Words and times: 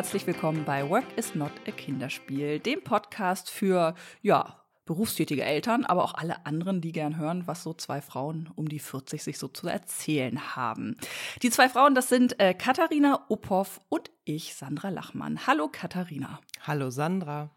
herzlich 0.00 0.26
willkommen 0.26 0.64
bei 0.64 0.88
Work 0.88 1.04
is 1.16 1.34
Not 1.34 1.52
a 1.68 1.72
Kinderspiel, 1.72 2.58
dem 2.58 2.82
Podcast 2.82 3.50
für, 3.50 3.94
ja, 4.22 4.56
berufstätige 4.86 5.44
Eltern, 5.44 5.84
aber 5.84 6.02
auch 6.02 6.14
alle 6.14 6.46
anderen, 6.46 6.80
die 6.80 6.92
gern 6.92 7.18
hören, 7.18 7.46
was 7.46 7.62
so 7.62 7.74
zwei 7.74 8.00
Frauen 8.00 8.48
um 8.56 8.66
die 8.66 8.78
40 8.78 9.22
sich 9.22 9.38
so 9.38 9.46
zu 9.46 9.68
erzählen 9.68 10.56
haben. 10.56 10.96
Die 11.42 11.50
zwei 11.50 11.68
Frauen, 11.68 11.94
das 11.94 12.08
sind 12.08 12.40
äh, 12.40 12.54
Katharina 12.54 13.26
Uphoff 13.28 13.82
und 13.90 14.10
ich, 14.24 14.54
Sandra 14.54 14.88
Lachmann. 14.88 15.46
Hallo 15.46 15.68
Katharina. 15.70 16.40
Hallo 16.66 16.88
Sandra. 16.88 17.50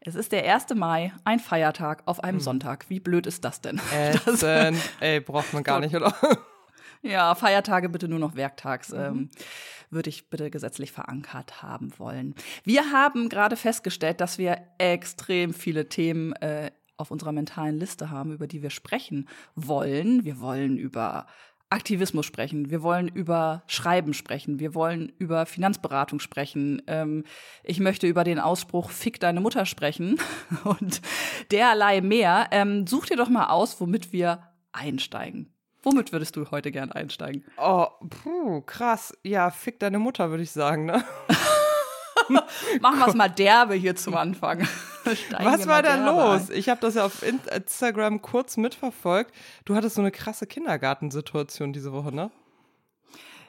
Es 0.00 0.16
ist 0.16 0.32
der 0.32 0.52
1. 0.52 0.74
Mai, 0.74 1.12
ein 1.22 1.38
Feiertag 1.38 2.02
auf 2.06 2.24
einem 2.24 2.38
hm. 2.38 2.44
Sonntag. 2.44 2.90
Wie 2.90 2.98
blöd 2.98 3.28
ist 3.28 3.44
das 3.44 3.60
denn? 3.60 3.80
Ätzend. 3.92 4.80
Ey, 4.98 5.20
braucht 5.20 5.52
man 5.52 5.62
gar 5.62 5.78
nicht, 5.78 5.94
oder? 5.94 6.12
Ja, 7.04 7.34
Feiertage 7.34 7.90
bitte 7.90 8.08
nur 8.08 8.18
noch 8.18 8.34
werktags. 8.34 8.90
Mhm. 8.90 8.98
Ähm, 8.98 9.30
würde 9.90 10.10
ich 10.10 10.30
bitte 10.30 10.50
gesetzlich 10.50 10.90
verankert 10.90 11.62
haben 11.62 11.92
wollen. 11.98 12.34
Wir 12.64 12.90
haben 12.92 13.28
gerade 13.28 13.56
festgestellt, 13.56 14.20
dass 14.20 14.38
wir 14.38 14.58
extrem 14.78 15.54
viele 15.54 15.88
Themen 15.88 16.32
äh, 16.34 16.70
auf 16.96 17.10
unserer 17.10 17.32
mentalen 17.32 17.78
Liste 17.78 18.10
haben, 18.10 18.32
über 18.32 18.46
die 18.46 18.62
wir 18.62 18.70
sprechen 18.70 19.28
wollen. 19.54 20.24
Wir 20.24 20.40
wollen 20.40 20.78
über 20.78 21.26
Aktivismus 21.70 22.24
sprechen, 22.24 22.70
wir 22.70 22.82
wollen 22.82 23.08
über 23.08 23.64
Schreiben 23.66 24.14
sprechen, 24.14 24.60
wir 24.60 24.74
wollen 24.74 25.12
über 25.18 25.44
Finanzberatung 25.44 26.20
sprechen. 26.20 26.82
Ähm, 26.86 27.24
ich 27.64 27.80
möchte 27.80 28.06
über 28.06 28.24
den 28.24 28.38
Ausspruch 28.38 28.90
Fick 28.90 29.18
deine 29.20 29.40
Mutter 29.40 29.66
sprechen 29.66 30.18
und 30.64 31.02
derlei 31.50 32.00
mehr. 32.00 32.48
Ähm, 32.52 32.86
such 32.86 33.06
dir 33.06 33.16
doch 33.16 33.28
mal 33.28 33.48
aus, 33.48 33.80
womit 33.80 34.12
wir 34.12 34.42
einsteigen. 34.72 35.53
Womit 35.84 36.12
würdest 36.12 36.34
du 36.36 36.50
heute 36.50 36.72
gern 36.72 36.90
einsteigen? 36.90 37.44
Oh, 37.58 37.86
puh, 38.08 38.62
krass. 38.62 39.16
Ja, 39.22 39.50
fick 39.50 39.78
deine 39.78 39.98
Mutter, 39.98 40.30
würde 40.30 40.42
ich 40.42 40.50
sagen, 40.50 40.86
ne? 40.86 41.04
Machen 42.80 42.98
wir 42.98 43.08
es 43.08 43.14
mal 43.14 43.28
derbe 43.28 43.74
hier 43.74 43.94
zum 43.94 44.14
Anfang. 44.14 44.66
Was 45.42 45.66
war 45.68 45.82
da 45.82 45.96
los? 45.96 46.50
Ein. 46.50 46.56
Ich 46.56 46.70
habe 46.70 46.80
das 46.80 46.94
ja 46.94 47.04
auf 47.04 47.22
Instagram 47.22 48.22
kurz 48.22 48.56
mitverfolgt. 48.56 49.34
Du 49.66 49.74
hattest 49.74 49.96
so 49.96 50.00
eine 50.00 50.10
krasse 50.10 50.46
Kindergartensituation 50.46 51.74
diese 51.74 51.92
Woche, 51.92 52.14
ne? 52.14 52.30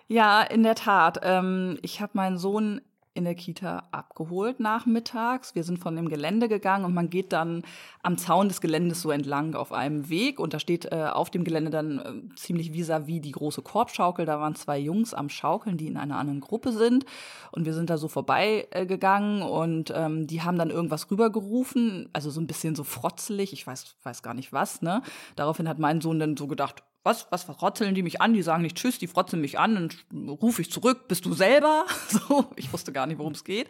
Ja, 0.07 0.41
in 0.41 0.63
der 0.63 0.75
Tat. 0.75 1.19
Ähm, 1.23 1.79
ich 1.81 2.01
habe 2.01 2.11
meinen 2.15 2.37
Sohn 2.37 2.81
in 3.15 3.23
der 3.23 3.33
Kita 3.33 3.83
abgeholt 3.91 4.59
nachmittags. 4.59 5.55
Wir 5.55 5.63
sind 5.63 5.79
von 5.79 5.95
dem 5.95 6.09
Gelände 6.09 6.49
gegangen 6.49 6.83
und 6.85 6.93
man 6.93 7.09
geht 7.09 7.31
dann 7.33 7.63
am 8.03 8.17
Zaun 8.17 8.49
des 8.49 8.59
Geländes 8.59 9.01
so 9.01 9.09
entlang 9.09 9.55
auf 9.55 9.71
einem 9.71 10.09
Weg 10.09 10.39
und 10.39 10.53
da 10.53 10.59
steht 10.59 10.91
äh, 10.91 11.07
auf 11.11 11.29
dem 11.29 11.45
Gelände 11.45 11.71
dann 11.71 11.99
äh, 11.99 12.35
ziemlich 12.35 12.73
vis-à-vis 12.73 13.17
-vis 13.17 13.21
die 13.21 13.31
große 13.31 13.61
Korbschaukel. 13.61 14.25
Da 14.25 14.39
waren 14.39 14.55
zwei 14.55 14.77
Jungs 14.77 15.13
am 15.13 15.29
Schaukeln, 15.29 15.77
die 15.77 15.87
in 15.87 15.97
einer 15.97 16.17
anderen 16.17 16.41
Gruppe 16.41 16.73
sind 16.73 17.05
und 17.51 17.65
wir 17.65 17.73
sind 17.73 17.89
da 17.89 17.97
so 17.97 18.09
vorbei 18.09 18.67
äh, 18.71 18.85
gegangen 18.85 19.41
und 19.41 19.93
ähm, 19.95 20.27
die 20.27 20.41
haben 20.41 20.57
dann 20.57 20.69
irgendwas 20.69 21.09
rübergerufen, 21.09 22.09
also 22.11 22.29
so 22.29 22.41
ein 22.41 22.47
bisschen 22.47 22.75
so 22.75 22.83
frotzelig, 22.83 23.53
ich 23.53 23.65
weiß, 23.65 23.95
weiß 24.03 24.23
gar 24.23 24.33
nicht 24.33 24.51
was, 24.51 24.81
ne? 24.81 25.01
Daraufhin 25.37 25.69
hat 25.69 25.79
mein 25.79 26.01
Sohn 26.01 26.19
dann 26.19 26.35
so 26.35 26.47
gedacht, 26.47 26.83
was, 27.05 27.27
was 27.29 27.43
frotzeln 27.43 27.93
die 27.93 28.01
mich 28.01 28.19
an? 28.19 28.33
Die 28.33 28.41
sagen 28.41 28.63
nicht 28.63 28.77
Tschüss, 28.77 28.97
die 28.97 29.07
frotzeln 29.07 29.41
mich 29.41 29.59
an 29.59 29.77
und 29.77 30.05
rufe 30.41 30.61
ich 30.61 30.71
zurück, 30.71 31.07
bist 31.07 31.25
du 31.25 31.33
selber? 31.33 31.85
So, 32.07 32.45
ich 32.55 32.71
wusste 32.73 32.91
gar 32.91 33.05
nicht, 33.07 33.19
worum 33.19 33.33
es 33.33 33.43
geht. 33.43 33.67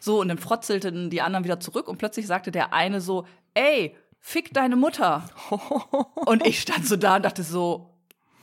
So, 0.00 0.20
und 0.20 0.28
dann 0.28 0.38
frotzelten 0.38 1.10
die 1.10 1.22
anderen 1.22 1.44
wieder 1.44 1.60
zurück 1.60 1.88
und 1.88 1.98
plötzlich 1.98 2.26
sagte 2.26 2.50
der 2.50 2.72
eine 2.72 3.00
so, 3.00 3.26
ey, 3.54 3.96
fick 4.20 4.52
deine 4.52 4.76
Mutter. 4.76 5.28
und 6.26 6.46
ich 6.46 6.60
stand 6.60 6.86
so 6.86 6.96
da 6.96 7.16
und 7.16 7.24
dachte 7.24 7.42
so, 7.42 7.94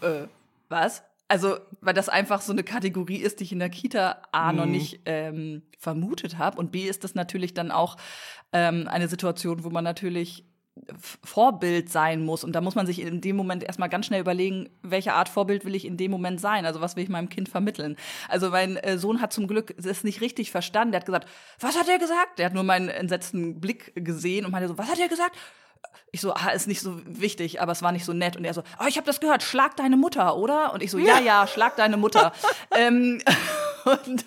äh, 0.02 0.28
was? 0.70 1.04
Also, 1.28 1.58
weil 1.80 1.94
das 1.94 2.10
einfach 2.10 2.42
so 2.42 2.52
eine 2.52 2.64
Kategorie 2.64 3.18
ist, 3.18 3.40
die 3.40 3.46
ich 3.46 3.52
in 3.52 3.60
der 3.60 3.70
Kita 3.70 4.22
A 4.32 4.52
noch 4.52 4.66
mhm. 4.66 4.72
nicht 4.72 5.02
ähm, 5.06 5.62
vermutet 5.78 6.38
habe. 6.38 6.58
Und 6.58 6.72
B 6.72 6.88
ist 6.88 7.04
das 7.04 7.16
natürlich 7.16 7.54
dann 7.54 7.72
auch 7.72 7.98
ähm, 8.54 8.88
eine 8.88 9.08
Situation, 9.08 9.64
wo 9.64 9.70
man 9.70 9.84
natürlich 9.84 10.46
Vorbild 11.24 11.90
sein 11.92 12.24
muss. 12.24 12.44
Und 12.44 12.54
da 12.54 12.62
muss 12.62 12.76
man 12.76 12.86
sich 12.86 13.02
in 13.02 13.22
dem 13.22 13.36
Moment 13.36 13.64
erstmal 13.64 13.90
ganz 13.90 14.06
schnell 14.06 14.22
überlegen, 14.22 14.70
welche 14.82 15.14
Art 15.14 15.30
Vorbild 15.30 15.66
will 15.66 15.76
ich 15.76 15.86
in 15.86 15.98
dem 15.98 16.12
Moment 16.12 16.40
sein? 16.40 16.66
Also 16.66 16.82
was 16.82 16.96
will 16.96 17.04
ich 17.04 17.10
meinem 17.10 17.30
Kind 17.30 17.50
vermitteln? 17.50 17.98
Also 18.30 18.50
mein 18.50 18.78
äh, 18.78 18.98
Sohn 18.98 19.22
hat 19.22 19.34
zum 19.34 19.48
Glück 19.48 19.76
es 19.78 20.04
nicht 20.04 20.22
richtig 20.22 20.52
verstanden. 20.52 20.94
Der 20.94 21.02
hat 21.02 21.06
gesagt, 21.06 21.28
was 21.60 21.78
hat 21.78 21.90
er 21.90 22.00
gesagt? 22.00 22.40
Der 22.40 22.46
hat 22.46 22.54
nur 22.54 22.64
meinen 22.64 22.88
entsetzten 22.88 23.60
Blick 23.60 23.92
gesehen 23.96 24.46
und 24.46 24.52
meinte 24.52 24.70
so, 24.70 24.78
was 24.78 24.90
hat 24.90 25.00
er 25.00 25.10
gesagt? 25.10 25.36
Ich 26.12 26.22
so, 26.22 26.34
ah, 26.34 26.50
ist 26.50 26.68
nicht 26.68 26.82
so 26.82 27.02
wichtig, 27.06 27.62
aber 27.62 27.72
es 27.72 27.82
war 27.82 27.92
nicht 27.92 28.06
so 28.06 28.14
nett. 28.14 28.38
Und 28.38 28.46
er 28.46 28.54
so, 28.54 28.64
oh, 28.80 28.86
ich 28.88 28.98
habe 28.98 29.08
das 29.08 29.20
gehört, 29.20 29.44
schlag 29.44 29.76
deine 29.76 29.98
Mutter, 29.98 30.38
oder? 30.38 30.74
Und 30.74 30.84
ich 30.84 30.92
so, 30.92 30.98
ja, 30.98 31.20
ja, 31.20 31.48
schlag 31.48 31.76
deine 31.76 31.98
Mutter. 31.98 32.32
ähm, 32.78 33.22
und 33.86 34.26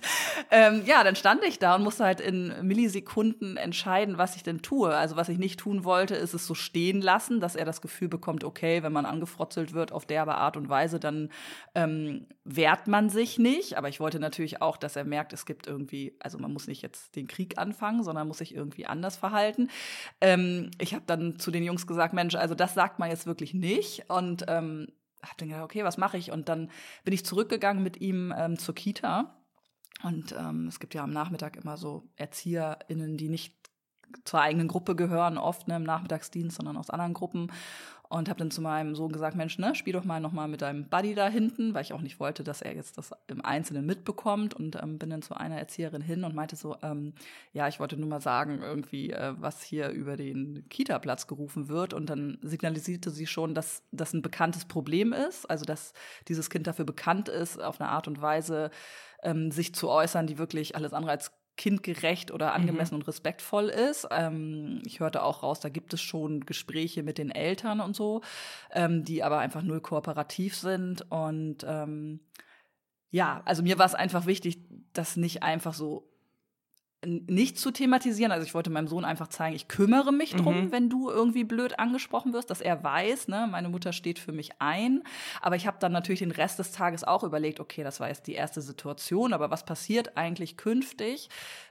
ähm, 0.50 0.82
ja, 0.86 1.04
dann 1.04 1.16
stand 1.16 1.42
ich 1.44 1.58
da 1.58 1.74
und 1.76 1.82
musste 1.82 2.04
halt 2.04 2.20
in 2.20 2.52
Millisekunden 2.66 3.56
entscheiden, 3.56 4.18
was 4.18 4.36
ich 4.36 4.42
denn 4.42 4.62
tue. 4.62 4.94
Also 4.94 5.16
was 5.16 5.28
ich 5.28 5.38
nicht 5.38 5.60
tun 5.60 5.84
wollte, 5.84 6.14
ist 6.14 6.34
es 6.34 6.46
so 6.46 6.54
stehen 6.54 7.00
lassen, 7.00 7.40
dass 7.40 7.56
er 7.56 7.64
das 7.64 7.80
Gefühl 7.80 8.08
bekommt, 8.08 8.44
okay, 8.44 8.82
wenn 8.82 8.92
man 8.92 9.06
angefrotzelt 9.06 9.72
wird 9.72 9.92
auf 9.92 10.06
derbe 10.06 10.36
Art 10.36 10.56
und 10.56 10.68
Weise, 10.68 11.00
dann 11.00 11.30
ähm, 11.74 12.26
wehrt 12.44 12.86
man 12.86 13.10
sich 13.10 13.38
nicht. 13.38 13.76
Aber 13.76 13.88
ich 13.88 14.00
wollte 14.00 14.20
natürlich 14.20 14.62
auch, 14.62 14.76
dass 14.76 14.96
er 14.96 15.04
merkt, 15.04 15.32
es 15.32 15.46
gibt 15.46 15.66
irgendwie, 15.66 16.16
also 16.20 16.38
man 16.38 16.52
muss 16.52 16.66
nicht 16.66 16.82
jetzt 16.82 17.16
den 17.16 17.26
Krieg 17.26 17.58
anfangen, 17.58 18.02
sondern 18.02 18.28
muss 18.28 18.38
sich 18.38 18.54
irgendwie 18.54 18.86
anders 18.86 19.16
verhalten. 19.16 19.70
Ähm, 20.20 20.70
ich 20.80 20.94
habe 20.94 21.04
dann 21.06 21.38
zu 21.38 21.50
den 21.50 21.64
Jungs 21.64 21.86
gesagt, 21.86 22.14
Mensch, 22.14 22.34
also 22.34 22.54
das 22.54 22.74
sagt 22.74 22.98
man 22.98 23.10
jetzt 23.10 23.26
wirklich 23.26 23.54
nicht. 23.54 24.10
Und 24.10 24.44
ähm, 24.48 24.88
habe 25.28 25.36
dann 25.38 25.48
gedacht, 25.48 25.64
okay, 25.64 25.84
was 25.84 25.96
mache 25.96 26.18
ich? 26.18 26.30
Und 26.30 26.48
dann 26.48 26.70
bin 27.04 27.14
ich 27.14 27.24
zurückgegangen 27.24 27.82
mit 27.82 28.00
ihm 28.00 28.32
ähm, 28.36 28.58
zur 28.58 28.74
Kita 28.74 29.34
und 30.02 30.34
ähm, 30.38 30.66
es 30.68 30.80
gibt 30.80 30.94
ja 30.94 31.04
am 31.04 31.12
Nachmittag 31.12 31.56
immer 31.56 31.76
so 31.76 32.08
ErzieherInnen, 32.16 33.16
die 33.16 33.28
nicht 33.28 33.54
zur 34.24 34.40
eigenen 34.40 34.68
Gruppe 34.68 34.94
gehören, 34.94 35.38
oft 35.38 35.66
ne, 35.66 35.76
im 35.76 35.82
Nachmittagsdienst, 35.82 36.56
sondern 36.56 36.76
aus 36.76 36.90
anderen 36.90 37.14
Gruppen. 37.14 37.50
Und 38.10 38.28
habe 38.28 38.38
dann 38.38 38.50
zu 38.50 38.60
meinem 38.60 38.94
Sohn 38.94 39.10
gesagt, 39.10 39.34
Mensch, 39.34 39.58
ne, 39.58 39.74
spiel 39.74 39.94
doch 39.94 40.04
mal 40.04 40.20
nochmal 40.20 40.46
mit 40.46 40.62
deinem 40.62 40.88
Buddy 40.88 41.14
da 41.14 41.26
hinten, 41.26 41.74
weil 41.74 41.82
ich 41.82 41.94
auch 41.94 42.02
nicht 42.02 42.20
wollte, 42.20 42.44
dass 42.44 42.62
er 42.62 42.76
jetzt 42.76 42.96
das 42.96 43.12
im 43.26 43.44
Einzelnen 43.44 43.86
mitbekommt. 43.86 44.54
Und 44.54 44.76
ähm, 44.80 44.98
bin 44.98 45.10
dann 45.10 45.22
zu 45.22 45.34
einer 45.34 45.58
Erzieherin 45.58 46.02
hin 46.02 46.22
und 46.22 46.34
meinte 46.34 46.54
so, 46.54 46.76
ähm, 46.82 47.14
ja, 47.52 47.66
ich 47.66 47.80
wollte 47.80 47.96
nur 47.96 48.08
mal 48.08 48.20
sagen, 48.20 48.60
irgendwie, 48.62 49.10
äh, 49.10 49.34
was 49.38 49.62
hier 49.62 49.88
über 49.88 50.16
den 50.16 50.68
Kita-Platz 50.68 51.26
gerufen 51.26 51.68
wird. 51.68 51.92
Und 51.92 52.08
dann 52.08 52.38
signalisierte 52.42 53.10
sie 53.10 53.26
schon, 53.26 53.54
dass 53.54 53.82
das 53.90 54.12
ein 54.12 54.22
bekanntes 54.22 54.66
Problem 54.66 55.12
ist, 55.12 55.50
also 55.50 55.64
dass 55.64 55.92
dieses 56.28 56.50
Kind 56.50 56.66
dafür 56.66 56.84
bekannt 56.84 57.28
ist, 57.28 57.60
auf 57.60 57.80
eine 57.80 57.88
Art 57.88 58.06
und 58.06 58.20
Weise 58.20 58.70
ähm, 59.24 59.50
sich 59.50 59.74
zu 59.74 59.88
äußern, 59.88 60.26
die 60.26 60.38
wirklich 60.38 60.76
alles 60.76 60.92
andere 60.92 61.12
als 61.12 61.32
kindgerecht 61.56 62.30
oder 62.30 62.48
mhm. 62.48 62.54
angemessen 62.54 62.94
mhm. 62.94 63.00
und 63.00 63.08
respektvoll 63.08 63.68
ist. 63.68 64.08
Ähm, 64.10 64.82
ich 64.84 65.00
hörte 65.00 65.22
auch 65.22 65.42
raus, 65.42 65.60
da 65.60 65.68
gibt 65.68 65.94
es 65.94 66.00
schon 66.00 66.40
Gespräche 66.40 67.02
mit 67.02 67.18
den 67.18 67.30
Eltern 67.30 67.80
und 67.80 67.94
so, 67.94 68.22
ähm, 68.72 69.04
die 69.04 69.22
aber 69.22 69.38
einfach 69.38 69.62
null 69.62 69.80
kooperativ 69.80 70.56
sind. 70.56 71.10
Und 71.10 71.58
ähm, 71.66 72.20
ja, 73.10 73.42
also 73.44 73.62
mir 73.62 73.78
war 73.78 73.86
es 73.86 73.94
einfach 73.94 74.26
wichtig, 74.26 74.58
das 74.92 75.16
nicht 75.16 75.42
einfach 75.42 75.74
so 75.74 76.10
nicht 77.06 77.58
zu 77.58 77.70
thematisieren. 77.70 78.32
Also 78.32 78.46
ich 78.46 78.54
wollte 78.54 78.70
meinem 78.70 78.88
Sohn 78.88 79.04
einfach 79.04 79.28
zeigen, 79.28 79.54
ich 79.54 79.68
kümmere 79.68 80.12
mich 80.12 80.34
drum, 80.34 80.64
mhm. 80.66 80.72
wenn 80.72 80.90
du 80.90 81.10
irgendwie 81.10 81.44
blöd 81.44 81.78
angesprochen 81.78 82.32
wirst, 82.32 82.50
dass 82.50 82.60
er 82.60 82.82
weiß, 82.82 83.28
ne, 83.28 83.48
meine 83.50 83.68
Mutter 83.68 83.92
steht 83.92 84.18
für 84.18 84.32
mich 84.32 84.50
ein. 84.58 85.02
Aber 85.40 85.56
ich 85.56 85.66
habe 85.66 85.78
dann 85.80 85.92
natürlich 85.92 86.20
den 86.20 86.30
Rest 86.30 86.58
des 86.58 86.72
Tages 86.72 87.04
auch 87.04 87.24
überlegt, 87.24 87.60
okay, 87.60 87.82
das 87.82 88.00
war 88.00 88.08
jetzt 88.08 88.26
die 88.26 88.34
erste 88.34 88.60
Situation, 88.60 89.32
aber 89.32 89.50
was 89.50 89.64
passiert 89.64 90.16
eigentlich 90.16 90.56
künftig, 90.56 91.28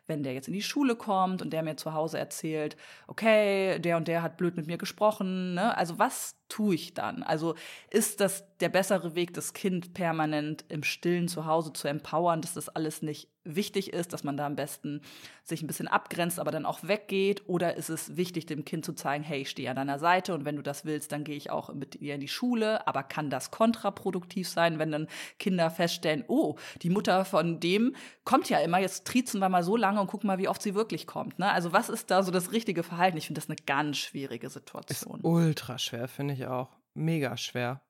wenn 0.08 0.24
der 0.24 0.34
jetzt 0.34 0.48
in 0.48 0.54
die 0.54 0.62
Schule 0.62 0.96
kommt 0.96 1.42
und 1.42 1.52
der 1.52 1.64
mir 1.64 1.78
zu 1.78 1.94
Hause 1.94 2.18
erzählt, 2.18 2.76
okay, 3.08 3.80
der 3.80 3.98
und 3.98 4.08
der 4.08 4.22
hat 4.22 4.38
blöd 4.38 4.56
mit 4.56 4.68
mir 4.68 4.78
gesprochen, 4.78 5.54
ne? 5.54 5.78
Also 5.78 6.00
was 6.00 6.36
tue 6.50 6.76
ich 6.76 6.94
dann? 6.94 7.24
Also 7.24 7.56
ist 7.90 8.20
das 8.20 8.46
der 8.60 8.70
bessere 8.70 9.16
Weg, 9.16 9.34
das 9.34 9.54
Kind 9.54 9.94
permanent 9.94 10.66
im 10.70 10.84
Stillen 10.84 11.28
zu 11.28 11.46
Hause 11.46 11.74
zu 11.74 11.88
empowern, 11.88 12.42
dass 12.42 12.54
das 12.54 12.70
alles 12.70 13.02
nicht 13.02 13.30
wichtig 13.44 13.92
ist, 13.92 14.14
dass 14.14 14.24
man 14.24 14.38
da 14.38 14.46
am 14.46 14.56
besten 14.56 15.02
sich 15.44 15.62
ein 15.62 15.68
bisschen 15.68 15.88
abgrenzt, 15.88 16.40
aber 16.40 16.52
dann 16.52 16.66
auch 16.66 16.84
weggeht? 16.84 17.44
Oder 17.48 17.76
ist 17.76 17.90
es 17.90 18.16
wichtig, 18.16 18.46
dem 18.46 18.64
Kind 18.64 18.86
zu 18.86 18.94
zeigen, 18.94 19.24
hey, 19.24 19.42
ich 19.42 19.50
stehe 19.50 19.70
an 19.70 19.76
deiner 19.76 20.00
Seite 20.00 20.34
und 20.34 20.46
wenn 20.46 20.56
du 20.56 20.62
das 20.62 20.86
willst, 20.86 21.12
dann 21.12 21.24
gehe 21.24 21.36
ich 21.36 21.50
auch 21.50 21.74
mit 21.74 22.00
dir 22.00 22.16
in 22.16 22.22
die 22.22 22.28
Schule. 22.28 22.88
Aber 22.88 23.04
kann 23.04 23.30
das 23.30 23.52
kontraproduktiv 23.52 24.48
sein, 24.48 24.80
wenn 24.80 24.92
dann 24.92 25.08
Kinder 25.40 25.70
feststellen, 25.70 26.24
oh, 26.28 26.56
die 26.82 26.90
Mutter 26.90 27.26
von 27.26 27.60
dem 27.60 27.96
kommt 28.24 28.50
ja 28.50 28.60
immer, 28.60 28.80
jetzt 28.80 29.06
triezen 29.06 29.40
wir 29.40 29.50
mal 29.50 29.64
so 29.64 29.76
lange 29.76 29.93
und 30.02 30.08
gucken 30.08 30.28
mal, 30.28 30.38
wie 30.38 30.48
oft 30.48 30.62
sie 30.62 30.76
wirklich 30.76 31.08
kommt. 31.08 31.40
Ne? 31.40 31.52
Also 31.52 31.74
was 31.74 31.90
ist 31.90 32.12
da 32.12 32.24
so 32.24 32.32
das 32.32 32.52
richtige 32.52 32.84
Verhalten? 32.84 33.18
Ich 33.18 33.28
finde 33.28 33.42
das 33.42 33.50
eine 33.50 33.58
ganz 33.66 33.98
schwierige 33.98 34.50
Situation. 34.50 35.20
Ist 35.20 35.26
ultra 35.26 35.78
schwer, 35.78 36.08
finde 36.08 36.34
ich 36.34 36.48
auch. 36.48 36.70
Mega 36.94 37.38
schwer. 37.38 37.82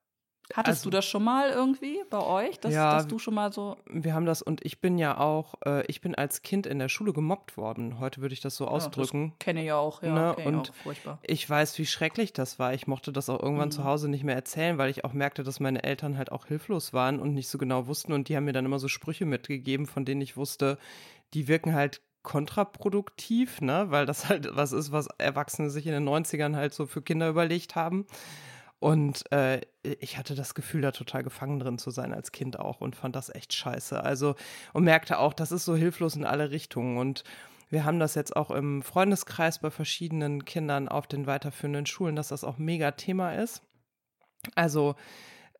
Hattest 0.52 0.80
also, 0.80 0.90
du 0.90 0.96
das 0.96 1.06
schon 1.06 1.24
mal 1.24 1.48
irgendwie 1.48 2.02
bei 2.10 2.20
euch, 2.20 2.60
dass, 2.60 2.72
ja, 2.72 2.96
dass 2.96 3.06
du 3.06 3.18
schon 3.18 3.32
mal 3.32 3.50
so. 3.50 3.78
Wir 3.86 4.12
haben 4.12 4.26
das 4.26 4.42
und 4.42 4.64
ich 4.64 4.80
bin 4.80 4.98
ja 4.98 5.16
auch, 5.18 5.54
äh, 5.64 5.86
ich 5.86 6.02
bin 6.02 6.14
als 6.14 6.42
Kind 6.42 6.66
in 6.66 6.78
der 6.78 6.90
Schule 6.90 7.14
gemobbt 7.14 7.56
worden. 7.56 7.98
Heute 7.98 8.20
würde 8.20 8.34
ich 8.34 8.40
das 8.40 8.56
so 8.56 8.64
ja, 8.66 8.70
ausdrücken. 8.70 9.32
kenne 9.38 9.64
ich 9.64 9.72
auch, 9.72 10.02
ja. 10.02 10.12
Ne? 10.12 10.36
Und 10.44 10.70
auch, 10.70 10.74
furchtbar. 10.74 11.18
ich 11.22 11.48
weiß, 11.48 11.78
wie 11.78 11.86
schrecklich 11.86 12.34
das 12.34 12.58
war. 12.58 12.74
Ich 12.74 12.86
mochte 12.86 13.10
das 13.10 13.30
auch 13.30 13.40
irgendwann 13.40 13.68
mhm. 13.68 13.72
zu 13.72 13.84
Hause 13.84 14.08
nicht 14.08 14.22
mehr 14.22 14.34
erzählen, 14.34 14.76
weil 14.76 14.90
ich 14.90 15.04
auch 15.04 15.14
merkte, 15.14 15.44
dass 15.44 15.60
meine 15.60 15.82
Eltern 15.82 16.18
halt 16.18 16.30
auch 16.30 16.46
hilflos 16.46 16.92
waren 16.92 17.20
und 17.20 17.32
nicht 17.32 17.48
so 17.48 17.56
genau 17.56 17.86
wussten. 17.86 18.12
Und 18.12 18.28
die 18.28 18.36
haben 18.36 18.44
mir 18.44 18.52
dann 18.52 18.66
immer 18.66 18.78
so 18.78 18.88
Sprüche 18.88 19.24
mitgegeben, 19.24 19.86
von 19.86 20.04
denen 20.04 20.20
ich 20.20 20.36
wusste, 20.36 20.78
die 21.34 21.48
wirken 21.48 21.74
halt 21.74 22.00
kontraproduktiv, 22.22 23.60
ne, 23.60 23.86
weil 23.90 24.06
das 24.06 24.28
halt 24.28 24.48
was 24.56 24.72
ist, 24.72 24.92
was 24.92 25.08
Erwachsene 25.18 25.70
sich 25.70 25.86
in 25.86 25.92
den 25.92 26.08
90ern 26.08 26.56
halt 26.56 26.74
so 26.74 26.86
für 26.86 27.02
Kinder 27.02 27.28
überlegt 27.28 27.76
haben. 27.76 28.06
Und 28.80 29.30
äh, 29.32 29.60
ich 29.82 30.18
hatte 30.18 30.34
das 30.34 30.54
Gefühl, 30.54 30.82
da 30.82 30.92
total 30.92 31.22
gefangen 31.22 31.58
drin 31.58 31.78
zu 31.78 31.90
sein 31.90 32.12
als 32.12 32.32
Kind 32.32 32.58
auch 32.58 32.80
und 32.80 32.96
fand 32.96 33.16
das 33.16 33.34
echt 33.34 33.54
scheiße. 33.54 34.02
Also, 34.02 34.34
und 34.72 34.84
merkte 34.84 35.18
auch, 35.18 35.32
das 35.32 35.52
ist 35.52 35.64
so 35.64 35.74
hilflos 35.74 36.16
in 36.16 36.24
alle 36.24 36.50
Richtungen. 36.50 36.98
Und 36.98 37.24
wir 37.70 37.84
haben 37.84 37.98
das 37.98 38.14
jetzt 38.14 38.36
auch 38.36 38.50
im 38.50 38.82
Freundeskreis 38.82 39.58
bei 39.60 39.70
verschiedenen 39.70 40.44
Kindern 40.44 40.88
auf 40.88 41.06
den 41.06 41.26
weiterführenden 41.26 41.86
Schulen, 41.86 42.16
dass 42.16 42.28
das 42.28 42.44
auch 42.44 42.58
mega 42.58 42.90
Thema 42.90 43.34
ist. 43.34 43.62
Also, 44.54 44.96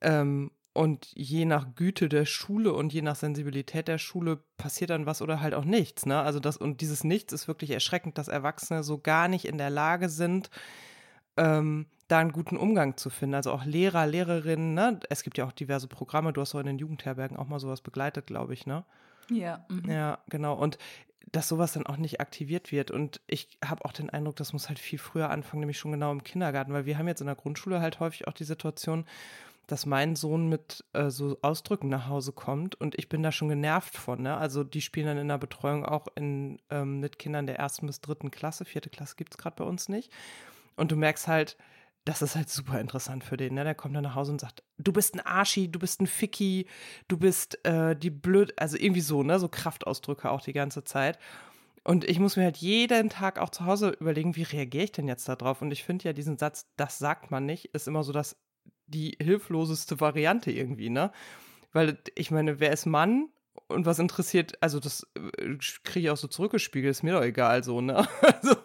ähm, 0.02 0.50
und 0.74 1.06
je 1.14 1.44
nach 1.44 1.76
Güte 1.76 2.08
der 2.08 2.26
Schule 2.26 2.72
und 2.72 2.92
je 2.92 3.00
nach 3.00 3.14
Sensibilität 3.14 3.86
der 3.86 3.98
Schule 3.98 4.40
passiert 4.56 4.90
dann 4.90 5.06
was 5.06 5.22
oder 5.22 5.40
halt 5.40 5.54
auch 5.54 5.64
nichts. 5.64 6.04
Ne? 6.04 6.20
Also 6.20 6.40
das, 6.40 6.56
und 6.56 6.80
dieses 6.80 7.04
Nichts 7.04 7.32
ist 7.32 7.48
wirklich 7.48 7.70
erschreckend, 7.70 8.18
dass 8.18 8.28
Erwachsene 8.28 8.82
so 8.82 8.98
gar 8.98 9.28
nicht 9.28 9.44
in 9.44 9.56
der 9.56 9.70
Lage 9.70 10.08
sind, 10.08 10.50
ähm, 11.36 11.86
da 12.08 12.18
einen 12.18 12.32
guten 12.32 12.56
Umgang 12.56 12.96
zu 12.96 13.08
finden. 13.08 13.36
Also 13.36 13.52
auch 13.52 13.64
Lehrer, 13.64 14.06
Lehrerinnen, 14.06 14.74
ne? 14.74 15.00
Es 15.08 15.22
gibt 15.22 15.38
ja 15.38 15.46
auch 15.46 15.52
diverse 15.52 15.86
Programme, 15.86 16.32
du 16.32 16.40
hast 16.40 16.54
auch 16.54 16.60
in 16.60 16.66
den 16.66 16.78
Jugendherbergen 16.78 17.36
auch 17.36 17.46
mal 17.46 17.60
sowas 17.60 17.80
begleitet, 17.80 18.26
glaube 18.26 18.52
ich, 18.52 18.66
ne? 18.66 18.84
Ja. 19.30 19.64
Mhm. 19.68 19.90
Ja, 19.90 20.18
genau. 20.28 20.54
Und 20.54 20.76
dass 21.32 21.48
sowas 21.48 21.72
dann 21.72 21.86
auch 21.86 21.96
nicht 21.96 22.20
aktiviert 22.20 22.72
wird. 22.72 22.90
Und 22.90 23.20
ich 23.26 23.48
habe 23.64 23.84
auch 23.84 23.92
den 23.92 24.10
Eindruck, 24.10 24.36
das 24.36 24.52
muss 24.52 24.68
halt 24.68 24.78
viel 24.78 24.98
früher 24.98 25.30
anfangen, 25.30 25.60
nämlich 25.60 25.78
schon 25.78 25.92
genau 25.92 26.12
im 26.12 26.24
Kindergarten, 26.24 26.72
weil 26.72 26.84
wir 26.84 26.98
haben 26.98 27.08
jetzt 27.08 27.20
in 27.20 27.26
der 27.26 27.36
Grundschule 27.36 27.80
halt 27.80 28.00
häufig 28.00 28.28
auch 28.28 28.32
die 28.32 28.44
Situation, 28.44 29.06
dass 29.66 29.86
mein 29.86 30.16
Sohn 30.16 30.48
mit 30.48 30.84
äh, 30.92 31.10
so 31.10 31.38
Ausdrücken 31.42 31.88
nach 31.88 32.08
Hause 32.08 32.32
kommt 32.32 32.74
und 32.74 32.98
ich 32.98 33.08
bin 33.08 33.22
da 33.22 33.32
schon 33.32 33.48
genervt 33.48 33.96
von. 33.96 34.22
Ne? 34.22 34.36
Also 34.36 34.64
die 34.64 34.80
spielen 34.80 35.06
dann 35.06 35.18
in 35.18 35.28
der 35.28 35.38
Betreuung 35.38 35.84
auch 35.84 36.06
in, 36.14 36.60
ähm, 36.70 37.00
mit 37.00 37.18
Kindern 37.18 37.46
der 37.46 37.58
ersten 37.58 37.86
bis 37.86 38.00
dritten 38.00 38.30
Klasse. 38.30 38.64
Vierte 38.64 38.90
Klasse 38.90 39.16
gibt 39.16 39.34
es 39.34 39.38
gerade 39.38 39.56
bei 39.56 39.64
uns 39.64 39.88
nicht. 39.88 40.12
Und 40.76 40.90
du 40.92 40.96
merkst 40.96 41.28
halt, 41.28 41.56
das 42.04 42.20
ist 42.20 42.36
halt 42.36 42.50
super 42.50 42.80
interessant 42.80 43.24
für 43.24 43.36
den. 43.36 43.54
Ne? 43.54 43.64
Der 43.64 43.74
kommt 43.74 43.96
dann 43.96 44.04
nach 44.04 44.14
Hause 44.14 44.32
und 44.32 44.40
sagt, 44.40 44.62
du 44.76 44.92
bist 44.92 45.14
ein 45.14 45.20
Arschi, 45.20 45.70
du 45.70 45.78
bist 45.78 46.00
ein 46.00 46.06
Ficky, 46.06 46.66
du 47.08 47.16
bist 47.16 47.64
äh, 47.64 47.96
die 47.96 48.10
blöd, 48.10 48.52
also 48.58 48.76
irgendwie 48.76 49.00
so, 49.00 49.22
ne, 49.22 49.38
so 49.38 49.48
Kraftausdrücke 49.48 50.30
auch 50.30 50.42
die 50.42 50.52
ganze 50.52 50.84
Zeit. 50.84 51.18
Und 51.82 52.04
ich 52.04 52.18
muss 52.18 52.36
mir 52.36 52.44
halt 52.44 52.56
jeden 52.56 53.10
Tag 53.10 53.38
auch 53.38 53.50
zu 53.50 53.66
Hause 53.66 53.90
überlegen, 54.00 54.36
wie 54.36 54.42
reagiere 54.42 54.84
ich 54.84 54.92
denn 54.92 55.06
jetzt 55.08 55.28
darauf? 55.28 55.60
Und 55.60 55.70
ich 55.70 55.84
finde 55.84 56.04
ja 56.06 56.12
diesen 56.14 56.38
Satz, 56.38 56.66
das 56.76 56.98
sagt 56.98 57.30
man 57.30 57.44
nicht, 57.44 57.66
ist 57.74 57.88
immer 57.88 58.02
so 58.02 58.12
das 58.12 58.36
die 58.86 59.16
hilfloseste 59.20 60.00
Variante 60.00 60.50
irgendwie, 60.50 60.90
ne? 60.90 61.12
Weil 61.72 61.98
ich 62.14 62.30
meine, 62.30 62.60
wer 62.60 62.72
ist 62.72 62.86
Mann 62.86 63.28
und 63.68 63.86
was 63.86 63.98
interessiert, 63.98 64.52
also 64.60 64.80
das 64.80 65.06
äh, 65.16 65.56
kriege 65.84 66.06
ich 66.06 66.10
auch 66.10 66.16
so 66.16 66.28
zurückgespiegelt, 66.28 66.90
ist 66.90 67.02
mir 67.02 67.14
doch 67.14 67.22
egal 67.22 67.64
so, 67.64 67.80
ne? 67.80 68.06
Also, 68.22 68.56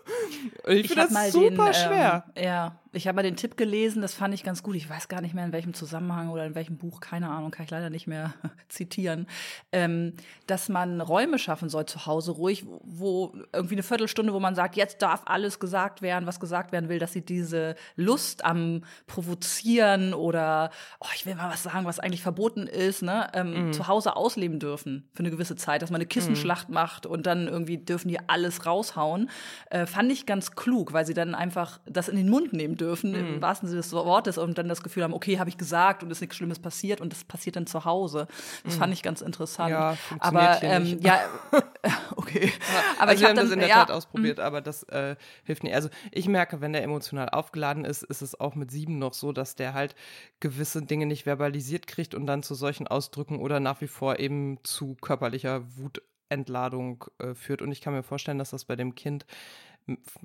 ich, 0.67 0.85
ich 0.85 0.87
finde 0.87 1.07
das 1.11 1.31
super 1.31 1.65
den, 1.65 1.73
schwer. 1.73 2.25
Ähm, 2.35 2.43
ja, 2.43 2.79
ich 2.91 3.07
habe 3.07 3.17
mal 3.17 3.23
den 3.23 3.35
Tipp 3.35 3.55
gelesen, 3.55 4.01
das 4.01 4.15
fand 4.15 4.33
ich 4.33 4.43
ganz 4.43 4.63
gut. 4.63 4.75
Ich 4.75 4.89
weiß 4.89 5.07
gar 5.09 5.21
nicht 5.21 5.35
mehr 5.35 5.45
in 5.45 5.53
welchem 5.53 5.75
Zusammenhang 5.75 6.29
oder 6.29 6.45
in 6.45 6.55
welchem 6.55 6.77
Buch, 6.77 6.99
keine 6.99 7.29
Ahnung, 7.29 7.51
kann 7.51 7.65
ich 7.65 7.69
leider 7.69 7.91
nicht 7.91 8.07
mehr 8.07 8.33
zitieren, 8.69 9.27
ähm, 9.71 10.13
dass 10.47 10.69
man 10.69 10.99
Räume 10.99 11.37
schaffen 11.37 11.69
soll 11.69 11.85
zu 11.85 12.07
Hause, 12.07 12.31
ruhig, 12.31 12.65
wo 12.81 13.35
irgendwie 13.53 13.75
eine 13.75 13.83
Viertelstunde, 13.83 14.33
wo 14.33 14.39
man 14.39 14.55
sagt, 14.55 14.75
jetzt 14.75 15.03
darf 15.03 15.21
alles 15.25 15.59
gesagt 15.59 16.01
werden, 16.01 16.25
was 16.25 16.39
gesagt 16.39 16.71
werden 16.71 16.89
will, 16.89 16.97
dass 16.97 17.13
sie 17.13 17.21
diese 17.21 17.75
Lust 17.95 18.43
am 18.43 18.83
Provozieren 19.05 20.15
oder, 20.15 20.71
oh, 20.99 21.09
ich 21.13 21.27
will 21.27 21.35
mal 21.35 21.51
was 21.51 21.61
sagen, 21.61 21.85
was 21.85 21.99
eigentlich 21.99 22.23
verboten 22.23 22.65
ist, 22.65 23.03
ne, 23.03 23.29
ähm, 23.33 23.67
mhm. 23.67 23.73
zu 23.73 23.87
Hause 23.87 24.15
ausleben 24.15 24.59
dürfen 24.59 25.07
für 25.13 25.19
eine 25.19 25.29
gewisse 25.29 25.55
Zeit, 25.55 25.83
dass 25.83 25.91
man 25.91 25.99
eine 25.99 26.07
Kissenschlacht 26.07 26.69
mhm. 26.69 26.75
macht 26.75 27.05
und 27.05 27.27
dann 27.27 27.47
irgendwie 27.47 27.77
dürfen 27.77 28.07
die 28.07 28.19
alles 28.27 28.65
raushauen, 28.65 29.29
äh, 29.69 29.85
fand 29.85 30.11
ich 30.11 30.25
ganz 30.25 30.55
klug, 30.55 30.91
weil 30.93 31.05
sie 31.05 31.13
dann 31.13 31.35
einfach 31.35 31.79
das 31.85 32.09
in 32.09 32.17
den 32.17 32.29
Mund 32.29 32.51
nehmen 32.53 32.78
dürfen, 32.79 33.11
mhm. 33.11 33.35
im 33.35 33.41
wahrsten 33.41 33.67
Sinne 33.67 33.81
des 33.81 33.91
Wortes, 33.93 34.37
und 34.37 34.57
dann 34.57 34.67
das 34.67 34.83
Gefühl 34.83 35.03
haben, 35.03 35.13
okay, 35.13 35.39
habe 35.39 35.49
ich 35.49 35.57
gesagt 35.57 36.03
und 36.03 36.11
ist 36.11 36.21
nichts 36.21 36.35
Schlimmes 36.35 36.59
passiert 36.59 37.01
und 37.01 37.13
das 37.13 37.23
passiert 37.23 37.55
dann 37.55 37.67
zu 37.67 37.85
Hause. 37.85 38.27
Das 38.63 38.75
mhm. 38.75 38.79
fand 38.79 38.93
ich 38.93 39.03
ganz 39.03 39.21
interessant. 39.21 39.71
Ja, 39.71 39.97
aber 40.19 40.61
ähm, 40.63 40.99
ja, 41.01 41.19
okay. 42.15 42.51
aber 42.97 43.11
also 43.11 43.23
ich 43.23 43.29
habe 43.29 43.39
das 43.39 43.51
in 43.51 43.59
der 43.59 43.69
ja, 43.69 43.75
Tat 43.75 43.91
ausprobiert, 43.91 44.37
mhm. 44.37 44.43
aber 44.43 44.61
das 44.61 44.83
äh, 44.83 45.15
hilft 45.43 45.63
nicht. 45.63 45.75
Also 45.75 45.89
ich 46.11 46.27
merke, 46.27 46.61
wenn 46.61 46.73
der 46.73 46.83
emotional 46.83 47.29
aufgeladen 47.29 47.85
ist, 47.85 48.03
ist 48.03 48.21
es 48.21 48.39
auch 48.39 48.55
mit 48.55 48.71
sieben 48.71 48.99
noch 48.99 49.13
so, 49.13 49.31
dass 49.31 49.55
der 49.55 49.73
halt 49.73 49.95
gewisse 50.39 50.81
Dinge 50.81 51.05
nicht 51.05 51.23
verbalisiert 51.23 51.87
kriegt 51.87 52.15
und 52.15 52.25
dann 52.25 52.43
zu 52.43 52.55
solchen 52.55 52.87
Ausdrücken 52.87 53.39
oder 53.39 53.59
nach 53.59 53.81
wie 53.81 53.87
vor 53.87 54.19
eben 54.19 54.59
zu 54.63 54.95
körperlicher 54.95 55.63
Wutentladung 55.77 57.05
äh, 57.19 57.33
führt. 57.33 57.61
Und 57.61 57.71
ich 57.71 57.81
kann 57.81 57.93
mir 57.93 58.03
vorstellen, 58.03 58.37
dass 58.37 58.51
das 58.51 58.65
bei 58.65 58.75
dem 58.75 58.95
Kind 58.95 59.25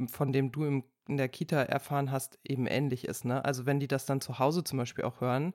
von 0.08 0.32
dem 0.32 0.52
du 0.52 0.64
im, 0.64 0.84
in 1.08 1.16
der 1.16 1.28
Kita 1.28 1.62
erfahren 1.62 2.10
hast, 2.10 2.38
eben 2.44 2.66
ähnlich 2.66 3.06
ist. 3.06 3.24
Ne? 3.24 3.44
Also 3.44 3.66
wenn 3.66 3.80
die 3.80 3.88
das 3.88 4.06
dann 4.06 4.20
zu 4.20 4.38
Hause 4.38 4.64
zum 4.64 4.78
Beispiel 4.78 5.04
auch 5.04 5.20
hören, 5.20 5.54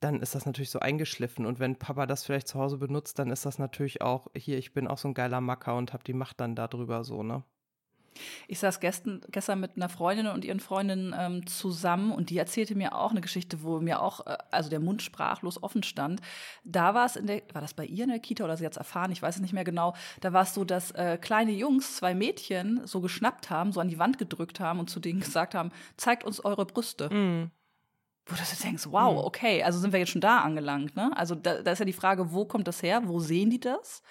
dann 0.00 0.20
ist 0.20 0.34
das 0.34 0.46
natürlich 0.46 0.70
so 0.70 0.80
eingeschliffen. 0.80 1.46
Und 1.46 1.60
wenn 1.60 1.78
Papa 1.78 2.06
das 2.06 2.24
vielleicht 2.24 2.48
zu 2.48 2.58
Hause 2.58 2.78
benutzt, 2.78 3.18
dann 3.18 3.30
ist 3.30 3.46
das 3.46 3.58
natürlich 3.58 4.02
auch, 4.02 4.28
hier, 4.36 4.58
ich 4.58 4.74
bin 4.74 4.86
auch 4.88 4.98
so 4.98 5.08
ein 5.08 5.14
geiler 5.14 5.40
Macker 5.40 5.76
und 5.76 5.92
habe 5.92 6.04
die 6.04 6.12
Macht 6.12 6.40
dann 6.40 6.54
darüber 6.54 7.04
so, 7.04 7.22
ne? 7.22 7.44
Ich 8.48 8.58
saß 8.58 8.80
gestern, 8.80 9.20
gestern 9.30 9.60
mit 9.60 9.76
einer 9.76 9.88
Freundin 9.88 10.26
und 10.26 10.44
ihren 10.44 10.60
Freundinnen 10.60 11.14
ähm, 11.18 11.46
zusammen 11.46 12.12
und 12.12 12.30
die 12.30 12.38
erzählte 12.38 12.74
mir 12.74 12.94
auch 12.94 13.10
eine 13.10 13.20
Geschichte, 13.20 13.62
wo 13.62 13.80
mir 13.80 14.00
auch, 14.00 14.26
äh, 14.26 14.36
also 14.50 14.70
der 14.70 14.80
Mund 14.80 15.02
sprachlos 15.02 15.62
offen 15.62 15.82
stand. 15.82 16.20
Da 16.64 16.94
war 16.94 17.06
es 17.06 17.16
in 17.16 17.26
der, 17.26 17.42
war 17.52 17.60
das 17.60 17.74
bei 17.74 17.84
ihr 17.84 18.04
in 18.04 18.10
der 18.10 18.18
Kita 18.18 18.44
oder 18.44 18.56
sie 18.56 18.64
hat 18.64 18.72
es 18.72 18.78
erfahren, 18.78 19.12
ich 19.12 19.22
weiß 19.22 19.36
es 19.36 19.42
nicht 19.42 19.52
mehr 19.52 19.64
genau. 19.64 19.94
Da 20.20 20.32
war 20.32 20.42
es 20.42 20.54
so, 20.54 20.64
dass 20.64 20.90
äh, 20.92 21.18
kleine 21.20 21.52
Jungs, 21.52 21.96
zwei 21.96 22.14
Mädchen, 22.14 22.86
so 22.86 23.00
geschnappt 23.00 23.50
haben, 23.50 23.72
so 23.72 23.80
an 23.80 23.88
die 23.88 23.98
Wand 23.98 24.18
gedrückt 24.18 24.60
haben 24.60 24.80
und 24.80 24.90
zu 24.90 25.00
denen 25.00 25.20
gesagt 25.20 25.54
haben, 25.54 25.70
zeigt 25.96 26.24
uns 26.24 26.44
eure 26.44 26.66
Brüste. 26.66 27.12
Mm. 27.12 27.50
Wo 28.26 28.34
du 28.34 28.62
denkst, 28.62 28.86
wow, 28.88 29.12
mhm. 29.12 29.18
okay, 29.26 29.62
also 29.62 29.78
sind 29.78 29.92
wir 29.92 30.00
jetzt 30.00 30.10
schon 30.10 30.22
da 30.22 30.40
angelangt, 30.40 30.96
ne? 30.96 31.12
Also 31.14 31.34
da, 31.34 31.60
da 31.60 31.72
ist 31.72 31.78
ja 31.78 31.84
die 31.84 31.92
Frage, 31.92 32.32
wo 32.32 32.46
kommt 32.46 32.66
das 32.66 32.82
her? 32.82 33.02
Wo 33.04 33.20
sehen 33.20 33.50
die 33.50 33.60
das? 33.60 34.02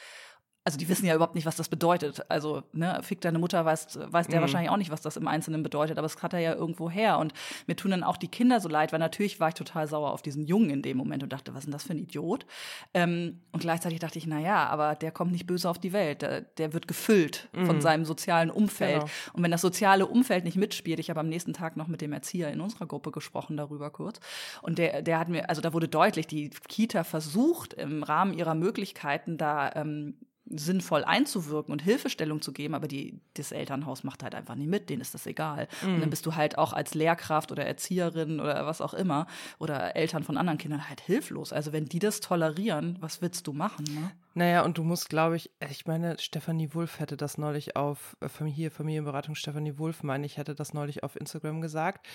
Also 0.66 0.78
die 0.78 0.88
wissen 0.88 1.06
ja 1.06 1.14
überhaupt 1.14 1.36
nicht, 1.36 1.46
was 1.46 1.58
das 1.58 1.68
bedeutet. 1.68 2.24
Also, 2.30 2.64
ne, 2.72 3.00
Fick 3.04 3.20
deine 3.20 3.38
Mutter 3.38 3.66
weiß, 3.66 4.00
weiß 4.02 4.28
der 4.28 4.40
mhm. 4.40 4.44
wahrscheinlich 4.44 4.70
auch 4.70 4.78
nicht, 4.78 4.92
was 4.92 5.02
das 5.02 5.18
im 5.18 5.28
Einzelnen 5.28 5.62
bedeutet, 5.62 5.98
aber 5.98 6.06
es 6.06 6.22
hat 6.24 6.34
er 6.34 6.40
ja 6.40 6.54
irgendwo 6.54 6.90
her. 6.90 7.20
Und 7.20 7.34
mir 7.68 7.76
tun 7.76 7.92
dann 7.92 8.04
auch 8.04 8.16
die 8.16 8.30
Kinder 8.30 8.62
so 8.62 8.70
leid, 8.70 8.94
weil 8.94 9.00
natürlich 9.00 9.42
war 9.42 9.50
ich 9.50 9.56
total 9.56 9.88
sauer 9.88 10.12
auf 10.12 10.22
diesen 10.22 10.46
Jungen 10.46 10.70
in 10.70 10.82
dem 10.82 10.96
Moment 10.96 11.22
und 11.22 11.34
dachte, 11.34 11.54
was 11.54 11.60
ist 11.60 11.66
denn 11.66 11.74
das 11.74 11.84
für 11.84 11.94
ein 11.94 11.98
Idiot? 11.98 12.46
Ähm, 12.94 13.42
und 13.52 13.60
gleichzeitig 13.60 14.00
dachte 14.00 14.18
ich, 14.18 14.26
na 14.26 14.40
ja, 14.40 14.68
aber 14.68 14.96
der 14.96 15.12
kommt 15.12 15.34
nicht 15.34 15.48
böse 15.48 15.70
auf 15.70 15.80
die 15.80 15.92
Welt. 15.92 16.22
Der, 16.22 16.42
der 16.42 16.72
wird 16.72 16.88
gefüllt 16.88 17.50
mhm. 17.52 17.66
von 17.66 17.82
seinem 17.82 18.06
sozialen 18.06 18.50
Umfeld. 18.50 19.02
Genau. 19.02 19.12
Und 19.34 19.44
wenn 19.44 19.52
das 19.52 19.62
soziale 19.62 20.06
Umfeld 20.06 20.46
nicht 20.46 20.56
mitspielt, 20.56 21.00
ich 21.00 21.10
habe 21.10 21.20
am 21.20 21.28
nächsten 21.28 21.52
Tag 21.52 21.76
noch 21.76 21.90
mit 21.90 22.00
dem 22.00 22.14
Erzieher 22.14 22.52
in 22.52 22.62
unserer 22.62 22.86
Gruppe 22.86 23.12
gesprochen 23.12 23.58
darüber 23.58 23.90
kurz. 23.90 24.22
Und 24.62 24.78
der, 24.78 25.02
der 25.02 25.20
hat 25.20 25.28
mir, 25.28 25.50
also 25.50 25.62
da 25.62 25.74
wurde 25.74 25.90
deutlich, 25.90 26.26
die 26.26 26.52
Kita 26.70 27.04
versucht 27.04 27.74
im 27.74 28.04
Rahmen 28.04 28.34
ihrer 28.34 28.56
Möglichkeiten 28.56 29.38
da 29.38 29.70
ähm, 29.76 30.16
sinnvoll 30.46 31.04
einzuwirken 31.04 31.72
und 31.72 31.82
Hilfestellung 31.82 32.42
zu 32.42 32.52
geben, 32.52 32.76
aber 32.76 32.88
die, 32.88 33.20
das 33.36 33.52
Elternhaus 33.52 34.04
macht 34.04 34.24
halt 34.24 34.36
einfach 34.36 34.56
nicht 34.56 34.70
mit, 34.70 34.90
denen 34.90 35.02
ist 35.02 35.14
das 35.14 35.26
egal. 35.26 35.68
Mhm. 35.82 35.88
Und 35.88 36.00
dann 36.00 36.10
mhm. 36.10 36.12
bist 36.12 36.26
du 36.26 36.36
halt 36.36 36.58
auch 36.58 36.74
als 36.74 36.94
Lehrkraft 36.94 37.52
oder 37.52 37.66
Erzieherin 37.66 38.40
oder 38.40 38.66
was 38.66 38.82
auch 38.82 38.94
immer 38.94 39.28
oder 39.60 39.96
Eltern 39.96 40.24
von 40.24 40.38
anderen 40.38 40.58
Kindern 40.58 40.90
halt 40.90 41.02
hilflos. 41.02 41.54
Also 41.54 41.72
wenn 41.72 41.86
die 41.86 42.00
das 42.00 42.20
tolerieren, 42.20 42.98
was 43.00 43.22
willst 43.22 43.48
du 43.48 43.54
machen? 43.54 43.86
Ne? 43.86 44.12
Naja, 44.36 44.64
und 44.64 44.80
du 44.80 44.84
musst, 44.84 45.10
glaube 45.10 45.36
ich, 45.36 45.52
ich 45.70 45.86
meine, 45.86 46.18
Stefanie 46.18 46.74
Wulff 46.74 47.00
hätte 47.00 47.18
das 47.18 47.38
neulich 47.38 47.76
auf 47.76 48.18
äh, 48.20 48.46
hier 48.46 48.72
Familienberatung 48.72 49.36
Stefanie 49.36 49.78
Wulff, 49.78 50.02
meine 50.02 50.26
ich, 50.26 50.38
hätte 50.38 50.56
das 50.56 50.74
neulich 50.74 51.04
auf 51.04 51.16
Instagram 51.16 51.62
gesagt, 51.62 52.08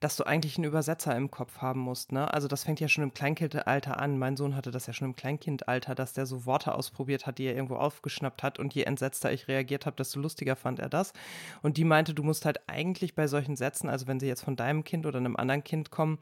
dass 0.00 0.16
du 0.16 0.24
eigentlich 0.24 0.56
einen 0.56 0.64
Übersetzer 0.64 1.14
im 1.14 1.30
Kopf 1.30 1.58
haben 1.58 1.80
musst. 1.80 2.12
Ne? 2.12 2.32
Also 2.32 2.48
das 2.48 2.64
fängt 2.64 2.80
ja 2.80 2.88
schon 2.88 3.04
im 3.04 3.12
Kleinkindalter 3.12 4.00
an. 4.00 4.18
Mein 4.18 4.38
Sohn 4.38 4.56
hatte 4.56 4.70
das 4.70 4.86
ja 4.86 4.94
schon 4.94 5.08
im 5.08 5.16
Kleinkindalter, 5.16 5.94
dass 5.94 6.14
der 6.14 6.24
so 6.24 6.46
Worte 6.46 6.74
ausprobiert 6.74 7.26
hat, 7.26 7.36
die 7.36 7.44
er 7.44 7.54
irgendwo 7.54 7.76
aufgeschnappt 7.76 8.42
hat 8.42 8.58
und 8.58 8.74
je 8.74 8.84
entsetzter 8.84 9.30
ich 9.30 9.46
reagiert 9.46 9.84
habe, 9.84 9.96
desto 9.96 10.18
lustiger 10.18 10.56
fand 10.56 10.78
er 10.78 10.88
das. 10.88 11.12
Und 11.60 11.76
die 11.76 11.84
meinte, 11.84 12.14
du 12.14 12.22
musst 12.22 12.46
halt 12.46 12.70
eigentlich 12.70 13.14
bei 13.14 13.26
solchen 13.26 13.56
Sätzen, 13.56 13.90
also 13.90 14.06
wenn 14.06 14.18
sie 14.18 14.28
jetzt 14.28 14.42
von 14.42 14.56
deinem 14.56 14.82
Kind 14.82 15.04
oder 15.04 15.18
einem 15.18 15.36
anderen 15.36 15.62
Kind 15.62 15.90
kommen, 15.90 16.20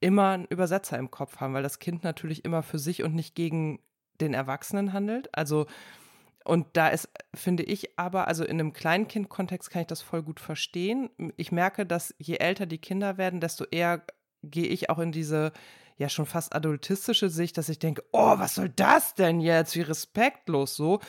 immer 0.00 0.30
einen 0.30 0.46
Übersetzer 0.46 0.98
im 0.98 1.12
Kopf 1.12 1.36
haben, 1.36 1.54
weil 1.54 1.62
das 1.62 1.78
Kind 1.78 2.02
natürlich 2.02 2.44
immer 2.44 2.64
für 2.64 2.80
sich 2.80 3.04
und 3.04 3.14
nicht 3.14 3.36
gegen 3.36 3.78
den 4.20 4.34
Erwachsenen 4.34 4.92
handelt. 4.92 5.28
Also, 5.36 5.66
und 6.44 6.66
da 6.74 6.88
ist, 6.88 7.08
finde 7.34 7.64
ich 7.64 7.98
aber, 7.98 8.28
also 8.28 8.44
in 8.44 8.60
einem 8.60 8.72
Kleinkind-Kontext 8.72 9.70
kann 9.70 9.82
ich 9.82 9.88
das 9.88 10.02
voll 10.02 10.22
gut 10.22 10.40
verstehen. 10.40 11.10
Ich 11.36 11.50
merke, 11.50 11.86
dass 11.86 12.14
je 12.18 12.36
älter 12.36 12.66
die 12.66 12.78
Kinder 12.78 13.18
werden, 13.18 13.40
desto 13.40 13.64
eher 13.64 14.02
gehe 14.42 14.66
ich 14.66 14.90
auch 14.90 14.98
in 14.98 15.12
diese 15.12 15.52
ja 15.98 16.08
schon 16.08 16.26
fast 16.26 16.54
adultistische 16.54 17.30
Sicht, 17.30 17.56
dass 17.56 17.68
ich 17.68 17.78
denke, 17.78 18.04
oh, 18.12 18.38
was 18.38 18.54
soll 18.54 18.68
das 18.68 19.14
denn 19.14 19.40
jetzt? 19.40 19.74
Wie 19.76 19.80
respektlos 19.82 20.76
so. 20.76 21.00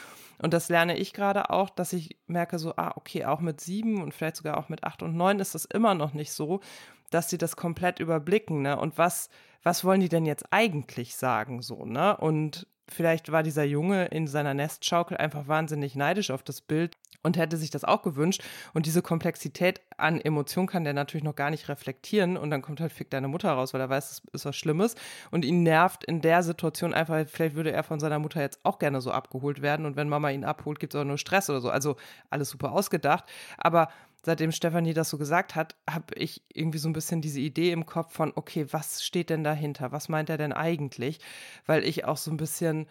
Und 0.41 0.53
das 0.53 0.69
lerne 0.69 0.97
ich 0.97 1.13
gerade 1.13 1.49
auch, 1.49 1.69
dass 1.69 1.93
ich 1.93 2.17
merke 2.27 2.57
so, 2.57 2.73
ah, 2.77 2.93
okay, 2.95 3.25
auch 3.25 3.41
mit 3.41 3.59
sieben 3.59 4.01
und 4.01 4.13
vielleicht 4.13 4.37
sogar 4.37 4.57
auch 4.57 4.69
mit 4.69 4.83
acht 4.83 5.03
und 5.03 5.15
neun 5.15 5.39
ist 5.39 5.55
das 5.55 5.65
immer 5.65 5.93
noch 5.93 6.13
nicht 6.13 6.31
so, 6.31 6.61
dass 7.09 7.29
sie 7.29 7.37
das 7.37 7.55
komplett 7.55 7.99
überblicken, 7.99 8.61
ne? 8.61 8.77
Und 8.79 8.97
was, 8.97 9.29
was 9.63 9.83
wollen 9.83 10.01
die 10.01 10.09
denn 10.09 10.25
jetzt 10.25 10.45
eigentlich 10.51 11.15
sagen, 11.15 11.61
so, 11.61 11.85
ne? 11.85 12.15
Und 12.17 12.67
vielleicht 12.87 13.31
war 13.31 13.43
dieser 13.43 13.63
Junge 13.63 14.05
in 14.05 14.27
seiner 14.27 14.53
Nestschaukel 14.53 15.17
einfach 15.17 15.47
wahnsinnig 15.47 15.95
neidisch 15.95 16.31
auf 16.31 16.43
das 16.43 16.61
Bild 16.61 16.97
und 17.23 17.37
hätte 17.37 17.57
sich 17.57 17.69
das 17.69 17.83
auch 17.83 18.01
gewünscht. 18.01 18.43
Und 18.73 18.85
diese 18.85 19.01
Komplexität 19.01 19.81
an 19.97 20.21
Emotionen 20.21 20.67
kann 20.67 20.83
der 20.83 20.93
natürlich 20.93 21.23
noch 21.23 21.35
gar 21.35 21.49
nicht 21.49 21.69
reflektieren. 21.69 22.37
Und 22.37 22.49
dann 22.49 22.61
kommt 22.61 22.79
halt 22.79 22.91
Fick 22.91 23.09
deine 23.09 23.27
Mutter 23.27 23.51
raus, 23.51 23.73
weil 23.73 23.81
er 23.81 23.89
weiß, 23.89 24.11
es 24.11 24.21
ist 24.33 24.45
was 24.45 24.55
Schlimmes. 24.55 24.95
Und 25.31 25.45
ihn 25.45 25.63
nervt 25.63 26.03
in 26.05 26.21
der 26.21 26.43
Situation 26.43 26.93
einfach, 26.93 27.25
vielleicht 27.27 27.55
würde 27.55 27.71
er 27.71 27.83
von 27.83 27.99
seiner 27.99 28.19
Mutter 28.19 28.41
jetzt 28.41 28.59
auch 28.63 28.79
gerne 28.79 29.01
so 29.01 29.11
abgeholt 29.11 29.61
werden. 29.61 29.85
Und 29.85 29.95
wenn 29.95 30.09
Mama 30.09 30.29
ihn 30.29 30.45
abholt, 30.45 30.79
gibt 30.79 30.93
es 30.93 30.99
auch 30.99 31.05
nur 31.05 31.17
Stress 31.17 31.49
oder 31.49 31.61
so. 31.61 31.69
Also 31.69 31.97
alles 32.29 32.49
super 32.49 32.71
ausgedacht. 32.71 33.25
Aber 33.57 33.89
seitdem 34.23 34.51
Stefanie 34.51 34.93
das 34.93 35.09
so 35.09 35.17
gesagt 35.17 35.55
hat, 35.55 35.75
habe 35.89 36.13
ich 36.15 36.43
irgendwie 36.53 36.79
so 36.79 36.89
ein 36.89 36.93
bisschen 36.93 37.21
diese 37.21 37.39
Idee 37.39 37.71
im 37.71 37.85
Kopf 37.85 38.13
von, 38.13 38.33
okay, 38.35 38.67
was 38.71 39.03
steht 39.03 39.29
denn 39.29 39.43
dahinter? 39.43 39.91
Was 39.91 40.09
meint 40.09 40.29
er 40.29 40.37
denn 40.37 40.53
eigentlich? 40.53 41.19
Weil 41.65 41.83
ich 41.83 42.05
auch 42.05 42.17
so 42.17 42.31
ein 42.31 42.37
bisschen 42.37 42.87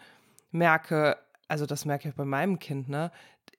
merke, 0.51 1.17
also 1.47 1.65
das 1.65 1.85
merke 1.85 2.09
ich 2.09 2.15
bei 2.15 2.25
meinem 2.25 2.59
Kind, 2.59 2.89
ne? 2.89 3.11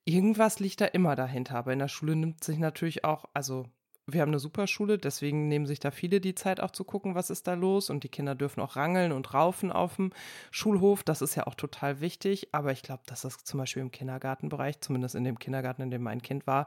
Irgendwas 0.04 0.58
liegt 0.58 0.80
da 0.80 0.86
immer 0.86 1.16
dahinter. 1.16 1.56
Aber 1.56 1.72
in 1.72 1.78
der 1.78 1.88
Schule 1.88 2.16
nimmt 2.16 2.42
sich 2.42 2.58
natürlich 2.58 3.04
auch, 3.04 3.26
also 3.34 3.66
wir 4.06 4.22
haben 4.22 4.30
eine 4.30 4.38
super 4.38 4.66
Schule, 4.66 4.96
deswegen 4.96 5.48
nehmen 5.48 5.66
sich 5.66 5.80
da 5.80 5.90
viele 5.90 6.20
die 6.20 6.34
Zeit 6.34 6.60
auch 6.60 6.70
zu 6.70 6.82
gucken, 6.84 7.14
was 7.14 7.28
ist 7.28 7.46
da 7.46 7.52
los. 7.52 7.90
Und 7.90 8.04
die 8.04 8.08
Kinder 8.08 8.34
dürfen 8.34 8.60
auch 8.60 8.74
rangeln 8.76 9.12
und 9.12 9.34
raufen 9.34 9.70
auf 9.70 9.96
dem 9.96 10.12
Schulhof. 10.50 11.02
Das 11.02 11.20
ist 11.20 11.34
ja 11.34 11.46
auch 11.46 11.54
total 11.54 12.00
wichtig. 12.00 12.48
Aber 12.52 12.72
ich 12.72 12.82
glaube, 12.82 13.02
dass 13.06 13.20
das 13.20 13.44
zum 13.44 13.58
Beispiel 13.58 13.82
im 13.82 13.90
Kindergartenbereich, 13.90 14.80
zumindest 14.80 15.14
in 15.14 15.24
dem 15.24 15.38
Kindergarten, 15.38 15.82
in 15.82 15.90
dem 15.90 16.02
mein 16.02 16.22
Kind 16.22 16.46
war, 16.46 16.66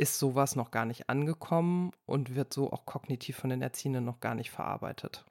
ist 0.00 0.18
sowas 0.18 0.56
noch 0.56 0.70
gar 0.70 0.86
nicht 0.86 1.10
angekommen 1.10 1.92
und 2.06 2.34
wird 2.34 2.54
so 2.54 2.72
auch 2.72 2.86
kognitiv 2.86 3.36
von 3.36 3.50
den 3.50 3.60
Erziehenden 3.60 4.04
noch 4.04 4.20
gar 4.20 4.34
nicht 4.34 4.50
verarbeitet. 4.50 5.24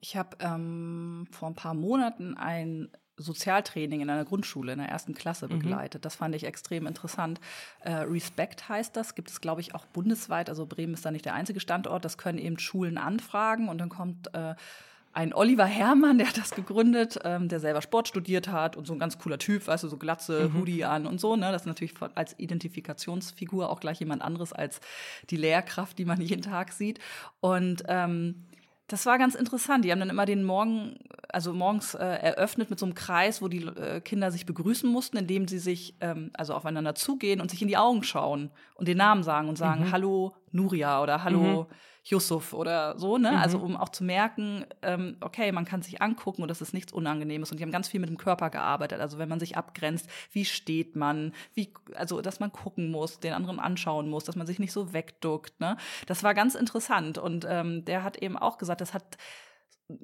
Ich 0.00 0.16
habe 0.16 0.36
ähm, 0.40 1.28
vor 1.30 1.48
ein 1.48 1.54
paar 1.54 1.74
Monaten 1.74 2.36
ein 2.36 2.90
Sozialtraining 3.16 4.02
in 4.02 4.10
einer 4.10 4.24
Grundschule 4.24 4.72
in 4.72 4.78
der 4.78 4.88
ersten 4.88 5.14
Klasse 5.14 5.46
mhm. 5.46 5.60
begleitet. 5.60 6.00
Mhm. 6.00 6.02
Das 6.02 6.16
fand 6.16 6.34
ich 6.34 6.44
extrem 6.44 6.86
interessant. 6.86 7.40
Äh, 7.80 7.92
Respect 7.92 8.68
heißt 8.68 8.94
das, 8.96 9.14
gibt 9.14 9.30
es, 9.30 9.40
glaube 9.40 9.60
ich, 9.60 9.74
auch 9.74 9.86
bundesweit. 9.86 10.50
Also 10.50 10.66
Bremen 10.66 10.94
ist 10.94 11.06
da 11.06 11.10
nicht 11.10 11.24
der 11.24 11.34
einzige 11.34 11.60
Standort. 11.60 12.04
Das 12.04 12.18
können 12.18 12.38
eben 12.38 12.58
Schulen 12.58 12.98
anfragen 12.98 13.68
und 13.68 13.78
dann 13.78 13.88
kommt 13.88 14.34
äh, 14.34 14.54
ein 15.16 15.32
Oliver 15.32 15.64
Herrmann, 15.64 16.18
der 16.18 16.28
hat 16.28 16.36
das 16.36 16.50
gegründet, 16.50 17.18
ähm, 17.24 17.48
der 17.48 17.58
selber 17.58 17.80
Sport 17.80 18.06
studiert 18.06 18.48
hat 18.48 18.76
und 18.76 18.86
so 18.86 18.92
ein 18.92 18.98
ganz 18.98 19.18
cooler 19.18 19.38
Typ, 19.38 19.66
weißt 19.66 19.84
du, 19.84 19.88
so 19.88 19.96
Glatze, 19.96 20.50
mhm. 20.50 20.58
Hoodie 20.58 20.84
an 20.84 21.06
und 21.06 21.18
so. 21.18 21.36
Ne? 21.36 21.50
Das 21.52 21.62
ist 21.62 21.66
natürlich 21.66 21.94
als 22.14 22.38
Identifikationsfigur 22.38 23.70
auch 23.70 23.80
gleich 23.80 23.98
jemand 23.98 24.20
anderes 24.20 24.52
als 24.52 24.78
die 25.30 25.38
Lehrkraft, 25.38 25.98
die 25.98 26.04
man 26.04 26.20
jeden 26.20 26.42
Tag 26.42 26.70
sieht. 26.70 26.98
Und 27.40 27.82
ähm, 27.88 28.44
das 28.88 29.06
war 29.06 29.16
ganz 29.16 29.34
interessant. 29.34 29.86
Die 29.86 29.90
haben 29.90 30.00
dann 30.00 30.10
immer 30.10 30.26
den 30.26 30.44
Morgen, 30.44 30.98
also 31.30 31.54
morgens 31.54 31.94
äh, 31.94 32.04
eröffnet 32.04 32.68
mit 32.68 32.78
so 32.78 32.84
einem 32.84 32.94
Kreis, 32.94 33.40
wo 33.40 33.48
die 33.48 33.64
äh, 33.64 34.02
Kinder 34.02 34.30
sich 34.30 34.44
begrüßen 34.44 34.88
mussten, 34.88 35.16
indem 35.16 35.48
sie 35.48 35.58
sich 35.58 35.96
ähm, 36.02 36.30
also 36.34 36.52
aufeinander 36.52 36.94
zugehen 36.94 37.40
und 37.40 37.50
sich 37.50 37.62
in 37.62 37.68
die 37.68 37.78
Augen 37.78 38.02
schauen 38.02 38.50
und 38.74 38.86
den 38.86 38.98
Namen 38.98 39.22
sagen 39.22 39.48
und 39.48 39.56
sagen, 39.56 39.86
mhm. 39.86 39.92
hallo 39.92 40.34
Nuria 40.56 41.02
oder 41.02 41.22
hallo 41.22 41.64
mhm. 41.64 41.76
Yusuf 42.08 42.52
oder 42.52 42.98
so, 42.98 43.18
ne? 43.18 43.30
Also, 43.40 43.58
mhm. 43.58 43.64
Also 43.64 43.74
um 43.74 43.76
auch 43.76 43.88
zu 43.88 44.04
merken, 44.04 44.64
ähm, 44.82 45.16
okay, 45.20 45.50
man 45.50 45.64
kann 45.64 45.82
sich 45.82 46.00
angucken 46.00 46.42
und 46.42 46.48
das 46.48 46.60
ist 46.60 46.72
nichts 46.72 46.92
Unangenehmes. 46.92 47.50
Und 47.50 47.58
die 47.58 47.64
haben 47.64 47.72
ganz 47.72 47.88
viel 47.88 48.00
mit 48.00 48.08
dem 48.08 48.16
Körper 48.16 48.50
gearbeitet. 48.50 49.00
Also 49.00 49.18
wenn 49.18 49.28
man 49.28 49.40
sich 49.40 49.56
abgrenzt, 49.56 50.08
wie 50.30 50.44
steht 50.44 50.94
man, 50.94 51.32
wie, 51.54 51.72
also 51.94 52.20
dass 52.20 52.38
man 52.38 52.52
gucken 52.52 52.90
muss, 52.90 53.18
den 53.18 53.32
anderen 53.32 53.58
anschauen 53.58 54.08
muss, 54.08 54.24
dass 54.24 54.36
man 54.36 54.46
sich 54.46 54.58
nicht 54.58 54.72
so 54.72 54.92
wegduckt. 54.92 55.58
Ne? 55.60 55.76
Das 56.06 56.22
war 56.22 56.34
ganz 56.34 56.54
interessant. 56.54 57.18
Und 57.18 57.44
ähm, 57.48 57.84
der 57.84 58.04
hat 58.04 58.18
eben 58.18 58.36
auch 58.36 58.58
gesagt, 58.58 58.80
das 58.80 58.94
hat 58.94 59.16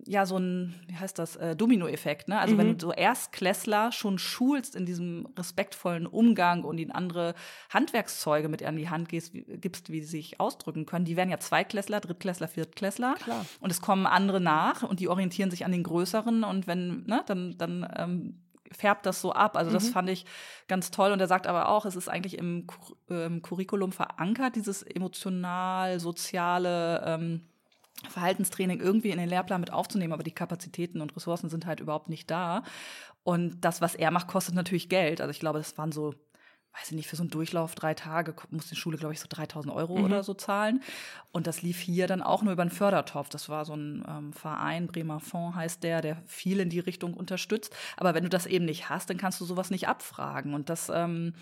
ja 0.05 0.27
so 0.27 0.37
ein, 0.37 0.75
wie 0.87 0.97
heißt 0.97 1.19
das, 1.19 1.37
äh, 1.37 1.57
Dominoeffekt. 1.57 2.29
Ne? 2.29 2.39
Also 2.39 2.55
mhm. 2.55 2.59
wenn 2.59 2.79
du 2.79 2.87
so 2.87 2.93
Erstklässler 2.93 3.91
schon 3.91 4.19
schulst 4.19 4.77
in 4.77 4.87
diesem 4.87 5.27
respektvollen 5.37 6.07
Umgang 6.07 6.63
und 6.65 6.79
ihnen 6.79 6.93
andere 6.93 7.35
Handwerkszeuge 7.71 8.49
mit 8.49 8.63
an 8.63 8.77
die 8.77 8.89
Hand 8.89 9.09
gibst, 9.09 9.35
wie, 9.35 9.43
gibst, 9.43 9.91
wie 9.91 10.01
sie 10.01 10.07
sich 10.07 10.39
ausdrücken 10.41 10.87
können, 10.87 11.05
die 11.05 11.17
werden 11.17 11.31
ja 11.31 11.39
Zweitklässler, 11.39 11.99
Drittklässler, 12.01 12.47
Viertklässler. 12.47 13.15
Klar. 13.15 13.45
Und 13.61 13.71
es 13.71 13.81
kommen 13.81 14.07
andere 14.07 14.41
nach 14.41 14.85
und 14.85 15.01
die 15.01 15.09
orientieren 15.09 15.51
sich 15.51 15.65
an 15.65 15.73
den 15.73 15.83
Größeren 15.83 16.45
und 16.45 16.69
wenn, 16.69 17.05
ne, 17.07 17.25
dann, 17.27 17.59
dann 17.59 17.89
ähm, 17.97 18.39
färbt 18.71 19.05
das 19.07 19.21
so 19.21 19.33
ab. 19.33 19.57
Also 19.57 19.73
das 19.73 19.89
mhm. 19.89 19.93
fand 19.93 20.11
ich 20.11 20.27
ganz 20.69 20.93
toll. 20.93 21.11
Und 21.13 21.21
er 21.21 21.27
sagt 21.27 21.47
aber 21.47 21.69
auch, 21.69 21.87
es 21.87 21.97
ist 21.97 22.09
eigentlich 22.09 22.39
im, 22.39 22.67
ähm, 23.11 23.43
Curriculum 23.43 23.93
verankert, 23.93 24.57
dieses 24.57 24.83
emotional-soziale 24.83 27.03
ähm, 27.05 27.43
Verhaltenstraining 28.09 28.81
irgendwie 28.81 29.11
in 29.11 29.19
den 29.19 29.29
Lehrplan 29.29 29.61
mit 29.61 29.73
aufzunehmen, 29.73 30.13
aber 30.13 30.23
die 30.23 30.33
Kapazitäten 30.33 31.01
und 31.01 31.15
Ressourcen 31.17 31.51
sind 31.51 31.67
halt 31.67 31.81
überhaupt 31.81 32.09
nicht 32.09 32.31
da. 32.31 32.63
Und 33.23 33.61
das, 33.61 33.81
was 33.81 33.95
er 33.95 34.11
macht, 34.11 34.27
kostet 34.27 34.55
natürlich 34.55 34.89
Geld. 34.89 35.21
Also 35.21 35.31
ich 35.31 35.41
glaube, 35.41 35.59
das 35.59 35.79
waren 35.79 35.93
so, 35.93 36.15
weiß 36.73 36.91
ich 36.91 36.93
nicht, 36.93 37.07
für 37.07 37.17
so 37.17 37.23
einen 37.23 37.31
Durchlauf 37.31 37.75
drei 37.77 37.95
Tage 37.95 38.35
muss 38.51 38.69
die 38.69 38.77
Schule, 38.77 38.99
glaube 38.99 39.15
ich, 39.15 39.21
so 39.21 39.27
3000 39.29 39.73
Euro 39.73 39.99
mhm. 39.99 40.05
oder 40.05 40.25
so 40.25 40.35
zahlen. 40.35 40.83
Und 41.31 41.47
das 41.47 41.63
lief 41.63 41.79
hier 41.79 42.09
dann 42.09 42.23
auch 42.23 42.43
nur 42.43 42.55
über 42.55 42.63
einen 42.63 42.71
Fördertopf. 42.71 43.29
Das 43.29 43.49
war 43.49 43.65
so 43.65 43.75
ein 43.75 44.05
ähm, 44.09 44.33
Verein, 44.33 44.89
Bremer 44.89 45.21
Fonds 45.21 45.57
heißt 45.57 45.85
der, 45.85 46.01
der 46.01 46.23
viel 46.27 46.59
in 46.59 46.71
die 46.71 46.81
Richtung 46.81 47.15
unterstützt. 47.15 47.75
Aber 47.97 48.15
wenn 48.15 48.25
du 48.25 48.31
das 48.31 48.47
eben 48.47 48.65
nicht 48.65 48.89
hast, 48.89 49.11
dann 49.11 49.19
kannst 49.19 49.41
du 49.41 49.45
sowas 49.45 49.71
nicht 49.71 49.87
abfragen. 49.87 50.55
Und 50.55 50.69
das, 50.69 50.91
ähm, 50.93 51.35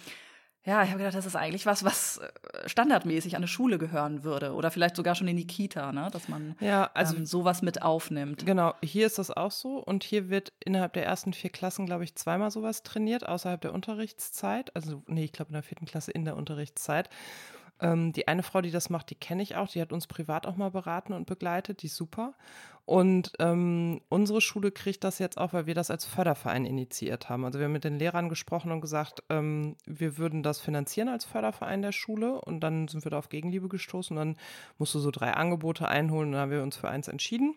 ja, 0.64 0.82
ich 0.82 0.90
habe 0.90 0.98
gedacht, 0.98 1.14
das 1.14 1.24
ist 1.24 1.36
eigentlich 1.36 1.64
was, 1.64 1.84
was 1.84 2.18
äh, 2.18 2.68
standardmäßig 2.68 3.34
an 3.34 3.40
eine 3.40 3.48
Schule 3.48 3.78
gehören 3.78 4.24
würde 4.24 4.52
oder 4.52 4.70
vielleicht 4.70 4.94
sogar 4.94 5.14
schon 5.14 5.26
in 5.26 5.36
die 5.36 5.46
Kita, 5.46 5.90
ne? 5.92 6.08
dass 6.12 6.28
man 6.28 6.54
ja, 6.60 6.90
also, 6.92 7.16
ähm, 7.16 7.24
sowas 7.24 7.62
mit 7.62 7.80
aufnimmt. 7.80 8.44
Genau, 8.44 8.74
hier 8.82 9.06
ist 9.06 9.18
das 9.18 9.30
auch 9.30 9.52
so 9.52 9.78
und 9.78 10.04
hier 10.04 10.28
wird 10.28 10.52
innerhalb 10.62 10.92
der 10.92 11.06
ersten 11.06 11.32
vier 11.32 11.50
Klassen, 11.50 11.86
glaube 11.86 12.04
ich, 12.04 12.14
zweimal 12.14 12.50
sowas 12.50 12.82
trainiert, 12.82 13.26
außerhalb 13.26 13.60
der 13.60 13.72
Unterrichtszeit. 13.72 14.74
Also, 14.76 15.02
nee, 15.06 15.24
ich 15.24 15.32
glaube 15.32 15.48
in 15.48 15.54
der 15.54 15.62
vierten 15.62 15.86
Klasse 15.86 16.10
in 16.10 16.26
der 16.26 16.36
Unterrichtszeit. 16.36 17.08
Ähm, 17.80 18.12
die 18.12 18.28
eine 18.28 18.42
Frau, 18.42 18.60
die 18.60 18.70
das 18.70 18.90
macht, 18.90 19.10
die 19.10 19.14
kenne 19.14 19.42
ich 19.42 19.56
auch. 19.56 19.68
Die 19.68 19.80
hat 19.80 19.92
uns 19.92 20.06
privat 20.06 20.46
auch 20.46 20.56
mal 20.56 20.70
beraten 20.70 21.12
und 21.12 21.26
begleitet. 21.26 21.82
Die 21.82 21.86
ist 21.86 21.96
super. 21.96 22.34
Und 22.84 23.32
ähm, 23.38 24.00
unsere 24.08 24.40
Schule 24.40 24.70
kriegt 24.72 25.04
das 25.04 25.18
jetzt 25.18 25.38
auch, 25.38 25.52
weil 25.52 25.66
wir 25.66 25.74
das 25.74 25.90
als 25.90 26.04
Förderverein 26.04 26.66
initiiert 26.66 27.28
haben. 27.28 27.44
Also 27.44 27.58
wir 27.58 27.66
haben 27.66 27.72
mit 27.72 27.84
den 27.84 27.98
Lehrern 27.98 28.28
gesprochen 28.28 28.72
und 28.72 28.80
gesagt, 28.80 29.22
ähm, 29.30 29.76
wir 29.86 30.18
würden 30.18 30.42
das 30.42 30.60
finanzieren 30.60 31.08
als 31.08 31.24
Förderverein 31.24 31.82
der 31.82 31.92
Schule. 31.92 32.40
Und 32.40 32.60
dann 32.60 32.88
sind 32.88 33.04
wir 33.04 33.10
da 33.10 33.18
auf 33.18 33.28
Gegenliebe 33.28 33.68
gestoßen. 33.68 34.16
Und 34.16 34.20
dann 34.20 34.36
musst 34.78 34.94
du 34.94 34.98
so 34.98 35.10
drei 35.10 35.32
Angebote 35.32 35.88
einholen. 35.88 36.28
Und 36.28 36.32
dann 36.32 36.40
haben 36.42 36.50
wir 36.50 36.62
uns 36.62 36.76
für 36.76 36.88
eins 36.88 37.08
entschieden. 37.08 37.54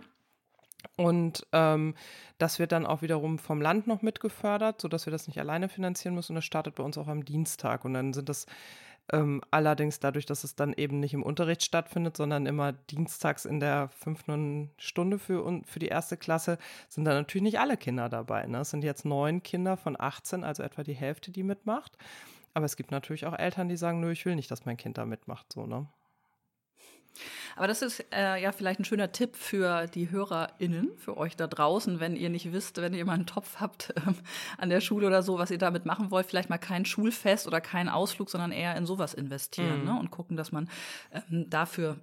Und 0.97 1.47
ähm, 1.53 1.95
das 2.37 2.59
wird 2.59 2.71
dann 2.71 2.85
auch 2.85 3.01
wiederum 3.01 3.39
vom 3.39 3.61
Land 3.61 3.87
noch 3.87 4.01
mitgefördert, 4.01 4.81
sodass 4.81 5.07
wir 5.07 5.11
das 5.11 5.27
nicht 5.27 5.39
alleine 5.39 5.69
finanzieren 5.69 6.15
müssen. 6.15 6.33
Und 6.33 6.35
das 6.35 6.45
startet 6.45 6.75
bei 6.75 6.83
uns 6.83 6.97
auch 6.97 7.07
am 7.07 7.25
Dienstag. 7.25 7.85
Und 7.85 7.93
dann 7.93 8.13
sind 8.13 8.29
das 8.29 8.45
ähm, 9.11 9.41
allerdings 9.51 9.99
dadurch, 9.99 10.25
dass 10.25 10.43
es 10.43 10.55
dann 10.55 10.73
eben 10.73 10.99
nicht 10.99 11.13
im 11.13 11.23
Unterricht 11.23 11.63
stattfindet, 11.63 12.15
sondern 12.15 12.45
immer 12.45 12.71
dienstags 12.71 13.45
in 13.45 13.59
der 13.59 13.89
fünften 13.89 14.71
Stunde 14.77 15.19
für, 15.19 15.61
für 15.65 15.79
die 15.79 15.87
erste 15.87 16.15
Klasse, 16.15 16.57
sind 16.87 17.05
da 17.05 17.13
natürlich 17.13 17.43
nicht 17.43 17.59
alle 17.59 17.75
Kinder 17.75 18.07
dabei. 18.07 18.45
Ne? 18.45 18.59
Es 18.59 18.69
sind 18.69 18.83
jetzt 18.83 19.03
neun 19.03 19.43
Kinder 19.43 19.75
von 19.75 19.99
18, 19.99 20.43
also 20.43 20.63
etwa 20.63 20.83
die 20.83 20.93
Hälfte, 20.93 21.31
die 21.31 21.43
mitmacht. 21.43 21.97
Aber 22.53 22.65
es 22.65 22.75
gibt 22.75 22.91
natürlich 22.91 23.25
auch 23.25 23.37
Eltern, 23.37 23.67
die 23.67 23.77
sagen, 23.77 23.99
nö, 23.99 24.11
ich 24.11 24.25
will 24.25 24.35
nicht, 24.35 24.51
dass 24.51 24.65
mein 24.65 24.77
Kind 24.77 24.97
da 24.97 25.05
mitmacht. 25.05 25.51
So, 25.51 25.65
ne? 25.65 25.87
Aber 27.55 27.67
das 27.67 27.81
ist 27.81 28.05
äh, 28.13 28.41
ja 28.41 28.51
vielleicht 28.51 28.79
ein 28.79 28.85
schöner 28.85 29.11
Tipp 29.11 29.35
für 29.35 29.87
die 29.87 30.09
HörerInnen, 30.09 30.91
für 30.97 31.17
euch 31.17 31.35
da 31.35 31.47
draußen, 31.47 31.99
wenn 31.99 32.15
ihr 32.15 32.29
nicht 32.29 32.51
wisst, 32.51 32.77
wenn 32.77 32.93
ihr 32.93 33.05
mal 33.05 33.13
einen 33.13 33.25
Topf 33.25 33.59
habt 33.59 33.93
ähm, 34.07 34.15
an 34.57 34.69
der 34.69 34.81
Schule 34.81 35.07
oder 35.07 35.23
so, 35.23 35.37
was 35.37 35.51
ihr 35.51 35.57
damit 35.57 35.85
machen 35.85 36.11
wollt, 36.11 36.25
vielleicht 36.25 36.49
mal 36.49 36.57
kein 36.57 36.85
Schulfest 36.85 37.47
oder 37.47 37.61
keinen 37.61 37.89
Ausflug, 37.89 38.29
sondern 38.29 38.51
eher 38.51 38.75
in 38.75 38.85
sowas 38.85 39.13
investieren 39.13 39.81
mhm. 39.81 39.85
ne? 39.85 39.99
und 39.99 40.11
gucken, 40.11 40.37
dass 40.37 40.51
man 40.51 40.69
ähm, 41.11 41.49
dafür 41.49 41.97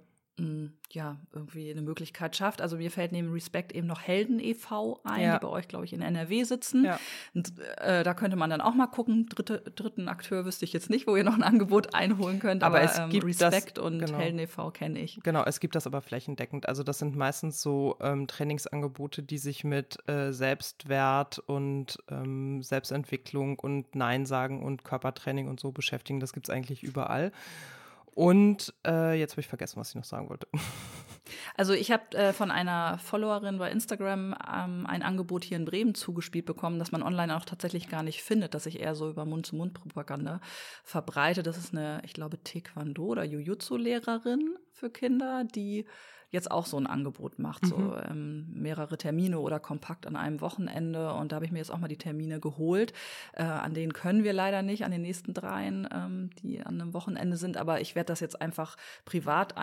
ja, 0.93 1.17
irgendwie 1.33 1.69
eine 1.71 1.81
Möglichkeit 1.81 2.35
schafft. 2.35 2.61
Also 2.61 2.77
mir 2.77 2.91
fällt 2.91 3.11
neben 3.11 3.31
Respect 3.31 3.73
eben 3.73 3.87
noch 3.87 4.01
Helden 4.01 4.39
e.V. 4.39 4.99
ein, 5.03 5.21
ja. 5.21 5.37
die 5.37 5.45
bei 5.45 5.51
euch, 5.51 5.67
glaube 5.67 5.85
ich, 5.85 5.93
in 5.93 6.01
NRW 6.01 6.43
sitzen. 6.43 6.85
Ja. 6.85 6.99
Und 7.33 7.53
äh, 7.77 8.03
da 8.03 8.13
könnte 8.13 8.35
man 8.35 8.49
dann 8.49 8.61
auch 8.61 8.73
mal 8.73 8.87
gucken. 8.87 9.27
Dritte, 9.27 9.59
dritten 9.75 10.07
Akteur 10.07 10.45
wüsste 10.45 10.65
ich 10.65 10.73
jetzt 10.73 10.89
nicht, 10.89 11.07
wo 11.07 11.15
ihr 11.15 11.23
noch 11.23 11.35
ein 11.35 11.43
Angebot 11.43 11.93
einholen 11.93 12.39
könnt. 12.39 12.63
Aber, 12.63 12.77
aber 12.77 12.85
es 12.85 12.97
ähm, 12.97 13.09
gibt 13.09 13.25
Respect 13.25 13.77
das, 13.77 13.85
und 13.85 13.99
genau. 13.99 14.17
Helden 14.17 14.39
e.V. 14.39 14.71
kenne 14.71 14.99
ich. 14.99 15.19
Genau, 15.23 15.43
es 15.43 15.59
gibt 15.59 15.75
das 15.75 15.85
aber 15.85 16.01
flächendeckend. 16.01 16.67
Also 16.67 16.83
das 16.83 16.99
sind 16.99 17.15
meistens 17.15 17.61
so 17.61 17.97
ähm, 18.01 18.27
Trainingsangebote, 18.27 19.23
die 19.23 19.37
sich 19.37 19.63
mit 19.63 19.97
äh, 20.09 20.31
Selbstwert 20.31 21.39
und 21.39 21.97
ähm, 22.09 22.63
Selbstentwicklung 22.63 23.59
und 23.59 23.95
Nein 23.95 24.25
sagen 24.25 24.63
und 24.63 24.83
Körpertraining 24.83 25.47
und 25.47 25.59
so 25.59 25.71
beschäftigen. 25.71 26.19
Das 26.19 26.33
gibt 26.33 26.49
es 26.49 26.53
eigentlich 26.53 26.83
überall. 26.83 27.31
Und 28.21 28.71
äh, 28.85 29.19
jetzt 29.19 29.31
habe 29.31 29.41
ich 29.41 29.47
vergessen, 29.47 29.79
was 29.79 29.89
ich 29.89 29.95
noch 29.95 30.03
sagen 30.03 30.29
wollte. 30.29 30.47
Also 31.55 31.73
ich 31.73 31.91
habe 31.91 32.17
äh, 32.17 32.33
von 32.33 32.51
einer 32.51 32.97
Followerin 32.97 33.57
bei 33.57 33.71
Instagram 33.71 34.33
ähm, 34.33 34.85
ein 34.85 35.01
Angebot 35.01 35.45
hier 35.45 35.55
in 35.55 35.65
Bremen 35.65 35.95
zugespielt 35.95 36.45
bekommen, 36.45 36.77
das 36.77 36.91
man 36.91 37.03
online 37.03 37.37
auch 37.37 37.45
tatsächlich 37.45 37.87
gar 37.87 38.03
nicht 38.03 38.21
findet, 38.21 38.53
dass 38.53 38.65
sich 38.65 38.81
eher 38.81 38.95
so 38.95 39.09
über 39.09 39.23
Mund-zu-Mund-Propaganda 39.25 40.41
verbreitet. 40.83 41.47
Das 41.47 41.57
ist 41.57 41.73
eine, 41.73 42.01
ich 42.03 42.13
glaube, 42.13 42.37
Taekwondo- 42.37 43.05
oder 43.05 43.23
Jujutsu-Lehrerin 43.23 44.57
für 44.71 44.89
Kinder, 44.89 45.45
die 45.45 45.85
jetzt 46.31 46.49
auch 46.49 46.65
so 46.65 46.77
ein 46.77 46.87
Angebot 46.87 47.39
macht, 47.39 47.63
mhm. 47.63 47.67
so 47.67 47.97
ähm, 48.09 48.47
mehrere 48.53 48.97
Termine 48.97 49.39
oder 49.39 49.59
kompakt 49.59 50.07
an 50.07 50.15
einem 50.15 50.39
Wochenende. 50.39 51.13
Und 51.13 51.31
da 51.31 51.35
habe 51.35 51.45
ich 51.45 51.51
mir 51.51 51.59
jetzt 51.59 51.71
auch 51.71 51.77
mal 51.77 51.89
die 51.89 51.97
Termine 51.97 52.39
geholt. 52.39 52.93
Äh, 53.33 53.43
an 53.43 53.73
denen 53.73 53.93
können 53.93 54.23
wir 54.23 54.31
leider 54.31 54.61
nicht, 54.61 54.85
an 54.85 54.91
den 54.91 55.01
nächsten 55.01 55.33
dreien, 55.33 55.87
ähm, 55.93 56.29
die 56.41 56.61
an 56.61 56.79
einem 56.79 56.93
Wochenende 56.93 57.35
sind. 57.35 57.57
Aber 57.57 57.81
ich 57.81 57.95
werde 57.95 58.07
das 58.07 58.21
jetzt 58.21 58.41
einfach 58.41 58.77
privat 59.03 59.55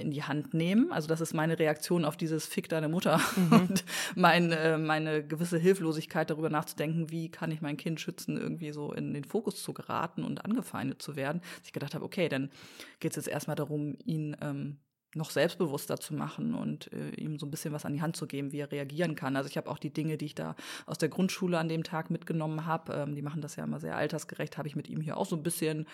in 0.00 0.10
die 0.10 0.22
Hand 0.22 0.52
nehmen. 0.52 0.92
Also 0.92 1.08
das 1.08 1.22
ist 1.22 1.32
meine 1.32 1.58
Reaktion 1.58 2.04
auf 2.04 2.18
dieses 2.18 2.46
Fick 2.46 2.68
deine 2.68 2.88
Mutter 2.88 3.18
mhm. 3.36 3.52
und 3.60 3.84
mein, 4.14 4.52
äh, 4.52 4.76
meine 4.76 5.26
gewisse 5.26 5.58
Hilflosigkeit 5.58 6.28
darüber 6.28 6.50
nachzudenken, 6.50 7.10
wie 7.10 7.30
kann 7.30 7.50
ich 7.50 7.62
mein 7.62 7.78
Kind 7.78 7.98
schützen, 7.98 8.36
irgendwie 8.36 8.72
so 8.72 8.92
in 8.92 9.14
den 9.14 9.24
Fokus 9.24 9.62
zu 9.62 9.72
geraten 9.72 10.24
und 10.24 10.44
angefeindet 10.44 11.00
zu 11.00 11.16
werden. 11.16 11.40
Dass 11.40 11.66
ich 11.66 11.72
gedacht 11.72 11.94
habe, 11.94 12.04
okay, 12.04 12.28
dann 12.28 12.50
geht 12.98 13.12
es 13.12 13.16
jetzt 13.16 13.28
erstmal 13.28 13.56
darum, 13.56 13.96
ihn 14.04 14.36
ähm, 14.42 14.76
noch 15.14 15.30
selbstbewusster 15.30 15.98
zu 15.98 16.14
machen 16.14 16.54
und 16.54 16.92
äh, 16.92 17.10
ihm 17.10 17.38
so 17.38 17.46
ein 17.46 17.50
bisschen 17.50 17.72
was 17.72 17.84
an 17.84 17.92
die 17.92 18.02
Hand 18.02 18.16
zu 18.16 18.26
geben, 18.26 18.52
wie 18.52 18.60
er 18.60 18.70
reagieren 18.70 19.16
kann. 19.16 19.36
Also 19.36 19.48
ich 19.48 19.56
habe 19.56 19.68
auch 19.68 19.78
die 19.78 19.92
Dinge, 19.92 20.16
die 20.16 20.26
ich 20.26 20.34
da 20.34 20.54
aus 20.86 20.98
der 20.98 21.08
Grundschule 21.08 21.58
an 21.58 21.68
dem 21.68 21.82
Tag 21.82 22.10
mitgenommen 22.10 22.66
habe, 22.66 22.94
ähm, 22.94 23.14
die 23.14 23.22
machen 23.22 23.42
das 23.42 23.56
ja 23.56 23.64
immer 23.64 23.80
sehr 23.80 23.96
altersgerecht, 23.96 24.56
habe 24.56 24.68
ich 24.68 24.76
mit 24.76 24.88
ihm 24.88 25.00
hier 25.00 25.16
auch 25.16 25.26
so 25.26 25.36
ein 25.36 25.42
bisschen 25.42 25.86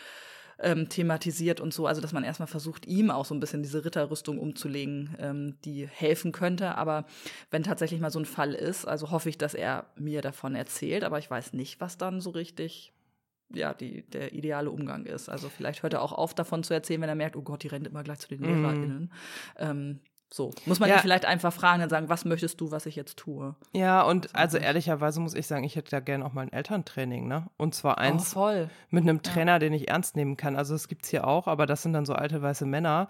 ähm, 0.58 0.88
thematisiert 0.88 1.60
und 1.60 1.72
so. 1.72 1.86
Also 1.86 2.00
dass 2.00 2.12
man 2.12 2.24
erstmal 2.24 2.46
versucht, 2.46 2.86
ihm 2.86 3.10
auch 3.10 3.24
so 3.24 3.34
ein 3.34 3.40
bisschen 3.40 3.62
diese 3.62 3.84
Ritterrüstung 3.84 4.38
umzulegen, 4.38 5.14
ähm, 5.18 5.56
die 5.64 5.86
helfen 5.86 6.32
könnte. 6.32 6.74
Aber 6.76 7.06
wenn 7.50 7.62
tatsächlich 7.62 8.00
mal 8.00 8.10
so 8.10 8.18
ein 8.18 8.26
Fall 8.26 8.54
ist, 8.54 8.86
also 8.86 9.10
hoffe 9.10 9.28
ich, 9.28 9.38
dass 9.38 9.54
er 9.54 9.86
mir 9.96 10.22
davon 10.22 10.54
erzählt, 10.54 11.04
aber 11.04 11.18
ich 11.18 11.30
weiß 11.30 11.52
nicht, 11.52 11.80
was 11.80 11.98
dann 11.98 12.20
so 12.20 12.30
richtig 12.30 12.92
ja, 13.52 13.74
die, 13.74 14.02
der 14.10 14.32
ideale 14.32 14.70
Umgang 14.70 15.06
ist. 15.06 15.28
Also 15.28 15.48
vielleicht 15.48 15.82
hört 15.82 15.94
er 15.94 16.02
auch 16.02 16.12
auf, 16.12 16.34
davon 16.34 16.62
zu 16.62 16.74
erzählen, 16.74 17.00
wenn 17.00 17.08
er 17.08 17.14
merkt, 17.14 17.36
oh 17.36 17.42
Gott, 17.42 17.62
die 17.62 17.68
rennt 17.68 17.86
immer 17.86 18.02
gleich 18.02 18.18
zu 18.18 18.28
den 18.28 18.40
mhm. 18.40 18.62
LehrerInnen. 18.62 19.12
Ähm, 19.58 20.00
so, 20.32 20.50
muss 20.64 20.80
man 20.80 20.88
ja. 20.88 20.96
ihn 20.96 21.02
vielleicht 21.02 21.24
einfach 21.24 21.52
fragen 21.52 21.82
und 21.82 21.88
sagen, 21.88 22.08
was 22.08 22.24
möchtest 22.24 22.60
du, 22.60 22.72
was 22.72 22.86
ich 22.86 22.96
jetzt 22.96 23.16
tue? 23.16 23.54
Ja, 23.72 24.02
und 24.02 24.34
also 24.34 24.58
ehrlicherweise 24.58 25.20
muss 25.20 25.34
ich 25.34 25.46
sagen, 25.46 25.62
ich 25.62 25.76
hätte 25.76 25.90
da 25.90 26.00
gerne 26.00 26.24
auch 26.26 26.32
mal 26.32 26.42
ein 26.42 26.52
Elterntraining, 26.52 27.28
ne? 27.28 27.48
Und 27.56 27.76
zwar 27.76 27.94
oh, 27.98 28.00
eins 28.00 28.36
oh, 28.36 28.66
mit 28.90 29.04
einem 29.04 29.22
Trainer, 29.22 29.52
ja. 29.52 29.58
den 29.60 29.72
ich 29.72 29.88
ernst 29.88 30.16
nehmen 30.16 30.36
kann. 30.36 30.56
Also 30.56 30.74
es 30.74 30.88
gibt 30.88 31.04
es 31.04 31.10
hier 31.10 31.26
auch, 31.26 31.46
aber 31.46 31.66
das 31.66 31.82
sind 31.82 31.92
dann 31.92 32.06
so 32.06 32.12
alte 32.12 32.42
weiße 32.42 32.66
Männer, 32.66 33.08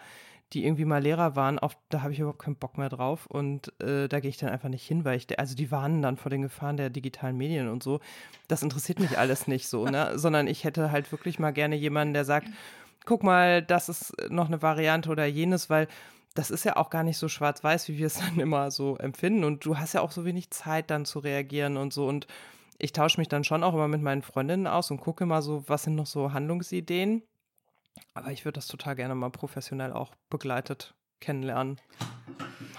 die 0.52 0.64
irgendwie 0.64 0.84
mal 0.84 1.02
Lehrer 1.02 1.34
waren, 1.34 1.58
auf, 1.58 1.76
da 1.88 2.02
habe 2.02 2.12
ich 2.12 2.20
überhaupt 2.20 2.42
keinen 2.42 2.56
Bock 2.56 2.78
mehr 2.78 2.88
drauf 2.88 3.26
und 3.26 3.72
äh, 3.82 4.08
da 4.08 4.20
gehe 4.20 4.30
ich 4.30 4.36
dann 4.36 4.50
einfach 4.50 4.68
nicht 4.68 4.86
hin, 4.86 5.04
weil 5.04 5.16
ich, 5.16 5.38
also 5.38 5.56
die 5.56 5.70
warnen 5.70 6.02
dann 6.02 6.16
vor 6.16 6.30
den 6.30 6.42
Gefahren 6.42 6.76
der 6.76 6.90
digitalen 6.90 7.36
Medien 7.36 7.68
und 7.68 7.82
so. 7.82 8.00
Das 8.46 8.62
interessiert 8.62 9.00
mich 9.00 9.18
alles 9.18 9.48
nicht 9.48 9.68
so, 9.68 9.86
ne? 9.86 10.12
Sondern 10.18 10.46
ich 10.46 10.64
hätte 10.64 10.92
halt 10.92 11.10
wirklich 11.10 11.38
mal 11.38 11.52
gerne 11.52 11.74
jemanden, 11.74 12.14
der 12.14 12.24
sagt, 12.24 12.48
guck 13.04 13.24
mal, 13.24 13.62
das 13.62 13.88
ist 13.88 14.14
noch 14.30 14.46
eine 14.46 14.62
Variante 14.62 15.10
oder 15.10 15.26
jenes, 15.26 15.68
weil 15.68 15.88
das 16.34 16.50
ist 16.50 16.64
ja 16.64 16.76
auch 16.76 16.90
gar 16.90 17.02
nicht 17.02 17.18
so 17.18 17.28
schwarz-weiß, 17.28 17.88
wie 17.88 17.98
wir 17.98 18.06
es 18.06 18.18
dann 18.20 18.38
immer 18.38 18.70
so 18.70 18.96
empfinden. 18.98 19.42
Und 19.42 19.64
du 19.64 19.78
hast 19.78 19.94
ja 19.94 20.00
auch 20.00 20.12
so 20.12 20.24
wenig 20.24 20.50
Zeit, 20.50 20.90
dann 20.90 21.06
zu 21.06 21.18
reagieren 21.18 21.76
und 21.76 21.92
so. 21.92 22.06
Und 22.06 22.28
ich 22.78 22.92
tausche 22.92 23.18
mich 23.18 23.28
dann 23.28 23.42
schon 23.42 23.64
auch 23.64 23.74
immer 23.74 23.88
mit 23.88 24.02
meinen 24.02 24.22
Freundinnen 24.22 24.66
aus 24.66 24.90
und 24.90 25.00
gucke 25.00 25.26
mal 25.26 25.42
so, 25.42 25.64
was 25.66 25.84
sind 25.84 25.96
noch 25.96 26.06
so 26.06 26.32
Handlungsideen. 26.32 27.22
Aber 28.14 28.30
ich 28.30 28.44
würde 28.44 28.56
das 28.56 28.66
total 28.66 28.96
gerne 28.96 29.14
mal 29.14 29.30
professionell 29.30 29.92
auch 29.92 30.14
begleitet 30.30 30.94
kennenlernen 31.20 31.80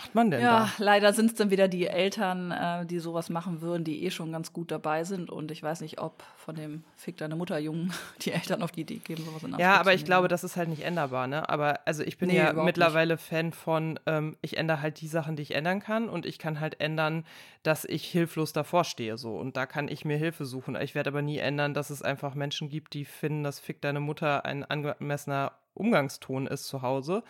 macht 0.07 0.15
man 0.15 0.31
denn 0.31 0.41
ja, 0.41 0.71
da? 0.77 0.83
leider 0.83 1.13
sind 1.13 1.31
es 1.31 1.35
dann 1.35 1.49
wieder 1.49 1.67
die 1.67 1.87
Eltern, 1.87 2.51
äh, 2.51 2.85
die 2.85 2.99
sowas 2.99 3.29
machen 3.29 3.61
würden, 3.61 3.83
die 3.83 4.05
eh 4.05 4.11
schon 4.11 4.31
ganz 4.31 4.53
gut 4.53 4.71
dabei 4.71 5.03
sind. 5.03 5.29
Und 5.29 5.51
ich 5.51 5.61
weiß 5.61 5.81
nicht, 5.81 5.99
ob 5.99 6.23
von 6.37 6.55
dem 6.55 6.83
Fick 6.95 7.17
deine 7.17 7.35
Mutter 7.35 7.57
Jungen 7.57 7.93
die 8.21 8.31
Eltern 8.31 8.61
auf 8.61 8.71
die 8.71 8.81
Idee 8.81 8.97
geben, 8.97 9.23
sowas 9.23 9.43
in 9.43 9.47
Anspruch 9.47 9.59
Ja, 9.59 9.79
aber 9.79 9.93
ich 9.93 10.05
glaube, 10.05 10.27
das 10.27 10.43
ist 10.43 10.55
halt 10.55 10.69
nicht 10.69 10.83
änderbar. 10.83 11.27
Ne? 11.27 11.47
Aber 11.49 11.79
also 11.85 12.03
ich 12.03 12.17
bin 12.17 12.29
nee, 12.29 12.37
ja 12.37 12.53
mittlerweile 12.53 13.15
nicht. 13.15 13.23
Fan 13.23 13.51
von, 13.51 13.99
ähm, 14.05 14.37
ich 14.41 14.57
ändere 14.57 14.81
halt 14.81 15.01
die 15.01 15.07
Sachen, 15.07 15.35
die 15.35 15.43
ich 15.43 15.55
ändern 15.55 15.79
kann. 15.79 16.09
Und 16.09 16.25
ich 16.25 16.39
kann 16.39 16.59
halt 16.59 16.79
ändern, 16.79 17.25
dass 17.63 17.83
ich 17.83 18.05
hilflos 18.05 18.53
davor 18.53 18.83
stehe. 18.83 19.17
So. 19.17 19.35
Und 19.35 19.57
da 19.57 19.65
kann 19.65 19.87
ich 19.87 20.05
mir 20.05 20.17
Hilfe 20.17 20.45
suchen. 20.45 20.75
Ich 20.75 20.95
werde 20.95 21.09
aber 21.09 21.21
nie 21.21 21.39
ändern, 21.39 21.73
dass 21.73 21.89
es 21.89 22.01
einfach 22.01 22.35
Menschen 22.35 22.69
gibt, 22.69 22.93
die 22.93 23.05
finden, 23.05 23.43
dass 23.43 23.59
Fick 23.59 23.81
deine 23.81 23.99
Mutter 23.99 24.45
ein 24.45 24.63
angemessener 24.63 25.53
Umgangston 25.73 26.47
ist 26.47 26.67
zu 26.67 26.81
Hause. 26.81 27.23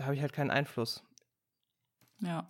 Da 0.00 0.06
habe 0.06 0.14
ich 0.14 0.22
halt 0.22 0.32
keinen 0.32 0.50
Einfluss. 0.50 1.04
Ja. 2.20 2.48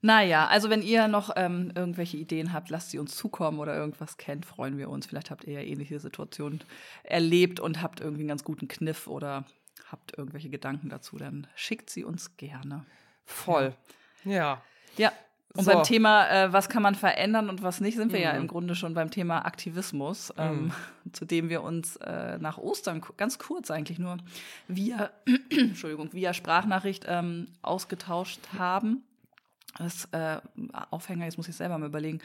Naja, 0.00 0.46
also 0.46 0.70
wenn 0.70 0.80
ihr 0.80 1.08
noch 1.08 1.30
ähm, 1.34 1.72
irgendwelche 1.74 2.18
Ideen 2.18 2.52
habt, 2.52 2.70
lasst 2.70 2.92
sie 2.92 3.00
uns 3.00 3.16
zukommen 3.16 3.58
oder 3.58 3.74
irgendwas 3.74 4.16
kennt, 4.16 4.46
freuen 4.46 4.78
wir 4.78 4.88
uns. 4.88 5.06
Vielleicht 5.06 5.32
habt 5.32 5.42
ihr 5.42 5.54
ja 5.54 5.60
ähnliche 5.60 5.98
Situationen 5.98 6.62
erlebt 7.02 7.58
und 7.58 7.82
habt 7.82 7.98
irgendwie 7.98 8.20
einen 8.20 8.28
ganz 8.28 8.44
guten 8.44 8.68
Kniff 8.68 9.08
oder 9.08 9.44
habt 9.90 10.16
irgendwelche 10.16 10.48
Gedanken 10.48 10.88
dazu, 10.88 11.16
dann 11.16 11.48
schickt 11.56 11.90
sie 11.90 12.04
uns 12.04 12.36
gerne. 12.36 12.86
Voll. 13.24 13.74
Ja. 14.24 14.62
Ja, 14.96 15.12
und 15.56 15.64
so. 15.64 15.72
beim 15.72 15.82
Thema, 15.82 16.28
äh, 16.28 16.52
was 16.52 16.68
kann 16.68 16.82
man 16.82 16.94
verändern 16.94 17.48
und 17.48 17.62
was 17.62 17.80
nicht, 17.80 17.96
sind 17.96 18.12
wir 18.12 18.18
mhm. 18.18 18.24
ja 18.24 18.30
im 18.32 18.46
Grunde 18.46 18.74
schon 18.74 18.94
beim 18.94 19.10
Thema 19.10 19.44
Aktivismus, 19.44 20.32
ähm, 20.38 20.72
mhm. 21.04 21.12
zu 21.12 21.24
dem 21.24 21.48
wir 21.48 21.62
uns 21.62 21.96
äh, 21.96 22.38
nach 22.38 22.58
Ostern 22.58 23.02
ganz 23.16 23.38
kurz 23.38 23.70
eigentlich 23.70 23.98
nur 23.98 24.18
via, 24.68 25.10
Entschuldigung, 25.50 26.12
via 26.12 26.34
Sprachnachricht 26.34 27.04
ähm, 27.08 27.48
ausgetauscht 27.62 28.40
haben. 28.58 29.02
Das 29.78 30.06
äh, 30.12 30.38
Aufhänger, 30.90 31.24
jetzt 31.24 31.36
muss 31.36 31.48
ich 31.48 31.56
selber 31.56 31.76
mal 31.78 31.86
überlegen, 31.86 32.20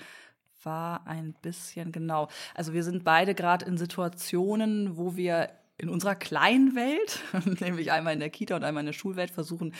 war 0.63 1.05
ein 1.07 1.33
bisschen 1.41 1.91
genau. 1.91 2.29
Also 2.53 2.73
wir 2.73 2.83
sind 2.83 3.03
beide 3.03 3.35
gerade 3.35 3.65
in 3.65 3.77
Situationen, 3.77 4.97
wo 4.97 5.15
wir 5.15 5.49
in 5.81 5.89
unserer 5.89 6.15
kleinen 6.15 6.75
Welt, 6.75 7.19
nämlich 7.59 7.91
einmal 7.91 8.13
in 8.13 8.19
der 8.19 8.29
Kita 8.29 8.55
und 8.55 8.63
einmal 8.63 8.81
in 8.81 8.87
der 8.87 8.93
Schulwelt, 8.93 9.31
versuchen, 9.31 9.73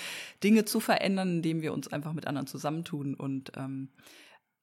Dinge 0.43 0.65
zu 0.65 0.79
verändern, 0.79 1.37
indem 1.37 1.61
wir 1.61 1.73
uns 1.73 1.87
einfach 1.87 2.13
mit 2.13 2.25
anderen 2.25 2.47
zusammentun 2.47 3.13
und 3.13 3.51
ähm, 3.55 3.89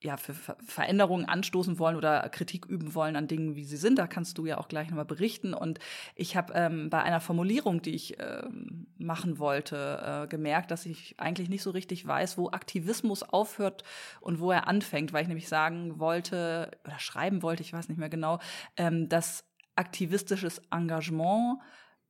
ja, 0.01 0.15
für 0.15 0.33
Veränderungen 0.33 1.25
anstoßen 1.25 1.77
wollen 1.77 1.97
oder 1.97 2.29
Kritik 2.29 2.65
üben 2.65 2.95
wollen 2.95 3.17
an 3.17 3.27
Dingen, 3.27 3.55
wie 3.55 3.65
sie 3.65 3.75
sind. 3.75 3.99
Da 3.99 4.07
kannst 4.07 4.37
du 4.37 4.45
ja 4.45 4.57
auch 4.57 4.69
gleich 4.69 4.87
nochmal 4.89 5.03
berichten. 5.03 5.53
Und 5.53 5.79
ich 6.15 6.37
habe 6.37 6.53
ähm, 6.53 6.89
bei 6.89 7.03
einer 7.03 7.19
Formulierung, 7.19 7.81
die 7.81 7.95
ich 7.95 8.17
ähm, 8.17 8.87
machen 8.97 9.39
wollte, 9.39 10.23
äh, 10.23 10.27
gemerkt, 10.27 10.71
dass 10.71 10.85
ich 10.85 11.15
eigentlich 11.17 11.49
nicht 11.49 11.63
so 11.63 11.71
richtig 11.71 12.07
weiß, 12.07 12.37
wo 12.37 12.49
Aktivismus 12.49 13.23
aufhört 13.23 13.83
und 14.21 14.39
wo 14.39 14.51
er 14.51 14.67
anfängt, 14.67 15.11
weil 15.11 15.23
ich 15.23 15.27
nämlich 15.27 15.49
sagen 15.49 15.99
wollte 15.99 16.71
oder 16.85 16.99
schreiben 16.99 17.43
wollte, 17.43 17.63
ich 17.63 17.73
weiß 17.73 17.89
nicht 17.89 17.97
mehr 17.97 18.09
genau, 18.09 18.39
ähm, 18.77 19.09
dass 19.09 19.48
aktivistisches 19.79 20.61
Engagement 20.71 21.59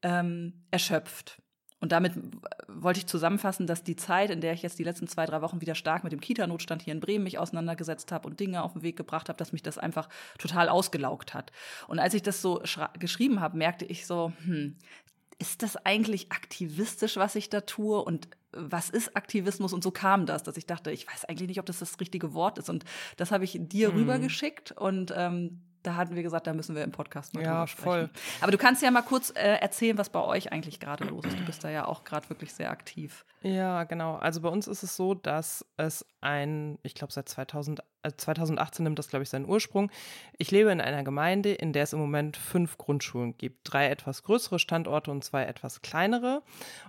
ähm, 0.01 0.65
erschöpft. 0.71 1.41
Und 1.81 1.93
damit 1.93 2.11
wollte 2.67 2.99
ich 2.99 3.07
zusammenfassen, 3.07 3.65
dass 3.65 3.83
die 3.83 3.95
Zeit, 3.95 4.31
in 4.31 4.41
der 4.41 4.51
ich 4.51 4.63
jetzt 4.63 4.79
die 4.79 4.83
letzten 4.83 5.07
zwei, 5.07 5.25
drei 5.25 5.41
Wochen 5.41 5.61
wieder 5.61 5.75
stark 5.75 6.03
mit 6.03 6.11
dem 6.11 6.19
Kita-Notstand 6.19 6.81
hier 6.81 6.93
in 6.93 6.99
Bremen 6.99 7.23
mich 7.23 7.37
auseinandergesetzt 7.37 8.11
habe 8.11 8.27
und 8.27 8.39
Dinge 8.39 8.63
auf 8.63 8.73
den 8.73 8.81
Weg 8.81 8.97
gebracht 8.97 9.29
habe, 9.29 9.37
dass 9.37 9.53
mich 9.53 9.63
das 9.63 9.77
einfach 9.77 10.09
total 10.37 10.67
ausgelaugt 10.67 11.33
hat. 11.33 11.53
Und 11.87 11.99
als 11.99 12.13
ich 12.13 12.21
das 12.21 12.41
so 12.41 12.61
geschrieben 12.99 13.39
habe, 13.39 13.57
merkte 13.57 13.85
ich 13.85 14.05
so, 14.05 14.33
hm, 14.43 14.75
ist 15.37 15.63
das 15.63 15.77
eigentlich 15.77 16.33
aktivistisch, 16.33 17.15
was 17.15 17.35
ich 17.35 17.49
da 17.49 17.61
tue? 17.61 18.03
Und 18.03 18.27
was 18.51 18.89
ist 18.89 19.15
Aktivismus? 19.15 19.71
Und 19.71 19.81
so 19.81 19.91
kam 19.91 20.25
das, 20.25 20.43
dass 20.43 20.57
ich 20.57 20.65
dachte, 20.65 20.91
ich 20.91 21.07
weiß 21.07 21.25
eigentlich 21.25 21.47
nicht, 21.47 21.59
ob 21.61 21.65
das 21.65 21.79
das 21.79 21.97
richtige 22.01 22.33
Wort 22.33 22.57
ist. 22.57 22.69
Und 22.69 22.83
das 23.15 23.31
habe 23.31 23.45
ich 23.45 23.57
dir 23.57 23.91
mhm. 23.91 23.99
rübergeschickt 23.99 24.73
und 24.73 25.13
ähm, 25.15 25.61
da 25.83 25.95
hatten 25.95 26.15
wir 26.15 26.23
gesagt, 26.23 26.47
da 26.47 26.53
müssen 26.53 26.75
wir 26.75 26.83
im 26.83 26.91
Podcast 26.91 27.33
mal 27.33 27.43
ja, 27.43 27.51
drüber 27.51 27.67
sprechen. 27.67 27.83
Voll. 27.83 28.09
Aber 28.41 28.51
du 28.51 28.57
kannst 28.57 28.81
ja 28.81 28.91
mal 28.91 29.01
kurz 29.01 29.31
äh, 29.31 29.57
erzählen, 29.57 29.97
was 29.97 30.09
bei 30.09 30.21
euch 30.21 30.51
eigentlich 30.51 30.79
gerade 30.79 31.05
los 31.05 31.25
ist. 31.25 31.39
Du 31.39 31.45
bist 31.45 31.63
da 31.63 31.69
ja 31.69 31.85
auch 31.85 32.03
gerade 32.03 32.29
wirklich 32.29 32.53
sehr 32.53 32.71
aktiv. 32.71 33.25
Ja, 33.41 33.83
genau. 33.85 34.15
Also 34.15 34.41
bei 34.41 34.49
uns 34.49 34.67
ist 34.67 34.83
es 34.83 34.95
so, 34.95 35.13
dass 35.13 35.65
es 35.77 36.05
ein, 36.21 36.77
ich 36.83 36.95
glaube 36.95 37.13
seit 37.13 37.29
2000, 37.29 37.81
äh 38.03 38.11
2018 38.15 38.83
nimmt 38.83 38.99
das, 38.99 39.09
glaube 39.09 39.23
ich, 39.23 39.29
seinen 39.29 39.47
Ursprung. 39.47 39.91
Ich 40.37 40.51
lebe 40.51 40.71
in 40.71 40.81
einer 40.81 41.03
Gemeinde, 41.03 41.53
in 41.53 41.73
der 41.73 41.83
es 41.83 41.93
im 41.93 41.99
Moment 41.99 42.37
fünf 42.37 42.77
Grundschulen 42.77 43.37
gibt. 43.37 43.59
Drei 43.63 43.89
etwas 43.89 44.23
größere 44.23 44.59
Standorte 44.59 45.11
und 45.11 45.23
zwei 45.23 45.43
etwas 45.43 45.81
kleinere. 45.81 46.41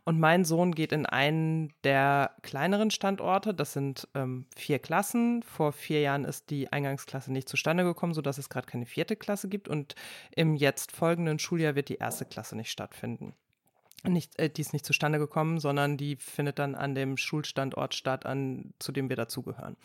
Und 0.05 0.19
mein 0.21 0.45
Sohn 0.45 0.75
geht 0.75 0.93
in 0.93 1.07
einen 1.07 1.73
der 1.85 2.33
kleineren 2.43 2.91
Standorte. 2.91 3.55
Das 3.55 3.73
sind 3.73 4.09
ähm, 4.15 4.47
vier 4.57 4.79
Klassen. 4.79 5.43
Vor 5.43 5.73
vier 5.73 6.01
Jahren 6.01 6.25
ist 6.25 6.51
die 6.51 6.73
Eingangsklasse 6.73 7.33
nicht 7.33 7.49
zustande 7.49 7.85
gekommen, 7.85 8.15
sodass 8.15 8.39
es 8.39 8.49
gerade 8.49 8.67
keine 8.67 8.87
vierte 8.87 9.17
Klasse 9.17 9.49
gibt. 9.49 9.69
Und 9.69 9.95
im 10.35 10.55
jetzt 10.55 10.93
folgenden 10.93 11.39
Schuljahr 11.39 11.75
wird 11.75 11.89
die 11.89 11.97
erste 11.97 12.25
Klasse 12.25 12.57
nicht 12.57 12.71
stattfinden 12.71 13.35
nicht, 14.05 14.39
äh, 14.39 14.51
die 14.51 14.61
ist 14.61 14.73
nicht 14.73 14.87
zustande 14.87 15.19
gekommen, 15.19 15.59
sondern 15.59 15.97
die 15.97 16.17
findet 16.17 16.59
dann 16.59 16.75
an 16.75 16.95
dem 16.95 17.17
Schulstandort 17.17 17.95
statt, 17.95 18.27
an, 18.27 18.73
zu 18.79 18.93
dem 18.93 19.09
wir 19.09 19.17
dazugehören. 19.17 19.77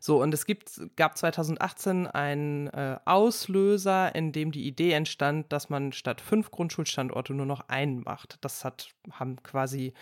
So, 0.00 0.22
und 0.22 0.32
es 0.32 0.46
gibt, 0.46 0.80
gab 0.96 1.18
2018 1.18 2.06
einen 2.06 2.68
äh, 2.68 2.98
Auslöser, 3.04 4.14
in 4.14 4.32
dem 4.32 4.52
die 4.52 4.66
Idee 4.66 4.92
entstand, 4.92 5.52
dass 5.52 5.70
man 5.70 5.92
statt 5.92 6.20
fünf 6.20 6.50
Grundschulstandorte 6.50 7.34
nur 7.34 7.46
noch 7.46 7.68
einen 7.68 8.02
macht. 8.02 8.38
Das 8.42 8.64
hat, 8.64 8.90
haben 9.10 9.42
quasi 9.42 9.92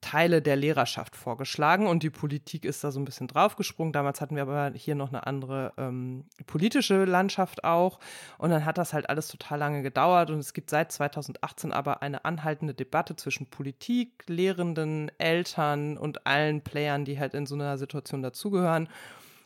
Teile 0.00 0.40
der 0.40 0.56
Lehrerschaft 0.56 1.16
vorgeschlagen 1.16 1.86
und 1.86 2.02
die 2.02 2.10
Politik 2.10 2.64
ist 2.64 2.82
da 2.84 2.90
so 2.90 3.00
ein 3.00 3.04
bisschen 3.04 3.28
draufgesprungen. 3.28 3.92
Damals 3.92 4.20
hatten 4.20 4.36
wir 4.36 4.42
aber 4.42 4.72
hier 4.74 4.94
noch 4.94 5.08
eine 5.08 5.26
andere 5.26 5.72
ähm, 5.76 6.24
politische 6.46 7.04
Landschaft 7.04 7.64
auch 7.64 7.98
und 8.38 8.50
dann 8.50 8.64
hat 8.64 8.78
das 8.78 8.92
halt 8.92 9.10
alles 9.10 9.28
total 9.28 9.58
lange 9.58 9.82
gedauert 9.82 10.30
und 10.30 10.38
es 10.38 10.54
gibt 10.54 10.70
seit 10.70 10.92
2018 10.92 11.72
aber 11.72 12.02
eine 12.02 12.24
anhaltende 12.24 12.74
Debatte 12.74 13.16
zwischen 13.16 13.50
Politik, 13.50 14.24
Lehrenden, 14.26 15.10
Eltern 15.18 15.98
und 15.98 16.26
allen 16.26 16.62
Playern, 16.62 17.04
die 17.04 17.18
halt 17.18 17.34
in 17.34 17.46
so 17.46 17.54
einer 17.54 17.76
Situation 17.76 18.22
dazugehören, 18.22 18.88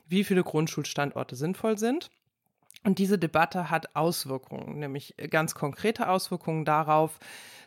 wie 0.07 0.25
viele 0.25 0.45
Grundschulstandorte 0.45 1.37
sinnvoll 1.37 1.79
sind. 1.79 2.11
Und 2.85 2.99
diese 2.99 3.19
Debatte 3.19 3.71
hat 3.71 3.97
Auswirkungen, 3.97 4.79
nämlich 4.79 5.15
ganz 5.31 5.55
konkrete 5.55 6.09
Auswirkungen 6.09 6.65
darauf, 6.65 7.19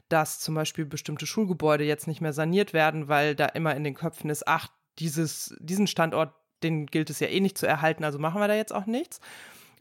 dass 0.10 0.40
zum 0.40 0.56
Beispiel 0.56 0.86
bestimmte 0.86 1.26
Schulgebäude 1.26 1.84
jetzt 1.84 2.08
nicht 2.08 2.22
mehr 2.22 2.34
saniert 2.34 2.72
werden, 2.74 3.08
weil 3.08 3.36
da 3.36 3.48
immer 3.48 3.76
in 3.76 3.84
den 3.84 3.96
Köpfen 3.96 4.30
ist, 4.30 4.48
ach, 4.48 4.70
dieses, 5.00 5.56
diesen 5.60 5.88
Standort, 5.88 6.34
den 6.64 6.86
gilt 6.86 7.10
es 7.10 7.20
ja 7.20 7.28
eh 7.28 7.40
nicht 7.40 7.58
zu 7.58 7.68
erhalten, 7.68 8.04
also 8.04 8.20
machen 8.20 8.40
wir 8.40 8.48
da 8.48 8.56
jetzt 8.56 8.74
auch 8.74 8.86
nichts. 8.86 9.20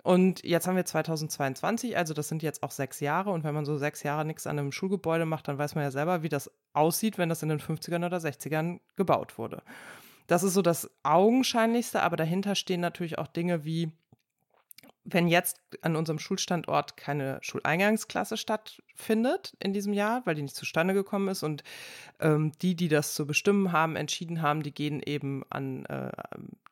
Und 0.03 0.45
jetzt 0.45 0.69
haben 0.69 0.77
wir 0.77 0.85
2022, 0.85 1.97
also 1.97 2.15
das 2.15 2.29
sind 2.29 2.43
jetzt 2.43 2.63
auch 2.63 2.71
sechs 2.71 3.01
Jahre. 3.01 3.31
Und 3.31 3.43
wenn 3.43 3.55
man 3.55 3.65
so 3.65 3.77
sechs 3.77 4.05
Jahre 4.05 4.25
nichts 4.25 4.47
an 4.47 4.57
einem 4.57 4.71
Schulgebäude 4.71 5.27
macht, 5.27 5.49
dann 5.49 5.59
weiß 5.59 5.75
man 5.75 5.83
ja 5.83 5.91
selber, 5.91 6.23
wie 6.23 6.29
das 6.29 6.49
aussieht, 6.75 7.19
wenn 7.19 7.29
das 7.29 7.43
in 7.43 7.49
den 7.49 7.59
50ern 7.59 8.07
oder 8.07 8.19
60ern 8.19 8.79
gebaut 8.95 9.37
wurde. 9.37 9.63
Das 10.29 10.45
ist 10.45 10.55
so 10.55 10.63
das 10.63 10.89
Augenscheinlichste, 11.03 12.03
aber 12.03 12.17
dahinter 12.17 12.55
stehen 12.55 12.81
natürlich 12.81 13.19
auch 13.19 13.27
Dinge 13.27 13.65
wie 13.65 13.91
wenn 15.09 15.29
jetzt 15.29 15.61
an 15.83 15.95
unserem 15.95 16.19
Schulstandort 16.19 16.97
keine 16.97 17.39
Schuleingangsklasse 17.41 18.37
stattfindet 18.37 19.57
in 19.61 19.73
diesem 19.73 19.93
Jahr, 19.93 20.23
weil 20.25 20.35
die 20.35 20.43
nicht 20.43 20.57
zustande 20.57 20.95
gekommen 20.95 21.29
ist 21.29 21.45
und 21.45 21.63
ähm, 22.21 22.53
die, 22.61 22.75
die 22.75 22.89
das 22.89 23.15
zu 23.15 23.27
bestimmen 23.27 23.73
haben, 23.73 23.97
entschieden 23.97 24.43
haben, 24.43 24.63
die 24.63 24.75
gehen 24.75 25.01
eben 25.05 25.45
an 25.49 25.87
äh, 25.87 26.11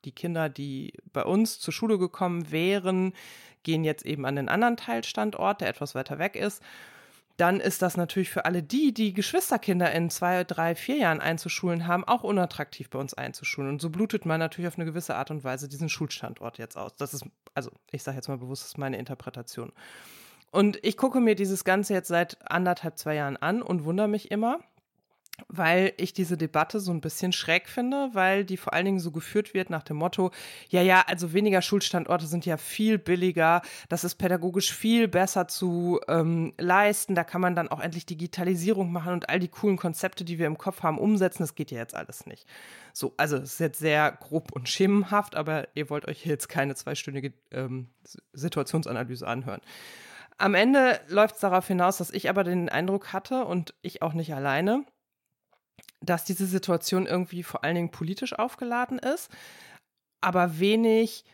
die 0.05 0.13
Kinder, 0.13 0.49
die 0.49 0.95
bei 1.13 1.23
uns 1.23 1.61
zur 1.61 1.73
Schule 1.73 1.97
gekommen 1.97 2.51
wären, 2.51 3.15
gehen 3.63 3.85
jetzt 3.85 4.05
eben 4.05 4.27
an 4.27 4.37
den 4.37 4.49
anderen 4.49 4.77
Teilstandort, 4.77 5.61
der 5.61 5.69
etwas 5.69 5.95
weiter 5.95 6.19
weg 6.19 6.35
ist 6.35 6.63
dann 7.37 7.59
ist 7.59 7.83
das 7.83 7.97
natürlich 7.97 8.31
für 8.31 8.45
alle 8.45 8.63
die, 8.63 8.95
die 8.95 9.13
Geschwisterkinder 9.13 9.91
in 9.93 10.09
zwei, 10.09 10.45
drei, 10.45 10.75
vier 10.75 10.97
Jahren 10.97 11.21
einzuschulen 11.21 11.87
haben, 11.87 12.05
auch 12.05 12.23
unattraktiv 12.23 12.91
bei 12.91 12.99
uns 12.99 13.15
einzuschulen. 13.15 13.71
Und 13.71 13.81
so 13.81 13.91
blutet 13.91 14.25
man 14.25 14.39
natürlich 14.39 14.69
auf 14.69 14.79
eine 14.79 14.85
gewisse 14.85 15.17
Art 15.17 15.31
und 15.31 15.43
Weise 15.43 15.69
diesen 15.69 15.89
Schulstandort 15.89 16.59
jetzt 16.59 16.77
aus. 16.77 16.95
Das 16.97 17.13
ist, 17.13 17.25
also 17.55 17.73
ich 17.91 18.03
sage 18.05 18.17
jetzt 18.17 18.29
mal 18.29 18.39
bewusst, 18.39 18.63
das 18.63 18.69
ist 18.69 18.79
meine 18.79 18.99
Interpretation. 18.99 19.73
Und 20.53 20.79
ich 20.85 20.97
gucke 20.97 21.19
mir 21.19 21.35
dieses 21.35 21.65
Ganze 21.65 21.95
jetzt 21.95 22.07
seit 22.07 22.39
anderthalb, 22.49 22.97
zwei 22.99 23.17
Jahren 23.17 23.37
an 23.37 23.63
und 23.63 23.85
wundere 23.85 24.07
mich 24.07 24.31
immer, 24.31 24.61
weil 25.49 25.93
ich 25.97 26.13
diese 26.13 26.37
Debatte 26.37 26.79
so 26.79 26.93
ein 26.93 27.01
bisschen 27.01 27.33
schräg 27.33 27.69
finde, 27.69 28.11
weil 28.13 28.45
die 28.45 28.57
vor 28.57 28.73
allen 28.73 28.85
Dingen 28.85 29.01
so 29.01 29.11
geführt 29.11 29.53
wird 29.53 29.69
nach 29.69 29.83
dem 29.83 29.97
Motto, 29.97 30.31
ja, 30.69 30.81
ja, 30.81 31.05
also 31.07 31.33
weniger 31.33 31.61
Schulstandorte 31.61 32.27
sind 32.27 32.47
ja 32.47 32.57
viel 32.57 32.99
billiger, 32.99 33.63
das 33.89 34.05
ist 34.05 34.15
pädagogisch 34.15 34.73
viel 34.73 35.09
besser 35.09 35.49
zu 35.49 36.01
ähm, 36.07 36.55
leisten, 36.59 37.15
da 37.15 37.25
kann 37.25 37.41
man 37.41 37.57
dann 37.57 37.69
auch 37.69 37.81
endlich 37.81 38.07
Digitalisierung 38.07 38.93
machen 38.93 39.13
und 39.13 39.29
all 39.29 39.41
die 39.41 39.49
coolen 39.49 39.77
Konzepte, 39.77 40.25
die 40.25 40.39
wir 40.39 40.47
im 40.47 40.59
Kopf 40.59 40.83
haben, 40.83 40.99
umsetzen, 40.99 41.43
das 41.43 41.57
geht 41.57 41.73
ja 41.73 41.79
jetzt 41.79 41.97
alles 41.97 42.27
nicht. 42.27 42.47
So, 42.93 43.13
also 43.17 43.37
es 43.37 43.55
ist 43.55 43.61
jetzt 43.61 43.81
sehr 43.81 44.13
grob 44.13 44.53
und 44.53 44.69
schemenhaft, 44.69 45.35
aber 45.35 45.67
ihr 45.75 45.91
wollt 45.91 46.07
euch 46.07 46.25
jetzt 46.25 46.49
keine 46.49 46.77
zweistündige 46.77 47.33
ähm, 47.51 47.89
Situationsanalyse 48.33 49.27
anhören. 49.27 49.61
Am 50.37 50.55
Ende 50.55 51.01
läuft 51.09 51.37
es 51.37 51.41
darauf 51.41 51.67
hinaus, 51.67 51.99
dass 51.99 52.11
ich 52.11 52.29
aber 52.29 52.43
den 52.43 52.69
Eindruck 52.69 53.13
hatte 53.13 53.45
und 53.45 53.75
ich 53.83 54.03
auch 54.03 54.15
nicht 54.15 54.35
alleine, 54.35 54.85
dass 56.07 56.25
diese 56.25 56.47
Situation 56.47 57.07
irgendwie 57.07 57.43
vor 57.43 57.65
allen 57.65 57.75
Dingen 57.75 57.91
politisch 57.91 58.39
aufgeladen 58.39 58.99
ist, 58.99 59.31
aber 60.21 60.59
wenig 60.59 61.25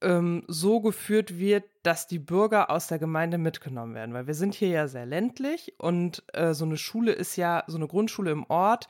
ähm, 0.00 0.44
so 0.48 0.80
geführt 0.80 1.38
wird, 1.38 1.64
dass 1.82 2.06
die 2.06 2.18
Bürger 2.18 2.70
aus 2.70 2.86
der 2.88 2.98
Gemeinde 2.98 3.38
mitgenommen 3.38 3.94
werden. 3.94 4.14
Weil 4.14 4.26
wir 4.26 4.34
sind 4.34 4.54
hier 4.54 4.68
ja 4.68 4.88
sehr 4.88 5.06
ländlich 5.06 5.74
und 5.78 6.22
äh, 6.32 6.54
so 6.54 6.64
eine 6.64 6.76
Schule 6.76 7.12
ist 7.12 7.36
ja, 7.36 7.64
so 7.66 7.76
eine 7.76 7.88
Grundschule 7.88 8.30
im 8.30 8.44
Ort 8.48 8.88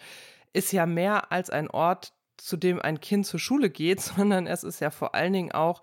ist 0.52 0.72
ja 0.72 0.86
mehr 0.86 1.30
als 1.30 1.50
ein 1.50 1.68
Ort, 1.70 2.12
zu 2.36 2.56
dem 2.56 2.80
ein 2.80 3.00
Kind 3.00 3.26
zur 3.26 3.40
Schule 3.40 3.70
geht, 3.70 4.00
sondern 4.16 4.46
es 4.46 4.64
ist 4.64 4.80
ja 4.80 4.90
vor 4.90 5.14
allen 5.14 5.32
Dingen 5.32 5.52
auch 5.52 5.82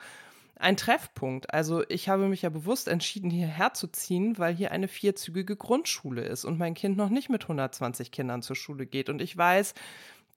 ein 0.58 0.78
Treffpunkt. 0.78 1.54
Also 1.54 1.84
ich 1.89 2.08
habe 2.10 2.28
mich 2.28 2.44
ja 2.44 2.50
bewusst 2.50 2.88
entschieden, 2.88 3.30
hierher 3.30 3.74
zu 3.74 3.88
ziehen, 3.88 4.38
weil 4.38 4.56
hier 4.56 4.72
eine 4.72 4.88
vierzügige 4.88 5.56
Grundschule 5.56 6.22
ist 6.22 6.46
und 6.46 6.58
mein 6.58 6.74
Kind 6.74 6.98
noch 6.98 7.10
nicht 7.10 7.30
mit 7.30 7.44
120 7.44 8.12
Kindern 8.12 8.41
zur 8.41 8.56
Schule 8.56 8.86
geht. 8.86 9.10
Und 9.10 9.22
ich 9.22 9.36
weiß, 9.36 9.74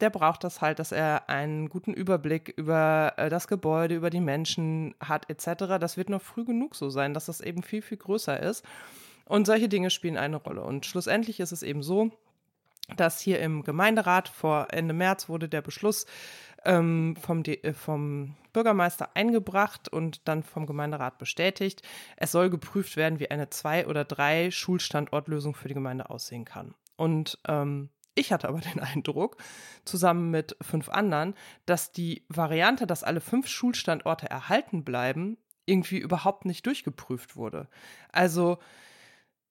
der 0.01 0.11
braucht 0.11 0.45
das 0.45 0.61
halt, 0.61 0.79
dass 0.79 0.93
er 0.93 1.29
einen 1.29 1.69
guten 1.69 1.93
Überblick 1.93 2.53
über 2.57 3.15
äh, 3.17 3.29
das 3.29 3.49
Gebäude, 3.49 3.95
über 3.95 4.11
die 4.11 4.21
Menschen 4.21 4.95
hat 5.01 5.29
etc. 5.29 5.79
Das 5.81 5.97
wird 5.97 6.09
noch 6.09 6.23
früh 6.23 6.45
genug 6.45 6.75
so 6.75 6.91
sein, 6.91 7.15
dass 7.15 7.27
das 7.27 7.41
eben 7.41 7.63
viel, 7.63 7.83
viel 7.83 7.99
größer 7.99 8.41
ist. 8.41 8.65
Und 9.25 9.47
solche 9.47 9.69
Dinge 9.69 9.91
spielen 9.91 10.17
eine 10.17 10.37
Rolle. 10.37 10.63
Und 10.63 10.87
schlussendlich 10.87 11.41
ist 11.41 11.53
es 11.53 11.63
eben 11.63 11.83
so, 11.83 12.11
dass 12.97 13.21
hier 13.21 13.41
im 13.41 13.63
Gemeinderat 13.65 14.29
vor 14.29 14.69
Ende 14.71 14.95
März 14.95 15.29
wurde 15.29 15.49
der 15.49 15.61
Beschluss 15.61 16.07
ähm, 16.69 17.17
vom, 17.17 17.43
äh, 17.45 17.73
vom 17.73 18.37
Bürgermeister 18.53 19.11
eingebracht 19.15 19.89
und 19.89 20.29
dann 20.29 20.43
vom 20.43 20.67
Gemeinderat 20.67 21.19
bestätigt. 21.19 21.83
Es 22.17 22.31
soll 22.31 22.51
geprüft 22.51 22.97
werden, 22.97 23.19
wie 23.19 23.31
eine 23.31 23.49
zwei- 23.49 23.87
oder 23.87 24.05
drei 24.05 24.51
Schulstandortlösung 24.51 25.55
für 25.55 25.69
die 25.69 25.75
Gemeinde 25.75 26.11
aussehen 26.11 26.45
kann. 26.45 26.75
Und 26.97 27.39
ähm, 27.49 27.89
ich 28.15 28.33
hatte 28.33 28.49
aber 28.49 28.61
den 28.75 28.81
Eindruck, 28.81 29.39
zusammen 29.85 30.31
mit 30.31 30.57
fünf 30.61 30.91
anderen, 30.91 31.35
dass 31.65 31.91
die 31.91 32.25
Variante, 32.29 32.87
dass 32.87 33.03
alle 33.03 33.23
fünf 33.23 33.49
Schulstandorte 33.49 34.29
erhalten 34.29 34.85
bleiben, 34.85 35.39
irgendwie 35.65 35.99
überhaupt 35.99 36.45
nicht 36.45 36.67
durchgeprüft 36.67 37.37
wurde. 37.37 37.69
Also 38.13 38.59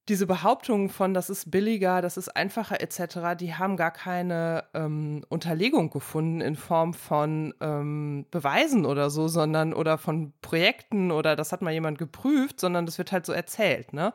diese 0.09 0.25
Behauptungen 0.25 0.89
von, 0.89 1.13
das 1.13 1.29
ist 1.29 1.51
billiger, 1.51 2.01
das 2.01 2.15
ist 2.15 2.29
einfacher 2.29 2.79
etc., 2.81 3.37
die 3.37 3.55
haben 3.55 3.75
gar 3.75 3.91
keine 3.91 4.63
ähm, 4.73 5.25
Unterlegung 5.27 5.89
gefunden 5.89 6.39
in 6.39 6.55
Form 6.55 6.93
von 6.93 7.53
ähm, 7.59 8.25
Beweisen 8.31 8.85
oder 8.85 9.09
so, 9.09 9.27
sondern 9.27 9.73
oder 9.73 9.97
von 9.97 10.33
Projekten 10.41 11.11
oder 11.11 11.35
das 11.35 11.51
hat 11.51 11.61
mal 11.61 11.73
jemand 11.73 11.97
geprüft, 11.97 12.59
sondern 12.59 12.85
das 12.85 12.97
wird 12.97 13.11
halt 13.11 13.25
so 13.25 13.33
erzählt. 13.33 13.91
Ne? 13.91 14.13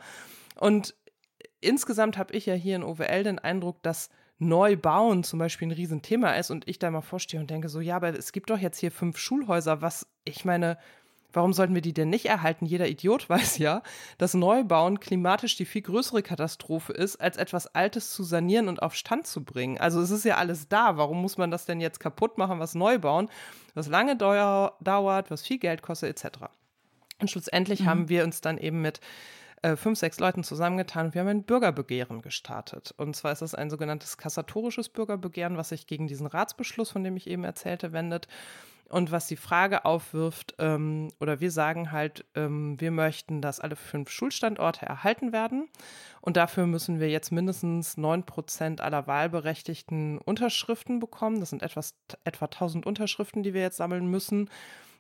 Und 0.59 0.95
insgesamt 1.61 2.17
habe 2.17 2.35
ich 2.35 2.47
ja 2.47 2.55
hier 2.55 2.77
in 2.77 2.85
OWL 2.85 3.23
den 3.23 3.39
Eindruck, 3.39 3.83
dass 3.83 4.09
Neubauen 4.39 5.23
zum 5.25 5.39
Beispiel 5.39 5.69
ein 5.69 5.73
Riesenthema 5.73 6.33
ist 6.33 6.51
und 6.51 6.67
ich 6.69 6.79
da 6.79 6.91
mal 6.91 7.01
vorstehe 7.01 7.39
und 7.39 7.51
denke 7.51 7.69
so, 7.69 7.81
ja, 7.81 7.97
aber 7.97 8.17
es 8.19 8.33
gibt 8.33 8.51
doch 8.51 8.59
jetzt 8.59 8.79
hier 8.79 8.91
fünf 8.91 9.19
Schulhäuser, 9.19 9.83
was, 9.83 10.07
ich 10.25 10.45
meine, 10.45 10.79
Warum 11.33 11.53
sollten 11.53 11.75
wir 11.75 11.83
die 11.83 11.95
denn 11.95 12.11
nicht 12.11 12.27
erhalten? 12.27 12.67
Jeder 12.67 12.89
Idiot 12.89 13.29
weiß 13.29 13.59
ja, 13.59 13.83
dass 14.19 14.35
Neubauen 14.35 15.01
klimatisch 15.01 15.57
die 15.57 15.65
viel 15.65 15.83
größere 15.83 16.23
Katastrophe 16.23 16.93
ist, 16.93 17.17
als 17.21 17.37
etwas 17.37 17.67
Altes 17.75 18.13
zu 18.13 18.23
sanieren 18.23 18.69
und 18.69 18.83
auf 18.83 18.95
Stand 18.95 19.27
zu 19.27 19.45
bringen. 19.45 19.79
Also 19.79 20.01
es 20.01 20.11
ist 20.11 20.25
ja 20.25 20.37
alles 20.37 20.69
da. 20.69 20.97
Warum 20.97 21.21
muss 21.21 21.39
man 21.39 21.51
das 21.51 21.67
denn 21.67 21.81
jetzt 21.81 22.01
kaputt 22.01 22.39
machen, 22.39 22.59
was 22.59 22.75
neu 22.75 22.99
bauen, 22.99 23.29
was 23.75 23.89
lange 23.89 24.17
dauert, 24.17 25.31
was 25.31 25.43
viel 25.43 25.59
Geld 25.59 25.83
kostet, 25.83 26.23
etc. 26.23 26.39
Und 27.21 27.31
schlussendlich 27.31 27.81
mhm. 27.81 27.87
haben 27.87 28.09
wir 28.09 28.25
uns 28.25 28.41
dann 28.41 28.59
eben 28.59 28.83
mit 28.83 29.01
äh, 29.63 29.77
fünf, 29.77 29.99
sechs 29.99 30.21
Leuten 30.21 30.45
zusammengetan 30.45 31.07
und 31.07 31.15
wir 31.15 31.21
haben 31.21 31.29
ein 31.29 31.45
Bürgerbegehren 31.45 32.21
gestartet. 32.23 32.95
Und 32.97 33.17
zwar 33.17 33.33
ist 33.33 33.43
es 33.43 33.55
ein 33.55 33.71
sogenanntes 33.71 34.19
kassatorisches 34.19 34.89
Bürgerbegehren, 34.89 35.57
was 35.57 35.71
sich 35.71 35.87
gegen 35.87 36.07
diesen 36.07 36.27
Ratsbeschluss, 36.27 36.91
von 36.91 37.05
dem 37.05 37.17
ich 37.17 37.29
eben 37.29 37.45
erzählte, 37.45 37.93
wendet 37.93 38.29
und 38.93 39.11
was 39.11 39.27
die 39.27 39.37
Frage 39.37 39.87
aufwirft, 39.87 40.55
ähm, 40.59 41.09
oder 41.19 41.41
wir 41.41 41.51
sagen 41.51 41.93
halt, 41.93 42.27
ähm, 42.35 42.79
wir 42.79 42.91
möchten, 42.91 43.41
dass 43.41 43.59
alle 43.59 43.75
fünf 43.75 44.11
Schulstandorte 44.11 44.85
erhalten 44.85 45.33
werden. 45.33 45.69
Und 46.21 46.37
dafür 46.37 46.67
müssen 46.67 47.01
wir 47.01 47.09
jetzt 47.09 47.33
mindestens 47.33 47.97
neun 47.97 48.27
Prozent 48.27 48.83
aller 48.83 49.07
Wahlberechtigten 49.07 50.19
Unterschriften 50.19 51.01
bekommen. 51.01 51.41
Das 51.41 51.51
sind 51.51 51.63
etwas, 51.63 51.95
etwa 52.25 52.45
1000 52.45 52.85
Unterschriften, 52.85 53.43
die 53.43 53.55
wir 53.55 53.63
jetzt 53.63 53.79
sammeln 53.79 54.09
müssen, 54.09 54.51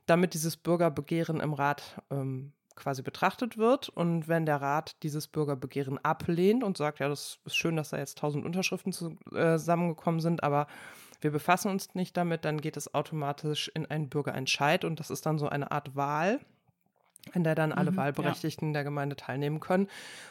damit 0.06 0.32
dieses 0.32 0.56
Bürgerbegehren 0.56 1.40
im 1.40 1.52
Rat 1.52 2.00
ähm, 2.10 2.54
quasi 2.76 3.02
betrachtet 3.02 3.58
wird. 3.58 3.88
Und 3.88 4.28
wenn 4.28 4.46
der 4.46 4.60
Rat 4.60 4.96
dieses 5.02 5.28
Bürgerbegehren 5.28 5.98
ablehnt 5.98 6.64
und 6.64 6.76
sagt, 6.76 6.98
ja, 6.98 7.08
das 7.08 7.38
ist 7.44 7.56
schön, 7.56 7.76
dass 7.76 7.90
da 7.90 7.98
jetzt 7.98 8.18
1000 8.18 8.44
Unterschriften 8.44 8.92
äh, 9.32 9.58
zusammengekommen 9.58 10.20
sind, 10.20 10.42
aber 10.42 10.66
wir 11.20 11.30
befassen 11.30 11.70
uns 11.70 11.94
nicht 11.94 12.16
damit, 12.16 12.44
dann 12.44 12.60
geht 12.60 12.76
es 12.76 12.94
automatisch 12.94 13.70
in 13.74 13.86
einen 13.86 14.08
Bürgerentscheid 14.08 14.84
und 14.84 14.98
das 14.98 15.10
ist 15.10 15.24
dann 15.24 15.38
so 15.38 15.48
eine 15.48 15.70
Art 15.70 15.94
Wahl. 15.94 16.40
In 17.34 17.44
der 17.44 17.54
dann 17.54 17.72
alle 17.72 17.92
Mhm, 17.92 17.96
Wahlberechtigten 17.96 18.68
ja. 18.68 18.72
der 18.74 18.84
Gemeinde 18.84 19.16
teilnehmen 19.16 19.60
können, 19.60 19.88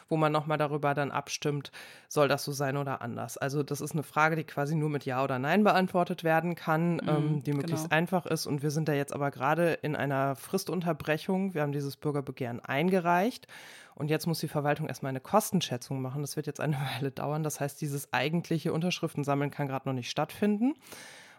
wo 0.08 0.16
man 0.16 0.30
nochmal 0.30 0.58
darüber 0.58 0.94
dann 0.94 1.10
abstimmt, 1.10 1.72
soll 2.08 2.28
das 2.28 2.44
so 2.44 2.52
sein 2.52 2.76
oder 2.76 3.00
anders. 3.02 3.38
Also 3.38 3.62
das 3.62 3.80
ist 3.80 3.92
eine 3.92 4.02
Frage, 4.02 4.36
die 4.36 4.44
quasi 4.44 4.74
nur 4.74 4.90
mit 4.90 5.04
Ja 5.04 5.24
oder 5.24 5.38
Nein 5.38 5.64
beantwortet 5.64 6.24
werden 6.24 6.54
kann, 6.54 6.94
mhm, 6.94 7.08
ähm, 7.08 7.42
die 7.42 7.52
möglichst 7.52 7.84
genau. 7.84 7.96
einfach 7.96 8.26
ist. 8.26 8.46
Und 8.46 8.62
wir 8.62 8.70
sind 8.70 8.88
da 8.88 8.92
jetzt 8.92 9.14
aber 9.14 9.30
gerade 9.30 9.72
in 9.74 9.96
einer 9.96 10.36
Fristunterbrechung. 10.36 11.54
Wir 11.54 11.62
haben 11.62 11.72
dieses 11.72 11.96
Bürgerbegehren 11.96 12.60
eingereicht. 12.60 13.46
Und 13.94 14.08
jetzt 14.08 14.26
muss 14.26 14.40
die 14.40 14.48
Verwaltung 14.48 14.88
erstmal 14.88 15.10
eine 15.10 15.20
Kostenschätzung 15.20 16.00
machen. 16.00 16.22
Das 16.22 16.36
wird 16.36 16.46
jetzt 16.46 16.60
eine 16.60 16.76
Weile 16.96 17.10
dauern. 17.10 17.42
Das 17.42 17.60
heißt, 17.60 17.80
dieses 17.80 18.12
eigentliche 18.12 18.72
Unterschriftensammeln 18.72 19.50
kann 19.50 19.68
gerade 19.68 19.88
noch 19.88 19.94
nicht 19.94 20.10
stattfinden. 20.10 20.74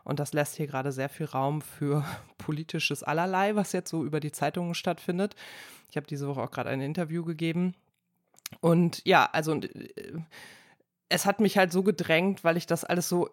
Und 0.03 0.19
das 0.19 0.33
lässt 0.33 0.55
hier 0.55 0.67
gerade 0.67 0.91
sehr 0.91 1.09
viel 1.09 1.25
Raum 1.25 1.61
für 1.61 2.05
politisches 2.37 3.03
Allerlei, 3.03 3.55
was 3.55 3.71
jetzt 3.71 3.89
so 3.89 4.03
über 4.03 4.19
die 4.19 4.31
Zeitungen 4.31 4.75
stattfindet. 4.75 5.35
Ich 5.89 5.97
habe 5.97 6.07
diese 6.07 6.27
Woche 6.27 6.41
auch 6.41 6.51
gerade 6.51 6.69
ein 6.69 6.81
Interview 6.81 7.23
gegeben. 7.23 7.75
Und 8.59 9.01
ja, 9.05 9.29
also 9.31 9.53
äh, 9.55 10.19
es 11.09 11.25
hat 11.25 11.39
mich 11.39 11.57
halt 11.57 11.71
so 11.71 11.83
gedrängt, 11.83 12.43
weil 12.43 12.57
ich 12.57 12.65
das 12.65 12.83
alles 12.83 13.07
so 13.07 13.29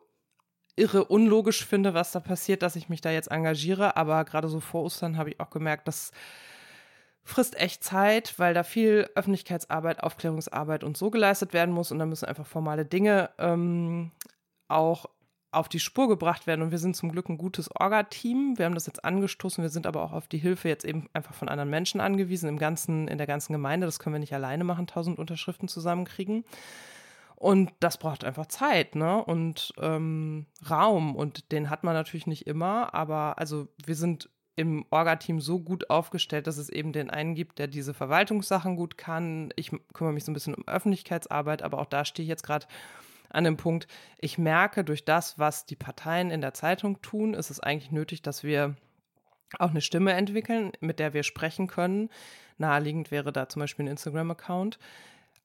irre 0.77 1.05
unlogisch 1.05 1.65
finde, 1.67 1.95
was 1.95 2.13
da 2.13 2.21
passiert, 2.21 2.63
dass 2.63 2.77
ich 2.77 2.89
mich 2.89 3.01
da 3.01 3.11
jetzt 3.11 3.31
engagiere. 3.31 3.97
Aber 3.97 4.25
gerade 4.25 4.49
so 4.49 4.61
vor 4.61 4.83
Ostern 4.85 5.17
habe 5.17 5.31
ich 5.31 5.41
auch 5.41 5.51
gemerkt, 5.51 5.89
dass 5.89 6.13
frisst 7.23 7.59
echt 7.59 7.85
Zeit, 7.85 8.39
weil 8.39 8.55
da 8.55 8.63
viel 8.63 9.09
Öffentlichkeitsarbeit, 9.15 10.03
Aufklärungsarbeit 10.03 10.85
und 10.85 10.97
so 10.97 11.11
geleistet 11.11 11.53
werden 11.53 11.75
muss 11.75 11.93
und 11.93 11.99
da 11.99 12.07
müssen 12.07 12.27
einfach 12.27 12.47
formale 12.47 12.85
Dinge 12.85 13.31
ähm, 13.39 14.11
auch 14.69 15.07
auf 15.53 15.69
die 15.69 15.81
Spur 15.81 16.09
gebracht 16.09 16.47
werden. 16.47 16.63
Und 16.63 16.71
wir 16.71 16.79
sind 16.79 16.97
zum 16.97 17.11
Glück 17.11 17.29
ein 17.29 17.39
gutes 17.39 17.69
Orga-Team. 17.75 18.59
Wir 18.59 18.67
haben 18.67 18.75
das 18.75 18.87
jetzt 18.87 19.05
angestoßen. 19.05 19.63
Wir 19.63 19.71
sind 19.71 19.87
aber 19.87 20.03
auch 20.03 20.13
auf 20.13 20.29
die 20.29 20.39
Hilfe 20.39 20.69
jetzt 20.69 20.85
eben 20.85 21.09
einfach 21.13 21.35
von 21.35 21.49
anderen 21.49 21.71
Menschen 21.71 22.01
angewiesen 22.01 22.49
im 22.49 22.59
ganzen, 22.59 23.09
in 23.09 23.19
der 23.19 23.27
ganzen 23.27 23.53
Gemeinde. 23.53 23.87
Das 23.87 23.99
können 23.99 24.15
wir 24.15 24.21
nicht 24.21 24.35
alleine 24.35 24.65
machen, 24.65 24.87
tausend 24.87 25.19
Unterschriften 25.19 25.69
zusammenkriegen. 25.69 26.45
Und 27.35 27.73
das 27.81 27.99
braucht 27.99 28.23
einfach 28.23 28.47
Zeit, 28.47 28.95
ne? 28.95 29.25
Und 29.25 29.73
ähm, 29.81 30.47
Raum. 30.69 31.17
Und 31.17 31.51
den 31.53 31.71
hat 31.71 31.85
man 31.85 31.95
natürlich 31.95 32.27
nicht 32.27 32.47
immer. 32.47 32.95
Aber 32.95 33.39
also 33.39 33.69
wir 33.85 33.95
sind 33.97 34.29
im 34.57 34.85
Orga-Team 34.91 35.41
so 35.41 35.59
gut 35.59 35.89
aufgestellt, 35.89 36.47
dass 36.47 36.59
es 36.59 36.69
eben 36.69 36.93
den 36.93 37.09
einen 37.09 37.35
gibt, 37.35 37.59
der 37.59 37.67
diese 37.67 37.95
Verwaltungssachen 37.95 38.77
gut 38.77 38.99
kann. 38.99 39.53
Ich 39.57 39.71
kümmere 39.95 40.13
mich 40.13 40.25
so 40.25 40.31
ein 40.31 40.35
bisschen 40.35 40.55
um 40.55 40.69
Öffentlichkeitsarbeit, 40.69 41.63
aber 41.63 41.79
auch 41.79 41.87
da 41.87 42.05
stehe 42.05 42.25
ich 42.25 42.29
jetzt 42.29 42.43
gerade 42.43 42.67
an 43.31 43.45
dem 43.45 43.57
Punkt, 43.57 43.87
ich 44.19 44.39
merke 44.39 44.85
durch 44.85 45.05
das, 45.05 45.39
was 45.39 45.67
die 45.67 45.77
Parteien 45.77 46.31
in 46.31 46.41
der 46.41 46.55
Zeitung 46.55 47.01
tun, 47.03 47.35
ist 47.35 47.51
es 47.51 47.61
eigentlich 47.61 47.91
nötig, 47.91 48.23
dass 48.23 48.45
wir 48.45 48.77
auch 49.59 49.71
eine 49.71 49.81
Stimme 49.81 50.13
entwickeln, 50.13 50.73
mit 50.81 50.99
der 50.99 51.13
wir 51.13 51.23
sprechen 51.23 51.67
können. 51.67 52.09
Naheliegend 52.59 53.11
wäre 53.11 53.33
da 53.33 53.49
zum 53.49 53.61
Beispiel 53.61 53.87
ein 53.87 53.91
Instagram-Account. 53.93 54.79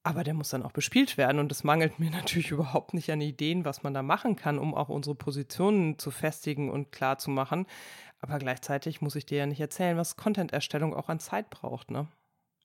Aber 0.03 0.23
der 0.23 0.35
muss 0.35 0.49
dann 0.49 0.61
auch 0.61 0.71
bespielt 0.71 1.17
werden 1.17 1.39
und 1.39 1.51
es 1.51 1.63
mangelt 1.63 1.97
mir 1.99 2.11
natürlich 2.11 2.51
überhaupt 2.51 2.93
nicht 2.93 3.11
an 3.11 3.21
Ideen, 3.21 3.65
was 3.65 3.81
man 3.81 3.95
da 3.95 4.03
machen 4.03 4.35
kann, 4.35 4.59
um 4.59 4.75
auch 4.75 4.89
unsere 4.89 5.15
Positionen 5.15 5.97
zu 5.97 6.11
festigen 6.11 6.69
und 6.69 6.91
klar 6.91 7.17
zu 7.17 7.31
machen. 7.31 7.65
Aber 8.19 8.37
gleichzeitig 8.37 9.01
muss 9.01 9.15
ich 9.15 9.25
dir 9.25 9.39
ja 9.39 9.45
nicht 9.47 9.59
erzählen, 9.59 9.97
was 9.97 10.15
Content-Erstellung 10.15 10.93
auch 10.93 11.09
an 11.09 11.19
Zeit 11.19 11.49
braucht, 11.49 11.89
ne? 11.89 12.07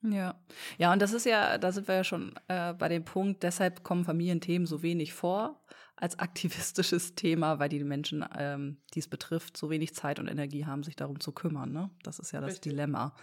Ja. 0.03 0.41
Ja, 0.79 0.93
und 0.93 1.03
das 1.03 1.13
ist 1.13 1.27
ja, 1.27 1.59
da 1.59 1.73
sind 1.73 1.89
wir 1.89 1.97
ja 1.97 2.05
schon 2.05 2.35
äh, 2.49 2.73
bei 2.73 2.89
dem 2.89 3.05
Punkt, 3.05 3.43
deshalb 3.43 3.83
kommen 3.83 4.05
Familienthemen 4.05 4.67
so 4.67 4.83
wenig 4.83 5.13
vor 5.13 5.61
als 5.97 6.19
aktivistisches 6.19 7.15
Thema, 7.17 7.59
weil 7.59 7.69
die 7.69 7.85
Menschen, 7.85 8.25
ähm, 8.37 8.79
die 8.95 9.01
es 9.01 9.09
betrifft, 9.09 9.57
so 9.57 9.69
wenig 9.69 9.95
Zeit 9.95 10.19
und 10.19 10.29
Energie 10.29 10.65
haben, 10.65 10.83
sich 10.83 10.97
darum 10.97 11.21
zu 11.21 11.33
kümmern. 11.33 11.73
Ne? 11.73 11.91
Das 12.03 12.19
ist 12.19 12.33
ja 12.33 12.41
das 12.41 12.53
Richtig. 12.53 12.73
Dilemma. 12.73 13.15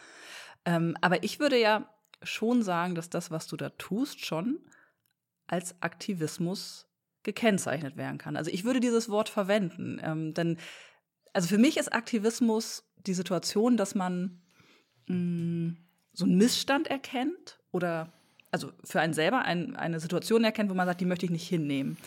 Ähm, 0.66 0.96
aber 1.02 1.24
ich 1.24 1.40
würde 1.40 1.60
ja 1.60 1.90
schon 2.22 2.62
sagen, 2.62 2.94
dass 2.94 3.10
das, 3.10 3.32
was 3.32 3.48
du 3.48 3.58
da 3.58 3.70
tust, 3.70 4.26
schon 4.26 4.60
als 5.48 5.82
Aktivismus 5.82 6.88
gekennzeichnet 7.24 7.98
werden 7.98 8.18
kann. 8.18 8.38
Also 8.38 8.52
ich 8.52 8.64
würde 8.64 8.80
dieses 8.80 9.10
Wort 9.10 9.30
verwenden, 9.30 10.00
ähm, 10.04 10.34
denn 10.34 10.58
also 11.34 11.50
für 11.50 11.58
mich 11.58 11.78
ist 11.78 11.94
Aktivismus 11.94 12.90
die 12.96 13.14
Situation, 13.14 13.78
dass 13.78 13.96
man 13.96 14.42
mh, 15.08 15.16
mm, 15.16 15.87
so 16.18 16.26
einen 16.26 16.38
Missstand 16.38 16.88
erkennt 16.88 17.60
oder 17.72 18.12
also 18.52 18.72
für 18.84 19.00
einen 19.00 19.14
selber 19.14 19.44
ein, 19.44 19.76
eine 19.76 20.00
Situation 20.00 20.44
erkennt, 20.44 20.72
wo 20.72 20.74
man 20.74 20.88
sagt, 20.88 21.00
die 21.00 21.06
möchte 21.06 21.26
ich 21.26 21.32
nicht 21.32 21.48
hinnehmen. 21.48 21.98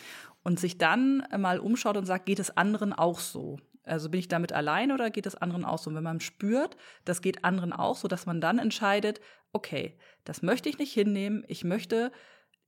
Und 0.42 0.58
sich 0.58 0.78
dann 0.78 1.22
mal 1.38 1.60
umschaut 1.60 1.96
und 1.96 2.06
sagt, 2.06 2.26
geht 2.26 2.40
es 2.40 2.56
anderen 2.56 2.92
auch 2.92 3.20
so? 3.20 3.58
Also 3.84 4.08
bin 4.08 4.18
ich 4.18 4.26
damit 4.26 4.52
allein 4.52 4.90
oder 4.90 5.10
geht 5.10 5.26
es 5.26 5.36
anderen 5.36 5.64
auch 5.64 5.78
so? 5.78 5.90
Und 5.90 5.96
wenn 5.96 6.02
man 6.02 6.18
spürt, 6.18 6.76
das 7.04 7.22
geht 7.22 7.44
anderen 7.44 7.72
auch 7.72 7.94
so, 7.94 8.08
dass 8.08 8.26
man 8.26 8.40
dann 8.40 8.58
entscheidet, 8.58 9.20
okay, 9.52 9.96
das 10.24 10.42
möchte 10.42 10.68
ich 10.68 10.78
nicht 10.78 10.92
hinnehmen, 10.92 11.44
ich 11.46 11.62
möchte 11.62 12.10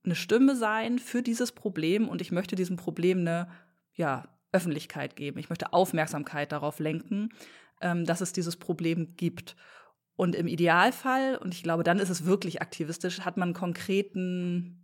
eine 0.05 0.15
Stimme 0.15 0.55
sein 0.55 0.97
für 0.97 1.21
dieses 1.21 1.51
Problem 1.51 2.07
und 2.07 2.21
ich 2.21 2.31
möchte 2.31 2.55
diesem 2.55 2.77
Problem 2.77 3.19
eine 3.19 3.49
ja, 3.95 4.29
Öffentlichkeit 4.53 5.17
geben. 5.17 5.39
Ich 5.39 5.49
möchte 5.49 5.73
Aufmerksamkeit 5.73 6.53
darauf 6.53 6.79
lenken, 6.79 7.29
ähm, 7.81 8.05
dass 8.05 8.21
es 8.21 8.31
dieses 8.31 8.55
Problem 8.55 9.17
gibt. 9.17 9.57
Und 10.15 10.35
im 10.35 10.47
Idealfall, 10.47 11.37
und 11.37 11.53
ich 11.53 11.63
glaube, 11.63 11.83
dann 11.83 11.99
ist 11.99 12.09
es 12.09 12.25
wirklich 12.25 12.61
aktivistisch, 12.61 13.21
hat 13.21 13.37
man 13.37 13.53
konkreten, 13.53 14.79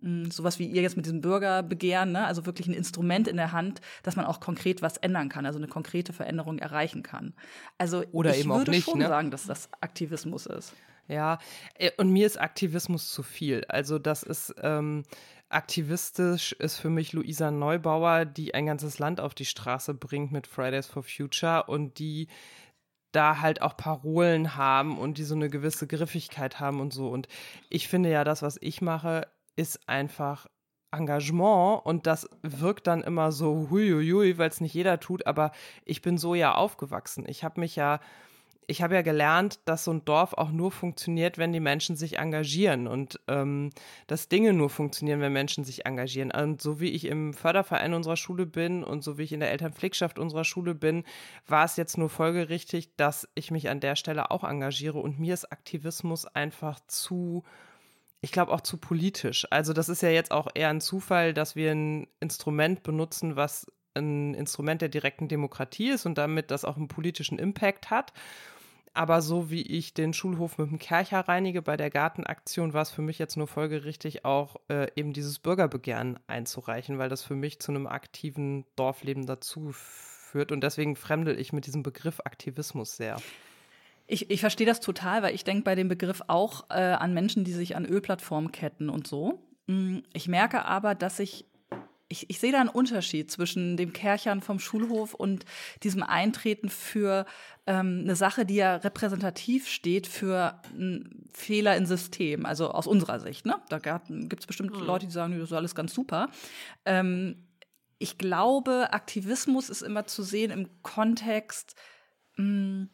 hm, 0.00 0.30
sowas 0.30 0.58
wie 0.58 0.66
ihr 0.66 0.82
jetzt 0.82 0.96
mit 0.96 1.04
diesem 1.04 1.20
Bürgerbegehren, 1.20 2.12
ne? 2.12 2.26
also 2.26 2.46
wirklich 2.46 2.66
ein 2.66 2.74
Instrument 2.74 3.28
in 3.28 3.36
der 3.36 3.52
Hand, 3.52 3.80
dass 4.02 4.16
man 4.16 4.24
auch 4.24 4.40
konkret 4.40 4.80
was 4.80 4.96
ändern 4.96 5.28
kann, 5.28 5.44
also 5.44 5.58
eine 5.58 5.68
konkrete 5.68 6.12
Veränderung 6.12 6.58
erreichen 6.58 7.02
kann. 7.02 7.34
Also 7.76 8.04
Oder 8.12 8.30
ich 8.30 8.40
eben 8.40 8.50
würde 8.50 8.70
auch 8.70 8.74
nicht, 8.74 8.84
schon 8.84 8.98
ne? 8.98 9.08
sagen, 9.08 9.30
dass 9.30 9.46
das 9.46 9.68
Aktivismus 9.80 10.46
ist. 10.46 10.72
Ja, 11.08 11.38
äh, 11.74 11.90
und 11.98 12.10
mir 12.10 12.26
ist 12.26 12.40
Aktivismus 12.40 13.12
zu 13.12 13.22
viel. 13.22 13.64
Also 13.68 13.98
das 13.98 14.22
ist 14.22 14.54
ähm, 14.62 15.04
aktivistisch 15.48 16.52
ist 16.52 16.78
für 16.78 16.90
mich 16.90 17.12
Luisa 17.12 17.50
Neubauer, 17.50 18.24
die 18.24 18.54
ein 18.54 18.66
ganzes 18.66 18.98
Land 18.98 19.20
auf 19.20 19.34
die 19.34 19.44
Straße 19.44 19.94
bringt 19.94 20.32
mit 20.32 20.46
Fridays 20.46 20.86
for 20.86 21.02
Future 21.02 21.64
und 21.64 21.98
die 21.98 22.28
da 23.14 23.40
halt 23.40 23.62
auch 23.62 23.76
Parolen 23.76 24.56
haben 24.56 24.98
und 24.98 25.18
die 25.18 25.24
so 25.24 25.34
eine 25.34 25.50
gewisse 25.50 25.86
Griffigkeit 25.86 26.60
haben 26.60 26.80
und 26.80 26.92
so. 26.92 27.08
Und 27.08 27.28
ich 27.70 27.88
finde 27.88 28.10
ja, 28.10 28.24
das, 28.24 28.42
was 28.42 28.58
ich 28.60 28.82
mache, 28.82 29.26
ist 29.56 29.88
einfach 29.88 30.46
Engagement 30.92 31.84
und 31.84 32.06
das 32.06 32.28
wirkt 32.42 32.86
dann 32.86 33.02
immer 33.02 33.32
so 33.32 33.68
huiuiui, 33.70 34.38
weil 34.38 34.48
es 34.48 34.60
nicht 34.60 34.74
jeder 34.74 35.00
tut, 35.00 35.26
aber 35.26 35.52
ich 35.84 36.02
bin 36.02 36.18
so 36.18 36.34
ja 36.34 36.54
aufgewachsen. 36.54 37.24
Ich 37.28 37.44
habe 37.44 37.60
mich 37.60 37.76
ja 37.76 38.00
ich 38.66 38.82
habe 38.82 38.94
ja 38.94 39.02
gelernt, 39.02 39.60
dass 39.64 39.84
so 39.84 39.92
ein 39.92 40.04
Dorf 40.04 40.34
auch 40.34 40.50
nur 40.50 40.70
funktioniert, 40.70 41.38
wenn 41.38 41.52
die 41.52 41.60
Menschen 41.60 41.96
sich 41.96 42.18
engagieren 42.18 42.86
und 42.86 43.20
ähm, 43.28 43.70
dass 44.06 44.28
Dinge 44.28 44.52
nur 44.52 44.70
funktionieren, 44.70 45.20
wenn 45.20 45.32
Menschen 45.32 45.64
sich 45.64 45.86
engagieren. 45.86 46.30
Und 46.30 46.62
so 46.62 46.80
wie 46.80 46.90
ich 46.90 47.04
im 47.06 47.34
Förderverein 47.34 47.94
unserer 47.94 48.16
Schule 48.16 48.46
bin 48.46 48.84
und 48.84 49.02
so 49.02 49.18
wie 49.18 49.22
ich 49.22 49.32
in 49.32 49.40
der 49.40 49.50
Elternpflegschaft 49.50 50.18
unserer 50.18 50.44
Schule 50.44 50.74
bin, 50.74 51.04
war 51.46 51.64
es 51.64 51.76
jetzt 51.76 51.98
nur 51.98 52.08
folgerichtig, 52.08 52.96
dass 52.96 53.28
ich 53.34 53.50
mich 53.50 53.68
an 53.68 53.80
der 53.80 53.96
Stelle 53.96 54.30
auch 54.30 54.44
engagiere. 54.44 54.98
Und 54.98 55.18
mir 55.18 55.34
ist 55.34 55.52
Aktivismus 55.52 56.26
einfach 56.26 56.80
zu, 56.86 57.44
ich 58.20 58.32
glaube 58.32 58.52
auch 58.52 58.62
zu 58.62 58.78
politisch. 58.78 59.46
Also 59.50 59.72
das 59.72 59.88
ist 59.88 60.02
ja 60.02 60.10
jetzt 60.10 60.30
auch 60.30 60.48
eher 60.54 60.70
ein 60.70 60.80
Zufall, 60.80 61.34
dass 61.34 61.56
wir 61.56 61.72
ein 61.72 62.06
Instrument 62.20 62.82
benutzen, 62.82 63.36
was 63.36 63.66
ein 63.94 64.34
Instrument 64.34 64.82
der 64.82 64.88
direkten 64.88 65.28
Demokratie 65.28 65.90
ist 65.90 66.06
und 66.06 66.18
damit 66.18 66.50
das 66.50 66.64
auch 66.64 66.76
einen 66.76 66.88
politischen 66.88 67.38
Impact 67.38 67.90
hat. 67.90 68.12
Aber 68.96 69.22
so 69.22 69.50
wie 69.50 69.62
ich 69.62 69.92
den 69.92 70.12
Schulhof 70.12 70.56
mit 70.56 70.70
dem 70.70 70.78
Kercher 70.78 71.20
reinige 71.20 71.62
bei 71.62 71.76
der 71.76 71.90
Gartenaktion, 71.90 72.72
war 72.72 72.82
es 72.82 72.90
für 72.90 73.02
mich 73.02 73.18
jetzt 73.18 73.36
nur 73.36 73.48
folgerichtig, 73.48 74.24
auch 74.24 74.54
äh, 74.68 74.86
eben 74.94 75.12
dieses 75.12 75.40
Bürgerbegehren 75.40 76.20
einzureichen, 76.28 76.96
weil 76.96 77.08
das 77.08 77.24
für 77.24 77.34
mich 77.34 77.58
zu 77.58 77.72
einem 77.72 77.88
aktiven 77.88 78.64
Dorfleben 78.76 79.26
dazu 79.26 79.72
führt. 79.72 80.52
Und 80.52 80.62
deswegen 80.62 80.94
fremdel 80.94 81.40
ich 81.40 81.52
mit 81.52 81.66
diesem 81.66 81.82
Begriff 81.82 82.20
Aktivismus 82.24 82.96
sehr. 82.96 83.20
Ich, 84.06 84.30
ich 84.30 84.40
verstehe 84.40 84.66
das 84.66 84.78
total, 84.78 85.24
weil 85.24 85.34
ich 85.34 85.42
denke 85.42 85.64
bei 85.64 85.74
dem 85.74 85.88
Begriff 85.88 86.22
auch 86.28 86.70
äh, 86.70 86.74
an 86.74 87.14
Menschen, 87.14 87.42
die 87.42 87.52
sich 87.52 87.74
an 87.74 87.86
Ölplattformen 87.86 88.52
ketten 88.52 88.90
und 88.90 89.08
so. 89.08 89.40
Mm, 89.66 89.98
ich 90.12 90.28
merke 90.28 90.66
aber, 90.66 90.94
dass 90.94 91.18
ich 91.18 91.46
ich, 92.08 92.28
ich 92.28 92.38
sehe 92.38 92.52
da 92.52 92.60
einen 92.60 92.68
Unterschied 92.68 93.30
zwischen 93.30 93.76
dem 93.76 93.92
Kerchern 93.92 94.40
vom 94.40 94.58
Schulhof 94.58 95.14
und 95.14 95.44
diesem 95.82 96.02
Eintreten 96.02 96.68
für 96.68 97.26
ähm, 97.66 98.00
eine 98.02 98.16
Sache, 98.16 98.44
die 98.44 98.56
ja 98.56 98.76
repräsentativ 98.76 99.68
steht 99.68 100.06
für 100.06 100.60
einen 100.72 101.28
Fehler 101.32 101.76
im 101.76 101.86
System, 101.86 102.46
also 102.46 102.70
aus 102.70 102.86
unserer 102.86 103.20
Sicht. 103.20 103.46
Ne? 103.46 103.56
Da 103.68 103.78
gibt 103.78 104.40
es 104.40 104.46
bestimmt 104.46 104.72
mhm. 104.72 104.86
Leute, 104.86 105.06
die 105.06 105.12
sagen, 105.12 105.38
das 105.38 105.50
ist 105.50 105.56
alles 105.56 105.74
ganz 105.74 105.94
super. 105.94 106.28
Ähm, 106.84 107.48
ich 107.98 108.18
glaube, 108.18 108.92
Aktivismus 108.92 109.70
ist 109.70 109.82
immer 109.82 110.06
zu 110.06 110.22
sehen 110.22 110.50
im 110.50 110.68
Kontext 110.82 111.74
mh, 112.36 112.44
hm, 112.44 112.90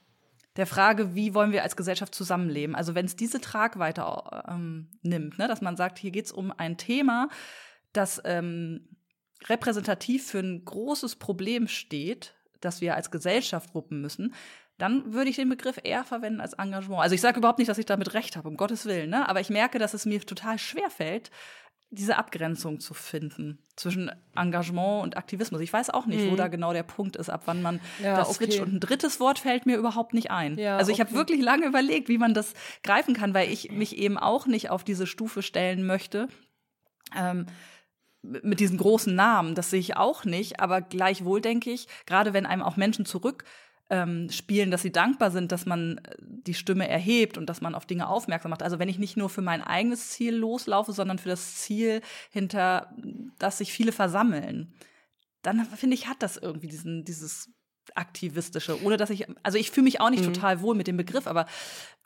der 0.56 0.66
Frage, 0.66 1.14
wie 1.14 1.34
wollen 1.34 1.52
wir 1.52 1.62
als 1.62 1.76
Gesellschaft 1.76 2.14
zusammenleben. 2.14 2.74
Also 2.74 2.94
wenn 2.94 3.06
es 3.06 3.16
diese 3.16 3.40
Tragweite 3.40 4.04
ähm, 4.48 4.88
nimmt, 5.02 5.38
ne, 5.38 5.48
dass 5.48 5.60
man 5.60 5.76
sagt, 5.76 5.98
hier 5.98 6.10
geht 6.10 6.26
es 6.26 6.32
um 6.32 6.52
ein 6.56 6.76
Thema, 6.76 7.28
das 7.92 8.20
ähm, 8.24 8.88
repräsentativ 9.48 10.26
für 10.26 10.40
ein 10.40 10.64
großes 10.64 11.16
Problem 11.16 11.68
steht, 11.68 12.34
das 12.60 12.80
wir 12.80 12.94
als 12.94 13.10
Gesellschaft 13.10 13.74
wuppen 13.74 14.00
müssen, 14.00 14.34
dann 14.78 15.12
würde 15.12 15.30
ich 15.30 15.36
den 15.36 15.48
Begriff 15.48 15.78
eher 15.82 16.04
verwenden 16.04 16.40
als 16.40 16.54
Engagement. 16.54 17.02
Also 17.02 17.14
ich 17.14 17.20
sage 17.20 17.38
überhaupt 17.38 17.58
nicht, 17.58 17.68
dass 17.68 17.78
ich 17.78 17.86
damit 17.86 18.14
recht 18.14 18.36
habe, 18.36 18.48
um 18.48 18.56
Gottes 18.56 18.86
Willen, 18.86 19.10
ne? 19.10 19.28
aber 19.28 19.40
ich 19.40 19.50
merke, 19.50 19.78
dass 19.78 19.94
es 19.94 20.06
mir 20.06 20.20
total 20.20 20.58
schwer 20.58 20.90
fällt, 20.90 21.30
diese 21.92 22.16
Abgrenzung 22.16 22.78
zu 22.78 22.94
finden 22.94 23.58
zwischen 23.74 24.12
Engagement 24.36 25.02
und 25.02 25.16
Aktivismus. 25.16 25.60
Ich 25.60 25.72
weiß 25.72 25.90
auch 25.90 26.06
nicht, 26.06 26.24
mhm. 26.24 26.30
wo 26.30 26.36
da 26.36 26.46
genau 26.46 26.72
der 26.72 26.84
Punkt 26.84 27.16
ist, 27.16 27.28
ab 27.28 27.42
wann 27.46 27.62
man 27.62 27.80
ja, 28.00 28.16
das 28.16 28.28
okay. 28.28 28.44
switcht. 28.44 28.60
Und 28.60 28.74
ein 28.74 28.80
drittes 28.80 29.18
Wort 29.18 29.40
fällt 29.40 29.66
mir 29.66 29.76
überhaupt 29.76 30.14
nicht 30.14 30.30
ein. 30.30 30.56
Ja, 30.56 30.76
also 30.76 30.92
ich 30.92 31.00
okay. 31.00 31.08
habe 31.08 31.16
wirklich 31.16 31.42
lange 31.42 31.66
überlegt, 31.66 32.08
wie 32.08 32.18
man 32.18 32.32
das 32.32 32.54
greifen 32.84 33.12
kann, 33.12 33.34
weil 33.34 33.50
ich 33.50 33.72
mich 33.72 33.98
eben 33.98 34.18
auch 34.18 34.46
nicht 34.46 34.70
auf 34.70 34.84
diese 34.84 35.06
Stufe 35.08 35.42
stellen 35.42 35.84
möchte. 35.84 36.28
Ähm, 37.16 37.46
mit 38.22 38.60
diesen 38.60 38.78
großen 38.78 39.14
Namen, 39.14 39.54
das 39.54 39.70
sehe 39.70 39.80
ich 39.80 39.96
auch 39.96 40.24
nicht, 40.24 40.60
aber 40.60 40.80
gleichwohl 40.80 41.40
denke 41.40 41.70
ich, 41.70 41.88
gerade 42.06 42.32
wenn 42.32 42.46
einem 42.46 42.62
auch 42.62 42.76
Menschen 42.76 43.06
zurück 43.06 43.44
ähm, 43.90 44.30
spielen, 44.30 44.70
dass 44.70 44.82
sie 44.82 44.92
dankbar 44.92 45.30
sind, 45.30 45.50
dass 45.52 45.66
man 45.66 45.98
äh, 45.98 46.16
die 46.20 46.54
Stimme 46.54 46.88
erhebt 46.88 47.36
und 47.36 47.46
dass 47.46 47.60
man 47.60 47.74
auf 47.74 47.86
Dinge 47.86 48.08
aufmerksam 48.08 48.50
macht. 48.50 48.62
Also 48.62 48.78
wenn 48.78 48.88
ich 48.88 48.98
nicht 48.98 49.16
nur 49.16 49.28
für 49.28 49.42
mein 49.42 49.62
eigenes 49.62 50.10
Ziel 50.10 50.34
loslaufe, 50.34 50.92
sondern 50.92 51.18
für 51.18 51.28
das 51.28 51.56
Ziel, 51.56 52.00
hinter 52.30 52.94
das 53.38 53.58
sich 53.58 53.72
viele 53.72 53.92
versammeln, 53.92 54.72
dann 55.42 55.64
finde 55.64 55.94
ich, 55.94 56.06
hat 56.06 56.22
das 56.22 56.36
irgendwie 56.36 56.68
diesen, 56.68 57.04
dieses 57.04 57.50
aktivistische, 57.94 58.80
ohne 58.84 58.96
dass 58.96 59.10
ich, 59.10 59.26
also 59.42 59.58
ich 59.58 59.72
fühle 59.72 59.84
mich 59.84 60.00
auch 60.00 60.10
nicht 60.10 60.24
mhm. 60.24 60.34
total 60.34 60.60
wohl 60.60 60.76
mit 60.76 60.86
dem 60.86 60.96
Begriff, 60.96 61.26
aber 61.26 61.46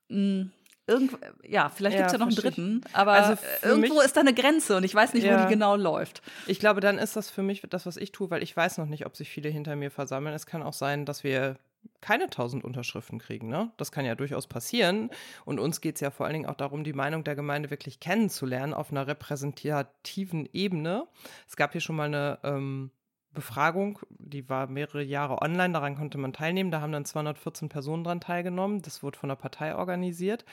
mh, 0.09 0.44
mm, 0.44 0.53
Irgend, 0.87 1.12
ja, 1.42 1.70
vielleicht 1.70 1.97
gibt 1.97 2.07
es 2.09 2.12
ja, 2.12 2.18
noch 2.18 2.27
einen 2.27 2.37
dritten, 2.37 2.83
aber 2.92 3.12
also 3.12 3.42
irgendwo 3.62 3.94
mich, 3.94 4.05
ist 4.05 4.16
da 4.16 4.20
eine 4.20 4.35
Grenze 4.35 4.77
und 4.77 4.85
ich 4.85 4.94
weiß 4.94 5.14
nicht, 5.14 5.25
ja, 5.25 5.38
wo 5.38 5.44
die 5.44 5.53
genau 5.53 5.77
läuft. 5.77 6.20
Ich 6.47 6.59
glaube, 6.59 6.81
dann 6.83 6.99
ist 6.99 7.16
das 7.16 7.31
für 7.31 7.42
mich 7.42 7.62
das, 7.70 7.87
was 7.87 7.97
ich 7.97 8.12
tue, 8.12 8.31
weil 8.31 8.42
ich 8.42 8.55
weiß 8.55 8.77
noch 8.77 8.87
nicht, 8.87 9.07
ob 9.07 9.16
sich 9.16 9.31
viele 9.31 9.49
hinter 9.49 9.77
mir 9.77 9.90
versammeln. 9.90 10.35
Es 10.35 10.44
kann 10.44 10.62
auch 10.62 10.75
sein, 10.75 11.07
dass 11.07 11.25
wir 11.25 11.57
keine 12.01 12.29
tausend 12.29 12.64
Unterschriften 12.64 13.18
kriegen. 13.18 13.49
Ne? 13.49 13.70
Das 13.77 13.92
kann 13.92 14.05
ja 14.05 14.14
durchaus 14.14 14.47
passieren. 14.47 15.11
Und 15.44 15.59
uns 15.59 15.81
geht 15.81 15.97
es 15.97 16.01
ja 16.01 16.11
vor 16.11 16.27
allen 16.27 16.35
Dingen 16.35 16.47
auch 16.47 16.55
darum, 16.55 16.85
die 16.85 16.92
Meinung 16.92 17.25
der 17.25 17.35
Gemeinde 17.35 17.70
wirklich 17.70 18.01
kennenzulernen 18.01 18.75
auf 18.75 18.90
einer 18.90 19.07
repräsentativen 19.07 20.49
Ebene. 20.53 21.07
Es 21.49 21.57
gab 21.57 21.73
hier 21.73 21.81
schon 21.81 21.97
mal 21.97 22.07
eine 22.07 22.38
ähm, 22.42 22.90
Befragung, 23.35 23.99
die 24.11 24.49
war 24.49 24.66
mehrere 24.66 25.03
Jahre 25.03 25.42
online, 25.42 25.73
daran 25.73 25.97
konnte 25.97 26.18
man 26.18 26.33
teilnehmen. 26.33 26.70
Da 26.70 26.81
haben 26.81 26.92
dann 26.92 27.05
214 27.05 27.68
Personen 27.68 28.05
daran 28.05 28.20
teilgenommen. 28.20 28.83
Das 28.83 29.03
wurde 29.03 29.18
von 29.18 29.29
der 29.29 29.37
Partei 29.37 29.75
organisiert. 29.75 30.44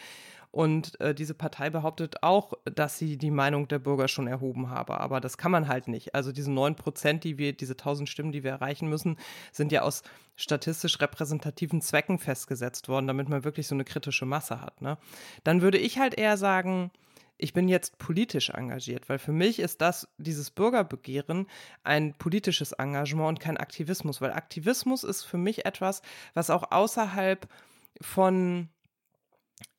Und 0.52 1.00
äh, 1.00 1.16
diese 1.16 1.34
Partei 1.34 1.70
behauptet 1.70 2.24
auch, 2.24 2.54
dass 2.66 2.98
sie 2.98 3.18
die 3.18 3.32
Meinung 3.32 3.70
der 3.70 3.80
Bürger 3.80 4.10
schon 4.10 4.28
erhoben 4.28 4.70
habe. 4.70 5.00
Aber 5.00 5.22
das 5.22 5.38
kann 5.38 5.52
man 5.52 5.70
halt 5.70 5.88
nicht. 5.88 6.14
Also 6.14 6.34
diese 6.34 6.52
9 6.52 6.76
Prozent, 6.76 7.24
die 7.24 7.38
wir, 7.38 7.54
diese 7.54 7.74
1000 7.74 8.10
Stimmen, 8.10 8.34
die 8.34 8.44
wir 8.44 8.52
erreichen 8.52 8.90
müssen, 8.90 9.18
sind 9.54 9.72
ja 9.72 9.84
aus 9.84 10.04
statistisch 10.36 11.00
repräsentativen 11.00 11.80
Zwecken 11.80 12.20
festgesetzt 12.20 12.90
worden, 12.90 13.08
damit 13.08 13.30
man 13.30 13.46
wirklich 13.46 13.68
so 13.68 13.76
eine 13.76 13.86
kritische 13.86 14.26
Masse 14.26 14.60
hat. 14.60 14.82
Ne? 14.82 14.98
Dann 15.46 15.62
würde 15.62 15.78
ich 15.78 16.00
halt 16.00 16.16
eher 16.16 16.36
sagen, 16.36 16.92
ich 17.42 17.54
bin 17.54 17.68
jetzt 17.68 17.98
politisch 17.98 18.52
engagiert, 18.52 19.10
weil 19.10 19.20
für 19.20 19.32
mich 19.32 19.60
ist 19.60 19.82
das, 19.82 20.08
dieses 20.18 20.52
Bürgerbegehren, 20.52 21.48
ein 21.84 22.14
politisches 22.14 22.72
Engagement 22.72 23.30
und 23.30 23.40
kein 23.40 23.58
Aktivismus, 23.58 24.22
weil 24.22 24.32
Aktivismus 24.32 25.04
ist 25.04 25.24
für 25.24 25.38
mich 25.38 25.66
etwas, 25.66 26.02
was 26.34 26.50
auch 26.50 26.72
außerhalb 26.72 27.48
von 28.00 28.70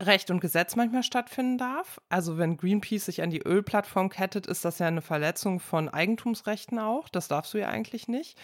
Recht 0.00 0.30
und 0.30 0.40
Gesetz 0.40 0.76
manchmal 0.76 1.02
stattfinden 1.02 1.58
darf. 1.58 2.00
Also 2.08 2.38
wenn 2.38 2.56
Greenpeace 2.56 3.04
sich 3.04 3.22
an 3.22 3.30
die 3.30 3.42
Ölplattform 3.42 4.08
kettet, 4.10 4.46
ist 4.46 4.64
das 4.64 4.78
ja 4.78 4.86
eine 4.86 5.02
Verletzung 5.02 5.60
von 5.60 5.88
Eigentumsrechten 5.88 6.78
auch. 6.78 7.08
Das 7.08 7.28
darfst 7.28 7.54
du 7.54 7.58
ja 7.58 7.68
eigentlich 7.68 8.08
nicht. 8.08 8.38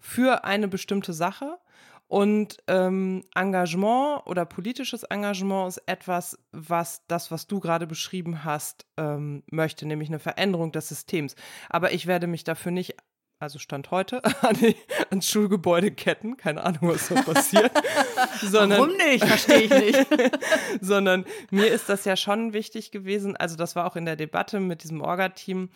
Für 0.00 0.44
eine 0.44 0.68
bestimmte 0.68 1.12
Sache. 1.12 1.58
Und 2.06 2.58
ähm, 2.68 3.24
Engagement 3.34 4.26
oder 4.26 4.44
politisches 4.44 5.04
Engagement 5.04 5.68
ist 5.68 5.82
etwas, 5.86 6.38
was 6.52 7.02
das, 7.08 7.30
was 7.30 7.46
du 7.46 7.60
gerade 7.60 7.86
beschrieben 7.86 8.44
hast, 8.44 8.86
ähm, 8.96 9.42
möchte, 9.50 9.86
nämlich 9.86 10.10
eine 10.10 10.18
Veränderung 10.18 10.70
des 10.70 10.88
Systems. 10.88 11.34
Aber 11.70 11.92
ich 11.92 12.06
werde 12.06 12.26
mich 12.26 12.44
dafür 12.44 12.72
nicht 12.72 12.96
also 13.40 13.58
Stand 13.58 13.90
heute, 13.90 14.22
ans 15.10 15.28
Schulgebäude 15.28 15.90
ketten. 15.90 16.36
Keine 16.36 16.62
Ahnung, 16.62 16.80
was 16.82 17.08
da 17.08 17.20
passiert. 17.22 17.72
sondern, 18.40 18.80
Warum 18.80 18.96
nicht? 18.96 19.24
Verstehe 19.24 19.62
ich 19.62 19.70
nicht. 19.70 20.06
sondern 20.80 21.24
mir 21.50 21.66
ist 21.66 21.88
das 21.88 22.04
ja 22.04 22.16
schon 22.16 22.52
wichtig 22.52 22.90
gewesen. 22.90 23.36
Also, 23.36 23.56
das 23.56 23.76
war 23.76 23.86
auch 23.86 23.96
in 23.96 24.06
der 24.06 24.16
Debatte 24.16 24.60
mit 24.60 24.82
diesem 24.82 25.00
Orga-Team. 25.00 25.68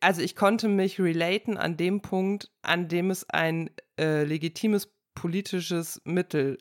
Also, 0.00 0.22
ich 0.22 0.36
konnte 0.36 0.68
mich 0.68 1.00
relaten 1.00 1.56
an 1.56 1.76
dem 1.76 2.02
Punkt, 2.02 2.50
an 2.62 2.88
dem 2.88 3.10
es 3.10 3.28
ein 3.28 3.70
äh, 3.98 4.24
legitimes 4.24 4.92
politisches 5.14 6.00
Mittel 6.04 6.58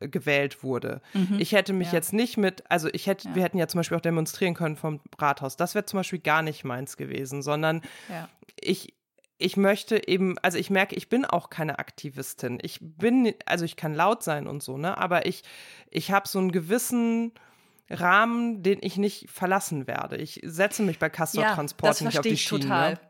äh, 0.00 0.08
gewählt 0.08 0.64
wurde. 0.64 1.00
Mhm. 1.14 1.36
Ich 1.38 1.52
hätte 1.52 1.72
mich 1.72 1.88
ja. 1.88 1.94
jetzt 1.94 2.12
nicht 2.12 2.36
mit, 2.36 2.68
also 2.68 2.88
ich 2.92 3.06
hätte, 3.06 3.28
ja. 3.28 3.34
wir 3.36 3.42
hätten 3.44 3.58
ja 3.58 3.68
zum 3.68 3.78
Beispiel 3.78 3.96
auch 3.96 4.02
demonstrieren 4.02 4.54
können 4.54 4.76
vom 4.76 5.00
Rathaus. 5.18 5.56
Das 5.56 5.76
wäre 5.76 5.84
zum 5.84 5.98
Beispiel 5.98 6.18
gar 6.18 6.42
nicht 6.42 6.64
meins 6.64 6.96
gewesen, 6.96 7.42
sondern 7.42 7.82
ja. 8.08 8.28
ich, 8.60 8.94
ich 9.38 9.56
möchte 9.56 10.08
eben, 10.08 10.36
also 10.38 10.58
ich 10.58 10.70
merke, 10.70 10.96
ich 10.96 11.08
bin 11.08 11.24
auch 11.24 11.50
keine 11.50 11.78
Aktivistin. 11.78 12.58
Ich 12.62 12.78
bin, 12.80 13.32
also 13.46 13.64
ich 13.64 13.76
kann 13.76 13.94
laut 13.94 14.24
sein 14.24 14.48
und 14.48 14.62
so, 14.62 14.76
ne? 14.76 14.98
Aber 14.98 15.26
ich, 15.26 15.42
ich 15.90 16.10
habe 16.10 16.26
so 16.26 16.40
einen 16.40 16.50
gewissen 16.50 17.32
Rahmen, 17.90 18.62
den 18.62 18.78
ich 18.82 18.96
nicht 18.96 19.30
verlassen 19.30 19.86
werde. 19.86 20.16
Ich 20.16 20.40
setze 20.44 20.82
mich 20.82 20.98
bei 20.98 21.08
Castor 21.08 21.44
Transport 21.44 22.00
nicht 22.02 22.18
auf 22.18 22.22
die 22.22 22.36
Schiene. 22.36 22.60
Total. 22.62 23.00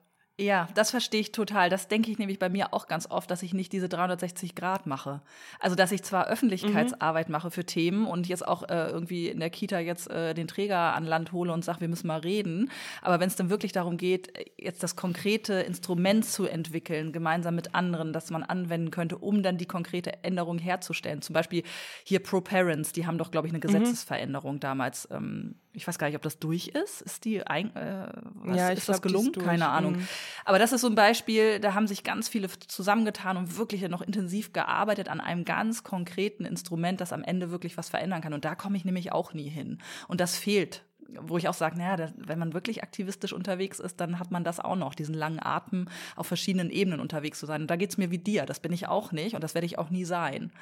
Ja, 0.40 0.68
das 0.76 0.92
verstehe 0.92 1.20
ich 1.20 1.32
total. 1.32 1.68
Das 1.68 1.88
denke 1.88 2.12
ich 2.12 2.18
nämlich 2.18 2.38
bei 2.38 2.48
mir 2.48 2.72
auch 2.72 2.86
ganz 2.86 3.10
oft, 3.10 3.28
dass 3.28 3.42
ich 3.42 3.54
nicht 3.54 3.72
diese 3.72 3.88
360 3.88 4.54
Grad 4.54 4.86
mache. 4.86 5.20
Also, 5.58 5.74
dass 5.74 5.90
ich 5.90 6.04
zwar 6.04 6.28
Öffentlichkeitsarbeit 6.28 7.28
mhm. 7.28 7.32
mache 7.32 7.50
für 7.50 7.64
Themen 7.64 8.06
und 8.06 8.28
jetzt 8.28 8.46
auch 8.46 8.62
äh, 8.68 8.88
irgendwie 8.88 9.26
in 9.26 9.40
der 9.40 9.50
Kita 9.50 9.80
jetzt 9.80 10.08
äh, 10.08 10.34
den 10.34 10.46
Träger 10.46 10.94
an 10.94 11.04
Land 11.04 11.32
hole 11.32 11.52
und 11.52 11.64
sage, 11.64 11.80
wir 11.80 11.88
müssen 11.88 12.06
mal 12.06 12.20
reden. 12.20 12.70
Aber 13.02 13.18
wenn 13.18 13.26
es 13.26 13.34
dann 13.34 13.50
wirklich 13.50 13.72
darum 13.72 13.96
geht, 13.96 14.32
jetzt 14.56 14.84
das 14.84 14.94
konkrete 14.94 15.54
Instrument 15.54 16.24
zu 16.24 16.46
entwickeln, 16.46 17.10
gemeinsam 17.10 17.56
mit 17.56 17.74
anderen, 17.74 18.12
das 18.12 18.30
man 18.30 18.44
anwenden 18.44 18.92
könnte, 18.92 19.18
um 19.18 19.42
dann 19.42 19.58
die 19.58 19.66
konkrete 19.66 20.22
Änderung 20.22 20.58
herzustellen. 20.58 21.20
Zum 21.20 21.34
Beispiel 21.34 21.64
hier 22.04 22.20
Pro 22.20 22.40
Parents, 22.40 22.92
die 22.92 23.08
haben 23.08 23.18
doch, 23.18 23.32
glaube 23.32 23.48
ich, 23.48 23.52
eine 23.52 23.58
mhm. 23.58 23.62
Gesetzesveränderung 23.62 24.54
mhm. 24.54 24.60
damals 24.60 25.08
ähm, 25.10 25.56
ich 25.72 25.86
weiß 25.86 25.98
gar 25.98 26.06
nicht, 26.06 26.16
ob 26.16 26.22
das 26.22 26.38
durch 26.38 26.68
ist. 26.68 27.02
Ist 27.02 27.24
die 27.24 27.46
ein, 27.46 27.74
äh, 27.76 28.08
was, 28.34 28.56
ja, 28.56 28.68
ist 28.70 28.88
das 28.88 29.02
gelungen? 29.02 29.32
Keine 29.32 29.68
Ahnung. 29.68 29.96
Mhm. 29.96 30.08
Aber 30.44 30.58
das 30.58 30.72
ist 30.72 30.80
so 30.80 30.88
ein 30.88 30.94
Beispiel, 30.94 31.60
da 31.60 31.74
haben 31.74 31.86
sich 31.86 32.04
ganz 32.04 32.28
viele 32.28 32.48
zusammengetan 32.48 33.36
und 33.36 33.58
wirklich 33.58 33.86
noch 33.88 34.02
intensiv 34.02 34.52
gearbeitet 34.52 35.08
an 35.08 35.20
einem 35.20 35.44
ganz 35.44 35.84
konkreten 35.84 36.44
Instrument, 36.44 37.00
das 37.00 37.12
am 37.12 37.22
Ende 37.22 37.50
wirklich 37.50 37.76
was 37.76 37.88
verändern 37.88 38.20
kann. 38.20 38.34
Und 38.34 38.44
da 38.44 38.54
komme 38.54 38.76
ich 38.76 38.84
nämlich 38.84 39.12
auch 39.12 39.34
nie 39.34 39.48
hin. 39.48 39.78
Und 40.08 40.20
das 40.20 40.36
fehlt 40.36 40.84
wo 41.08 41.38
ich 41.38 41.48
auch 41.48 41.54
sage, 41.54 41.78
naja, 41.78 42.10
wenn 42.16 42.38
man 42.38 42.52
wirklich 42.52 42.82
aktivistisch 42.82 43.32
unterwegs 43.32 43.80
ist, 43.80 43.98
dann 44.00 44.18
hat 44.18 44.30
man 44.30 44.44
das 44.44 44.60
auch 44.60 44.76
noch, 44.76 44.94
diesen 44.94 45.14
langen 45.14 45.40
Atem 45.42 45.88
auf 46.16 46.26
verschiedenen 46.26 46.70
Ebenen 46.70 47.00
unterwegs 47.00 47.38
zu 47.38 47.46
sein. 47.46 47.62
Und 47.62 47.70
da 47.70 47.76
geht 47.76 47.90
es 47.90 47.98
mir 47.98 48.10
wie 48.10 48.18
dir, 48.18 48.44
das 48.44 48.60
bin 48.60 48.72
ich 48.72 48.88
auch 48.88 49.12
nicht 49.12 49.34
und 49.34 49.42
das 49.42 49.54
werde 49.54 49.66
ich 49.66 49.78
auch 49.78 49.90
nie 49.90 50.04
sein. 50.04 50.52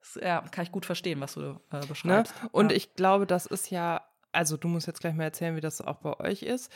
Das, 0.00 0.18
ja, 0.22 0.40
kann 0.40 0.62
ich 0.62 0.70
gut 0.70 0.86
verstehen, 0.86 1.20
was 1.20 1.34
du 1.34 1.60
äh, 1.72 1.84
beschreibst. 1.86 2.34
Ne? 2.42 2.48
Und 2.52 2.70
ja. 2.70 2.76
ich 2.76 2.94
glaube, 2.94 3.26
das 3.26 3.46
ist 3.46 3.70
ja 3.70 4.02
also 4.32 4.56
du 4.56 4.68
musst 4.68 4.86
jetzt 4.86 5.00
gleich 5.00 5.14
mal 5.14 5.24
erzählen, 5.24 5.56
wie 5.56 5.60
das 5.60 5.80
auch 5.80 5.96
bei 5.96 6.18
euch 6.20 6.42
ist, 6.42 6.70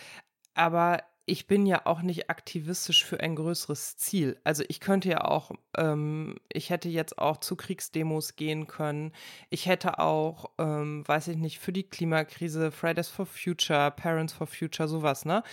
aber 0.54 1.02
ich 1.24 1.46
bin 1.46 1.66
ja 1.66 1.86
auch 1.86 2.02
nicht 2.02 2.30
aktivistisch 2.30 3.04
für 3.04 3.20
ein 3.20 3.36
größeres 3.36 3.96
Ziel. 3.96 4.40
Also 4.42 4.64
ich 4.66 4.80
könnte 4.80 5.08
ja 5.08 5.24
auch, 5.24 5.52
ähm, 5.76 6.36
ich 6.52 6.70
hätte 6.70 6.88
jetzt 6.88 7.18
auch 7.18 7.36
zu 7.36 7.54
Kriegsdemos 7.54 8.34
gehen 8.34 8.66
können. 8.66 9.12
Ich 9.48 9.66
hätte 9.66 10.00
auch, 10.00 10.50
ähm, 10.58 11.06
weiß 11.06 11.28
ich 11.28 11.36
nicht, 11.36 11.60
für 11.60 11.72
die 11.72 11.84
Klimakrise, 11.84 12.72
Fridays 12.72 13.08
for 13.08 13.26
Future, 13.26 13.92
Parents 13.92 14.32
for 14.32 14.48
Future, 14.48 14.88
sowas, 14.88 15.24
ne? 15.24 15.44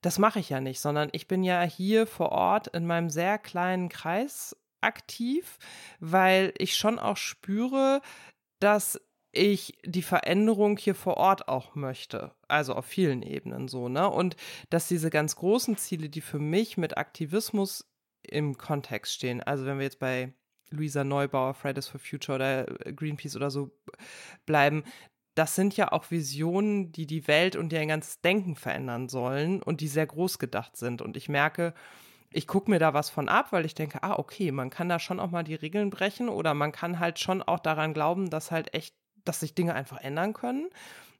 Das 0.00 0.18
mache 0.18 0.40
ich 0.40 0.48
ja 0.50 0.60
nicht, 0.60 0.80
sondern 0.80 1.10
ich 1.12 1.28
bin 1.28 1.44
ja 1.44 1.62
hier 1.62 2.08
vor 2.08 2.32
Ort 2.32 2.66
in 2.68 2.86
meinem 2.86 3.08
sehr 3.08 3.38
kleinen 3.38 3.88
Kreis 3.88 4.56
aktiv, 4.80 5.58
weil 6.00 6.52
ich 6.58 6.76
schon 6.76 6.98
auch 6.98 7.16
spüre, 7.16 8.00
dass 8.58 9.00
ich 9.32 9.78
die 9.84 10.02
Veränderung 10.02 10.76
hier 10.76 10.94
vor 10.94 11.16
Ort 11.16 11.48
auch 11.48 11.74
möchte. 11.74 12.32
Also 12.48 12.74
auf 12.74 12.84
vielen 12.84 13.22
Ebenen 13.22 13.66
so, 13.68 13.88
ne? 13.88 14.08
Und 14.08 14.36
dass 14.70 14.88
diese 14.88 15.10
ganz 15.10 15.36
großen 15.36 15.76
Ziele, 15.76 16.08
die 16.08 16.20
für 16.20 16.38
mich 16.38 16.76
mit 16.76 16.98
Aktivismus 16.98 17.90
im 18.22 18.56
Kontext 18.58 19.14
stehen, 19.14 19.42
also 19.42 19.64
wenn 19.64 19.78
wir 19.78 19.84
jetzt 19.84 19.98
bei 19.98 20.34
Luisa 20.70 21.04
Neubauer, 21.04 21.54
Fridays 21.54 21.88
for 21.88 22.00
Future 22.00 22.36
oder 22.36 22.86
äh, 22.86 22.92
Greenpeace 22.92 23.36
oder 23.36 23.50
so 23.50 23.70
bleiben, 24.46 24.84
das 25.34 25.54
sind 25.54 25.76
ja 25.76 25.92
auch 25.92 26.10
Visionen, 26.10 26.92
die 26.92 27.06
die 27.06 27.26
Welt 27.26 27.56
und 27.56 27.72
ihr 27.72 27.86
ganzes 27.86 28.20
Denken 28.20 28.54
verändern 28.54 29.08
sollen 29.08 29.62
und 29.62 29.80
die 29.80 29.88
sehr 29.88 30.06
groß 30.06 30.38
gedacht 30.38 30.76
sind. 30.76 31.00
Und 31.00 31.16
ich 31.16 31.30
merke, 31.30 31.72
ich 32.30 32.46
gucke 32.46 32.70
mir 32.70 32.78
da 32.78 32.92
was 32.92 33.08
von 33.08 33.28
ab, 33.28 33.52
weil 33.52 33.64
ich 33.64 33.74
denke, 33.74 34.02
ah, 34.02 34.18
okay, 34.18 34.52
man 34.52 34.68
kann 34.70 34.90
da 34.90 34.98
schon 34.98 35.20
auch 35.20 35.30
mal 35.30 35.42
die 35.42 35.54
Regeln 35.54 35.90
brechen 35.90 36.28
oder 36.28 36.52
man 36.54 36.72
kann 36.72 36.98
halt 36.98 37.18
schon 37.18 37.42
auch 37.42 37.60
daran 37.60 37.94
glauben, 37.94 38.28
dass 38.28 38.50
halt 38.50 38.74
echt 38.74 38.94
dass 39.24 39.40
sich 39.40 39.54
Dinge 39.54 39.74
einfach 39.74 40.00
ändern 40.00 40.32
können. 40.32 40.68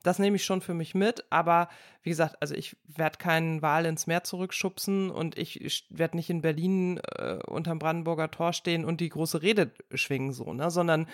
Das 0.02 0.18
nehme 0.18 0.36
ich 0.36 0.44
schon 0.44 0.62
für 0.62 0.74
mich 0.74 0.94
mit, 0.94 1.24
aber 1.30 1.68
wie 2.02 2.10
gesagt, 2.10 2.36
also 2.40 2.54
ich 2.54 2.76
werde 2.88 3.18
keinen 3.18 3.62
Wahl 3.62 3.86
ins 3.86 4.08
Meer 4.08 4.24
zurückschubsen 4.24 5.10
und 5.10 5.38
ich 5.38 5.86
werde 5.90 6.16
nicht 6.16 6.28
in 6.28 6.42
Berlin 6.42 6.98
äh, 7.16 7.38
unterm 7.46 7.78
Brandenburger 7.78 8.30
Tor 8.30 8.52
stehen 8.52 8.84
und 8.84 9.00
die 9.00 9.10
große 9.10 9.42
Rede 9.42 9.70
schwingen, 9.94 10.32
so, 10.32 10.52
ne? 10.52 10.70
Sondern 10.70 11.06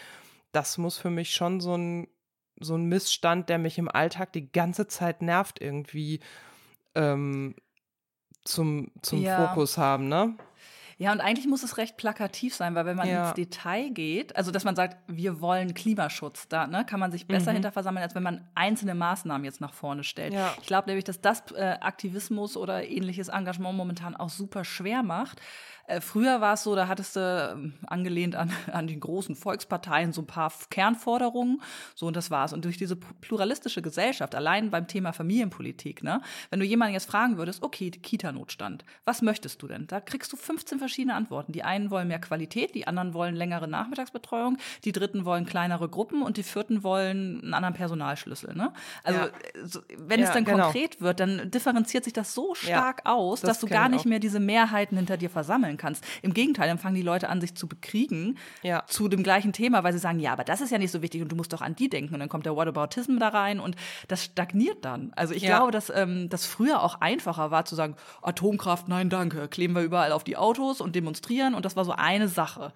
das 0.53 0.79
muss 0.79 0.97
für 0.97 1.11
mich 1.11 1.33
schon 1.33 1.61
so 1.61 1.77
ein, 1.77 2.09
so 2.61 2.77
ein 2.77 2.87
Missstand, 2.87 3.51
der 3.51 3.59
mich 3.59 3.77
im 3.77 3.89
Alltag 3.91 4.33
die 4.33 4.51
ganze 4.51 4.87
Zeit 4.87 5.21
nervt, 5.21 5.61
irgendwie 5.61 6.21
ähm, 6.95 7.57
zum, 8.45 8.91
zum 9.03 9.23
Ja. 9.23 9.49
Fokus 9.49 9.77
haben, 9.77 10.09
ne? 10.09 10.35
Ja, 11.01 11.13
und 11.13 11.21
eigentlich 11.21 11.47
muss 11.47 11.63
es 11.63 11.77
recht 11.77 11.97
plakativ 11.97 12.55
sein, 12.57 12.75
weil 12.75 12.85
wenn 12.85 12.97
man 12.97 13.07
Ja. 13.09 13.27
ins 13.29 13.35
Detail 13.35 13.91
geht, 13.91 14.35
also 14.37 14.51
dass 14.51 14.65
man 14.65 14.75
sagt, 14.75 14.97
wir 15.07 15.41
wollen 15.41 15.73
Klimaschutz, 15.73 16.49
da 16.49 16.67
ne, 16.67 16.85
kann 16.85 16.99
man 16.99 17.13
sich 17.13 17.27
besser 17.29 17.53
Mhm. 17.53 17.57
hinter 17.57 17.73
versammeln, 17.73 18.03
als 18.03 18.17
wenn 18.17 18.25
man 18.25 18.49
einzelne 18.57 18.97
Maßnahmen 18.97 19.45
jetzt 19.45 19.61
nach 19.61 19.73
vorne 19.75 20.03
stellt. 20.03 20.35
Ja. 20.35 20.55
Ich 20.61 20.67
glaube 20.67 20.89
nämlich, 20.89 21.05
dass 21.05 21.21
das 21.21 21.45
äh, 21.53 21.77
Aktivismus 21.81 22.57
oder 22.57 22.85
ähnliches 22.89 23.29
Engagement 23.29 23.77
momentan 23.77 24.17
auch 24.17 24.29
super 24.29 24.65
schwer 24.65 25.05
macht. 25.05 25.41
Äh, 25.87 26.03
früher 26.03 26.43
war 26.43 26.53
es 26.55 26.65
so, 26.65 26.75
da 26.75 26.87
hattest 26.87 27.17
du 27.17 27.21
ähm, 27.55 27.75
angelehnt 27.87 28.35
an, 28.37 28.51
an 28.73 28.87
die 28.89 28.99
großen 29.01 29.35
Volksparteien 29.37 30.13
so 30.13 30.21
ein 30.23 30.27
paar 30.27 30.53
Kernforderungen, 30.69 31.63
so 31.95 32.07
und 32.07 32.17
das 32.17 32.31
war's. 32.31 32.53
Und 32.53 32.65
durch 32.65 32.77
diese 32.77 32.97
pluralistische 32.97 33.81
Gesellschaft, 33.83 34.35
allein 34.35 34.71
beim 34.71 34.87
Thema 34.89 35.13
Familienpolitik, 35.13 36.03
ne, 36.03 36.21
wenn 36.51 36.61
du 36.61 36.67
jemanden 36.67 36.93
jetzt 36.95 37.07
fragen 37.09 37.39
würdest, 37.39 37.63
okay, 37.63 37.91
Kita-Notstand, 37.91 38.85
was 39.05 39.23
möchtest 39.23 39.63
du 39.63 39.69
denn? 39.69 39.87
Da 39.87 40.01
kriegst 40.01 40.31
du 40.33 40.37
15 40.37 40.79
verschiedene 40.89 41.15
Antworten. 41.15 41.53
Die 41.53 41.63
einen 41.63 41.91
wollen 41.91 42.09
mehr 42.09 42.19
Qualität, 42.19 42.75
die 42.75 42.87
anderen 42.87 43.13
wollen 43.15 43.35
längere 43.37 43.69
Nachmittagsbetreuung, 43.69 44.57
die 44.85 44.93
dritten 44.93 45.25
wollen 45.27 45.45
kleinere 45.47 45.89
Gruppen 45.89 46.23
und 46.23 46.37
die 46.39 46.43
vierten 46.43 46.83
wollen 46.83 47.41
einen 47.43 47.55
anderen 47.55 47.75
Personalschlüssel. 47.75 48.55
Ne? 48.55 48.73
Also 49.05 49.21
Ja. 49.21 49.27
äh, 49.27 49.31
wenn 49.99 50.21
es 50.21 50.29
Ja, 50.29 50.35
dann 50.35 50.45
genau. 50.45 50.63
konkret 50.65 51.01
wird, 51.01 51.21
dann 51.21 51.51
differenziert 51.51 52.05
sich 52.05 52.13
das 52.15 52.35
so 52.35 52.55
stark 52.55 53.03
aus, 53.05 53.41
das 53.41 53.49
dass 53.49 53.59
du 53.61 53.67
gar 53.69 53.87
ich 53.87 53.93
nicht 53.93 54.07
mehr 54.07 54.19
diese 54.19 54.41
Mehrheiten 54.41 54.97
hinter 54.97 55.17
dir 55.17 55.29
versammeln 55.31 55.77
kannst. 55.77 56.05
Im 56.23 56.33
Gegenteil, 56.33 56.69
dann 56.69 56.79
fangen 56.79 56.95
die 56.95 57.03
Leute 57.03 57.29
an, 57.29 57.41
sich 57.41 57.55
zu 57.55 57.69
bekriegen 57.69 58.39
Ja. 58.63 58.85
zu 58.87 59.09
dem 59.09 59.23
gleichen 59.23 59.53
Thema, 59.53 59.85
weil 59.85 59.93
sie 59.93 59.99
sagen, 59.99 60.21
ja, 60.21 60.33
aber 60.33 60.45
das 60.45 60.61
ist 60.63 60.71
ja 60.71 60.79
nicht 60.79 60.91
so 60.91 61.03
wichtig 61.03 61.21
und 61.23 61.31
du 61.31 61.37
musst 61.37 61.53
doch 61.53 61.61
an 61.61 61.77
die 61.77 61.89
denken. 61.91 62.15
Und 62.15 62.21
dann 62.21 62.29
kommt 62.31 62.47
der 62.47 62.57
Whataboutism 62.57 63.19
da 63.19 63.29
rein 63.29 63.61
und 63.61 63.77
das 64.09 64.25
stagniert 64.25 64.85
dann. 64.85 65.13
Also 65.17 65.35
ich 65.35 65.43
Ja. 65.43 65.59
glaube, 65.59 65.73
dass 65.73 65.93
ähm, 65.95 66.29
das 66.31 66.47
früher 66.47 66.83
auch 66.83 67.01
einfacher 67.03 67.51
war 67.51 67.65
zu 67.67 67.75
sagen, 67.75 67.95
Atomkraft, 68.23 68.89
nein, 68.89 69.11
danke, 69.11 69.49
kleben 69.49 69.75
wir 69.75 69.83
überall 69.83 70.13
auf 70.13 70.25
die 70.25 70.37
Autos 70.37 70.78
und 70.81 70.95
demonstrieren 70.97 71.55
und 71.55 71.65
das 71.65 71.77
war 71.77 71.85
so 71.85 71.93
eine 71.93 72.29
Sache. 72.29 72.73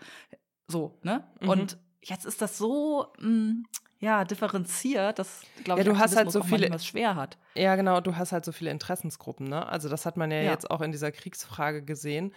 So, 0.68 0.98
ne? 1.02 1.24
Mhm. 1.40 1.48
Und 1.48 1.78
jetzt 2.02 2.24
ist 2.26 2.40
das 2.42 2.58
so, 2.58 3.06
mh, 3.18 3.64
ja, 3.98 4.24
differenziert, 4.24 5.18
dass, 5.18 5.42
glaube 5.64 5.80
Ja, 5.82 5.86
ich, 5.86 5.92
du 5.92 5.98
hast 5.98 6.16
halt 6.16 6.30
so 6.32 6.42
viele- 6.42 6.68
es 6.74 6.84
schwer 6.86 7.14
hat. 7.14 7.38
Ja, 7.54 7.76
genau, 7.76 8.00
du 8.00 8.16
hast 8.16 8.32
halt 8.32 8.44
so 8.44 8.50
viele 8.52 8.70
Interessensgruppen, 8.70 9.46
ne? 9.48 9.66
Also 9.68 9.88
das 9.88 10.06
hat 10.06 10.16
man 10.16 10.30
ja, 10.30 10.38
Ja. 10.40 10.50
jetzt 10.50 10.70
auch 10.70 10.80
in 10.80 10.90
dieser 10.92 11.12
Kriegsfrage 11.12 11.82
gesehen. 11.82 12.32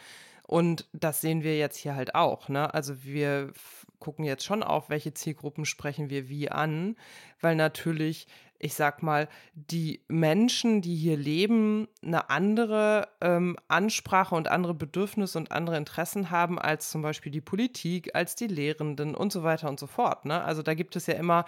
Und 0.48 0.88
das 0.94 1.22
sehen 1.22 1.42
wir 1.42 1.58
jetzt 1.58 1.78
hier 1.78 1.96
halt 1.96 2.14
auch, 2.14 2.50
ne? 2.50 2.72
Also 2.72 3.04
wir 3.04 3.52
gucken 3.98 4.26
jetzt 4.26 4.46
schon 4.46 4.62
auf, 4.62 4.90
welche 4.90 5.12
Zielgruppen 5.16 5.66
sprechen 5.66 6.12
wir 6.12 6.30
wie 6.30 6.52
an, 6.52 6.96
weil 7.42 7.56
natürlich, 7.56 8.28
ich 8.60 8.74
sag 8.74 9.04
mal, 9.04 9.28
die 9.54 10.02
Menschen, 10.08 10.82
die 10.82 10.96
hier 10.96 11.18
leben, 11.18 11.88
eine 12.02 12.30
andere 12.30 13.10
ähm, 13.22 13.58
Ansprache 13.68 14.34
und 14.34 14.48
andere 14.48 14.74
Bedürfnisse 14.74 15.38
und 15.38 15.52
andere 15.52 15.78
Interessen 15.78 16.32
haben 16.32 16.58
als 16.58 16.90
zum 16.90 17.02
Beispiel 17.02 17.32
die 17.32 17.42
Politik, 17.42 18.16
als 18.16 18.36
die 18.36 18.48
Lehrenden 18.48 19.14
und 19.14 19.32
so 19.32 19.44
weiter 19.44 19.68
und 19.70 19.80
so 19.80 19.88
fort. 19.88 20.26
Ne? 20.26 20.42
Also 20.44 20.62
da 20.62 20.74
gibt 20.74 20.96
es 20.96 21.06
ja 21.08 21.16
immer, 21.16 21.46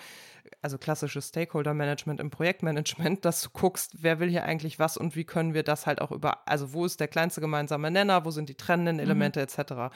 also 0.62 0.78
klassisches 0.78 1.30
Stakeholder-Management 1.30 2.20
im 2.20 2.30
Projektmanagement, 2.30 3.24
dass 3.26 3.42
du 3.42 3.50
guckst, 3.52 4.04
wer 4.04 4.20
will 4.20 4.30
hier 4.30 4.44
eigentlich 4.44 4.80
was 4.80 4.98
und 4.98 5.16
wie 5.16 5.24
können 5.24 5.54
wir 5.54 5.64
das 5.64 5.86
halt 5.86 6.02
auch 6.02 6.12
über, 6.12 6.48
also 6.48 6.74
wo 6.74 6.86
ist 6.86 7.00
der 7.00 7.08
kleinste 7.08 7.42
gemeinsame 7.42 7.90
Nenner, 7.90 8.26
wo 8.26 8.32
sind 8.32 8.50
die 8.50 8.56
trennenden 8.56 9.00
Elemente 9.00 9.42
etc. 9.42 9.94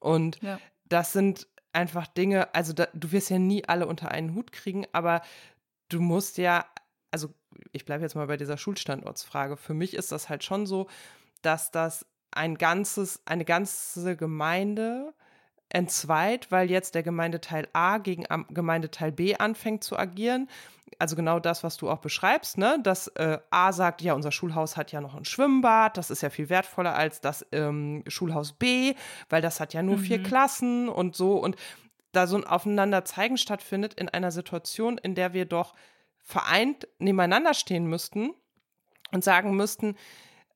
Und 0.00 0.40
Ja. 0.42 0.60
das 0.88 1.12
sind 1.12 1.48
einfach 1.72 2.06
Dinge, 2.06 2.54
also 2.54 2.72
da, 2.72 2.88
du 2.94 3.12
wirst 3.12 3.30
ja 3.30 3.38
nie 3.38 3.64
alle 3.66 3.86
unter 3.86 4.10
einen 4.10 4.34
Hut 4.34 4.50
kriegen, 4.50 4.86
aber 4.92 5.20
du 5.88 6.00
musst 6.00 6.38
ja, 6.38 6.66
also 7.10 7.32
ich 7.72 7.84
bleibe 7.84 8.02
jetzt 8.02 8.14
mal 8.14 8.26
bei 8.26 8.36
dieser 8.36 8.58
Schulstandortsfrage. 8.58 9.56
Für 9.56 9.74
mich 9.74 9.94
ist 9.94 10.12
das 10.12 10.28
halt 10.28 10.44
schon 10.44 10.66
so, 10.66 10.88
dass 11.42 11.70
das 11.70 12.06
ein 12.30 12.56
ganzes, 12.56 13.22
eine 13.24 13.44
ganze 13.44 14.16
Gemeinde 14.16 15.14
entzweit, 15.68 16.50
weil 16.52 16.70
jetzt 16.70 16.94
der 16.94 17.02
Gemeindeteil 17.02 17.68
A 17.72 17.98
gegen 17.98 18.24
Gemeindeteil 18.50 19.10
B 19.12 19.36
anfängt 19.36 19.82
zu 19.82 19.98
agieren. 19.98 20.48
Also 20.98 21.16
genau 21.16 21.40
das, 21.40 21.64
was 21.64 21.76
du 21.76 21.90
auch 21.90 21.98
beschreibst, 21.98 22.58
ne? 22.58 22.78
Dass 22.82 23.08
äh, 23.08 23.38
A 23.50 23.72
sagt, 23.72 24.02
ja, 24.02 24.14
unser 24.14 24.30
Schulhaus 24.30 24.76
hat 24.76 24.92
ja 24.92 25.00
noch 25.00 25.16
ein 25.16 25.24
Schwimmbad, 25.24 25.96
das 25.96 26.10
ist 26.10 26.22
ja 26.22 26.30
viel 26.30 26.48
wertvoller 26.48 26.94
als 26.94 27.20
das 27.20 27.44
ähm, 27.50 28.04
Schulhaus 28.06 28.52
B, 28.52 28.94
weil 29.28 29.42
das 29.42 29.58
hat 29.58 29.74
ja 29.74 29.82
nur 29.82 29.98
vier 29.98 30.22
Klassen 30.22 30.88
und 30.88 31.16
so. 31.16 31.36
Und 31.36 31.56
da 32.16 32.26
so 32.26 32.36
ein 32.36 32.44
Aufeinanderzeigen 32.44 33.36
stattfindet 33.36 33.94
in 33.94 34.08
einer 34.08 34.30
Situation, 34.30 34.98
in 34.98 35.14
der 35.14 35.32
wir 35.32 35.44
doch 35.44 35.74
vereint 36.22 36.88
nebeneinander 36.98 37.54
stehen 37.54 37.86
müssten 37.86 38.30
und 39.12 39.22
sagen 39.22 39.54
müssten, 39.54 39.96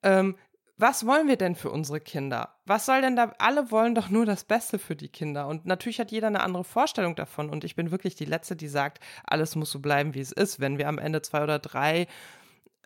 ähm, 0.02 0.36
was 0.80 1.06
wollen 1.06 1.28
wir 1.28 1.36
denn 1.36 1.56
für 1.56 1.70
unsere 1.70 2.00
Kinder? 2.00 2.56
Was 2.64 2.86
soll 2.86 3.02
denn 3.02 3.14
da? 3.14 3.34
Alle 3.38 3.70
wollen 3.70 3.94
doch 3.94 4.08
nur 4.08 4.24
das 4.24 4.44
Beste 4.44 4.78
für 4.78 4.96
die 4.96 5.10
Kinder. 5.10 5.46
Und 5.46 5.66
natürlich 5.66 6.00
hat 6.00 6.10
jeder 6.10 6.28
eine 6.28 6.40
andere 6.40 6.64
Vorstellung 6.64 7.14
davon. 7.14 7.50
Und 7.50 7.64
ich 7.64 7.76
bin 7.76 7.90
wirklich 7.90 8.14
die 8.14 8.24
Letzte, 8.24 8.56
die 8.56 8.66
sagt, 8.66 8.98
alles 9.24 9.56
muss 9.56 9.70
so 9.70 9.80
bleiben, 9.80 10.14
wie 10.14 10.20
es 10.20 10.32
ist. 10.32 10.58
Wenn 10.58 10.78
wir 10.78 10.88
am 10.88 10.98
Ende 10.98 11.20
zwei 11.20 11.42
oder 11.42 11.58
drei 11.58 12.06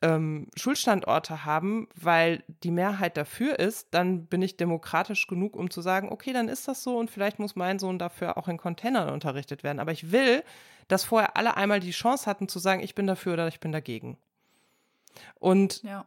ähm, 0.03 0.49
Schulstandorte 0.57 1.45
haben, 1.45 1.89
weil 1.95 2.43
die 2.63 2.71
Mehrheit 2.71 3.17
dafür 3.17 3.59
ist, 3.59 3.89
dann 3.93 4.27
bin 4.27 4.43
ich 4.43 4.57
demokratisch 4.57 5.27
genug, 5.27 5.57
um 5.57 5.71
zu 5.71 5.81
sagen, 5.81 6.11
okay, 6.11 6.33
dann 6.33 6.49
ist 6.49 6.69
das 6.69 6.83
so 6.83 6.99
und 6.99 7.11
vielleicht 7.11 7.39
muss 7.39 7.57
mein 7.57 7.79
Sohn 7.79 7.99
dafür 7.99 8.37
auch 8.37 8.49
in 8.49 8.59
Containern 8.59 9.09
unterrichtet 9.11 9.63
werden. 9.63 9.81
Aber 9.81 9.93
ich 9.93 10.13
will, 10.13 10.43
dass 10.89 11.05
vorher 11.05 11.37
alle 11.37 11.57
einmal 11.57 11.81
die 11.81 11.93
Chance 11.93 12.27
hatten 12.27 12.49
zu 12.49 12.59
sagen, 12.59 12.83
ich 12.83 12.95
bin 12.95 13.07
dafür 13.07 13.35
oder 13.35 13.49
ich 13.49 13.61
bin 13.61 13.73
dagegen. 13.73 14.19
Und 15.39 15.83
Ja. 15.83 16.05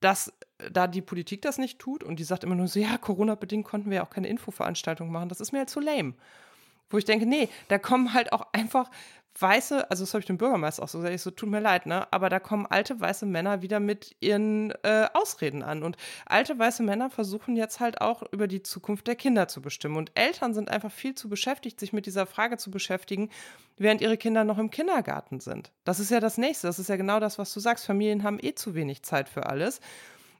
dass 0.00 0.32
da 0.70 0.86
die 0.86 1.02
Politik 1.02 1.42
das 1.42 1.58
nicht 1.58 1.78
tut 1.78 2.04
und 2.04 2.18
die 2.18 2.24
sagt 2.24 2.44
immer 2.44 2.54
nur 2.54 2.68
so, 2.68 2.78
ja, 2.78 2.96
Corona-bedingt 2.98 3.64
konnten 3.66 3.90
wir 3.90 3.96
ja 3.96 4.04
auch 4.04 4.10
keine 4.10 4.28
Infoveranstaltung 4.28 5.10
machen, 5.10 5.28
das 5.28 5.40
ist 5.40 5.52
mir 5.52 5.58
halt 5.58 5.70
zu 5.70 5.80
lame. 5.80 6.14
Wo 6.90 6.98
ich 6.98 7.04
denke, 7.04 7.26
nee, 7.26 7.48
da 7.68 7.78
kommen 7.78 8.14
halt 8.14 8.32
auch 8.32 8.46
einfach 8.52 8.90
weiße, 9.38 9.90
also 9.90 10.04
das 10.04 10.14
habe 10.14 10.20
ich 10.20 10.26
dem 10.26 10.38
Bürgermeister 10.38 10.82
auch 10.82 10.88
so 10.88 10.98
gesagt, 10.98 11.14
ich 11.14 11.22
so, 11.22 11.30
tut 11.30 11.48
mir 11.48 11.60
leid, 11.60 11.86
ne, 11.86 12.10
aber 12.12 12.28
da 12.28 12.38
kommen 12.38 12.66
alte 12.66 13.00
weiße 13.00 13.26
Männer 13.26 13.62
wieder 13.62 13.80
mit 13.80 14.14
ihren 14.20 14.70
äh, 14.82 15.08
Ausreden 15.12 15.62
an 15.62 15.82
und 15.82 15.96
alte 16.26 16.58
weiße 16.58 16.82
Männer 16.82 17.10
versuchen 17.10 17.56
jetzt 17.56 17.80
halt 17.80 18.00
auch 18.00 18.22
über 18.32 18.46
die 18.46 18.62
Zukunft 18.62 19.06
der 19.06 19.16
Kinder 19.16 19.48
zu 19.48 19.60
bestimmen 19.60 19.96
und 19.96 20.12
Eltern 20.14 20.54
sind 20.54 20.70
einfach 20.70 20.92
viel 20.92 21.14
zu 21.14 21.28
beschäftigt, 21.28 21.80
sich 21.80 21.92
mit 21.92 22.06
dieser 22.06 22.26
Frage 22.26 22.58
zu 22.58 22.70
beschäftigen, 22.70 23.30
während 23.76 24.00
ihre 24.00 24.16
Kinder 24.16 24.44
noch 24.44 24.58
im 24.58 24.70
Kindergarten 24.70 25.40
sind. 25.40 25.72
Das 25.84 25.98
ist 25.98 26.10
ja 26.10 26.20
das 26.20 26.38
Nächste, 26.38 26.68
das 26.68 26.78
ist 26.78 26.88
ja 26.88 26.96
genau 26.96 27.18
das, 27.18 27.38
was 27.38 27.52
du 27.52 27.60
sagst, 27.60 27.86
Familien 27.86 28.22
haben 28.22 28.38
eh 28.40 28.54
zu 28.54 28.74
wenig 28.74 29.02
Zeit 29.02 29.28
für 29.28 29.46
alles. 29.46 29.80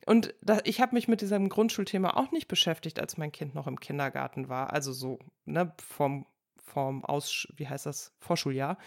Und 0.07 0.35
da, 0.43 0.59
ich 0.65 0.81
habe 0.81 0.95
mich 0.95 1.09
mit 1.09 1.21
diesem 1.21 1.49
Grundschulthema 1.49 2.11
auch 2.11 2.31
nicht 2.31 2.47
beschäftigt, 2.47 3.01
als 3.01 3.17
mein 3.17 3.33
Kind 3.33 3.55
noch 3.55 3.67
im 3.67 3.81
Kindergarten 3.81 4.49
war. 4.49 4.73
Also 4.73 4.93
so, 4.93 5.19
ne, 5.47 5.73
vom, 5.83 6.27
vom 6.65 7.05
Aus, 7.05 7.47
wie 7.57 7.69
heißt 7.69 7.87
das, 7.87 8.13
Vorschuljahr. 8.19 8.79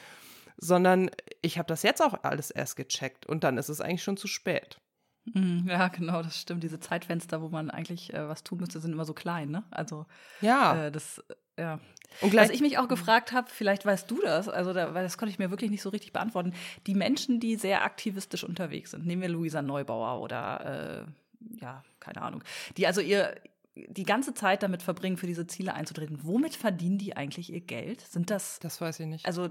Sondern 0.60 1.12
ich 1.42 1.58
habe 1.60 1.68
das 1.68 1.84
jetzt 1.84 2.02
auch 2.02 2.24
alles 2.24 2.50
erst 2.50 2.76
gecheckt 2.76 3.26
und 3.28 3.44
dann 3.44 3.58
ist 3.58 3.70
es 3.70 3.80
eigentlich 3.80 4.04
schon 4.04 4.18
zu 4.18 4.28
spät. 4.28 4.80
Mhm, 5.34 5.66
Ja, 5.70 5.88
genau, 5.90 6.22
das 6.24 6.40
stimmt. 6.40 6.64
Diese 6.64 6.80
Zeitfenster, 6.80 7.42
wo 7.42 7.50
man 7.50 7.70
eigentlich 7.70 8.14
äh, 8.14 8.28
was 8.28 8.44
tun 8.44 8.60
müsste, 8.60 8.80
sind 8.80 8.94
immer 8.94 9.06
so 9.06 9.14
klein, 9.14 9.50
ne? 9.52 9.64
Also 9.72 10.06
Ja. 10.42 10.86
äh, 10.88 10.92
das, 10.92 11.20
äh, 11.58 11.62
ja. 11.62 11.80
und 12.22 12.32
gleich, 12.32 12.48
Was 12.50 12.56
ich 12.56 12.62
mich 12.62 12.78
auch 12.78 12.88
gefragt 12.88 13.34
habe, 13.34 13.50
vielleicht 13.52 13.86
weißt 13.86 14.10
du 14.10 14.22
das, 14.22 14.48
also 14.50 14.74
da, 14.74 14.94
weil 14.94 15.04
das 15.04 15.18
konnte 15.18 15.32
ich 15.32 15.38
mir 15.40 15.52
wirklich 15.52 15.70
nicht 15.70 15.82
so 15.82 15.90
richtig 15.90 16.14
beantworten. 16.14 16.54
Die 16.88 16.96
Menschen, 16.96 17.40
die 17.40 17.56
sehr 17.56 17.84
aktivistisch 17.84 18.44
unterwegs 18.44 18.92
sind, 18.92 19.06
nehmen 19.06 19.22
wir 19.22 19.30
Luisa 19.30 19.62
Neubauer 19.62 20.22
oder 20.22 21.06
äh, 21.06 21.60
ja, 21.62 21.84
keine 22.00 22.22
Ahnung, 22.22 22.44
die 22.78 22.88
also 22.88 23.02
ihr 23.02 23.36
die 23.90 24.04
ganze 24.04 24.34
Zeit 24.34 24.64
damit 24.64 24.82
verbringen, 24.82 25.18
für 25.18 25.28
diese 25.28 25.46
Ziele 25.48 25.74
einzutreten. 25.74 26.20
Womit 26.24 26.56
verdienen 26.56 26.98
die 26.98 27.16
eigentlich 27.16 27.52
ihr 27.52 27.62
Geld? 27.62 28.02
Sind 28.02 28.30
das 28.30 28.60
das 28.60 28.80
weiß 28.82 29.00
ich 29.02 29.06
nicht. 29.08 29.26
also, 29.26 29.50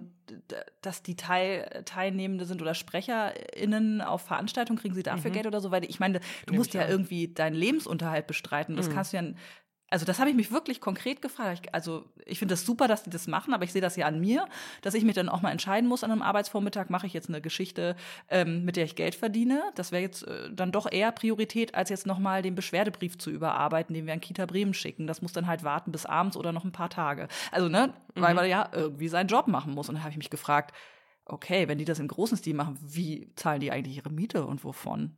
dass 0.82 1.02
die 1.02 1.16
Teil, 1.16 1.82
Teilnehmende 1.84 2.44
sind 2.46 2.60
oder 2.62 2.74
SprecherInnen 2.74 4.00
auf 4.00 4.22
Veranstaltungen, 4.22 4.78
kriegen 4.78 4.94
sie 4.94 5.02
dafür 5.02 5.30
Geld 5.30 5.46
oder 5.46 5.60
so? 5.60 5.70
Weil 5.70 5.84
ich 5.84 6.00
meine, 6.00 6.20
du 6.20 6.24
Mhm. 6.24 6.44
Nehme 6.48 6.58
musst 6.58 6.74
ja 6.74 6.82
an. 6.82 6.90
irgendwie 6.90 7.28
deinen 7.28 7.54
Lebensunterhalt 7.54 8.26
bestreiten. 8.26 8.76
Das 8.76 8.88
Mhm. 8.88 8.92
kannst 8.94 9.12
du 9.12 9.16
ja. 9.18 9.22
Also, 9.88 10.04
das 10.04 10.18
habe 10.18 10.28
ich 10.30 10.34
mich 10.34 10.50
wirklich 10.50 10.80
konkret 10.80 11.22
gefragt. 11.22 11.72
Also, 11.72 12.06
ich 12.24 12.40
finde 12.40 12.54
das 12.54 12.66
super, 12.66 12.88
dass 12.88 13.04
die 13.04 13.10
das 13.10 13.28
machen, 13.28 13.54
aber 13.54 13.62
ich 13.62 13.72
sehe 13.72 13.80
das 13.80 13.94
ja 13.94 14.06
an 14.06 14.18
mir, 14.18 14.48
dass 14.82 14.94
ich 14.94 15.04
mich 15.04 15.14
dann 15.14 15.28
auch 15.28 15.42
mal 15.42 15.52
entscheiden 15.52 15.88
muss 15.88 16.02
an 16.02 16.10
einem 16.10 16.22
Arbeitsvormittag, 16.22 16.88
mache 16.88 17.06
ich 17.06 17.12
jetzt 17.12 17.28
eine 17.28 17.40
Geschichte, 17.40 17.94
ähm, 18.28 18.64
mit 18.64 18.74
der 18.74 18.84
ich 18.84 18.96
Geld 18.96 19.14
verdiene. 19.14 19.62
Das 19.76 19.92
wäre 19.92 20.02
jetzt 20.02 20.24
äh, 20.26 20.50
dann 20.52 20.72
doch 20.72 20.90
eher 20.90 21.12
Priorität, 21.12 21.76
als 21.76 21.88
jetzt 21.90 22.04
nochmal 22.04 22.42
den 22.42 22.56
Beschwerdebrief 22.56 23.16
zu 23.16 23.30
überarbeiten, 23.30 23.94
den 23.94 24.06
wir 24.06 24.12
an 24.12 24.20
Kita 24.20 24.44
Bremen 24.46 24.74
schicken. 24.74 25.06
Das 25.06 25.22
muss 25.22 25.32
dann 25.32 25.46
halt 25.46 25.62
warten 25.62 25.92
bis 25.92 26.04
abends 26.04 26.36
oder 26.36 26.50
noch 26.50 26.64
ein 26.64 26.72
paar 26.72 26.90
Tage. 26.90 27.28
Also, 27.52 27.68
ne, 27.68 27.94
weil 28.16 28.30
Mhm. 28.30 28.36
man 28.36 28.48
ja 28.50 28.68
irgendwie 28.72 29.06
seinen 29.08 29.28
Job 29.28 29.46
machen 29.46 29.72
muss. 29.72 29.88
Und 29.88 29.94
da 29.94 30.00
habe 30.00 30.10
ich 30.10 30.18
mich 30.18 30.30
gefragt, 30.30 30.74
okay, 31.26 31.68
wenn 31.68 31.78
die 31.78 31.84
das 31.84 32.00
im 32.00 32.08
großen 32.08 32.36
Stil 32.36 32.54
machen, 32.54 32.76
wie 32.82 33.32
zahlen 33.36 33.60
die 33.60 33.70
eigentlich 33.70 33.96
ihre 33.98 34.10
Miete 34.10 34.46
und 34.46 34.64
wovon? 34.64 35.16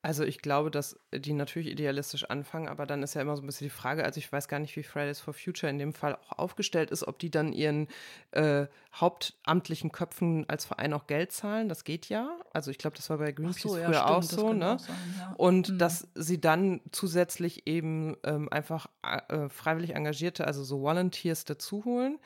Also 0.00 0.24
ich 0.24 0.38
glaube, 0.38 0.70
dass 0.70 0.98
die 1.12 1.32
natürlich 1.32 1.68
idealistisch 1.68 2.24
anfangen, 2.30 2.68
aber 2.68 2.86
dann 2.86 3.02
ist 3.02 3.14
ja 3.14 3.20
immer 3.20 3.36
so 3.36 3.42
ein 3.42 3.46
bisschen 3.46 3.66
die 3.66 3.74
Frage, 3.74 4.04
also 4.04 4.18
ich 4.18 4.32
weiß 4.32 4.46
gar 4.46 4.60
nicht, 4.60 4.76
wie 4.76 4.84
Fridays 4.84 5.20
for 5.20 5.34
Future 5.34 5.68
in 5.68 5.78
dem 5.78 5.92
Fall 5.92 6.14
auch 6.14 6.38
aufgestellt 6.38 6.90
ist, 6.90 7.06
ob 7.06 7.18
die 7.18 7.30
dann 7.30 7.52
ihren 7.52 7.88
äh, 8.30 8.66
hauptamtlichen 8.94 9.90
Köpfen 9.90 10.48
als 10.48 10.64
Verein 10.64 10.92
auch 10.92 11.08
Geld 11.08 11.32
zahlen, 11.32 11.68
das 11.68 11.82
geht 11.84 12.08
ja. 12.08 12.38
Also 12.52 12.70
ich 12.70 12.78
glaube, 12.78 12.96
das 12.96 13.10
war 13.10 13.18
bei 13.18 13.32
Greenpeace 13.32 13.62
so, 13.62 13.76
ja, 13.76 13.86
früher 13.86 13.94
stimmt, 13.94 14.10
auch 14.10 14.22
so, 14.22 14.52
ne? 14.52 14.74
Auch 14.76 14.78
sein, 14.78 14.96
ja. 15.18 15.34
Und 15.36 15.68
mhm. 15.68 15.78
dass 15.78 16.08
sie 16.14 16.40
dann 16.40 16.80
zusätzlich 16.92 17.66
eben 17.66 18.16
ähm, 18.24 18.48
einfach 18.50 18.86
äh, 19.02 19.48
freiwillig 19.48 19.94
Engagierte, 19.96 20.46
also 20.46 20.62
so 20.62 20.80
Volunteers 20.80 21.44
dazu 21.44 21.84
holen 21.84 22.18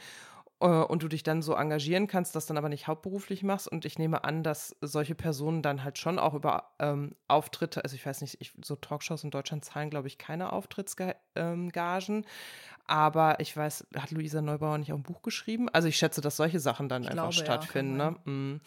und 0.68 1.02
du 1.02 1.08
dich 1.08 1.22
dann 1.22 1.42
so 1.42 1.54
engagieren 1.54 2.06
kannst, 2.06 2.36
das 2.36 2.46
dann 2.46 2.56
aber 2.56 2.68
nicht 2.68 2.86
hauptberuflich 2.86 3.42
machst. 3.42 3.66
Und 3.66 3.84
ich 3.84 3.98
nehme 3.98 4.24
an, 4.24 4.42
dass 4.42 4.76
solche 4.80 5.14
Personen 5.14 5.62
dann 5.62 5.82
halt 5.82 5.98
schon 5.98 6.18
auch 6.18 6.34
über 6.34 6.70
ähm, 6.78 7.16
Auftritte, 7.26 7.82
also 7.82 7.96
ich 7.96 8.06
weiß 8.06 8.20
nicht, 8.20 8.40
ich, 8.40 8.52
so 8.64 8.76
Talkshows 8.76 9.24
in 9.24 9.30
Deutschland 9.30 9.64
zahlen, 9.64 9.90
glaube 9.90 10.06
ich, 10.06 10.18
keine 10.18 10.52
Auftrittsgagen. 10.52 11.14
Ähm, 11.34 12.24
aber 12.86 13.40
ich 13.40 13.56
weiß, 13.56 13.86
hat 13.96 14.10
Luisa 14.10 14.40
Neubauer 14.40 14.78
nicht 14.78 14.92
auch 14.92 14.96
ein 14.96 15.02
Buch 15.02 15.22
geschrieben? 15.22 15.68
Also 15.68 15.88
ich 15.88 15.96
schätze, 15.96 16.20
dass 16.20 16.36
solche 16.36 16.60
Sachen 16.60 16.88
dann 16.88 17.02
ich 17.02 17.10
einfach 17.10 17.30
glaube, 17.30 17.34
stattfinden. 17.34 17.98
Ja, 17.98 18.10
ne? 18.10 18.16
Mhm. 18.24 18.60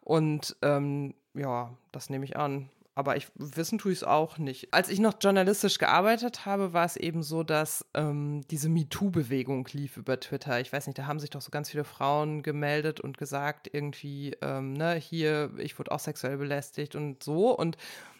Und 0.00 0.56
ähm, 0.62 1.14
ja, 1.34 1.70
das 1.90 2.10
nehme 2.10 2.24
ich 2.24 2.36
an 2.36 2.68
aber 2.94 3.16
ich 3.16 3.28
wissen 3.36 3.78
tue 3.78 3.92
ich 3.92 3.98
es 3.98 4.04
auch 4.04 4.38
nicht. 4.38 4.74
Als 4.74 4.88
ich 4.90 4.98
noch 5.00 5.14
journalistisch 5.20 5.78
gearbeitet 5.78 6.44
habe, 6.44 6.72
war 6.72 6.84
es 6.84 6.96
eben 6.96 7.22
so, 7.22 7.42
dass 7.42 7.86
ähm, 7.94 8.42
diese 8.50 8.68
MeToo-Bewegung 8.68 9.66
lief 9.72 9.96
über 9.96 10.20
Twitter. 10.20 10.60
Ich 10.60 10.72
weiß 10.72 10.86
nicht, 10.86 10.98
da 10.98 11.06
haben 11.06 11.18
sich 11.18 11.30
doch 11.30 11.40
so 11.40 11.50
ganz 11.50 11.70
viele 11.70 11.84
Frauen 11.84 12.42
gemeldet 12.42 13.00
und 13.00 13.16
gesagt, 13.16 13.68
irgendwie, 13.72 14.36
ähm, 14.42 14.74
ne, 14.74 14.94
hier, 14.94 15.50
ich 15.56 15.78
wurde 15.78 15.90
auch 15.90 16.00
sexuell 16.00 16.36
belästigt 16.36 16.94
und 16.94 17.22
so. 17.22 17.56
Und 17.56 17.78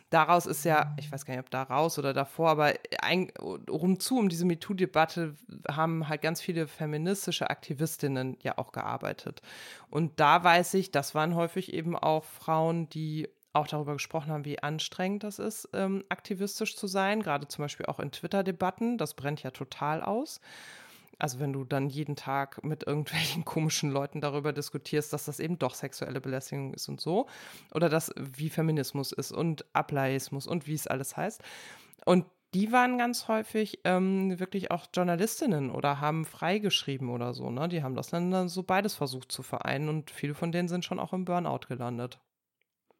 daraus 0.08 0.46
ist 0.46 0.64
ja, 0.64 0.94
ich 0.98 1.12
weiß 1.12 1.26
gar 1.26 1.34
nicht, 1.34 1.44
ob 1.44 1.50
daraus 1.50 1.98
oder 1.98 2.14
davor, 2.14 2.50
aber 2.50 2.72
ein, 3.02 3.30
rumzu 3.68 4.18
um 4.18 4.30
diese 4.30 4.46
MeToo-Debatte 4.46 5.34
haben 5.68 6.08
halt 6.08 6.22
ganz 6.22 6.40
viele 6.40 6.66
feministische 6.66 7.50
Aktivistinnen 7.50 8.38
ja 8.42 8.56
auch 8.56 8.72
gearbeitet. 8.72 9.42
Und 9.90 10.18
da 10.18 10.42
weiß 10.42 10.74
ich, 10.74 10.90
das 10.90 11.14
waren 11.14 11.34
häufig 11.34 11.74
eben 11.74 11.94
auch 11.94 12.24
Frauen, 12.24 12.88
die 12.88 13.28
auch 13.52 13.66
darüber 13.66 13.94
gesprochen 13.94 14.32
haben, 14.32 14.44
wie 14.44 14.62
anstrengend 14.62 15.24
das 15.24 15.38
ist, 15.38 15.68
ähm, 15.72 16.04
aktivistisch 16.08 16.76
zu 16.76 16.86
sein, 16.86 17.22
gerade 17.22 17.48
zum 17.48 17.64
Beispiel 17.64 17.86
auch 17.86 18.00
in 18.00 18.10
Twitter-Debatten. 18.10 18.98
Das 18.98 19.14
brennt 19.14 19.42
ja 19.42 19.50
total 19.50 20.02
aus. 20.02 20.40
Also 21.18 21.38
wenn 21.38 21.52
du 21.52 21.64
dann 21.64 21.88
jeden 21.88 22.16
Tag 22.16 22.64
mit 22.64 22.84
irgendwelchen 22.86 23.44
komischen 23.44 23.90
Leuten 23.90 24.20
darüber 24.20 24.52
diskutierst, 24.52 25.12
dass 25.12 25.26
das 25.26 25.38
eben 25.38 25.58
doch 25.58 25.74
sexuelle 25.74 26.20
Belästigung 26.20 26.74
ist 26.74 26.88
und 26.88 27.00
so. 27.00 27.26
Oder 27.72 27.88
das, 27.88 28.12
wie 28.16 28.50
Feminismus 28.50 29.12
ist 29.12 29.32
und 29.32 29.64
Ableismus 29.72 30.46
und 30.46 30.66
wie 30.66 30.74
es 30.74 30.86
alles 30.86 31.16
heißt. 31.16 31.42
Und 32.04 32.26
die 32.54 32.70
waren 32.70 32.98
ganz 32.98 33.28
häufig 33.28 33.80
ähm, 33.84 34.38
wirklich 34.38 34.70
auch 34.70 34.86
Journalistinnen 34.92 35.70
oder 35.70 36.00
haben 36.00 36.26
freigeschrieben 36.26 37.08
oder 37.08 37.32
so. 37.32 37.50
Ne? 37.50 37.68
Die 37.68 37.82
haben 37.82 37.94
das 37.94 38.08
dann 38.08 38.48
so 38.48 38.62
beides 38.62 38.94
versucht 38.94 39.32
zu 39.32 39.42
vereinen 39.42 39.88
und 39.88 40.10
viele 40.10 40.34
von 40.34 40.52
denen 40.52 40.68
sind 40.68 40.84
schon 40.84 40.98
auch 40.98 41.12
im 41.12 41.24
Burnout 41.24 41.66
gelandet. 41.68 42.18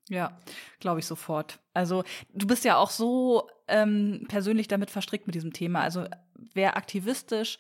Ja, 0.08 0.38
glaube 0.80 1.00
ich 1.00 1.06
sofort. 1.06 1.60
Also 1.74 2.04
du 2.32 2.46
bist 2.46 2.64
ja 2.64 2.76
auch 2.76 2.90
so 2.90 3.48
ähm, 3.68 4.26
persönlich 4.28 4.68
damit 4.68 4.90
verstrickt 4.90 5.26
mit 5.26 5.34
diesem 5.34 5.52
Thema. 5.52 5.80
Also 5.80 6.06
wer 6.54 6.76
aktivistisch, 6.76 7.58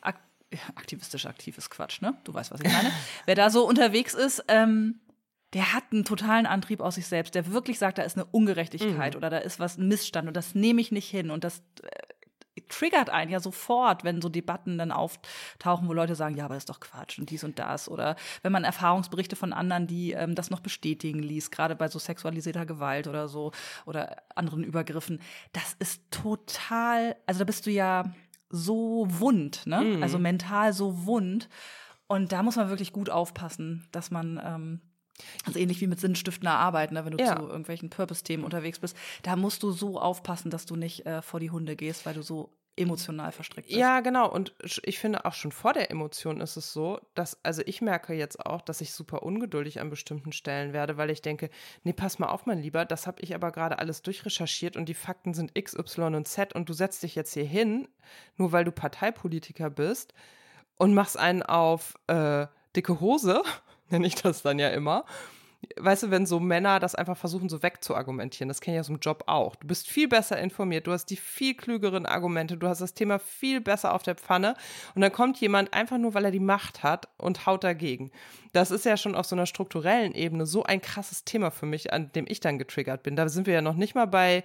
ak 0.00 0.20
aktivistisch 0.74 1.26
aktiv 1.26 1.58
ist 1.58 1.70
Quatsch, 1.70 2.00
ne? 2.00 2.16
Du 2.24 2.32
weißt, 2.32 2.52
was 2.52 2.60
ich 2.60 2.72
meine. 2.72 2.90
wer 3.26 3.34
da 3.34 3.50
so 3.50 3.66
unterwegs 3.66 4.14
ist, 4.14 4.44
ähm, 4.48 5.00
der 5.52 5.72
hat 5.72 5.84
einen 5.92 6.04
totalen 6.04 6.46
Antrieb 6.46 6.80
aus 6.80 6.94
sich 6.94 7.06
selbst, 7.06 7.34
der 7.34 7.52
wirklich 7.52 7.78
sagt, 7.78 7.98
da 7.98 8.02
ist 8.02 8.16
eine 8.16 8.24
Ungerechtigkeit 8.26 9.14
mhm. 9.14 9.18
oder 9.18 9.30
da 9.30 9.38
ist 9.38 9.58
was 9.58 9.78
ein 9.78 9.88
Missstand 9.88 10.28
und 10.28 10.36
das 10.36 10.54
nehme 10.54 10.80
ich 10.80 10.92
nicht 10.92 11.08
hin 11.10 11.30
und 11.30 11.42
das 11.42 11.62
äh, 11.82 11.88
triggert 12.70 13.10
einen 13.10 13.30
ja 13.30 13.40
sofort, 13.40 14.04
wenn 14.04 14.22
so 14.22 14.28
Debatten 14.28 14.78
dann 14.78 14.92
auftauchen, 14.92 15.88
wo 15.88 15.92
Leute 15.92 16.14
sagen, 16.14 16.36
ja, 16.36 16.46
aber 16.46 16.54
das 16.54 16.62
ist 16.62 16.70
doch 16.70 16.80
Quatsch 16.80 17.18
und 17.18 17.30
dies 17.30 17.44
und 17.44 17.58
das. 17.58 17.88
Oder 17.88 18.16
wenn 18.42 18.52
man 18.52 18.64
Erfahrungsberichte 18.64 19.36
von 19.36 19.52
anderen, 19.52 19.86
die 19.86 20.12
ähm, 20.12 20.34
das 20.34 20.50
noch 20.50 20.60
bestätigen 20.60 21.20
liest, 21.20 21.52
gerade 21.52 21.76
bei 21.76 21.88
so 21.88 21.98
sexualisierter 21.98 22.66
Gewalt 22.66 23.06
oder 23.06 23.28
so 23.28 23.52
oder 23.84 24.16
anderen 24.34 24.64
Übergriffen. 24.64 25.20
Das 25.52 25.74
ist 25.78 26.02
total, 26.10 27.16
also 27.26 27.40
da 27.40 27.44
bist 27.44 27.66
du 27.66 27.70
ja 27.70 28.04
so 28.48 29.06
wund, 29.08 29.66
ne? 29.66 29.80
Mhm. 29.80 30.02
Also 30.02 30.18
mental 30.18 30.72
so 30.72 31.06
wund. 31.06 31.48
Und 32.06 32.32
da 32.32 32.42
muss 32.42 32.56
man 32.56 32.68
wirklich 32.68 32.92
gut 32.92 33.08
aufpassen, 33.08 33.86
dass 33.92 34.10
man 34.10 34.40
ähm, 34.44 34.80
also 35.44 35.58
ähnlich 35.58 35.80
wie 35.80 35.86
mit 35.86 36.00
sinnstiftender 36.00 36.54
Arbeit, 36.54 36.92
ne? 36.92 37.04
wenn 37.04 37.16
du 37.16 37.22
ja. 37.22 37.36
zu 37.36 37.46
irgendwelchen 37.46 37.90
Purpose-Themen 37.90 38.44
unterwegs 38.44 38.78
bist, 38.78 38.96
da 39.22 39.36
musst 39.36 39.62
du 39.62 39.70
so 39.70 40.00
aufpassen, 40.00 40.50
dass 40.50 40.66
du 40.66 40.76
nicht 40.76 41.06
äh, 41.06 41.22
vor 41.22 41.40
die 41.40 41.50
Hunde 41.50 41.76
gehst, 41.76 42.06
weil 42.06 42.14
du 42.14 42.22
so 42.22 42.52
emotional 42.76 43.32
verstrickt 43.32 43.68
bist. 43.68 43.78
Ja, 43.78 44.00
genau. 44.00 44.30
Und 44.30 44.54
ich 44.82 44.98
finde 44.98 45.24
auch 45.24 45.34
schon 45.34 45.52
vor 45.52 45.72
der 45.72 45.90
Emotion 45.90 46.40
ist 46.40 46.56
es 46.56 46.72
so, 46.72 47.00
dass, 47.14 47.38
also 47.44 47.62
ich 47.66 47.82
merke 47.82 48.14
jetzt 48.14 48.44
auch, 48.44 48.62
dass 48.62 48.80
ich 48.80 48.92
super 48.92 49.22
ungeduldig 49.22 49.80
an 49.80 49.90
bestimmten 49.90 50.32
Stellen 50.32 50.72
werde, 50.72 50.96
weil 50.96 51.10
ich 51.10 51.22
denke, 51.22 51.50
nee, 51.82 51.92
pass 51.92 52.18
mal 52.18 52.28
auf, 52.28 52.46
mein 52.46 52.58
Lieber, 52.62 52.84
das 52.84 53.06
habe 53.06 53.20
ich 53.22 53.34
aber 53.34 53.52
gerade 53.52 53.78
alles 53.78 54.02
durchrecherchiert 54.02 54.76
und 54.76 54.88
die 54.88 54.94
Fakten 54.94 55.34
sind 55.34 55.52
X, 55.54 55.74
Y 55.74 56.14
und 56.14 56.28
Z 56.28 56.54
und 56.54 56.68
du 56.68 56.72
setzt 56.72 57.02
dich 57.02 57.14
jetzt 57.14 57.34
hier 57.34 57.44
hin, 57.44 57.88
nur 58.36 58.52
weil 58.52 58.64
du 58.64 58.72
Parteipolitiker 58.72 59.70
bist 59.70 60.14
und 60.76 60.94
machst 60.94 61.18
einen 61.18 61.42
auf 61.42 61.94
äh, 62.06 62.46
dicke 62.74 63.00
Hose 63.00 63.42
nenne 63.90 64.06
ich 64.06 64.14
das 64.14 64.42
dann 64.42 64.58
ja 64.58 64.68
immer. 64.68 65.04
Weißt 65.76 66.02
du, 66.02 66.10
wenn 66.10 66.26
so 66.26 66.40
Männer 66.40 66.80
das 66.80 66.94
einfach 66.94 67.16
versuchen, 67.16 67.48
so 67.48 67.62
wegzuargumentieren, 67.62 68.48
das 68.48 68.60
kenne 68.60 68.76
ich 68.76 68.80
aus 68.80 68.86
dem 68.88 68.98
Job 68.98 69.24
auch. 69.26 69.56
Du 69.56 69.66
bist 69.66 69.88
viel 69.88 70.08
besser 70.08 70.38
informiert, 70.38 70.86
du 70.86 70.92
hast 70.92 71.06
die 71.06 71.16
viel 71.16 71.54
klügeren 71.54 72.06
Argumente, 72.06 72.56
du 72.56 72.66
hast 72.66 72.80
das 72.80 72.94
Thema 72.94 73.18
viel 73.18 73.60
besser 73.60 73.94
auf 73.94 74.02
der 74.02 74.16
Pfanne 74.16 74.54
und 74.94 75.02
dann 75.02 75.12
kommt 75.12 75.40
jemand 75.40 75.72
einfach 75.72 75.98
nur, 75.98 76.14
weil 76.14 76.24
er 76.24 76.30
die 76.30 76.40
Macht 76.40 76.82
hat 76.82 77.08
und 77.18 77.46
haut 77.46 77.64
dagegen. 77.64 78.10
Das 78.52 78.70
ist 78.70 78.84
ja 78.84 78.96
schon 78.96 79.14
auf 79.14 79.26
so 79.26 79.36
einer 79.36 79.46
strukturellen 79.46 80.14
Ebene 80.14 80.46
so 80.46 80.64
ein 80.64 80.80
krasses 80.80 81.24
Thema 81.24 81.50
für 81.50 81.66
mich, 81.66 81.92
an 81.92 82.10
dem 82.12 82.26
ich 82.28 82.40
dann 82.40 82.58
getriggert 82.58 83.02
bin. 83.02 83.16
Da 83.16 83.28
sind 83.28 83.46
wir 83.46 83.54
ja 83.54 83.62
noch 83.62 83.76
nicht 83.76 83.94
mal 83.94 84.06
bei 84.06 84.44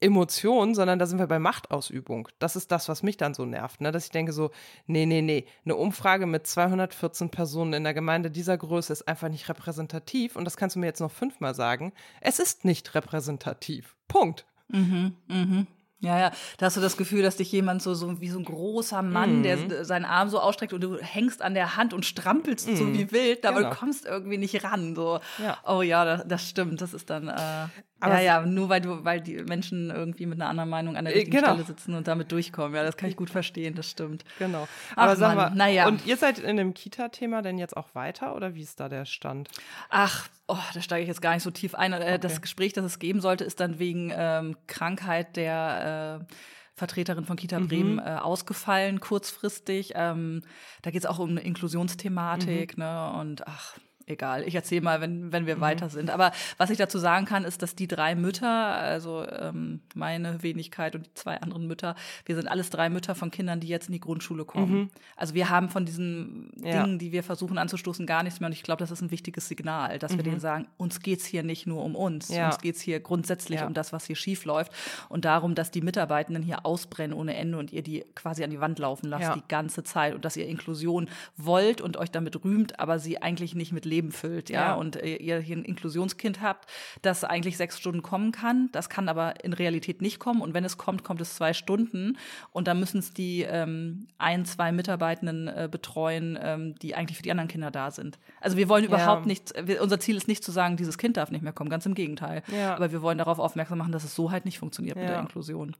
Emotion, 0.00 0.74
sondern 0.74 0.98
da 0.98 1.06
sind 1.06 1.18
wir 1.18 1.26
bei 1.26 1.38
Machtausübung. 1.38 2.28
Das 2.38 2.56
ist 2.56 2.70
das, 2.70 2.88
was 2.88 3.02
mich 3.02 3.16
dann 3.16 3.34
so 3.34 3.44
nervt, 3.44 3.80
ne? 3.80 3.90
dass 3.90 4.04
ich 4.04 4.10
denke 4.10 4.32
so, 4.32 4.50
nee, 4.86 5.06
nee, 5.06 5.22
nee, 5.22 5.46
eine 5.64 5.76
Umfrage 5.76 6.26
mit 6.26 6.46
214 6.46 7.30
Personen 7.30 7.72
in 7.72 7.84
der 7.84 7.94
Gemeinde 7.94 8.30
dieser 8.30 8.56
Größe 8.56 8.92
ist 8.92 9.08
einfach 9.08 9.28
nicht 9.28 9.48
repräsentativ 9.48 10.36
und 10.36 10.44
das 10.44 10.56
kannst 10.56 10.76
du 10.76 10.80
mir 10.80 10.86
jetzt 10.86 11.00
noch 11.00 11.10
fünfmal 11.10 11.54
sagen. 11.54 11.92
Es 12.20 12.38
ist 12.38 12.64
nicht 12.64 12.94
repräsentativ. 12.94 13.96
Punkt. 14.06 14.46
Mhm, 14.68 15.16
mhm. 15.26 15.66
Ja, 16.00 16.16
ja, 16.16 16.32
da 16.58 16.66
hast 16.66 16.76
du 16.76 16.80
das 16.80 16.96
Gefühl, 16.96 17.22
dass 17.22 17.36
dich 17.36 17.50
jemand 17.50 17.82
so, 17.82 17.92
so 17.92 18.20
wie 18.20 18.28
so 18.28 18.38
ein 18.38 18.44
großer 18.44 19.02
Mann, 19.02 19.38
mhm. 19.38 19.42
der 19.42 19.84
seinen 19.84 20.04
Arm 20.04 20.28
so 20.28 20.38
ausstreckt 20.38 20.72
und 20.72 20.80
du 20.80 20.96
hängst 20.96 21.42
an 21.42 21.54
der 21.54 21.76
Hand 21.76 21.92
und 21.92 22.06
strampelst 22.06 22.68
mhm. 22.68 22.76
so 22.76 22.92
wie 22.92 23.10
wild, 23.10 23.44
aber 23.44 23.58
genau. 23.58 23.70
du 23.70 23.76
kommst 23.76 24.06
irgendwie 24.06 24.38
nicht 24.38 24.62
ran. 24.62 24.94
So, 24.94 25.18
ja. 25.42 25.58
oh 25.66 25.82
ja, 25.82 26.04
das, 26.04 26.22
das 26.28 26.48
stimmt. 26.48 26.80
Das 26.80 26.94
ist 26.94 27.10
dann, 27.10 27.26
äh, 27.26 27.66
aber 28.00 28.20
ja, 28.20 28.40
ja, 28.40 28.46
nur 28.46 28.68
weil 28.68 28.80
du, 28.80 29.04
weil 29.04 29.20
die 29.20 29.36
Menschen 29.42 29.90
irgendwie 29.90 30.26
mit 30.26 30.40
einer 30.40 30.48
anderen 30.48 30.70
Meinung 30.70 30.96
an 30.96 31.04
der 31.04 31.14
äh, 31.14 31.18
richtigen 31.18 31.38
genau. 31.38 31.52
Stelle 31.54 31.66
sitzen 31.66 31.94
und 31.94 32.06
damit 32.06 32.30
durchkommen. 32.30 32.74
Ja, 32.74 32.84
das 32.84 32.96
kann 32.96 33.08
ich 33.08 33.16
gut 33.16 33.30
verstehen, 33.30 33.74
das 33.74 33.90
stimmt. 33.90 34.24
Genau. 34.38 34.68
Aber 34.94 35.12
Ach, 35.12 35.16
sag 35.16 35.34
mal, 35.34 35.50
naja. 35.50 35.88
Und 35.88 36.06
ihr 36.06 36.16
seid 36.16 36.38
in 36.38 36.56
dem 36.56 36.74
Kita-Thema 36.74 37.42
denn 37.42 37.58
jetzt 37.58 37.76
auch 37.76 37.94
weiter 37.94 38.36
oder 38.36 38.54
wie 38.54 38.62
ist 38.62 38.78
da 38.78 38.88
der 38.88 39.04
Stand? 39.04 39.48
Ach, 39.90 40.28
oh, 40.46 40.56
da 40.74 40.80
steige 40.80 41.02
ich 41.02 41.08
jetzt 41.08 41.22
gar 41.22 41.34
nicht 41.34 41.42
so 41.42 41.50
tief 41.50 41.74
ein. 41.74 41.92
Äh, 41.92 41.96
okay. 41.96 42.18
Das 42.18 42.40
Gespräch, 42.40 42.72
das 42.72 42.84
es 42.84 42.98
geben 42.98 43.20
sollte, 43.20 43.44
ist 43.44 43.58
dann 43.58 43.78
wegen 43.78 44.12
ähm, 44.14 44.56
Krankheit 44.66 45.36
der 45.36 46.20
äh, 46.30 46.34
Vertreterin 46.74 47.24
von 47.24 47.36
Kita 47.36 47.58
Bremen 47.58 47.94
mhm. 47.94 47.98
äh, 47.98 48.16
ausgefallen, 48.16 49.00
kurzfristig. 49.00 49.92
Ähm, 49.96 50.42
da 50.82 50.90
geht 50.92 51.02
es 51.02 51.06
auch 51.06 51.18
um 51.18 51.30
eine 51.30 51.40
Inklusionsthematik, 51.40 52.78
mhm. 52.78 52.84
ne? 52.84 53.12
Und 53.18 53.46
ach, 53.48 53.76
egal, 54.08 54.42
ich 54.46 54.54
erzähle 54.54 54.82
mal, 54.82 55.00
wenn, 55.00 55.32
wenn 55.32 55.46
wir 55.46 55.56
mhm. 55.56 55.60
weiter 55.60 55.88
sind. 55.88 56.10
Aber 56.10 56.32
was 56.56 56.70
ich 56.70 56.78
dazu 56.78 56.98
sagen 56.98 57.26
kann, 57.26 57.44
ist, 57.44 57.62
dass 57.62 57.74
die 57.74 57.88
drei 57.88 58.14
Mütter, 58.14 58.48
also 58.48 59.26
ähm, 59.28 59.80
meine 59.94 60.42
Wenigkeit 60.42 60.94
und 60.94 61.06
die 61.06 61.14
zwei 61.14 61.40
anderen 61.40 61.66
Mütter, 61.66 61.94
wir 62.24 62.34
sind 62.34 62.48
alles 62.48 62.70
drei 62.70 62.88
Mütter 62.88 63.14
von 63.14 63.30
Kindern, 63.30 63.60
die 63.60 63.68
jetzt 63.68 63.88
in 63.88 63.92
die 63.92 64.00
Grundschule 64.00 64.44
kommen. 64.44 64.72
Mhm. 64.72 64.90
Also 65.16 65.34
wir 65.34 65.50
haben 65.50 65.68
von 65.68 65.84
diesen 65.84 66.52
ja. 66.62 66.82
Dingen, 66.82 66.98
die 66.98 67.12
wir 67.12 67.22
versuchen 67.22 67.58
anzustoßen, 67.58 68.06
gar 68.06 68.22
nichts 68.22 68.40
mehr. 68.40 68.48
Und 68.48 68.52
ich 68.52 68.62
glaube, 68.62 68.80
das 68.80 68.90
ist 68.90 69.00
ein 69.00 69.10
wichtiges 69.10 69.48
Signal, 69.48 69.98
dass 69.98 70.12
mhm. 70.12 70.16
wir 70.16 70.24
denen 70.24 70.40
sagen, 70.40 70.66
uns 70.76 71.00
geht's 71.00 71.26
hier 71.26 71.42
nicht 71.42 71.66
nur 71.66 71.84
um 71.84 71.94
uns, 71.94 72.28
ja. 72.28 72.46
uns 72.46 72.58
geht's 72.58 72.80
hier 72.80 73.00
grundsätzlich 73.00 73.60
ja. 73.60 73.66
um 73.66 73.74
das, 73.74 73.92
was 73.92 74.06
hier 74.06 74.16
schief 74.16 74.44
läuft 74.44 74.72
und 75.08 75.24
darum, 75.24 75.54
dass 75.54 75.70
die 75.70 75.80
Mitarbeitenden 75.80 76.42
hier 76.42 76.64
ausbrennen 76.64 77.16
ohne 77.16 77.34
Ende 77.34 77.58
und 77.58 77.72
ihr 77.72 77.82
die 77.82 78.04
quasi 78.14 78.44
an 78.44 78.50
die 78.50 78.60
Wand 78.60 78.78
laufen 78.78 79.08
lasst 79.08 79.34
die 79.34 79.48
ganze 79.48 79.82
Zeit 79.82 80.14
und 80.14 80.24
dass 80.24 80.36
ihr 80.36 80.46
Inklusion 80.46 81.08
wollt 81.36 81.80
und 81.80 81.96
euch 81.96 82.10
damit 82.10 82.44
rühmt, 82.44 82.78
aber 82.78 82.98
sie 82.98 83.20
eigentlich 83.20 83.54
nicht 83.54 83.72
mit 83.72 83.84
Leben 83.84 83.97
Leben 83.98 84.12
füllt, 84.12 84.48
ja, 84.48 84.60
Ja. 84.68 84.74
und 84.74 84.94
äh, 84.96 85.16
ihr 85.16 85.40
hier 85.40 85.56
ein 85.56 85.64
Inklusionskind 85.64 86.40
habt, 86.40 86.70
das 87.02 87.24
eigentlich 87.24 87.56
sechs 87.56 87.78
Stunden 87.78 88.00
kommen 88.02 88.30
kann, 88.30 88.68
das 88.70 88.88
kann 88.88 89.08
aber 89.08 89.44
in 89.44 89.52
Realität 89.52 90.00
nicht 90.02 90.20
kommen 90.20 90.40
und 90.40 90.54
wenn 90.54 90.64
es 90.64 90.78
kommt, 90.78 91.02
kommt 91.02 91.20
es 91.20 91.34
zwei 91.34 91.52
Stunden 91.52 92.16
und 92.52 92.68
dann 92.68 92.78
müssen 92.78 92.98
es 92.98 93.12
die 93.12 93.42
ähm, 93.42 94.06
ein, 94.18 94.44
zwei 94.44 94.70
Mitarbeitenden 94.70 95.48
äh, 95.48 95.68
betreuen, 95.70 96.38
ähm, 96.40 96.74
die 96.80 96.94
eigentlich 96.94 97.16
für 97.16 97.24
die 97.24 97.32
anderen 97.32 97.48
Kinder 97.48 97.72
da 97.72 97.90
sind. 97.90 98.18
Also 98.40 98.56
wir 98.56 98.68
wollen 98.68 98.84
überhaupt 98.84 99.26
nicht, 99.26 99.52
wir, 99.60 99.82
unser 99.82 99.98
Ziel 99.98 100.16
ist 100.16 100.28
nicht 100.28 100.44
zu 100.44 100.52
sagen, 100.52 100.76
dieses 100.76 100.96
Kind 100.96 101.16
darf 101.16 101.32
nicht 101.32 101.42
mehr 101.42 101.52
kommen, 101.52 101.70
ganz 101.70 101.84
im 101.86 101.94
Gegenteil. 101.94 102.42
Ja. 102.56 102.76
Aber 102.76 102.92
wir 102.92 103.02
wollen 103.02 103.18
darauf 103.18 103.40
aufmerksam 103.40 103.78
machen, 103.78 103.90
dass 103.92 104.04
es 104.04 104.14
so 104.14 104.30
halt 104.30 104.44
nicht 104.44 104.58
funktioniert 104.60 104.94
mit 104.96 105.06
Ja. 105.06 105.10
der 105.12 105.20
Inklusion. 105.20 105.74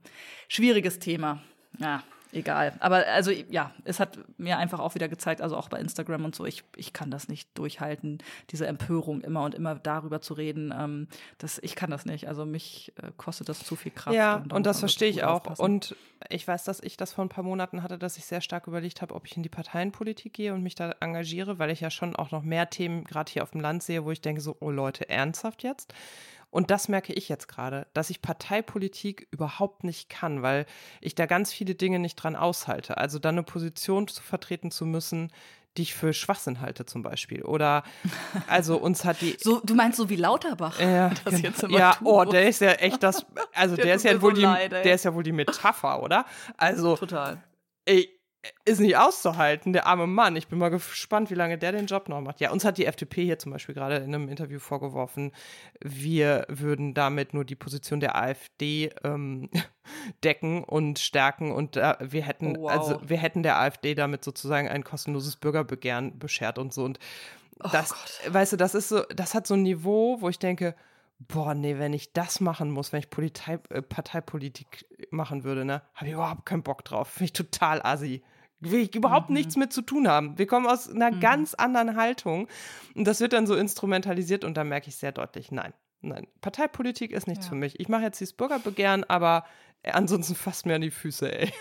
Schwieriges 0.49 0.99
Thema. 0.99 1.41
Ja, 1.77 2.03
egal. 2.31 2.73
Aber 2.79 3.05
also 3.07 3.31
ja, 3.31 3.71
es 3.83 3.99
hat 3.99 4.17
mir 4.37 4.57
einfach 4.57 4.79
auch 4.79 4.95
wieder 4.95 5.07
gezeigt, 5.07 5.41
also 5.41 5.57
auch 5.57 5.69
bei 5.69 5.79
Instagram 5.79 6.25
und 6.25 6.35
so, 6.35 6.45
ich, 6.45 6.63
ich 6.75 6.93
kann 6.93 7.11
das 7.11 7.27
nicht 7.27 7.57
durchhalten, 7.57 8.19
diese 8.49 8.67
Empörung 8.67 9.21
immer 9.21 9.43
und 9.43 9.55
immer 9.55 9.75
darüber 9.75 10.21
zu 10.21 10.33
reden. 10.33 10.73
Ähm, 10.77 11.07
das, 11.37 11.59
ich 11.59 11.75
kann 11.75 11.89
das 11.89 12.05
nicht. 12.05 12.27
Also 12.27 12.45
mich 12.45 12.93
äh, 13.01 13.11
kostet 13.17 13.49
das 13.49 13.59
zu 13.59 13.75
viel 13.75 13.91
Kraft. 13.91 14.15
Ja, 14.15 14.43
da 14.47 14.55
und 14.55 14.65
das 14.65 14.79
verstehe 14.79 15.09
ich 15.09 15.23
auch. 15.23 15.35
aufpassen. 15.35 15.61
Und 15.61 15.95
ich 16.29 16.47
weiß, 16.47 16.63
dass 16.65 16.81
ich 16.81 16.97
das 16.97 17.13
vor 17.13 17.23
ein 17.25 17.29
paar 17.29 17.43
Monaten 17.43 17.81
hatte, 17.81 17.97
dass 17.97 18.17
ich 18.17 18.25
sehr 18.25 18.41
stark 18.41 18.67
überlegt 18.67 19.01
habe, 19.01 19.15
ob 19.15 19.25
ich 19.25 19.37
in 19.37 19.43
die 19.43 19.49
Parteienpolitik 19.49 20.33
gehe 20.33 20.53
und 20.53 20.63
mich 20.63 20.75
da 20.75 20.95
engagiere, 20.99 21.59
weil 21.59 21.69
ich 21.69 21.79
ja 21.79 21.89
schon 21.89 22.15
auch 22.15 22.31
noch 22.31 22.43
mehr 22.43 22.69
Themen 22.69 23.03
gerade 23.05 23.31
hier 23.31 23.43
auf 23.43 23.51
dem 23.51 23.61
Land 23.61 23.83
sehe, 23.83 24.03
wo 24.03 24.11
ich 24.11 24.21
denke 24.21 24.41
so, 24.41 24.57
oh 24.59 24.71
Leute, 24.71 25.09
ernsthaft 25.09 25.63
jetzt? 25.63 25.93
Und 26.51 26.71
das 26.71 26.87
merke 26.87 27.13
ich 27.13 27.29
jetzt 27.29 27.47
gerade, 27.47 27.87
dass 27.93 28.09
ich 28.09 28.21
Parteipolitik 28.21 29.27
überhaupt 29.31 29.83
nicht 29.83 30.09
kann, 30.09 30.41
weil 30.41 30.65
ich 30.99 31.15
da 31.15 31.25
ganz 31.25 31.53
viele 31.53 31.75
Dinge 31.75 31.99
nicht 31.99 32.15
dran 32.15 32.35
aushalte. 32.35 32.97
Also 32.97 33.19
dann 33.19 33.35
eine 33.35 33.43
Position 33.43 34.07
zu 34.07 34.23
vertreten 34.23 34.71
zu 34.71 34.85
müssen, 34.85 35.31
die 35.77 35.83
ich 35.83 35.93
für 35.93 36.13
Schwachsinn 36.13 36.61
halte 36.61 36.85
zum 36.85 37.03
Beispiel. 37.03 37.43
Oder 37.43 37.83
also 38.47 38.77
uns 38.77 39.05
hat 39.05 39.21
die 39.21 39.37
so, 39.39 39.61
du 39.63 39.75
meinst 39.75 39.97
so 39.97 40.09
wie 40.09 40.15
Lauterbach? 40.15 40.79
ja, 40.79 41.09
das 41.23 41.35
genau. 41.35 41.47
jetzt 41.47 41.63
immer 41.63 41.77
ja 41.77 41.97
oh, 42.03 42.25
der 42.25 42.49
ist 42.49 42.61
ja 42.61 42.71
echt 42.73 43.03
das, 43.03 43.25
also 43.53 43.75
der, 43.75 43.85
Der 43.85 43.95
ist 43.95 44.03
ja 44.03 44.21
wohl 44.21 44.31
so 44.31 44.41
die, 44.41 44.45
leid, 44.45 44.73
ey. 44.73 44.83
der 44.83 44.95
ist 44.95 45.05
ja 45.05 45.13
wohl 45.13 45.23
die 45.23 45.31
Metapher, 45.31 46.01
oder? 46.01 46.25
Also, 46.57 46.97
Total. 46.97 47.41
ey, 47.85 48.18
ist 48.63 48.79
nicht 48.79 48.95
auszuhalten, 48.95 49.73
der 49.73 49.85
arme 49.85 50.07
Mann. 50.07 50.35
Ich 50.35 50.47
bin 50.47 50.59
mal 50.59 50.69
gespannt, 50.69 51.29
wie 51.29 51.35
lange 51.35 51.57
der 51.57 51.73
den 51.73 51.87
Job 51.87 52.07
noch 52.07 52.21
macht. 52.21 52.39
Ja, 52.39 52.51
uns 52.51 52.63
hat 52.63 52.77
die 52.77 52.85
FDP 52.85 53.25
hier 53.25 53.37
zum 53.39 53.51
Beispiel 53.51 53.75
gerade 53.75 53.97
in 53.97 54.15
einem 54.15 54.29
Interview 54.29 54.59
vorgeworfen, 54.59 55.33
wir 55.81 56.45
würden 56.47 56.93
damit 56.93 57.33
nur 57.33 57.43
die 57.43 57.55
Position 57.55 57.99
der 57.99 58.15
AfD 58.15 58.91
ähm, 59.03 59.49
decken 60.23 60.63
und 60.63 60.99
stärken 60.99 61.51
und 61.51 61.75
äh, 61.75 61.95
wir 61.99 62.23
hätten, 62.23 62.55
Oh, 62.57 62.61
wow. 62.63 62.71
also 62.71 63.01
wir 63.03 63.17
hätten 63.17 63.43
der 63.43 63.59
AfD 63.59 63.93
damit 63.93 64.23
sozusagen 64.23 64.69
ein 64.69 64.83
kostenloses 64.83 65.35
Bürgerbegehren 65.35 66.17
beschert 66.17 66.57
und 66.57 66.73
so. 66.73 66.83
Und 66.85 66.99
Oh 67.61 67.67
das, 67.73 67.93
weißt 68.25 68.53
du, 68.53 68.57
das 68.57 68.73
ist 68.73 68.87
so, 68.87 69.01
das 69.13 69.33
hat 69.33 69.45
so 69.45 69.55
ein 69.55 69.63
Niveau, 69.63 70.21
wo 70.21 70.29
ich 70.29 70.39
denke, 70.39 70.75
boah, 71.19 71.53
nee, 71.53 71.77
wenn 71.77 71.93
ich 71.93 72.13
das 72.13 72.39
machen 72.39 72.71
muss, 72.71 72.91
wenn 72.93 72.99
ich 72.99 73.09
Politei, 73.09 73.59
äh, 73.69 73.81
Parteipolitik 73.81 74.85
machen 75.11 75.43
würde, 75.43 75.65
ne, 75.65 75.81
habe 75.93 76.07
ich 76.07 76.13
überhaupt 76.13 76.45
keinen 76.45 76.63
Bock 76.63 76.83
drauf. 76.85 77.09
Finde 77.09 77.25
ich 77.25 77.33
total 77.33 77.81
assi. 77.81 78.23
Will 78.61 78.81
ich 78.81 78.95
überhaupt 78.95 79.29
nichts 79.29 79.55
mit 79.55 79.71
zu 79.71 79.81
tun 79.81 80.07
haben. 80.09 80.37
Wir 80.37 80.45
kommen 80.47 80.67
aus 80.67 80.89
einer 80.89 81.11
ganz 81.11 81.53
anderen 81.53 81.95
Haltung. 81.95 82.47
Und 82.93 83.05
das 83.05 83.21
wird 83.21 83.31
dann 83.33 83.47
so 83.47 83.55
instrumentalisiert 83.55 84.43
und 84.43 84.55
da 84.57 84.63
merke 84.65 84.89
ich 84.89 84.97
sehr 84.97 85.13
deutlich, 85.13 85.49
nein, 85.51 85.73
nein, 86.01 86.27
Parteipolitik 86.41 87.11
ist 87.11 87.27
nichts 87.27 87.45
Ja. 87.45 87.49
für 87.49 87.55
mich. 87.55 87.79
Ich 87.79 87.87
mache 87.87 88.01
jetzt 88.03 88.19
dieses 88.19 88.33
Bürgerbegehren, 88.33 89.03
aber 89.05 89.45
äh, 89.83 89.91
ansonsten 89.91 90.35
fasst 90.35 90.65
mir 90.65 90.75
an 90.75 90.81
die 90.81 90.91
Füße, 90.91 91.31
ey. 91.39 91.53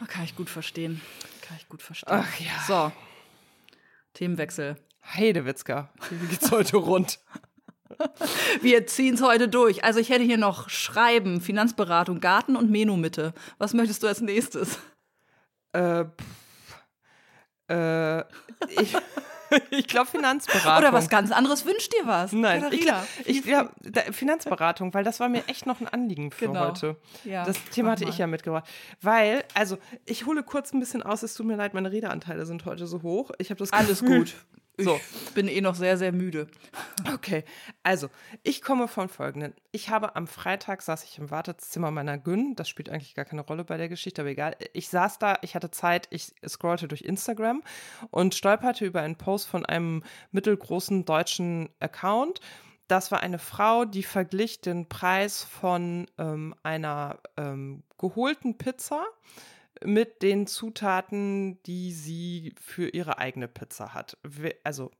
Oh, 0.00 0.06
kann 0.06 0.24
ich 0.24 0.34
gut 0.36 0.48
verstehen. 0.48 1.02
Kann 1.42 1.58
ich 1.58 1.68
gut 1.68 1.82
verstehen. 1.82 2.08
Ach 2.12 2.40
ja. 2.40 2.52
So. 2.66 2.92
Themenwechsel. 4.14 4.76
Heidewitzka, 5.04 5.90
wie 6.10 6.26
geht's 6.28 6.50
heute 6.50 6.76
rund? 6.78 7.20
Wir 8.62 8.86
ziehen 8.86 9.14
es 9.14 9.22
heute 9.22 9.48
durch. 9.48 9.84
Also 9.84 10.00
ich 10.00 10.10
hätte 10.10 10.24
hier 10.24 10.38
noch 10.38 10.68
Schreiben, 10.68 11.40
Finanzberatung, 11.40 12.20
Garten 12.20 12.56
und 12.56 12.70
Menomitte. 12.70 13.32
Was 13.58 13.74
möchtest 13.74 14.02
du 14.02 14.06
als 14.06 14.20
nächstes? 14.20 14.78
Äh, 15.72 16.04
äh, 17.68 18.20
ich, 18.68 18.96
ich 19.70 19.86
glaube 19.86 20.10
Finanzberatung. 20.10 20.78
Oder 20.78 20.92
was 20.92 21.08
ganz 21.08 21.30
anderes? 21.32 21.64
Wünscht 21.64 21.92
dir 21.92 22.06
was? 22.06 22.32
Nein, 22.32 22.64
ich, 22.70 22.86
Katharina, 22.86 23.06
glaub- 23.44 23.72
ich 23.94 24.02
ja, 24.04 24.12
Finanzberatung, 24.12 24.92
weil 24.94 25.04
das 25.04 25.20
war 25.20 25.28
mir 25.28 25.44
echt 25.46 25.66
noch 25.66 25.80
ein 25.80 25.88
Anliegen 25.88 26.30
für 26.30 26.46
Genau. 26.48 26.68
heute. 26.68 26.96
Ja, 27.24 27.44
das 27.44 27.62
Thema 27.70 27.92
hatte 27.92 28.04
ich 28.04 28.18
ja 28.18 28.26
mitgebracht. 28.26 28.68
Weil, 29.00 29.44
also, 29.54 29.78
ich 30.04 30.26
hole 30.26 30.42
kurz 30.42 30.72
ein 30.72 30.80
bisschen 30.80 31.02
aus, 31.02 31.22
es 31.22 31.34
tut 31.34 31.46
mir 31.46 31.56
leid, 31.56 31.74
meine 31.74 31.90
Redeanteile 31.92 32.46
sind 32.46 32.64
heute 32.64 32.86
so 32.86 33.02
hoch. 33.02 33.30
Ich 33.38 33.50
habe 33.50 33.58
das 33.58 33.72
Alles 33.72 34.00
Gefühl, 34.00 34.18
gut. 34.20 34.34
So. 34.82 35.00
Ich 35.26 35.34
bin 35.34 35.48
eh 35.48 35.60
noch 35.60 35.74
sehr, 35.74 35.96
sehr 35.96 36.12
müde. 36.12 36.46
Okay, 37.14 37.44
also 37.82 38.08
ich 38.42 38.60
komme 38.60 38.86
von 38.86 39.08
folgenden. 39.08 39.54
Ich 39.72 39.88
habe 39.88 40.16
am 40.16 40.26
Freitag 40.26 40.82
saß 40.82 41.02
ich 41.04 41.18
im 41.18 41.30
Wartezimmer 41.30 41.90
meiner 41.90 42.18
Gün. 42.18 42.54
Das 42.54 42.68
spielt 42.68 42.90
eigentlich 42.90 43.14
gar 43.14 43.24
keine 43.24 43.40
Rolle 43.40 43.64
bei 43.64 43.78
der 43.78 43.88
Geschichte, 43.88 44.20
aber 44.20 44.30
egal. 44.30 44.54
Ich 44.74 44.90
saß 44.90 45.18
da, 45.18 45.38
ich 45.40 45.54
hatte 45.54 45.70
Zeit, 45.70 46.08
ich 46.10 46.34
scrollte 46.46 46.88
durch 46.88 47.00
Instagram 47.02 47.62
und 48.10 48.34
stolperte 48.34 48.84
über 48.84 49.00
einen 49.00 49.16
Post 49.16 49.48
von 49.48 49.64
einem 49.64 50.04
mittelgroßen 50.30 51.06
deutschen 51.06 51.70
Account. 51.80 52.40
Das 52.86 53.10
war 53.10 53.20
eine 53.20 53.38
Frau, 53.38 53.86
die 53.86 54.02
verglich 54.02 54.60
den 54.60 54.88
Preis 54.88 55.42
von 55.42 56.06
ähm, 56.18 56.54
einer 56.62 57.18
ähm, 57.38 57.82
geholten 57.98 58.58
Pizza 58.58 59.06
mit 59.84 60.22
den 60.22 60.46
Zutaten, 60.46 61.62
die 61.64 61.92
sie 61.92 62.54
für 62.60 62.88
ihre 62.88 63.18
eigene 63.18 63.48
Pizza 63.48 63.94
hat. 63.94 64.18
Also 64.64 64.90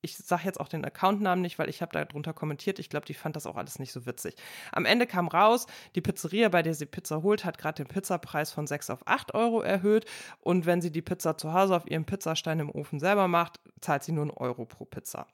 ich 0.00 0.16
sage 0.16 0.44
jetzt 0.44 0.60
auch 0.60 0.68
den 0.68 0.84
Accountnamen 0.84 1.42
nicht, 1.42 1.58
weil 1.58 1.68
ich 1.68 1.82
habe 1.82 1.92
darunter 1.92 2.32
kommentiert. 2.32 2.78
Ich 2.78 2.88
glaube, 2.88 3.06
die 3.06 3.14
fand 3.14 3.36
das 3.36 3.46
auch 3.46 3.56
alles 3.56 3.78
nicht 3.78 3.92
so 3.92 4.06
witzig. 4.06 4.36
Am 4.72 4.84
Ende 4.84 5.06
kam 5.06 5.28
raus, 5.28 5.66
die 5.94 6.00
Pizzeria, 6.00 6.48
bei 6.48 6.62
der 6.62 6.74
sie 6.74 6.86
Pizza 6.86 7.22
holt, 7.22 7.44
hat 7.44 7.58
gerade 7.58 7.82
den 7.82 7.88
Pizzapreis 7.88 8.52
von 8.52 8.66
6 8.66 8.90
auf 8.90 9.06
8 9.06 9.34
Euro 9.34 9.60
erhöht. 9.60 10.04
Und 10.40 10.66
wenn 10.66 10.80
sie 10.80 10.92
die 10.92 11.02
Pizza 11.02 11.36
zu 11.36 11.52
Hause 11.52 11.74
auf 11.74 11.90
ihrem 11.90 12.04
Pizzastein 12.04 12.60
im 12.60 12.70
Ofen 12.70 13.00
selber 13.00 13.26
macht, 13.28 13.60
zahlt 13.80 14.04
sie 14.04 14.12
nur 14.12 14.22
einen 14.22 14.30
Euro 14.30 14.64
pro 14.66 14.84
Pizza. 14.84 15.26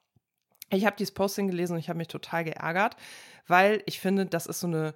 Ich 0.70 0.86
habe 0.86 0.96
dieses 0.96 1.12
Posting 1.12 1.46
gelesen 1.46 1.74
und 1.74 1.78
ich 1.78 1.90
habe 1.90 1.98
mich 1.98 2.08
total 2.08 2.44
geärgert, 2.44 2.96
weil 3.46 3.82
ich 3.84 4.00
finde, 4.00 4.24
das 4.26 4.46
ist 4.46 4.60
so 4.60 4.66
eine 4.66 4.94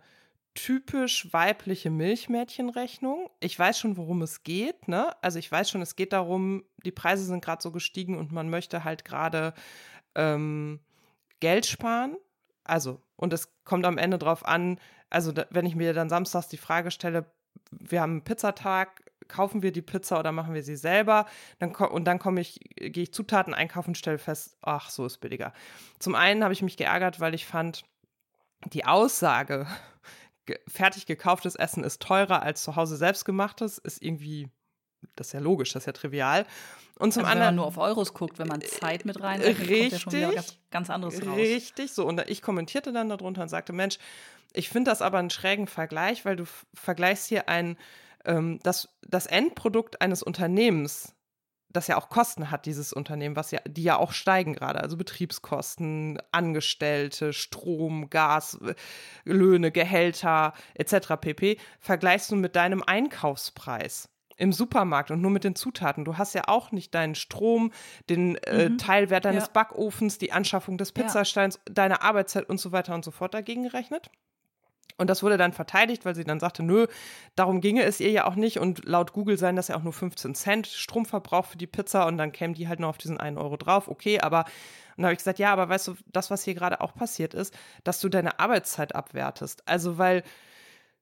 typisch 0.55 1.33
weibliche 1.33 1.91
Milchmädchenrechnung. 1.91 3.31
Ich 3.41 3.59
weiß 3.59 3.79
schon, 3.79 3.97
worum 3.97 4.23
es 4.23 4.43
geht. 4.43 4.89
Ne? 4.89 5.15
Also 5.23 5.39
ich 5.39 5.51
weiß 5.51 5.71
schon, 5.71 5.83
es 5.83 5.97
geht 5.97 6.13
darum, 6.13 6.65
die 6.85 6.91
Preise 6.91 7.25
sind 7.25 7.45
gerade 7.45 7.63
so 7.63 7.71
gestiegen 7.71 8.19
und 8.19 8.33
man 8.33 8.51
möchte 8.51 8.85
halt 8.85 9.05
gerade 9.05 9.55
ähm, 10.15 10.81
Geld 11.41 11.67
sparen. 11.67 12.17
Also, 12.65 13.01
und 13.17 13.33
es 13.33 13.49
kommt 13.65 13.87
am 13.87 13.99
Ende 13.99 14.19
drauf 14.19 14.45
an, 14.45 14.79
also 15.11 15.33
da, 15.33 15.47
wenn 15.51 15.67
ich 15.67 15.75
mir 15.75 15.95
dann 15.95 16.11
samstags 16.11 16.49
die 16.49 16.59
Frage 16.59 16.91
stelle, 16.91 17.27
wir 17.71 18.03
haben 18.03 18.13
einen 18.13 18.25
Pizzatag, 18.25 19.05
kaufen 19.27 19.63
wir 19.63 19.73
die 19.73 19.83
Pizza 19.83 20.19
oder 20.19 20.33
machen 20.33 20.55
wir 20.55 20.63
sie 20.63 20.77
selber? 20.77 21.27
Dann, 21.59 21.75
und 21.75 22.05
dann 22.05 22.19
komme 22.19 22.41
ich, 22.41 22.61
gehe 22.77 23.05
ich 23.05 23.13
Zutaten 23.13 23.55
einkaufen 23.55 23.91
und 23.91 23.99
stelle 23.99 24.19
fest, 24.19 24.57
ach, 24.63 24.91
so 24.91 25.07
ist 25.07 25.19
billiger. 25.19 25.53
Zum 25.99 26.15
einen 26.15 26.43
habe 26.43 26.53
ich 26.53 26.63
mich 26.63 26.77
geärgert, 26.77 27.21
weil 27.21 27.35
ich 27.35 27.47
fand, 27.47 27.85
die 28.73 28.85
Aussage, 28.85 29.67
ge 30.49 30.59
fertig 30.67 31.07
gekauftes 31.07 31.55
Essen 31.55 31.85
ist 31.85 32.03
teurer 32.03 32.43
als 32.43 32.63
zu 32.63 32.75
Hause 32.75 32.97
selbstgemachtes, 32.97 33.79
ist 33.79 34.03
irgendwie, 34.03 34.49
das 35.15 35.29
ist 35.29 35.33
ja 35.35 35.41
logisch, 35.41 35.73
das 35.73 35.83
ist 35.83 35.87
ja 35.87 35.93
trivial. 35.93 36.47
Und 36.99 37.13
zum 37.13 37.21
Also 37.25 37.33
wenn 37.33 37.39
man 37.39 37.49
anderen. 37.49 37.57
nur 37.57 37.67
auf 37.67 37.79
Euros 37.79 38.15
guckt, 38.15 38.39
wenn 38.39 38.49
man 38.49 38.61
Zeit 38.63 39.05
mit 39.05 39.21
rein, 39.21 39.41
kommt 39.43 39.59
ja 39.69 39.99
schon 39.99 40.13
wieder 40.13 40.29
Richtig. 40.29 40.35
ganz, 40.35 40.59
ganz 40.71 40.91
anderes 40.91 41.25
raus. 41.25 41.37
Richtig, 41.37 41.93
so. 41.93 42.05
Und 42.05 42.29
ich 42.29 42.43
kommentierte 42.43 42.93
dann 42.93 43.09
darunter 43.09 43.43
und 43.43 43.49
sagte, 43.49 43.73
Mensch, 43.73 43.99
ich 44.53 44.71
finde 44.71 44.91
das 44.91 45.03
aber 45.03 45.19
einen 45.19 45.31
schrägen 45.31 45.67
Vergleich, 45.67 46.25
weil 46.25 46.37
du 46.37 46.45
vergleichst 46.75 47.27
hier 47.27 47.49
ein, 47.49 47.77
ähm, 48.25 48.59
das, 48.63 48.89
das 49.03 49.27
Endprodukt 49.27 50.01
eines 50.01 50.23
Unternehmens, 50.23 51.15
das 51.71 51.87
ja 51.87 51.97
auch 51.97 52.09
Kosten 52.09 52.51
hat, 52.51 52.67
dieses 52.67 52.93
Unternehmen, 52.93 53.37
was 53.37 53.51
ja, 53.51 53.61
die 53.67 53.83
ja 53.83 53.97
auch 53.97 54.13
steigen 54.13 54.55
gerade, 54.55 54.81
also 54.81 54.97
Betriebskosten, 54.97 56.21
Angestellte, 56.33 57.33
Strom, 57.33 58.09
Gas, 58.11 58.59
äh, 58.63 58.75
Löhne, 59.25 59.71
Gehälter 59.71 60.55
etc. 60.75 61.17
pp. 61.21 61.59
Vergleichst 61.81 62.31
du 62.31 62.37
mit 62.37 62.57
deinem 62.57 62.83
Einkaufspreis 62.83 64.09
im 64.39 64.53
Supermarkt 64.53 65.11
und 65.11 65.21
nur 65.21 65.31
mit 65.33 65.45
den 65.45 65.57
Zutaten. 65.57 66.05
Du 66.05 66.17
hast 66.17 66.35
ja 66.35 66.45
auch 66.47 66.71
nicht 66.73 66.95
deinen 66.95 67.17
Strom, 67.17 67.73
den 68.09 68.37
äh, 68.37 68.77
Teilwert 68.77 69.25
deines 69.25 69.47
Ja. 69.47 69.51
Backofens, 69.53 70.19
die 70.19 70.33
Anschaffung 70.33 70.79
des 70.79 70.93
Ja. 70.97 71.03
Pizzasteins, 71.03 71.61
deine 71.65 72.03
Arbeitszeit 72.03 72.49
und 72.49 72.59
so 72.59 72.73
weiter 72.73 72.95
und 72.95 73.05
so 73.05 73.11
fort 73.11 73.35
dagegen 73.35 73.65
gerechnet. 73.65 74.11
Und 74.99 75.09
das 75.09 75.23
wurde 75.23 75.39
dann 75.39 75.53
verteidigt, 75.53 76.05
weil 76.05 76.15
sie 76.15 76.25
dann 76.25 76.41
sagte, 76.41 76.63
nö, 76.63 76.87
darum 77.37 77.61
ginge 77.61 77.85
es 77.85 78.01
ihr 78.01 78.11
ja 78.11 78.27
auch 78.27 78.35
nicht. 78.35 78.59
Und 78.59 78.85
laut 78.85 79.13
Google 79.13 79.39
seien 79.39 79.57
das 79.57 79.69
ja 79.69 79.77
auch 79.77 79.83
nur 79.83 79.93
15 79.93 80.35
Cent 80.35 80.67
Stromverbrauch 80.67 81.47
für 81.47 81.57
die 81.57 81.69
Pizza 81.69 82.07
und 82.07 82.19
dann 82.19 82.33
kämen 82.33 82.55
die 82.55 82.69
halt 82.69 82.81
noch 82.81 82.91
auf 82.91 82.99
diesen 82.99 83.19
1 83.19 83.39
Euro 83.39 83.57
drauf. 83.57 83.89
Okay, 83.89 84.21
aber 84.21 84.45
und 84.97 85.05
habe 85.05 85.13
ich 85.13 85.19
gesagt, 85.19 85.39
ja, 85.39 85.53
aber 85.53 85.69
weißt 85.69 85.89
du, 85.89 85.97
das, 86.13 86.29
was 86.29 86.43
hier 86.43 86.55
gerade 86.55 86.81
auch 86.81 86.93
passiert 86.93 87.33
ist, 87.33 87.57
dass 87.85 88.01
du 88.01 88.09
deine 88.09 88.41
Arbeitszeit 88.41 88.97
abwertest. 88.97 89.63
Also, 89.67 89.97
weil 89.97 90.25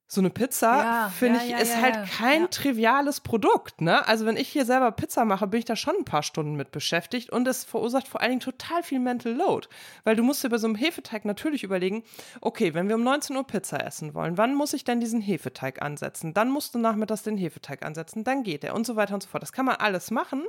So 0.09 0.21
eine 0.21 0.31
Pizza, 0.31 0.77
Ja, 0.77 1.09
finde 1.09 1.41
ja, 1.41 1.45
ich, 1.45 1.51
ja, 1.51 1.59
ist 1.59 1.81
halt 1.81 2.09
kein 2.09 2.49
triviales 2.51 3.21
Produkt, 3.21 3.81
ne? 3.81 4.07
Also 4.07 4.25
wenn 4.25 4.37
ich 4.37 4.49
hier 4.49 4.65
selber 4.65 4.93
Pizza 4.93 5.25
mache, 5.25 5.49
bin 5.49 5.59
ich 5.59 5.65
da 5.65 5.75
schon 5.75 5.97
ein 5.97 6.05
paar 6.05 6.23
Stunden 6.23 6.55
mit 6.55 6.71
beschäftigt 6.71 7.31
und 7.31 7.49
es 7.49 7.65
verursacht 7.65 8.07
vor 8.07 8.21
allen 8.21 8.31
Dingen 8.31 8.41
total 8.41 8.85
viel 8.85 9.01
Mental 9.01 9.33
Load. 9.33 9.67
Weil 10.05 10.15
du 10.15 10.23
musst 10.23 10.45
dir 10.45 10.49
bei 10.49 10.59
so 10.59 10.69
einem 10.69 10.77
Hefeteig 10.77 11.25
natürlich 11.25 11.65
überlegen, 11.65 12.05
okay, 12.41 12.73
wenn 12.73 12.89
wir 12.89 12.95
um 12.95 13.03
19 13.03 13.37
Uhr 13.37 13.45
Pizza 13.45 13.85
essen 13.85 14.15
wollen, 14.15 14.39
wann 14.39 14.55
muss 14.55 14.75
ich 14.75 14.85
denn 14.85 15.01
diesen 15.01 15.21
Hefeteig 15.21 15.83
ansetzen? 15.83 16.35
Dann 16.35 16.51
musst 16.51 16.77
du 16.77 16.79
nachmittags 16.79 17.25
den 17.25 17.37
Hefeteig 17.37 17.85
ansetzen, 17.85 18.23
dann 18.23 18.45
geht 18.45 18.63
er 18.63 18.77
und 18.77 18.87
so 18.87 18.95
weiter 18.95 19.15
und 19.15 19.25
so 19.25 19.29
fort. 19.29 19.43
Das 19.43 19.53
kann 19.53 19.67
man 19.67 19.77
alles 19.77 20.13
machen. 20.13 20.45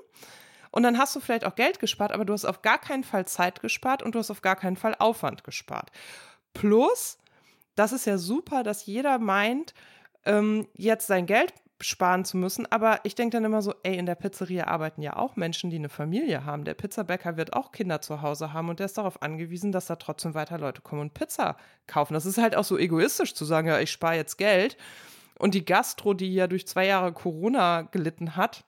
Und 0.69 0.83
dann 0.83 0.99
hast 0.99 1.15
du 1.15 1.19
vielleicht 1.19 1.45
auch 1.45 1.55
Geld 1.55 1.79
gespart, 1.79 2.11
aber 2.11 2.25
du 2.25 2.33
hast 2.33 2.45
auf 2.45 2.61
gar 2.61 2.77
keinen 2.77 3.03
Fall 3.03 3.25
Zeit 3.25 3.61
gespart 3.61 4.03
und 4.03 4.13
du 4.13 4.19
hast 4.19 4.29
auf 4.29 4.43
gar 4.43 4.55
keinen 4.55 4.77
Fall 4.77 4.95
Aufwand 4.99 5.43
gespart. 5.43 5.91
Plus, 6.53 7.17
das 7.77 7.93
ist 7.93 8.05
ja 8.05 8.17
super, 8.17 8.63
dass 8.63 8.85
jeder 8.85 9.19
meint, 9.19 9.73
ähm, 10.25 10.67
jetzt 10.75 11.07
sein 11.07 11.25
Geld 11.25 11.53
sparen 11.79 12.25
zu 12.25 12.37
müssen. 12.37 12.65
Aber 12.71 12.99
ich 13.03 13.13
denke 13.13 13.37
dann 13.37 13.45
immer 13.45 13.61
so, 13.61 13.73
ey, 13.83 13.97
in 13.97 14.07
der 14.07 14.15
Pizzeria 14.15 14.65
arbeiten 14.65 15.01
ja 15.01 15.15
auch 15.15 15.35
Menschen, 15.35 15.69
die 15.69 15.77
eine 15.77 15.89
Familie 15.89 16.43
haben. 16.43 16.65
Der 16.65 16.73
Pizzabäcker 16.73 17.37
wird 17.37 17.53
auch 17.53 17.71
Kinder 17.71 18.01
zu 18.01 18.21
Hause 18.23 18.51
haben 18.51 18.69
und 18.69 18.79
der 18.79 18.87
ist 18.87 18.97
darauf 18.97 19.21
angewiesen, 19.21 19.71
dass 19.71 19.85
da 19.85 19.95
trotzdem 19.95 20.33
weiter 20.33 20.57
Leute 20.57 20.81
kommen 20.81 21.01
und 21.01 21.13
Pizza 21.13 21.55
kaufen. 21.85 22.15
Das 22.15 22.25
ist 22.25 22.39
halt 22.39 22.55
auch 22.55 22.63
so 22.63 22.77
egoistisch 22.77 23.35
zu 23.35 23.45
sagen, 23.45 23.67
ja, 23.67 23.79
ich 23.79 23.91
spare 23.91 24.15
jetzt 24.15 24.37
Geld. 24.37 24.75
Und 25.37 25.53
die 25.53 25.65
Gastro, 25.65 26.15
die 26.15 26.33
ja 26.33 26.47
durch 26.47 26.67
zwei 26.67 26.87
Jahre 26.87 27.13
Corona 27.13 27.83
gelitten 27.83 28.35
hat, 28.35 28.65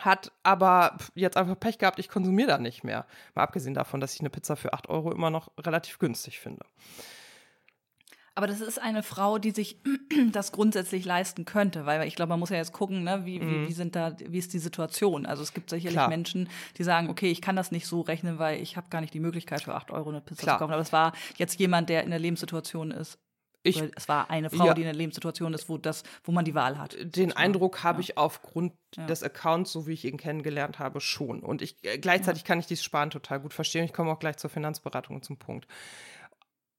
hat 0.00 0.32
aber 0.42 0.96
jetzt 1.14 1.36
einfach 1.36 1.60
Pech 1.60 1.78
gehabt, 1.78 1.98
ich 1.98 2.08
konsumiere 2.08 2.48
da 2.48 2.58
nicht 2.58 2.84
mehr. 2.84 3.06
Mal 3.34 3.42
abgesehen 3.42 3.74
davon, 3.74 4.00
dass 4.00 4.14
ich 4.14 4.20
eine 4.20 4.30
Pizza 4.30 4.56
für 4.56 4.72
8 4.72 4.88
Euro 4.88 5.12
immer 5.12 5.28
noch 5.28 5.52
relativ 5.58 5.98
günstig 5.98 6.40
finde. 6.40 6.64
Aber 8.36 8.48
das 8.48 8.60
ist 8.60 8.80
eine 8.82 9.02
Frau, 9.04 9.38
die 9.38 9.52
sich 9.52 9.76
das 10.32 10.50
grundsätzlich 10.50 11.04
leisten 11.04 11.44
könnte, 11.44 11.86
weil 11.86 12.06
ich 12.08 12.16
glaube, 12.16 12.30
man 12.30 12.40
muss 12.40 12.50
ja 12.50 12.56
jetzt 12.56 12.72
gucken, 12.72 13.04
ne, 13.04 13.24
wie, 13.24 13.40
wie, 13.40 13.68
wie 13.68 13.72
sind 13.72 13.94
da, 13.94 14.16
wie 14.18 14.38
ist 14.38 14.52
die 14.52 14.58
Situation? 14.58 15.24
Also 15.24 15.42
es 15.42 15.54
gibt 15.54 15.70
sicherlich 15.70 15.94
Mhm. 15.94 15.98
Klar. 15.98 16.08
Menschen, 16.08 16.48
die 16.76 16.82
sagen, 16.82 17.08
okay, 17.10 17.30
ich 17.30 17.40
kann 17.40 17.54
das 17.54 17.70
nicht 17.70 17.86
so 17.86 18.00
rechnen, 18.00 18.38
weil 18.40 18.60
ich 18.60 18.76
habe 18.76 18.88
gar 18.90 19.00
nicht 19.00 19.14
die 19.14 19.20
Möglichkeit 19.20 19.62
für 19.62 19.74
acht 19.74 19.90
Euro 19.92 20.08
eine 20.10 20.20
Pizza 20.20 20.42
Klar. 20.42 20.56
zu 20.56 20.58
kaufen. 20.60 20.72
Aber 20.72 20.82
es 20.82 20.92
war 20.92 21.12
jetzt 21.36 21.60
jemand, 21.60 21.88
der 21.88 22.02
in 22.02 22.10
der 22.10 22.18
Lebenssituation 22.18 22.90
ist. 22.90 23.18
Ich- 23.66 23.80
oder 23.80 23.90
es 23.96 24.08
war 24.08 24.28
eine 24.30 24.50
Frau, 24.50 24.66
Ja. 24.66 24.74
die 24.74 24.82
in 24.82 24.86
der 24.86 24.94
Lebenssituation 24.94 25.54
ist, 25.54 25.68
wo 25.70 25.78
das, 25.78 26.02
wo 26.24 26.32
man 26.32 26.44
die 26.44 26.54
Wahl 26.54 26.76
hat. 26.78 26.96
Den 27.00 27.32
Eindruck 27.32 27.82
habe 27.82 27.98
ja. 27.98 28.00
ich 28.00 28.18
aufgrund 28.18 28.72
Ja. 28.96 29.06
des 29.06 29.22
Accounts, 29.22 29.72
so 29.72 29.86
wie 29.86 29.92
ich 29.92 30.04
ihn 30.04 30.16
kennengelernt 30.18 30.78
habe, 30.80 31.00
schon. 31.00 31.40
Und 31.40 31.62
ich 31.62 31.76
äh, 31.82 31.98
gleichzeitig 31.98 32.44
kann 32.44 32.58
ich 32.58 32.66
dieses 32.66 32.84
Sparen 32.84 33.08
total 33.10 33.40
gut 33.40 33.54
verstehen. 33.54 33.84
Ich 33.84 33.92
komme 33.94 34.10
auch 34.12 34.18
gleich 34.18 34.36
zur 34.36 34.50
Finanzberatung 34.50 35.22
zum 35.22 35.38
Punkt. 35.38 35.66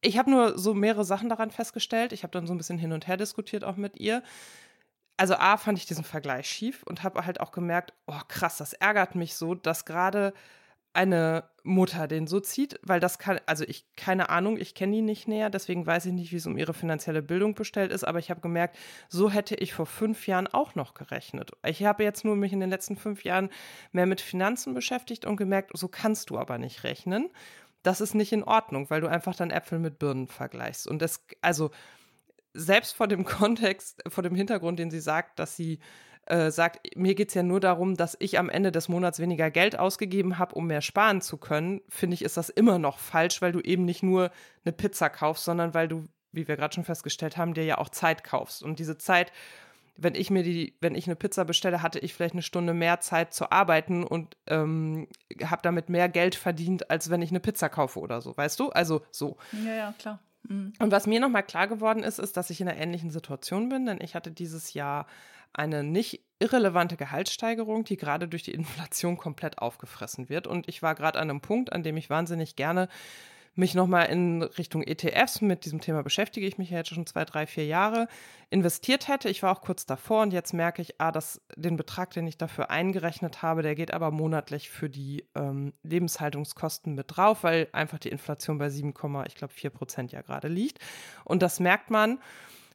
Ich 0.06 0.18
habe 0.20 0.30
nur 0.30 0.58
so 0.58 0.74
mehrere 0.74 1.04
Sachen 1.04 1.30
daran 1.30 1.50
festgestellt. 1.50 2.14
Ich 2.14 2.24
habe 2.24 2.32
dann 2.32 2.46
so 2.46 2.54
ein 2.54 2.58
bisschen 2.58 2.78
hin 2.78 2.94
und 2.94 3.08
her 3.08 3.18
diskutiert 3.18 3.64
auch 3.64 3.76
mit 3.76 4.00
ihr. 4.00 4.22
Also 5.18 5.36
A 5.36 5.58
fand 5.58 5.78
ich 5.80 5.86
diesen 5.86 6.04
Vergleich 6.04 6.48
schief 6.48 6.84
und 6.84 7.02
habe 7.02 7.26
halt 7.26 7.40
auch 7.40 7.52
gemerkt, 7.52 7.94
oh 8.06 8.20
krass, 8.28 8.58
das 8.58 8.74
ärgert 8.74 9.16
mich 9.16 9.36
so, 9.36 9.56
dass 9.56 9.86
gerade 9.86 10.34
eine 10.94 11.44
Mutter 11.64 12.08
den 12.08 12.26
so 12.26 12.40
zieht, 12.40 12.80
weil 12.84 13.00
das 13.00 13.20
kann, 13.20 13.40
also 13.48 13.66
ich, 13.68 13.86
keine 13.98 14.30
Ahnung, 14.30 14.58
ich 14.58 14.76
kenne 14.76 14.96
die 14.96 15.02
nicht 15.02 15.28
näher, 15.28 15.50
deswegen 15.50 15.86
weiß 15.86 16.06
ich 16.06 16.14
nicht, 16.14 16.32
wie 16.32 16.38
es 16.38 16.46
um 16.46 16.58
ihre 16.58 16.74
finanzielle 16.74 17.22
Bildung 17.22 17.54
bestellt 17.54 17.92
ist, 17.92 18.06
aber 18.06 18.20
ich 18.20 18.30
habe 18.30 18.40
gemerkt, 18.40 18.78
so 19.10 19.30
hätte 19.30 19.56
ich 19.56 19.74
vor 19.74 19.88
fünf 19.88 20.28
Jahren 20.28 20.48
auch 20.48 20.76
noch 20.76 20.94
gerechnet. 20.94 21.52
Ich 21.66 21.84
habe 21.84 22.04
jetzt 22.04 22.24
nur 22.24 22.36
mich 22.36 22.54
in 22.54 22.62
den 22.62 22.70
letzten 22.70 22.96
fünf 22.96 23.26
Jahren 23.26 23.50
mehr 23.92 24.06
mit 24.06 24.22
Finanzen 24.22 24.74
beschäftigt 24.74 25.26
und 25.26 25.36
gemerkt, 25.36 25.72
so 25.74 25.90
kannst 25.90 26.30
du 26.30 26.38
aber 26.38 26.58
nicht 26.58 26.84
rechnen. 26.84 27.30
Das 27.86 28.02
ist 28.02 28.16
nicht 28.16 28.32
in 28.32 28.44
Ordnung, 28.44 28.90
weil 28.90 29.02
du 29.02 29.08
einfach 29.08 29.36
dann 29.36 29.52
Äpfel 29.52 29.80
mit 29.80 30.00
Birnen 30.00 30.28
vergleichst. 30.28 30.88
Und 30.88 31.02
das, 31.02 31.26
also 31.42 31.72
selbst 32.54 32.96
vor 32.96 33.08
dem 33.08 33.26
Kontext, 33.26 34.02
vor 34.08 34.24
dem 34.24 34.36
Hintergrund, 34.36 34.80
den 34.80 34.90
sie 34.90 35.00
sagt, 35.00 35.40
dass 35.40 35.56
sie 35.56 35.80
äh, 36.26 36.50
sagt, 36.50 36.96
mir 36.98 37.14
geht 37.14 37.30
es 37.30 37.36
ja 37.36 37.44
nur 37.44 37.60
darum, 37.60 37.96
dass 37.96 38.18
ich 38.20 38.40
am 38.40 38.50
Ende 38.50 38.72
des 38.72 38.90
Monats 38.90 39.20
weniger 39.20 39.52
Geld 39.52 39.78
ausgegeben 39.78 40.40
habe, 40.40 40.56
um 40.56 40.66
mehr 40.66 40.82
sparen 40.82 41.22
zu 41.22 41.38
können, 41.38 41.82
finde 41.88 42.16
ich, 42.16 42.24
ist 42.24 42.38
das 42.38 42.50
immer 42.50 42.80
noch 42.80 42.98
falsch, 42.98 43.42
weil 43.42 43.52
du 43.52 43.60
eben 43.60 43.86
nicht 43.86 44.02
nur 44.02 44.32
eine 44.64 44.74
Pizza 44.74 45.10
kaufst, 45.10 45.44
sondern 45.46 45.76
weil 45.76 45.88
du, 45.88 46.08
wie 46.32 46.48
wir 46.48 46.56
gerade 46.56 46.74
schon 46.74 46.84
festgestellt 46.84 47.38
haben, 47.38 47.54
dir 47.54 47.66
ja 47.66 47.78
auch 47.78 47.90
Zeit 47.90 48.24
kaufst. 48.24 48.64
Und 48.64 48.80
diese 48.80 48.98
Zeit, 48.98 49.32
wenn 49.98 50.16
ich 50.16 50.30
mir 50.30 50.44
die, 50.44 50.76
wenn 50.82 50.96
ich 50.96 51.08
eine 51.08 51.16
Pizza 51.16 51.46
bestelle, 51.46 51.82
hatte 51.82 52.00
ich 52.00 52.14
vielleicht 52.14 52.34
eine 52.34 52.42
Stunde 52.42 52.74
mehr 52.74 53.00
Zeit 53.00 53.34
zu 53.34 53.52
arbeiten 53.52 54.04
und 54.04 54.36
ähm, 54.48 55.08
habe 55.44 55.62
damit 55.62 55.90
mehr 55.90 56.10
Geld 56.10 56.36
verdient, 56.36 56.90
als 56.90 57.10
wenn 57.10 57.22
ich 57.22 57.30
eine 57.30 57.40
Pizza 57.40 57.70
kaufe 57.70 58.00
oder 58.00 58.22
so, 58.22 58.36
weißt 58.36 58.60
du? 58.60 58.70
Also 58.70 59.04
so. 59.12 59.38
Ja, 59.66 59.74
ja, 59.74 59.94
klar. 59.98 60.20
Mhm. 60.44 60.74
Und 60.80 60.92
was 60.92 61.08
mir 61.08 61.20
nochmal 61.20 61.44
klar 61.44 61.68
geworden 61.68 62.04
ist, 62.04 62.20
ist, 62.20 62.38
dass 62.38 62.50
ich 62.50 62.62
in 62.62 62.68
einer 62.68 62.80
ähnlichen 62.80 63.10
Situation 63.10 63.70
bin, 63.70 63.86
denn 63.86 64.00
ich 64.02 64.16
hatte 64.16 64.32
dieses 64.32 64.74
Jahr 64.74 65.08
eine 65.54 65.84
nicht 65.84 66.22
irrelevante 66.40 66.98
Gehaltssteigerung, 66.98 67.86
die 67.86 67.98
gerade 67.98 68.28
durch 68.28 68.44
die 68.44 68.54
Inflation 68.54 69.18
komplett 69.18 69.60
aufgefressen 69.60 70.30
wird. 70.30 70.48
Und 70.48 70.68
ich 70.68 70.82
war 70.82 70.96
gerade 70.96 71.20
an 71.20 71.30
einem 71.30 71.42
Punkt, 71.42 71.72
an 71.72 71.84
dem 71.84 71.96
ich 71.98 72.10
wahnsinnig 72.10 72.56
gerne 72.56 72.90
mich 73.56 73.74
nochmal 73.74 74.08
in 74.08 74.44
Richtung 74.44 74.84
ETFs, 74.84 75.42
mit 75.42 75.66
diesem 75.66 75.82
Thema 75.82 76.04
beschäftige 76.04 76.46
ich 76.46 76.58
mich 76.58 76.70
ja 76.70 76.80
jetzt 76.80 76.90
schon 76.90 77.06
zwei, 77.06 77.26
drei, 77.26 77.48
vier 77.48 77.66
Jahre, 77.66 78.08
investiert 78.50 79.08
hätte. 79.08 79.30
Ich 79.30 79.44
war 79.44 79.56
auch 79.56 79.62
kurz 79.62 79.86
davor 79.86 80.22
und 80.24 80.34
jetzt 80.34 80.54
merke 80.54 80.82
ich, 80.82 81.00
ah, 81.00 81.12
dass 81.12 81.42
den 81.56 81.78
Betrag, 81.78 82.12
den 82.12 82.28
ich 82.28 82.38
dafür 82.38 82.70
eingerechnet 82.70 83.42
habe, 83.42 83.62
der 83.62 83.76
geht 83.76 83.94
aber 83.94 84.12
monatlich 84.12 84.70
für 84.70 84.90
die 84.90 85.26
ähm, 85.36 85.74
Lebenshaltungskosten 85.84 86.96
mit 86.96 87.16
drauf, 87.16 87.44
weil 87.44 87.68
einfach 87.72 88.00
die 88.00 88.10
Inflation 88.10 88.58
bei 88.58 88.70
7, 88.70 88.94
ich 89.28 89.36
glaube 89.36 89.54
4 89.54 89.70
Prozent 89.70 90.12
ja 90.12 90.22
gerade 90.22 90.48
liegt. 90.48 90.80
Und 91.24 91.42
das 91.42 91.60
merkt 91.60 91.90
man. 91.90 92.20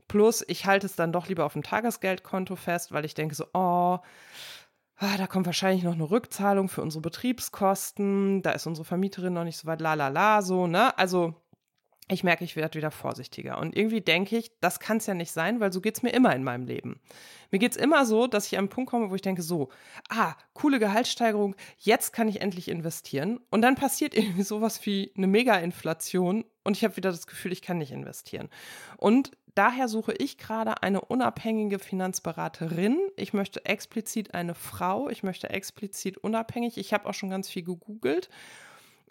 Plus, 0.08 0.44
ich 0.48 0.66
halte 0.66 0.86
es 0.86 0.96
dann 0.96 1.12
doch 1.12 1.28
lieber 1.28 1.44
auf 1.44 1.52
dem 1.52 1.62
Tagesgeldkonto 1.62 2.56
fest, 2.56 2.90
weil 2.90 3.04
ich 3.04 3.14
denke 3.14 3.36
so, 3.36 3.44
oh, 3.54 4.00
ah, 5.00 5.16
da 5.16 5.26
kommt 5.26 5.46
wahrscheinlich 5.46 5.82
noch 5.82 5.94
eine 5.94 6.10
Rückzahlung 6.10 6.68
für 6.68 6.82
unsere 6.82 7.00
Betriebskosten, 7.00 8.42
da 8.42 8.52
ist 8.52 8.66
unsere 8.66 8.84
Vermieterin 8.84 9.32
noch 9.32 9.44
nicht 9.44 9.56
so 9.56 9.66
weit, 9.66 9.80
la 9.80 9.94
la 9.94 10.08
la, 10.08 10.42
so, 10.42 10.66
ne? 10.66 10.96
Also 10.98 11.34
ich 12.12 12.24
merke, 12.24 12.44
ich 12.44 12.56
werde 12.56 12.76
wieder 12.76 12.90
vorsichtiger. 12.90 13.58
Und 13.58 13.76
irgendwie 13.76 14.00
denke 14.00 14.36
ich, 14.36 14.50
das 14.60 14.80
kann 14.80 14.96
es 14.96 15.06
ja 15.06 15.14
nicht 15.14 15.30
sein, 15.30 15.60
weil 15.60 15.72
so 15.72 15.80
geht 15.80 15.96
es 15.96 16.02
mir 16.02 16.10
immer 16.10 16.34
in 16.34 16.42
meinem 16.42 16.66
Leben. 16.66 17.00
Mir 17.50 17.58
geht 17.58 17.72
es 17.72 17.76
immer 17.76 18.04
so, 18.04 18.26
dass 18.26 18.46
ich 18.46 18.54
an 18.54 18.64
einen 18.64 18.68
Punkt 18.68 18.90
komme, 18.90 19.10
wo 19.10 19.14
ich 19.14 19.22
denke, 19.22 19.42
so, 19.42 19.68
ah, 20.08 20.34
coole 20.52 20.78
Gehaltssteigerung, 20.78 21.54
jetzt 21.78 22.12
kann 22.12 22.28
ich 22.28 22.40
endlich 22.40 22.68
investieren. 22.68 23.40
Und 23.50 23.62
dann 23.62 23.76
passiert 23.76 24.14
irgendwie 24.16 24.42
sowas 24.42 24.84
wie 24.84 25.12
eine 25.16 25.28
Mega-Inflation 25.28 26.44
und 26.64 26.76
ich 26.76 26.84
habe 26.84 26.96
wieder 26.96 27.10
das 27.10 27.26
Gefühl, 27.26 27.52
ich 27.52 27.62
kann 27.62 27.78
nicht 27.78 27.92
investieren. 27.92 28.48
Und 28.96 29.32
daher 29.54 29.88
suche 29.88 30.12
ich 30.12 30.38
gerade 30.38 30.82
eine 30.82 31.00
unabhängige 31.00 31.78
Finanzberaterin. 31.78 32.98
Ich 33.16 33.32
möchte 33.32 33.64
explizit 33.64 34.34
eine 34.34 34.54
Frau, 34.54 35.08
ich 35.08 35.22
möchte 35.22 35.50
explizit 35.50 36.18
unabhängig. 36.18 36.78
Ich 36.78 36.92
habe 36.92 37.08
auch 37.08 37.14
schon 37.14 37.30
ganz 37.30 37.48
viel 37.48 37.62
gegoogelt 37.62 38.28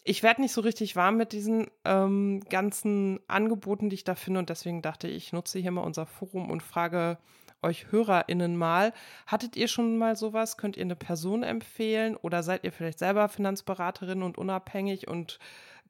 ich 0.03 0.23
werde 0.23 0.41
nicht 0.41 0.53
so 0.53 0.61
richtig 0.61 0.95
warm 0.95 1.17
mit 1.17 1.33
diesen 1.33 1.67
ähm, 1.85 2.41
ganzen 2.49 3.19
Angeboten, 3.27 3.89
die 3.89 3.95
ich 3.95 4.03
da 4.03 4.15
finde. 4.15 4.39
Und 4.39 4.49
deswegen 4.49 4.81
dachte 4.81 5.07
ich, 5.07 5.17
ich 5.17 5.33
nutze 5.33 5.59
hier 5.59 5.71
mal 5.71 5.81
unser 5.81 6.05
Forum 6.05 6.49
und 6.49 6.63
frage 6.63 7.17
euch 7.61 7.91
HörerInnen 7.91 8.55
mal, 8.55 8.93
hattet 9.27 9.55
ihr 9.55 9.67
schon 9.67 9.97
mal 9.97 10.15
sowas? 10.15 10.57
Könnt 10.57 10.77
ihr 10.77 10.83
eine 10.83 10.95
Person 10.95 11.43
empfehlen? 11.43 12.15
Oder 12.15 12.41
seid 12.41 12.63
ihr 12.63 12.71
vielleicht 12.71 12.99
selber 12.99 13.27
Finanzberaterin 13.27 14.23
und 14.23 14.37
unabhängig 14.37 15.07
und 15.07 15.39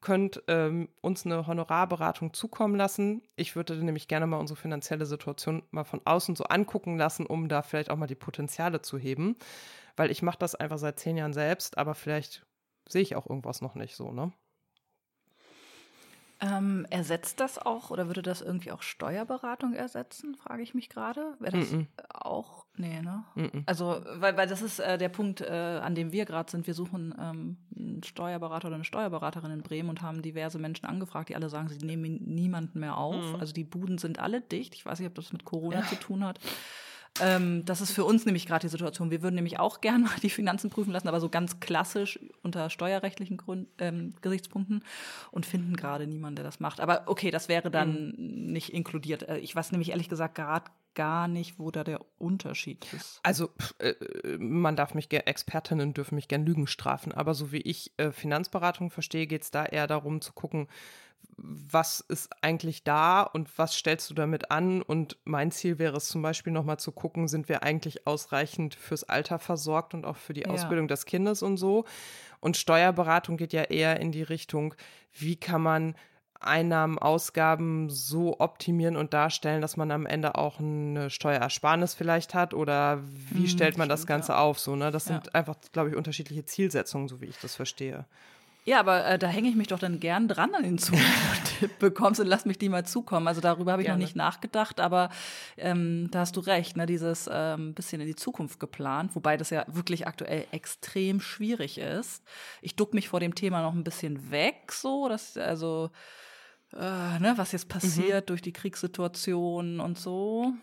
könnt 0.02 0.43
ähm, 0.47 0.89
uns 1.02 1.26
eine 1.26 1.47
Honorarberatung 1.47 2.34
zukommen 2.34 2.76
lassen? 2.76 3.24
Ich 3.36 3.56
würde 3.56 3.76
nämlich 3.76 4.08
gerne 4.08 4.28
mal 4.28 4.38
unsere 4.38 4.60
finanzielle 4.60 5.06
Situation 5.06 5.64
mal 5.72 5.84
von 5.84 6.02
außen 6.06 6.36
so 6.36 6.45
angucken 6.45 6.97
lassen, 6.97 7.26
um 7.26 7.50
da 7.50 7.62
vielleicht 7.62 7.89
auch 7.91 7.97
mal 7.97 8.08
die 8.08 8.16
Potenziale 8.16 8.82
zu 8.82 8.97
heben. 8.97 9.36
Weil 9.95 10.12
ich 10.12 10.22
mache 10.22 10.39
das 10.39 10.56
einfach 10.56 10.78
seit 10.78 11.00
zehn 11.00 11.18
Jahren 11.18 11.34
selbst, 11.34 11.78
aber 11.78 11.95
vielleicht 11.95 12.45
sehe 12.88 13.02
ich 13.02 13.16
auch 13.16 13.28
irgendwas 13.30 13.62
noch 13.62 13.76
nicht 13.76 13.95
so, 13.95 14.12
ne? 14.12 14.32
Ähm, 16.42 16.88
ersetzt 16.90 17.42
das 17.42 17.58
auch 17.58 17.90
oder 17.90 18.08
würde 18.08 18.22
das 18.22 18.42
irgendwie 18.42 18.72
auch 18.72 18.82
Steuerberatung 18.82 19.74
ersetzen, 19.74 20.36
frage 20.36 20.64
ich 20.64 20.74
mich 20.74 20.88
gerade. 20.88 21.36
Wäre 21.40 21.60
das 21.60 21.72
Mm-mm. 21.72 21.88
auch? 22.14 22.66
Nee, 22.78 23.02
ne? 23.02 23.26
Mm-mm. 23.36 23.64
Also, 23.66 24.02
weil, 24.16 24.38
weil 24.38 24.48
das 24.48 24.62
ist 24.62 24.80
äh, 24.80 24.98
der 24.98 25.10
Punkt, 25.10 25.42
äh, 25.42 25.82
an 25.84 25.96
dem 25.96 26.14
wir 26.14 26.24
gerade 26.24 26.50
sind. 26.50 26.66
Wir 26.66 26.74
suchen 26.74 27.14
ähm, 27.20 27.58
einen 27.76 28.04
Steuerberater 28.04 28.68
oder 28.68 28.76
eine 28.76 28.86
Steuerberaterin 28.86 29.52
in 29.52 29.64
Bremen 29.64 29.90
und 29.90 30.02
haben 30.02 30.22
diverse 30.22 30.60
Menschen 30.60 30.86
angefragt, 30.86 31.28
die 31.28 31.36
alle 31.36 31.50
sagen, 31.50 31.68
sie 31.68 31.86
nehmen 31.86 32.24
niemanden 32.24 32.80
mehr 32.80 32.96
auf. 32.96 33.34
Mhm. 33.34 33.36
Also 33.42 33.52
die 33.52 33.66
Buden 33.66 33.98
sind 33.98 34.20
alle 34.20 34.40
dicht. 34.40 34.76
Ich 34.76 34.86
weiß 34.86 35.00
nicht, 35.00 35.10
ob 35.10 35.16
das 35.16 35.34
mit 35.34 35.44
Corona 35.44 35.84
zu 35.88 35.96
tun 35.96 36.24
hat. 36.24 36.40
Ähm, 37.22 37.63
das 37.65 37.82
ist 37.82 37.91
für 37.91 38.03
uns 38.03 38.26
nämlich 38.26 38.45
gerade 38.45 38.61
die 38.61 38.72
Situation. 38.72 39.11
Wir 39.11 39.22
würden 39.22 39.36
nämlich 39.36 39.59
auch 39.59 39.82
gerne 39.82 40.05
mal 40.05 40.20
die 40.22 40.30
Finanzen 40.30 40.70
prüfen 40.70 40.91
lassen, 40.91 41.07
aber 41.07 41.20
so 41.20 41.30
ganz 41.30 41.59
klassisch 41.59 42.20
unter 42.41 42.70
steuerrechtlichen 42.70 43.38
Grund, 43.38 43.67
ähm, 43.78 44.13
Gesichtspunkten 44.22 44.84
und 45.32 45.45
finden 45.45 45.76
gerade 45.76 46.07
niemanden, 46.07 46.38
der 46.38 46.45
das 46.45 46.59
macht. 46.59 46.80
Aber 46.80 47.03
okay, 47.05 47.32
das 47.32 47.49
wäre 47.49 47.72
dann 47.72 48.13
nicht 48.17 48.74
inkludiert. 48.74 49.28
Äh, 49.28 49.38
Ich 49.39 49.55
weiß 49.55 49.72
nämlich 49.72 49.89
ehrlich 49.89 50.09
gesagt 50.09 50.36
gerade 50.36 50.65
gar 50.95 51.28
nicht, 51.28 51.59
wo 51.59 51.72
da 51.72 51.84
der 51.84 52.01
Unterschied 52.17 52.86
ist. 52.93 53.20
Also 53.24 53.51
äh, 53.78 53.93
man 54.38 54.76
darf 54.76 54.95
mich, 54.95 55.11
Expertinnen 55.11 55.93
dürfen 55.93 56.15
mich 56.15 56.28
gern 56.28 56.45
Lügen 56.45 56.67
strafen, 56.67 57.11
aber 57.13 57.34
so 57.34 57.51
wie 57.51 57.61
ich 57.61 57.93
äh, 57.97 58.11
Finanzberatung 58.11 58.89
verstehe, 58.89 59.28
geht 59.28 59.43
es 59.43 59.51
da 59.51 59.65
eher 59.65 59.88
darum 59.88 60.20
zu 60.20 60.34
gucken, 60.34 60.67
was 61.41 62.01
ist 62.01 62.30
eigentlich 62.41 62.84
da 62.84 63.22
und 63.22 63.57
was 63.57 63.74
stellst 63.74 64.09
du 64.09 64.13
damit 64.13 64.51
an? 64.51 64.82
Und 64.82 65.17
mein 65.24 65.51
Ziel 65.51 65.80
wäre 65.80 65.97
es 65.97 66.07
zum 66.07 66.22
Beispiel 66.22 66.51
nochmal 66.51 66.80
zu 66.80 66.91
gucken, 66.91 67.28
sind 67.28 67.49
wir 67.49 67.63
eigentlich 67.63 68.05
ausreichend 68.07 68.76
fürs 68.76 69.03
Alter 69.03 69.39
versorgt 69.39 69.93
und 69.93 70.05
auch 70.05 70.17
für 70.17 70.34
die 70.34 70.41
ja. 70.41 70.49
Ausbildung 70.49 70.88
des 70.88 71.05
Kindes 71.05 71.41
und 71.41 71.57
so. 71.57 71.86
Und 72.39 72.57
Steuerberatung 72.57 73.38
geht 73.38 73.53
ja 73.53 73.63
eher 73.63 73.99
in 73.99 74.11
die 74.11 74.24
Richtung, 74.24 74.76
wie 75.13 75.36
kann 75.36 75.61
man 75.61 75.95
Einnahmen, 76.41 76.97
Ausgaben 76.97 77.89
so 77.89 78.39
optimieren 78.39 78.95
und 78.95 79.13
darstellen, 79.13 79.61
dass 79.61 79.76
man 79.76 79.91
am 79.91 80.05
Ende 80.05 80.36
auch 80.36 80.59
eine 80.59 81.09
Steuerersparnis 81.09 81.95
vielleicht 81.95 82.34
hat 82.34 82.53
oder 82.53 83.01
wie 83.32 83.43
hm, 83.43 83.47
stellt 83.47 83.78
man 83.78 83.89
das 83.89 84.07
Ganze 84.07 84.34
ja. 84.34 84.39
auf? 84.39 84.57
So, 84.57 84.76
ne? 84.76 84.89
Das 84.89 85.09
ja. 85.09 85.15
sind 85.15 85.36
einfach, 85.36 85.55
glaube 85.74 85.89
ich, 85.89 85.95
unterschiedliche 85.95 86.45
Zielsetzungen, 86.45 87.09
so 87.09 87.20
wie 87.20 87.26
ich 87.26 87.38
das 87.39 87.55
verstehe. 87.55 88.05
Ja, 88.70 88.82
aber 88.82 89.03
äh, 89.03 89.17
da 89.17 89.26
hänge 89.26 89.49
ich 89.49 89.55
mich 89.55 89.70
doch 89.70 89.80
dann 89.80 89.99
gern 89.99 90.28
dran 90.28 90.53
an 90.53 90.61
den 90.61 90.78
Tipp 90.78 90.99
bekommst 91.80 92.20
und 92.20 92.28
lass 92.28 92.45
mich 92.45 92.59
die 92.59 92.70
mal 92.70 92.86
zukommen. 92.86 93.28
Also 93.28 93.41
darüber 93.41 93.72
habe 93.72 93.82
ich 93.82 93.88
Gerne. 93.88 93.97
noch 93.97 94.05
nicht 94.05 94.15
nachgedacht, 94.15 94.80
aber 94.80 95.09
ähm, 95.57 96.09
da 96.11 96.20
hast 96.20 96.36
du 96.36 96.39
recht, 96.41 96.78
ne, 96.78 96.86
dieses 96.86 97.28
ähm, 97.34 97.74
bisschen 97.74 97.99
in 97.99 98.05
die 98.05 98.15
Zukunft 98.15 98.59
geplant, 98.59 99.15
wobei 99.15 99.38
das 99.38 99.49
ja 99.49 99.65
wirklich 99.70 100.05
aktuell 100.05 100.45
extrem 100.51 101.20
schwierig 101.20 101.80
ist. 101.80 102.22
Ich 102.61 102.76
duck 102.76 102.93
mich 102.93 103.09
vor 103.09 103.20
dem 103.20 103.34
Thema 103.34 103.63
noch 103.63 103.74
ein 103.74 103.84
bisschen 103.84 104.30
weg, 104.30 104.72
so, 104.72 105.09
dass 105.09 105.36
also 105.36 105.89
äh, 106.74 106.78
ne, 107.20 107.34
was 107.38 107.53
jetzt 107.53 107.70
mhm. 107.70 107.74
passiert 107.74 108.26
mhm. 108.26 108.28
durch 108.28 108.43
die 108.43 108.53
Kriegssituation 108.53 109.80
und 109.80 109.97
so 109.97 110.53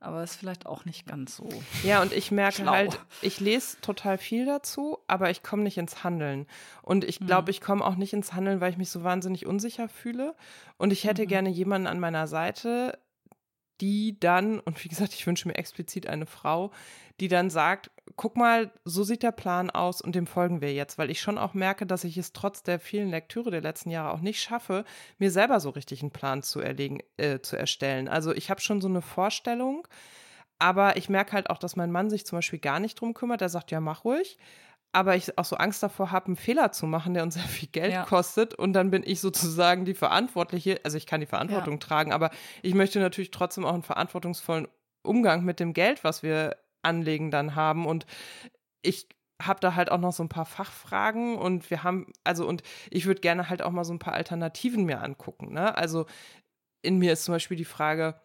aber 0.00 0.22
ist 0.22 0.36
vielleicht 0.36 0.66
auch 0.66 0.84
nicht 0.84 1.06
ganz 1.06 1.36
so. 1.36 1.48
Ja, 1.82 2.00
und 2.02 2.12
ich 2.12 2.30
merke 2.30 2.62
schlau. 2.62 2.72
halt, 2.72 3.00
ich 3.20 3.40
lese 3.40 3.80
total 3.80 4.16
viel 4.16 4.46
dazu, 4.46 4.98
aber 5.06 5.30
ich 5.30 5.42
komme 5.42 5.64
nicht 5.64 5.78
ins 5.78 6.04
Handeln. 6.04 6.46
Und 6.82 7.04
ich 7.04 7.18
glaube, 7.18 7.44
mhm. 7.44 7.50
ich 7.50 7.60
komme 7.60 7.84
auch 7.84 7.96
nicht 7.96 8.12
ins 8.12 8.32
Handeln, 8.32 8.60
weil 8.60 8.70
ich 8.70 8.78
mich 8.78 8.90
so 8.90 9.02
wahnsinnig 9.02 9.46
unsicher 9.46 9.88
fühle. 9.88 10.34
Und 10.76 10.92
ich 10.92 11.04
hätte 11.04 11.22
mhm. 11.24 11.28
gerne 11.28 11.48
jemanden 11.50 11.88
an 11.88 12.00
meiner 12.00 12.28
Seite, 12.28 12.98
die 13.80 14.18
dann, 14.18 14.60
und 14.60 14.82
wie 14.84 14.88
gesagt, 14.88 15.14
ich 15.14 15.26
wünsche 15.26 15.48
mir 15.48 15.54
explizit 15.54 16.06
eine 16.06 16.26
Frau, 16.26 16.70
die 17.20 17.28
dann 17.28 17.50
sagt, 17.50 17.90
guck 18.16 18.36
mal, 18.36 18.70
so 18.84 19.02
sieht 19.04 19.22
der 19.22 19.32
Plan 19.32 19.70
aus 19.70 20.00
und 20.00 20.14
dem 20.14 20.26
folgen 20.26 20.60
wir 20.60 20.72
jetzt, 20.72 20.98
weil 20.98 21.10
ich 21.10 21.20
schon 21.20 21.38
auch 21.38 21.54
merke, 21.54 21.86
dass 21.86 22.04
ich 22.04 22.16
es 22.16 22.32
trotz 22.32 22.62
der 22.62 22.78
vielen 22.80 23.10
Lektüre 23.10 23.50
der 23.50 23.60
letzten 23.60 23.90
Jahre 23.90 24.12
auch 24.12 24.20
nicht 24.20 24.40
schaffe, 24.40 24.84
mir 25.18 25.30
selber 25.30 25.60
so 25.60 25.70
richtig 25.70 26.02
einen 26.02 26.10
Plan 26.12 26.42
zu 26.42 26.60
erlegen, 26.60 27.00
äh, 27.16 27.40
zu 27.40 27.56
erstellen. 27.56 28.08
Also 28.08 28.32
ich 28.32 28.50
habe 28.50 28.60
schon 28.60 28.80
so 28.80 28.88
eine 28.88 29.02
Vorstellung, 29.02 29.86
aber 30.58 30.96
ich 30.96 31.08
merke 31.08 31.32
halt 31.32 31.50
auch, 31.50 31.58
dass 31.58 31.76
mein 31.76 31.92
Mann 31.92 32.10
sich 32.10 32.26
zum 32.26 32.38
Beispiel 32.38 32.58
gar 32.58 32.80
nicht 32.80 33.00
drum 33.00 33.14
kümmert. 33.14 33.42
Er 33.42 33.48
sagt, 33.48 33.70
ja, 33.70 33.80
mach 33.80 34.04
ruhig 34.04 34.38
aber 34.92 35.16
ich 35.16 35.36
auch 35.38 35.44
so 35.44 35.56
Angst 35.56 35.82
davor 35.82 36.10
habe, 36.10 36.26
einen 36.26 36.36
Fehler 36.36 36.72
zu 36.72 36.86
machen, 36.86 37.14
der 37.14 37.22
uns 37.22 37.34
sehr 37.34 37.44
viel 37.44 37.68
Geld 37.68 37.92
ja. 37.92 38.04
kostet. 38.04 38.54
Und 38.54 38.72
dann 38.72 38.90
bin 38.90 39.02
ich 39.04 39.20
sozusagen 39.20 39.84
die 39.84 39.94
Verantwortliche. 39.94 40.80
Also 40.84 40.96
ich 40.96 41.06
kann 41.06 41.20
die 41.20 41.26
Verantwortung 41.26 41.74
ja. 41.74 41.80
tragen, 41.80 42.12
aber 42.12 42.30
ich 42.62 42.74
möchte 42.74 43.00
natürlich 43.00 43.30
trotzdem 43.30 43.64
auch 43.64 43.74
einen 43.74 43.82
verantwortungsvollen 43.82 44.68
Umgang 45.02 45.44
mit 45.44 45.60
dem 45.60 45.72
Geld, 45.72 46.04
was 46.04 46.22
wir 46.22 46.56
anlegen, 46.82 47.30
dann 47.30 47.54
haben. 47.54 47.86
Und 47.86 48.06
ich 48.82 49.08
habe 49.40 49.60
da 49.60 49.74
halt 49.74 49.90
auch 49.90 49.98
noch 49.98 50.12
so 50.12 50.22
ein 50.22 50.28
paar 50.28 50.46
Fachfragen 50.46 51.36
und 51.36 51.70
wir 51.70 51.84
haben, 51.84 52.12
also 52.24 52.46
und 52.46 52.62
ich 52.90 53.06
würde 53.06 53.20
gerne 53.20 53.48
halt 53.48 53.62
auch 53.62 53.70
mal 53.70 53.84
so 53.84 53.92
ein 53.92 54.00
paar 54.00 54.14
Alternativen 54.14 54.84
mir 54.84 55.00
angucken. 55.00 55.52
Ne? 55.52 55.76
Also 55.76 56.06
in 56.82 56.98
mir 56.98 57.12
ist 57.12 57.24
zum 57.24 57.34
Beispiel 57.34 57.56
die 57.56 57.64
Frage, 57.64 58.20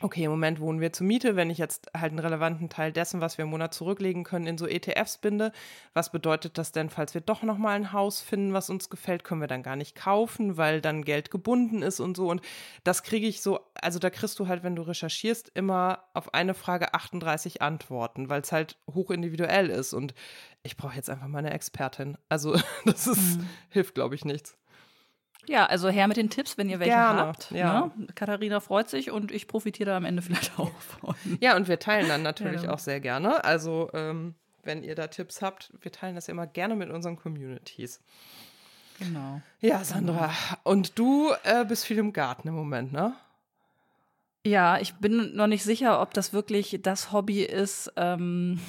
okay, 0.00 0.24
im 0.24 0.30
Moment 0.30 0.60
wohnen 0.60 0.80
wir 0.80 0.92
zur 0.92 1.06
Miete, 1.06 1.34
wenn 1.34 1.50
ich 1.50 1.58
jetzt 1.58 1.90
halt 1.96 2.12
einen 2.12 2.20
relevanten 2.20 2.68
Teil 2.68 2.92
dessen, 2.92 3.20
was 3.20 3.36
wir 3.36 3.44
im 3.44 3.50
Monat 3.50 3.74
zurücklegen 3.74 4.22
können, 4.22 4.46
in 4.46 4.58
so 4.58 4.66
ETFs 4.66 5.18
binde, 5.18 5.52
was 5.92 6.12
bedeutet 6.12 6.56
das 6.56 6.72
denn, 6.72 6.88
falls 6.88 7.14
wir 7.14 7.20
doch 7.20 7.42
nochmal 7.42 7.74
ein 7.76 7.92
Haus 7.92 8.20
finden, 8.20 8.52
was 8.52 8.70
uns 8.70 8.90
gefällt, 8.90 9.24
können 9.24 9.40
wir 9.40 9.48
dann 9.48 9.62
gar 9.62 9.76
nicht 9.76 9.96
kaufen, 9.96 10.56
weil 10.56 10.80
dann 10.80 11.04
Geld 11.04 11.30
gebunden 11.30 11.82
ist 11.82 12.00
und 12.00 12.16
so. 12.16 12.30
Und 12.30 12.42
das 12.84 13.02
kriege 13.02 13.26
ich 13.26 13.42
so, 13.42 13.60
also 13.74 13.98
da 13.98 14.10
kriegst 14.10 14.38
du 14.38 14.46
halt, 14.46 14.62
wenn 14.62 14.76
du 14.76 14.82
recherchierst, 14.82 15.50
immer 15.54 16.04
auf 16.14 16.32
eine 16.32 16.54
Frage 16.54 16.94
38 16.94 17.60
Antworten, 17.62 18.28
weil 18.28 18.42
es 18.42 18.52
halt 18.52 18.76
hochindividuell 18.92 19.68
ist. 19.68 19.94
Und 19.94 20.14
ich 20.62 20.76
brauche 20.76 20.94
jetzt 20.94 21.10
einfach 21.10 21.28
mal 21.28 21.38
eine 21.38 21.52
Expertin. 21.52 22.16
Also 22.28 22.56
das 22.84 23.06
ist, 23.06 23.38
mhm. 23.38 23.48
hilft, 23.70 23.94
glaube 23.94 24.14
ich, 24.14 24.24
nichts. 24.24 24.56
Ja, 25.48 25.66
also 25.66 25.88
her 25.88 26.06
mit 26.08 26.16
den 26.16 26.30
Tipps, 26.30 26.58
wenn 26.58 26.68
ihr 26.68 26.78
welche 26.78 26.92
Gerne, 26.92 27.20
habt. 27.20 27.50
Ja. 27.50 27.90
Ne? 27.96 28.06
Katharina 28.14 28.60
freut 28.60 28.88
sich 28.88 29.10
und 29.10 29.32
ich 29.32 29.48
profitiere 29.48 29.90
da 29.90 29.96
am 29.96 30.04
Ende 30.04 30.22
vielleicht 30.22 30.58
auch 30.58 30.70
von. 30.80 31.14
Ja, 31.40 31.56
und 31.56 31.68
wir 31.68 31.78
teilen 31.78 32.08
dann 32.08 32.22
natürlich 32.22 32.62
ja. 32.62 32.70
auch 32.72 32.78
sehr 32.78 33.00
gerne. 33.00 33.44
Also, 33.44 33.90
ähm, 33.94 34.34
wenn 34.62 34.82
ihr 34.84 34.94
da 34.94 35.06
Tipps 35.06 35.40
habt, 35.40 35.72
wir 35.80 35.90
teilen 35.90 36.14
das 36.14 36.26
ja 36.26 36.32
immer 36.32 36.46
gerne 36.46 36.76
mit 36.76 36.90
unseren 36.90 37.16
Communities. 37.16 38.00
Genau. 38.98 39.40
Ja, 39.60 39.84
Sandra. 39.84 40.32
Und 40.64 40.98
du 40.98 41.32
äh, 41.44 41.64
bist 41.64 41.86
viel 41.86 41.98
im 41.98 42.12
Garten 42.12 42.48
im 42.48 42.54
Moment, 42.54 42.92
ne? 42.92 43.14
Ja, 44.44 44.78
ich 44.78 44.94
bin 44.94 45.34
noch 45.34 45.46
nicht 45.46 45.62
sicher, 45.62 46.00
ob 46.00 46.14
das 46.14 46.32
wirklich 46.32 46.78
das 46.82 47.12
Hobby 47.12 47.42
ist, 47.42 47.92
ähm, 47.96 48.60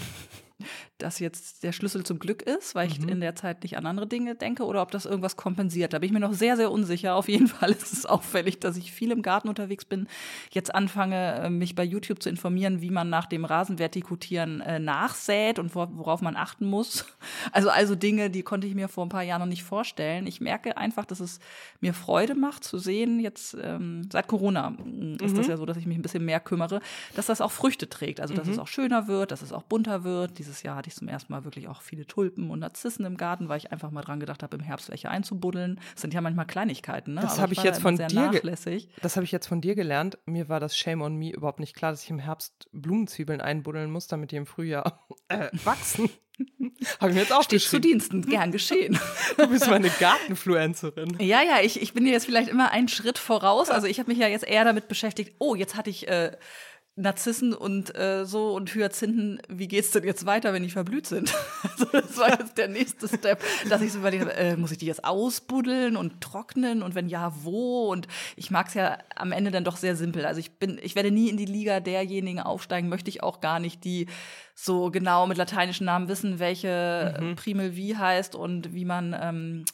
das 0.99 1.19
jetzt 1.19 1.63
der 1.63 1.71
Schlüssel 1.71 2.03
zum 2.03 2.19
Glück 2.19 2.41
ist, 2.41 2.75
weil 2.75 2.87
ich 2.87 2.99
mhm. 2.99 3.09
in 3.09 3.21
der 3.21 3.35
Zeit 3.35 3.63
nicht 3.63 3.77
an 3.77 3.85
andere 3.85 4.07
Dinge 4.07 4.35
denke 4.35 4.65
oder 4.65 4.81
ob 4.81 4.91
das 4.91 5.05
irgendwas 5.05 5.37
kompensiert. 5.37 5.93
Da 5.93 5.99
bin 5.99 6.07
ich 6.07 6.13
mir 6.13 6.19
noch 6.19 6.33
sehr, 6.33 6.57
sehr 6.57 6.71
unsicher. 6.71 7.15
Auf 7.15 7.27
jeden 7.27 7.47
Fall 7.49 7.71
ist 7.71 7.93
es 7.93 8.05
auffällig, 8.05 8.59
dass 8.59 8.77
ich 8.77 8.91
viel 8.91 9.11
im 9.11 9.21
Garten 9.21 9.49
unterwegs 9.49 9.85
bin. 9.85 10.07
Jetzt 10.51 10.73
anfange, 10.75 11.35
äh, 11.35 11.49
mich 11.49 11.75
bei 11.75 11.83
YouTube 11.83 12.21
zu 12.21 12.29
informieren, 12.29 12.81
wie 12.81 12.91
man 12.91 13.09
nach 13.09 13.25
dem 13.25 13.45
Rasenvertikutieren 13.45 14.61
äh, 14.61 14.79
nachsät 14.79 15.57
und 15.57 15.73
worauf 15.73 16.21
man 16.21 16.35
achten 16.35 16.65
muss. 16.65 17.05
Also, 17.51 17.69
also 17.69 17.95
Dinge, 17.95 18.29
die 18.29 18.43
konnte 18.43 18.67
ich 18.67 18.75
mir 18.75 18.87
vor 18.87 19.05
ein 19.05 19.09
paar 19.09 19.23
Jahren 19.23 19.39
noch 19.39 19.47
nicht 19.47 19.63
vorstellen. 19.63 20.27
Ich 20.27 20.41
merke 20.41 20.77
einfach, 20.77 21.05
dass 21.05 21.19
es 21.19 21.39
mir 21.79 21.93
Freude 21.93 22.35
macht 22.35 22.63
zu 22.63 22.77
sehen, 22.77 23.19
jetzt 23.19 23.57
ähm, 23.61 24.07
seit 24.11 24.27
Corona 24.27 24.71
mm, 24.71 25.17
ist 25.21 25.33
mhm. 25.33 25.37
das 25.37 25.47
ja 25.47 25.57
so, 25.57 25.65
dass 25.65 25.77
ich 25.77 25.85
mich 25.85 25.97
ein 25.97 26.01
bisschen 26.01 26.25
mehr 26.25 26.39
kümmere, 26.39 26.81
dass 27.15 27.27
das 27.27 27.41
auch 27.41 27.51
Früchte 27.51 27.89
trägt. 27.89 28.19
Also, 28.19 28.33
dass 28.33 28.47
mhm. 28.47 28.53
es 28.53 28.59
auch 28.59 28.67
schöner 28.67 29.07
wird, 29.07 29.31
dass 29.31 29.41
es 29.41 29.53
auch 29.53 29.63
bunter 29.63 30.03
wird. 30.03 30.37
Dieses 30.37 30.63
Jahr 30.63 30.75
hatte 30.75 30.88
ich 30.89 30.95
zum 30.95 31.07
ersten 31.07 31.31
Mal 31.31 31.45
wirklich 31.45 31.67
auch 31.67 31.81
viele 31.81 32.05
Tulpen 32.05 32.49
und 32.51 32.59
Narzissen 32.59 33.05
im 33.05 33.17
Garten, 33.17 33.49
weil 33.49 33.57
ich 33.57 33.71
einfach 33.71 33.91
mal 33.91 34.01
dran 34.01 34.19
gedacht 34.19 34.43
habe, 34.43 34.57
im 34.57 34.63
Herbst 34.63 34.89
welche 34.89 35.09
einzubuddeln. 35.09 35.79
Das 35.93 36.01
sind 36.01 36.13
ja 36.13 36.21
manchmal 36.21 36.45
Kleinigkeiten, 36.45 37.13
ne? 37.13 37.21
Das 37.21 37.39
habe 37.39 37.53
ich, 37.53 37.63
jetzt 37.63 37.81
von 37.81 37.95
dir 37.95 38.07
Das 39.01 39.15
habe 39.15 39.23
ich 39.23 39.31
jetzt 39.31 39.47
von 39.47 39.61
dir 39.61 39.75
gelernt. 39.75 40.17
Mir 40.25 40.49
war 40.49 40.59
das 40.59 40.77
Shame 40.77 41.01
on 41.01 41.15
Me 41.15 41.31
überhaupt 41.31 41.59
nicht 41.59 41.75
klar, 41.75 41.91
dass 41.91 42.03
ich 42.03 42.09
im 42.09 42.19
Herbst 42.19 42.67
Blumenzwiebeln 42.71 43.41
einbuddeln 43.41 43.91
muss, 43.91 44.07
damit 44.07 44.31
die 44.31 44.35
im 44.35 44.45
Frühjahr 44.45 45.07
äh, 45.29 45.49
wachsen. 45.63 46.09
Habe 46.99 47.09
ich 47.09 47.15
mir 47.15 47.21
jetzt 47.21 47.33
auch 47.33 47.43
Steht 47.43 47.61
zu 47.61 47.79
Diensten, 47.79 48.21
gern 48.21 48.51
geschehen. 48.51 48.99
Du 49.37 49.47
bist 49.47 49.69
meine 49.69 49.89
Gartenfluencerin. 49.89 51.17
Ja, 51.19 51.41
ja, 51.41 51.61
ich, 51.61 51.81
ich 51.81 51.93
bin 51.93 52.03
dir 52.03 52.11
jetzt 52.11 52.25
vielleicht 52.25 52.49
immer 52.49 52.71
einen 52.71 52.87
Schritt 52.87 53.17
voraus. 53.17 53.69
Also 53.69 53.87
ich 53.87 53.99
habe 53.99 54.11
mich 54.11 54.19
ja 54.19 54.27
jetzt 54.27 54.45
eher 54.45 54.65
damit 54.65 54.87
beschäftigt, 54.87 55.35
oh, 55.39 55.55
jetzt 55.55 55.75
hatte 55.75 55.89
ich 55.89 56.07
äh, 56.07 56.35
Narzissen 56.99 57.53
und 57.53 57.95
äh, 57.97 58.25
so 58.25 58.53
und 58.53 58.73
Hyazinthen, 58.75 59.41
wie 59.47 59.67
geht's 59.67 59.91
denn 59.91 60.03
jetzt 60.03 60.25
weiter, 60.25 60.53
wenn 60.53 60.63
die 60.63 60.69
verblüht 60.69 61.07
sind? 61.07 61.33
also 61.63 61.85
das 61.85 62.17
war 62.17 62.29
jetzt 62.29 62.57
der 62.57 62.67
nächste 62.67 63.07
Step, 63.07 63.41
dass 63.69 63.81
ich 63.81 63.93
so 63.93 63.99
überlegt 63.99 64.23
habe, 64.23 64.35
äh, 64.35 64.57
muss 64.57 64.71
ich 64.71 64.77
die 64.77 64.85
jetzt 64.85 65.05
ausbuddeln 65.05 65.95
und 65.95 66.21
trocknen 66.21 66.83
und 66.83 66.95
wenn 66.95 67.07
ja, 67.07 67.33
wo? 67.43 67.89
Und 67.89 68.07
ich 68.35 68.51
mag's 68.51 68.73
ja 68.73 68.97
am 69.15 69.31
Ende 69.31 69.51
dann 69.51 69.63
doch 69.63 69.77
sehr 69.77 69.95
simpel. 69.95 70.25
Also 70.25 70.39
ich 70.39 70.59
bin, 70.59 70.79
ich 70.81 70.95
werde 70.95 71.11
nie 71.11 71.29
in 71.29 71.37
die 71.37 71.45
Liga 71.45 71.79
derjenigen 71.79 72.39
aufsteigen, 72.39 72.89
möchte 72.89 73.09
ich 73.09 73.23
auch 73.23 73.39
gar 73.39 73.59
nicht, 73.59 73.83
die 73.83 74.07
so 74.53 74.91
genau 74.91 75.25
mit 75.25 75.37
lateinischen 75.37 75.85
Namen 75.85 76.09
wissen, 76.09 76.39
welche 76.39 77.17
mhm. 77.19 77.35
Primel 77.35 77.75
wie 77.75 77.95
heißt 77.95 78.35
und 78.35 78.73
wie 78.73 78.85
man 78.85 79.15
ähm, 79.19 79.65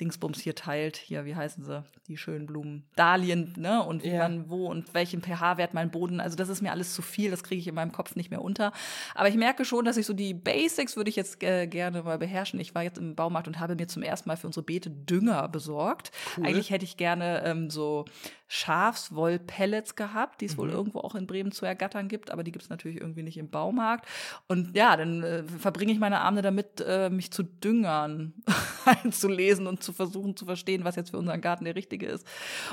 Dingsbums 0.00 0.40
hier 0.40 0.54
teilt. 0.54 0.96
Hier, 0.96 1.24
wie 1.24 1.36
heißen 1.36 1.64
sie? 1.64 1.84
Die 2.10 2.16
schönen 2.16 2.46
Blumen. 2.46 2.82
Dahlien, 2.96 3.54
ne? 3.56 3.84
Und 3.84 4.02
wie 4.02 4.08
ja. 4.08 4.18
man 4.18 4.50
wo 4.50 4.66
und 4.66 4.94
welchen 4.94 5.22
pH-Wert 5.22 5.74
mein 5.74 5.92
Boden. 5.92 6.18
Also 6.18 6.34
das 6.34 6.48
ist 6.48 6.60
mir 6.60 6.72
alles 6.72 6.92
zu 6.92 7.02
viel. 7.02 7.30
Das 7.30 7.44
kriege 7.44 7.60
ich 7.60 7.68
in 7.68 7.74
meinem 7.76 7.92
Kopf 7.92 8.16
nicht 8.16 8.32
mehr 8.32 8.42
unter. 8.42 8.72
Aber 9.14 9.28
ich 9.28 9.36
merke 9.36 9.64
schon, 9.64 9.84
dass 9.84 9.96
ich 9.96 10.06
so 10.06 10.12
die 10.12 10.34
Basics 10.34 10.96
würde 10.96 11.08
ich 11.08 11.14
jetzt 11.14 11.40
äh, 11.44 11.68
gerne 11.68 12.02
mal 12.02 12.18
beherrschen. 12.18 12.58
Ich 12.58 12.74
war 12.74 12.82
jetzt 12.82 12.98
im 12.98 13.14
Baumarkt 13.14 13.46
und 13.46 13.60
habe 13.60 13.76
mir 13.76 13.86
zum 13.86 14.02
ersten 14.02 14.28
Mal 14.28 14.36
für 14.36 14.48
unsere 14.48 14.66
Beete 14.66 14.90
Dünger 14.90 15.46
besorgt. 15.46 16.10
Cool. 16.36 16.46
Eigentlich 16.46 16.70
hätte 16.70 16.84
ich 16.84 16.96
gerne 16.96 17.44
ähm, 17.44 17.70
so 17.70 18.06
Schafswollpellets 18.52 19.94
gehabt, 19.94 20.40
die 20.40 20.46
es 20.46 20.56
mhm. 20.56 20.62
wohl 20.62 20.70
irgendwo 20.70 20.98
auch 20.98 21.14
in 21.14 21.28
Bremen 21.28 21.52
zu 21.52 21.64
ergattern 21.64 22.08
gibt, 22.08 22.32
aber 22.32 22.42
die 22.42 22.50
gibt 22.50 22.64
es 22.64 22.68
natürlich 22.68 23.00
irgendwie 23.00 23.22
nicht 23.22 23.36
im 23.36 23.48
Baumarkt. 23.48 24.08
Und 24.48 24.76
ja, 24.76 24.96
dann 24.96 25.22
äh, 25.22 25.44
verbringe 25.44 25.92
ich 25.92 26.00
meine 26.00 26.20
Abende 26.20 26.42
damit, 26.42 26.84
äh, 26.84 27.10
mich 27.10 27.30
zu 27.30 27.44
düngern, 27.44 28.34
einzulesen 28.84 29.68
und 29.68 29.84
zu 29.84 29.92
versuchen 29.92 30.36
zu 30.36 30.46
verstehen, 30.46 30.82
was 30.82 30.96
jetzt 30.96 31.10
für 31.10 31.18
unseren 31.18 31.40
Garten 31.40 31.64
der 31.64 31.76
richtige 31.76 31.99
ist. 32.06 32.26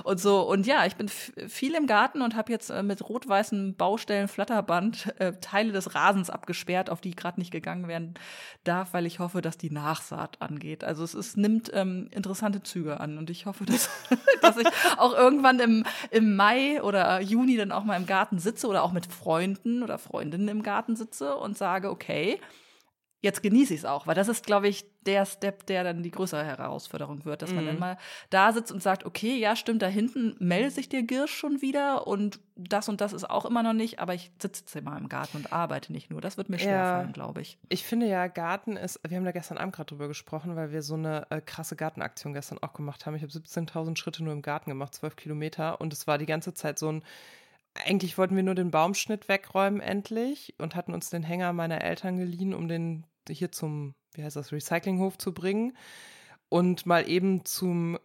Und 0.04 0.20
so, 0.20 0.42
und 0.42 0.66
ja, 0.66 0.86
ich 0.86 0.96
bin 0.96 1.10
viel 1.10 1.76
im 1.76 1.88
Garten 1.88 2.22
und 2.22 2.36
habe 2.36 2.52
jetzt 2.52 2.70
äh, 2.70 2.84
mit 2.84 3.08
rot-weißem 3.08 3.76
Baustellen-Flatterband 3.76 5.20
äh, 5.20 5.34
Teile 5.42 5.72
des 5.72 5.96
Rasens 5.96 6.30
abgesperrt, 6.30 6.90
auf 6.90 7.02
die 7.02 7.16
gerade 7.16 7.40
nicht 7.40 7.52
gegangen 7.52 7.88
werden 7.88 8.14
darf, 8.64 8.94
weil 8.94 9.06
ich 9.06 9.20
hoffe, 9.20 9.42
dass 9.42 9.58
die 9.58 9.72
Nachsaat 9.72 10.42
angeht. 10.42 10.84
Also 10.84 11.04
es 11.04 11.14
ist, 11.14 11.38
nimmt 11.38 11.72
ähm, 11.74 12.10
interessante 12.12 12.64
Züge 12.64 13.00
an 13.00 13.18
und 13.18 13.30
ich 13.30 13.46
hoffe, 13.46 13.66
dass, 13.66 13.90
dass 14.42 14.58
ich 14.58 14.68
auch 14.98 15.14
irgendwann 15.14 15.60
im, 15.60 15.86
im 16.12 16.36
Mai 16.36 16.82
oder 16.82 17.22
Juni 17.22 17.58
dann 17.58 17.72
auch 17.72 17.84
mal 17.84 17.98
im 17.98 18.06
Garten 18.06 18.40
sitze 18.40 18.68
oder 18.68 18.84
auch 18.84 18.92
mit 18.92 19.06
Freunden 19.06 19.84
oder 19.84 19.98
Freundinnen 19.98 20.48
im 20.48 20.64
Garten 20.64 20.96
sitze 20.96 21.36
und 21.36 21.58
sage, 21.58 21.90
okay, 21.90 22.40
jetzt 23.22 23.42
genieße 23.42 23.74
ich 23.74 23.80
es 23.82 23.86
auch, 23.86 24.06
weil 24.08 24.16
das 24.16 24.28
ist, 24.28 24.46
glaube 24.46 24.68
ich, 24.68 24.86
der 25.06 25.26
Step, 25.26 25.66
der 25.66 25.84
dann 25.84 26.04
die 26.04 26.12
größere 26.12 26.44
Herausforderung 26.44 27.26
wird, 27.26 27.42
dass 27.42 27.54
man 27.54 27.66
dann 27.66 27.76
Mhm. 27.76 27.80
mal 27.80 27.98
da 28.30 28.52
sitzt 28.54 28.72
und 28.72 28.84
sagt, 28.84 29.06
okay, 29.06 29.38
ja, 29.38 29.56
stimmt, 29.56 29.82
da 29.82 29.88
hinten 29.88 30.36
meldet 30.40 30.74
sich 30.74 30.88
der 30.90 31.02
Girsch 31.04 31.34
schon 31.34 31.62
wieder 31.62 32.06
und 32.08 32.40
das 32.56 32.90
und 32.90 33.02
das 33.02 33.14
ist 33.14 33.30
auch 33.30 33.46
immer 33.46 33.64
noch 33.64 33.74
nicht, 33.74 34.00
aber 34.00 34.14
ich 34.14 34.32
sitze 34.42 34.64
jetzt 34.66 34.84
mal 34.86 34.98
im 34.98 35.10
Garten 35.10 35.38
und 35.38 35.52
arbeite 35.52 35.92
nicht 35.94 36.10
nur. 36.12 36.22
Das 36.22 36.38
wird 36.38 36.50
mir 36.50 36.58
Ja. 36.58 36.64
schwerfallen, 36.64 37.14
glaube 37.14 37.42
ich. 37.42 37.58
Ich 37.70 37.86
finde 37.86 38.08
ja, 38.08 38.28
Garten 38.28 38.78
ist, 38.78 39.00
wir 39.08 39.18
haben 39.18 39.26
da 39.26 39.32
gestern 39.32 39.58
Abend 39.58 39.76
gerade 39.76 39.88
drüber 39.88 40.08
gesprochen, 40.08 40.56
weil 40.56 40.72
wir 40.72 40.82
so 40.82 40.96
eine 40.96 41.26
äh, 41.32 41.42
krasse 41.42 41.76
Gartenaktion 41.76 42.34
gestern 42.34 42.60
auch 42.62 42.74
gemacht 42.74 43.06
haben. 43.06 43.16
Ich 43.16 43.22
habe 43.24 43.32
17.000 43.32 43.98
Schritte 43.98 44.24
nur 44.24 44.34
im 44.34 44.42
Garten 44.42 44.70
gemacht, 44.70 44.94
12 44.94 45.16
Kilometer 45.16 45.80
und 45.82 45.94
es 45.94 46.06
war 46.08 46.18
die 46.18 46.26
ganze 46.26 46.54
Zeit 46.54 46.78
so 46.80 46.92
ein, 46.92 47.04
eigentlich 47.86 48.18
wollten 48.18 48.36
wir 48.36 48.44
nur 48.44 48.56
den 48.56 48.72
Baumschnitt 48.72 49.28
wegräumen 49.28 49.82
endlich 49.82 50.56
und 50.58 50.76
hatten 50.76 50.94
uns 50.94 51.10
den 51.10 51.24
Hänger 51.24 51.54
meiner 51.54 51.82
Eltern 51.82 52.18
geliehen, 52.18 52.54
um 52.54 52.68
den 52.68 53.06
hier 53.30 53.52
zum, 53.52 53.96
wie 54.14 54.24
heißt 54.24 54.36
das, 54.36 54.52
Recyclinghof 54.52 55.18
zu 55.18 55.34
bringen. 55.34 55.76
Und 56.50 56.86
mal 56.86 57.10
eben 57.10 57.44
zum, 57.44 58.00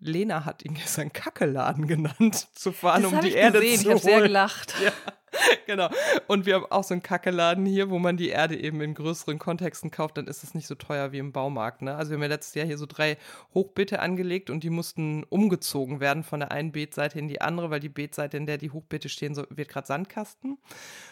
Lena 0.00 0.44
hat 0.44 0.64
ihn 0.64 0.74
gestern 0.74 1.12
Kackeladen 1.12 1.86
genannt, 1.88 2.48
zu 2.54 2.72
fahren, 2.72 3.02
das 3.02 3.12
um 3.12 3.20
die 3.20 3.28
ich 3.28 3.36
Erde 3.36 3.60
gesehen, 3.60 3.80
zu 3.80 3.82
ich 3.82 3.90
habe 3.90 4.00
sehr 4.00 4.14
holen. 4.16 4.22
gelacht. 4.24 4.74
Ja, 4.82 4.92
genau. 5.66 5.88
Und 6.26 6.46
wir 6.46 6.54
haben 6.54 6.66
auch 6.70 6.84
so 6.84 6.94
einen 6.94 7.02
Kackeladen 7.02 7.66
hier, 7.66 7.90
wo 7.90 7.98
man 7.98 8.16
die 8.16 8.28
Erde 8.28 8.56
eben 8.56 8.80
in 8.80 8.94
größeren 8.94 9.38
Kontexten 9.38 9.90
kauft, 9.90 10.16
dann 10.16 10.26
ist 10.26 10.44
es 10.44 10.54
nicht 10.54 10.66
so 10.66 10.74
teuer 10.74 11.12
wie 11.12 11.18
im 11.18 11.32
Baumarkt. 11.32 11.82
Ne? 11.82 11.94
Also 11.94 12.10
wir 12.10 12.16
haben 12.16 12.22
ja 12.22 12.28
letztes 12.28 12.54
Jahr 12.54 12.66
hier 12.66 12.78
so 12.78 12.86
drei 12.86 13.16
Hochbeete 13.54 14.00
angelegt 14.00 14.50
und 14.50 14.62
die 14.62 14.70
mussten 14.70 15.24
umgezogen 15.24 16.00
werden 16.00 16.22
von 16.22 16.40
der 16.40 16.52
einen 16.52 16.72
Beetseite 16.72 17.18
in 17.18 17.28
die 17.28 17.40
andere, 17.40 17.70
weil 17.70 17.80
die 17.80 17.88
Beetseite, 17.88 18.36
in 18.36 18.46
der 18.46 18.58
die 18.58 18.70
Hochbeete 18.70 19.08
stehen, 19.08 19.34
so, 19.34 19.44
wird 19.50 19.68
gerade 19.68 19.86
Sandkasten. 19.86 20.58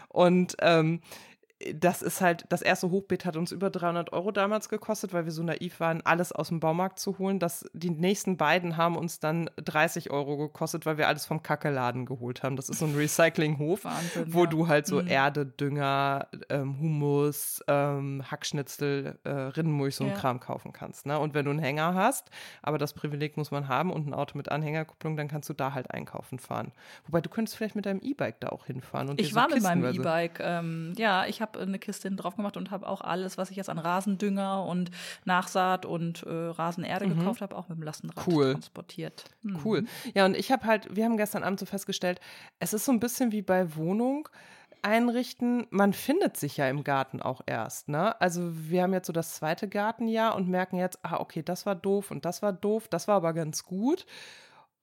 Und 0.09 0.57
ähm, 0.61 1.01
das 1.75 2.03
ist 2.03 2.21
halt, 2.21 2.45
das 2.49 2.63
erste 2.63 2.91
Hochbeet 2.91 3.25
hat 3.25 3.37
uns 3.37 3.53
über 3.53 3.71
300 3.71 4.13
Euro 4.13 4.33
damals 4.33 4.69
gekostet, 4.69 5.13
weil 5.13 5.25
wir 5.25 5.33
so 5.33 5.43
naiv 5.43 5.79
waren, 5.81 6.03
alles 6.05 6.33
aus 6.33 6.49
dem 6.49 6.61
Baumarkt 6.61 6.99
zu 6.99 7.19
holen. 7.19 7.39
Das, 7.39 7.65
die 7.73 7.91
nächsten 7.91 8.37
beiden 8.37 8.77
haben 8.77 8.97
uns 8.97 9.21
dann 9.21 9.49
30 9.57 10.11
Euro 10.11 10.37
gekostet, 10.37 10.85
weil 10.85 10.99
wir 10.99 11.09
alles 11.09 11.27
vom 11.27 11.43
Kackeladen 11.43 12.07
geholt 12.07 12.43
haben. 12.43 12.57
Das 12.57 12.69
ist 12.69 12.81
so 12.81 12.87
ein 12.87 12.95
Recyclinghof, 12.95 13.85
Wahnsinn, 13.85 14.35
wo 14.35 14.45
ja. 14.45 14.51
du 14.51 14.69
halt 14.69 14.87
so 14.87 15.01
Mhm. 15.01 15.09
Erde, 15.09 15.47
Dünger, 15.47 16.29
ähm, 16.49 16.79
Humus, 16.81 17.63
ähm, 17.69 18.23
Hackschnitzel, 18.31 19.19
äh, 19.25 19.31
Rindenmulch, 19.31 19.97
so 19.97 20.05
Ja. 20.05 20.15
Kram 20.15 20.41
kaufen 20.41 20.73
kannst. 20.73 21.07
Ne? 21.07 21.19
Und 21.19 21.35
wenn 21.35 21.45
du 21.45 21.51
einen 21.53 21.61
Hänger 21.61 21.95
hast, 21.95 22.31
aber 22.63 22.79
das 22.79 22.93
Privileg 22.95 23.37
muss 23.37 23.51
man 23.51 23.69
haben 23.69 23.91
und 23.93 24.07
ein 24.07 24.15
Auto 24.15 24.37
mit 24.37 24.51
Anhängerkupplung, 24.51 25.17
dann 25.17 25.29
kannst 25.29 25.49
du 25.49 25.53
da 25.55 25.73
halt 25.73 25.91
einkaufen 25.91 26.39
fahren. 26.39 26.73
Wobei 27.07 27.21
du 27.21 27.31
könntest 27.31 27.57
vielleicht 27.57 27.77
mit 27.77 27.87
deinem 27.87 28.01
E-Bike 28.01 28.41
da 28.41 28.49
auch 28.49 28.67
hinfahren. 28.67 29.09
Und 29.11 29.21
Ich 29.21 29.31
so 29.31 29.37
war 29.37 29.49
mit 29.49 29.63
meinem 29.63 29.85
E-Bike. 29.95 30.41
Ähm, 30.41 30.93
ja, 30.97 31.27
ich 31.27 31.41
habe 31.41 31.44
eine 31.57 31.79
Kiste 31.79 32.11
drauf 32.11 32.37
gemacht 32.37 32.57
und 32.57 32.71
habe 32.71 32.87
auch 32.89 33.01
alles, 33.01 33.39
was 33.39 33.51
ich 33.51 33.57
jetzt 33.57 33.71
an 33.71 33.79
Rasendünger 33.79 34.65
und 34.65 34.91
Nachsaat 35.25 35.87
und 35.87 36.23
äh, 36.25 36.31
Rasenerde 36.31 37.09
gekauft 37.09 37.41
habe, 37.43 37.57
auch 37.57 37.69
mit 37.69 37.79
dem 37.79 37.83
Lastenrad 37.85 38.27
Mhm. 38.27 38.33
Cool. 38.33 38.53
transportiert. 38.53 39.25
Hm. 39.43 39.59
Cool. 39.65 39.85
Ja, 40.15 40.25
und 40.25 40.37
ich 40.37 40.51
habe 40.51 40.65
halt, 40.67 40.95
wir 40.97 41.05
haben 41.05 41.17
gestern 41.17 41.43
Abend 41.45 41.61
so 41.61 41.67
festgestellt, 41.67 42.21
es 42.59 42.73
ist 42.73 42.85
so 42.85 42.93
ein 42.93 43.01
bisschen 43.01 43.33
wie 43.33 43.43
bei 43.43 43.77
Wohnung 43.77 44.29
einrichten, 44.83 45.67
man 45.71 45.93
findet 45.95 46.37
sich 46.37 46.57
ja 46.59 46.69
im 46.69 46.85
Garten 46.85 47.23
auch 47.23 47.41
erst, 47.47 47.89
ne? 47.89 48.21
Also 48.21 48.43
wir 48.69 48.83
haben 48.83 48.93
jetzt 48.93 49.07
so 49.07 49.13
das 49.15 49.35
zweite 49.35 49.67
Gartenjahr 49.69 50.35
und 50.37 50.49
merken 50.49 50.77
jetzt, 50.77 50.99
ah, 51.03 51.21
okay, 51.21 51.43
das 51.43 51.65
war 51.65 51.75
doof 51.75 52.11
und 52.11 52.25
das 52.27 52.43
war 52.43 52.53
doof, 52.53 52.87
das 52.89 53.09
war 53.09 53.17
aber 53.17 53.33
ganz 53.33 53.65
gut. 53.65 54.05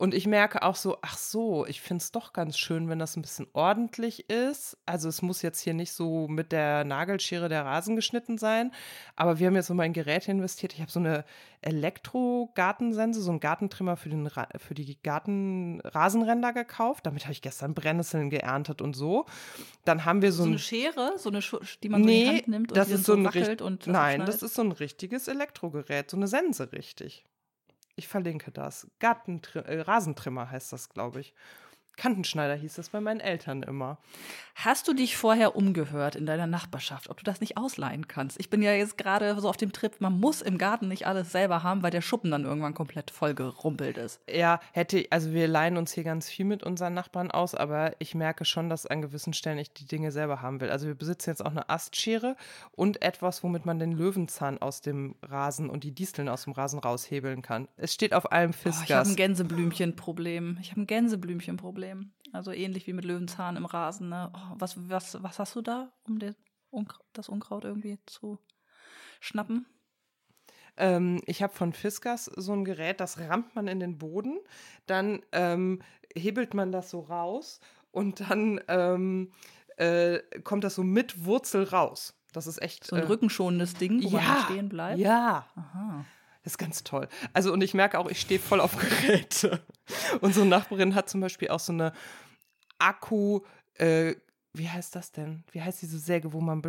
Und 0.02 0.16
ich 0.16 0.26
merke 0.26 0.64
auch 0.64 0.78
so, 0.78 0.97
ach 1.04 1.16
so, 1.16 1.64
ich 1.68 1.80
finde 1.80 2.02
es 2.02 2.12
doch 2.12 2.34
ganz 2.34 2.58
schön, 2.58 2.89
wenn 2.89 2.97
das 2.97 3.16
ein 3.16 3.22
bisschen 3.22 3.45
ordentlich 3.54 4.32
ist. 4.32 4.76
Also 4.88 5.08
es 5.08 5.22
muss 5.22 5.43
jetzt 5.43 5.60
hier 5.60 5.76
nicht 5.76 5.91
so 5.91 6.28
mit 6.28 6.52
der 6.52 6.84
Nagelschere 6.86 7.49
der 7.49 7.66
Rasen 7.66 7.95
geschnitten 7.95 8.39
sein. 8.39 8.72
Aber 9.16 9.38
wir 9.38 9.45
haben 9.45 9.54
jetzt 9.54 9.68
so 9.68 9.76
mal 9.76 9.86
in 9.86 9.93
Geräte 9.93 10.32
investiert. 10.32 10.74
Ich 10.74 10.82
habe 10.82 10.89
so 10.89 10.99
eine 10.99 11.24
Elektro-Gartensense, 11.62 13.22
so 13.22 13.30
einen 13.30 13.41
Gartentrimmer 13.41 13.95
für, 13.95 14.10
den 14.10 14.26
Ra 14.26 14.47
für 14.58 14.74
die 14.74 14.99
Gartenrasenränder 15.04 16.52
gekauft. 16.54 17.06
Damit 17.06 17.26
habe 17.26 17.34
ich 17.34 17.43
gestern 17.43 17.76
Brennnesseln 17.76 18.32
geerntet 18.32 18.82
und 18.82 18.95
so. 18.95 19.28
Dann 19.86 20.04
haben 20.04 20.24
wir 20.24 20.32
so, 20.32 20.38
So 20.38 20.49
ein 20.49 20.54
eine 20.54 20.58
Schere, 20.58 21.14
so 21.18 21.30
eine, 21.30 21.43
Schu 21.43 21.60
die 21.84 21.89
man 21.89 22.04
so 22.04 22.10
in 22.10 22.16
die 22.16 22.28
Hand 22.28 22.47
nimmt 22.47 22.72
und 22.72 22.76
das 22.76 22.88
die 22.88 22.95
ist 22.95 23.06
so 23.06 23.14
ein 23.14 23.24
wackelt 23.24 23.62
und 23.62 23.86
das 23.86 23.93
Nein, 23.93 24.26
das 24.26 24.41
ist 24.41 24.56
so 24.56 24.64
ein 24.64 24.72
richtiges 24.72 25.28
Elektrogerät, 25.28 26.10
so 26.10 26.18
eine 26.18 26.28
Sense 26.28 26.72
richtig. 26.72 27.24
Ich 28.02 28.08
verlinke 28.08 28.49
das. 28.49 28.88
Gartentri 28.97 29.60
äh, 29.60 29.82
Rasentrimmer 29.82 30.49
heißt 30.49 30.74
das, 30.74 30.89
glaube 30.89 31.20
ich. 31.20 31.36
Kantenschneider 32.02 32.56
hieß 32.56 32.74
das 32.74 32.89
bei 32.89 32.99
meinen 32.99 33.20
Eltern 33.20 33.62
immer. 33.62 33.99
Hast 34.56 34.88
du 34.88 34.93
dich 34.93 35.16
vorher 35.16 35.56
umgehört 35.56 36.16
in 36.16 36.26
deiner 36.26 36.47
Nachbarschaft, 36.47 37.12
ob 37.12 37.18
du 37.18 37.24
das 37.24 37.41
nicht 37.41 37.58
ausleihen 37.58 38.08
kannst? 38.08 38.39
Ich 38.39 38.49
bin 38.49 38.64
ja 38.64 38.74
jetzt 38.74 38.97
gerade 38.97 39.39
so 39.39 39.47
auf 39.47 39.56
dem 39.56 39.72
Trip, 39.72 39.93
man 39.99 40.20
muss 40.20 40.41
im 40.41 40.58
Garten 40.58 40.88
nicht 40.88 41.06
alles 41.06 41.32
selber 41.32 41.62
haben, 41.62 41.84
weil 41.84 41.91
der 41.91 42.02
Schuppen 42.02 42.32
dann 42.32 42.43
irgendwann 42.43 42.74
komplett 42.74 43.12
vollgerumpelt 43.12 43.99
ist. 43.99 44.20
Ja, 44.28 44.60
hätte, 44.72 45.06
also 45.12 45.32
wir 45.32 45.47
leihen 45.47 45.78
uns 45.78 45.93
hier 45.93 46.04
ganz 46.04 46.28
viel 46.28 46.45
mit 46.45 46.64
unseren 46.64 46.95
Nachbarn 46.95 47.30
aus, 47.30 47.54
aber 47.54 47.93
ich 47.99 48.16
merke 48.16 48.45
schon, 48.45 48.68
dass 48.68 48.88
an 48.88 49.04
gewissen 49.04 49.34
Stellen 49.34 49.60
ich 49.60 49.72
die 49.72 49.86
Dinge 49.86 50.12
selber 50.12 50.41
haben 50.41 50.60
will. 50.60 50.72
Also 50.72 50.88
wir 50.88 50.95
besitzen 50.95 51.30
jetzt 51.30 51.45
auch 51.45 51.52
eine 51.52 51.70
Astschere 51.70 52.36
und 52.72 53.04
etwas, 53.04 53.43
womit 53.43 53.68
man 53.68 53.78
den 53.78 53.91
Löwenzahn 53.91 54.58
aus 54.60 54.82
dem 54.82 55.16
Rasen 55.22 55.70
und 55.70 55.84
die 55.84 55.93
Disteln 55.93 56.30
aus 56.30 56.45
dem 56.45 56.54
Rasen 56.54 56.80
raushebeln 56.80 57.43
kann. 57.43 57.68
Es 57.78 57.93
steht 57.93 58.16
auf 58.16 58.32
allem 58.32 58.52
Oh, 58.66 58.70
ich 58.84 58.91
habe 58.91 59.08
ein 59.08 59.16
Gänseblümchenproblem. 59.16 60.58
Ich 60.62 60.72
habe 60.72 60.82
ein 60.82 60.88
Gänseblümchenproblem. 60.88 61.90
Also 62.31 62.51
ähnlich 62.51 62.87
wie 62.87 62.93
mit 62.93 63.05
Löwenzahn 63.05 63.57
im 63.57 63.65
Rasen. 63.65 64.09
Ne? 64.09 64.31
Oh, 64.33 64.55
was, 64.55 64.89
was, 64.89 65.21
was 65.21 65.39
hast 65.39 65.55
du 65.55 65.61
da, 65.61 65.91
um 66.03 66.19
den 66.19 66.35
Unkra 66.69 67.03
das 67.13 67.29
Unkraut 67.29 67.65
irgendwie 67.65 67.99
zu 68.05 68.39
schnappen? 69.19 69.65
Ähm, 70.77 71.21
ich 71.25 71.43
habe 71.43 71.53
von 71.53 71.73
Fiskars 71.73 72.25
so 72.25 72.53
ein 72.53 72.65
Gerät, 72.65 72.99
das 72.99 73.19
rammt 73.19 73.55
man 73.55 73.67
in 73.67 73.79
den 73.79 73.97
Boden, 73.97 74.39
dann 74.85 75.21
ähm, 75.31 75.81
hebelt 76.15 76.53
man 76.53 76.71
das 76.71 76.89
so 76.89 77.01
raus 77.01 77.59
und 77.91 78.21
dann 78.21 78.61
ähm, 78.67 79.31
äh, 79.77 80.19
kommt 80.43 80.63
das 80.63 80.75
so 80.75 80.83
mit 80.83 81.25
Wurzel 81.25 81.65
raus. 81.65 82.13
Das 82.31 82.47
ist 82.47 82.61
echt. 82.61 82.85
So 82.85 82.95
ein 82.95 83.03
äh, 83.03 83.05
rückenschonendes 83.05 83.73
Ding, 83.73 84.03
wo 84.03 84.09
man 84.11 84.23
ja, 84.23 84.33
nicht 84.33 84.45
stehen 84.45 84.69
bleibt. 84.69 84.99
Ja, 84.99 85.45
Aha. 85.55 86.05
Das 86.43 86.53
ist 86.53 86.57
ganz 86.57 86.83
toll. 86.83 87.07
Also, 87.33 87.53
und 87.53 87.61
ich 87.61 87.73
merke 87.73 87.99
auch, 87.99 88.09
ich 88.09 88.19
stehe 88.19 88.39
voll 88.39 88.59
auf 88.59 88.77
Geräte. 89.05 89.63
Unsere 90.21 90.45
Nachbarin 90.45 90.95
hat 90.95 91.09
zum 91.09 91.21
Beispiel 91.21 91.49
auch 91.49 91.59
so 91.59 91.73
eine 91.73 91.93
Akku, 92.79 93.41
äh, 93.75 94.15
wie 94.53 94.67
heißt 94.67 94.95
das 94.95 95.11
denn? 95.11 95.43
Wie 95.51 95.61
heißt 95.61 95.81
diese 95.81 95.97
Säge, 95.97 96.33
wo 96.33 96.41
man 96.41 96.61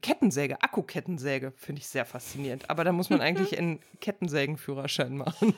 Kettensäge, 0.00 0.62
Akkukettensäge, 0.62 1.52
finde 1.56 1.80
ich 1.80 1.88
sehr 1.88 2.06
faszinierend. 2.06 2.70
Aber 2.70 2.82
da 2.82 2.92
muss 2.92 3.10
man 3.10 3.20
eigentlich 3.20 3.58
einen 3.58 3.80
Kettensägenführerschein 4.00 5.16
machen. 5.16 5.54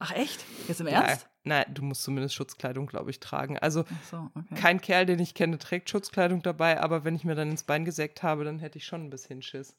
Ach 0.00 0.10
echt? 0.10 0.44
Jetzt 0.66 0.80
im 0.80 0.88
Ernst? 0.88 1.28
Nein, 1.44 1.64
nein, 1.64 1.74
du 1.74 1.82
musst 1.82 2.02
zumindest 2.02 2.34
Schutzkleidung, 2.34 2.86
glaube 2.86 3.10
ich, 3.10 3.20
tragen. 3.20 3.56
Also 3.56 3.84
so, 4.10 4.30
okay. 4.34 4.54
kein 4.56 4.80
Kerl, 4.80 5.06
den 5.06 5.20
ich 5.20 5.34
kenne, 5.34 5.58
trägt 5.58 5.90
Schutzkleidung 5.90 6.42
dabei, 6.42 6.80
aber 6.80 7.04
wenn 7.04 7.14
ich 7.14 7.22
mir 7.22 7.36
dann 7.36 7.52
ins 7.52 7.62
Bein 7.62 7.84
gesägt 7.84 8.24
habe, 8.24 8.42
dann 8.44 8.58
hätte 8.58 8.78
ich 8.78 8.84
schon 8.84 9.04
ein 9.04 9.10
bisschen 9.10 9.42
Schiss. 9.42 9.76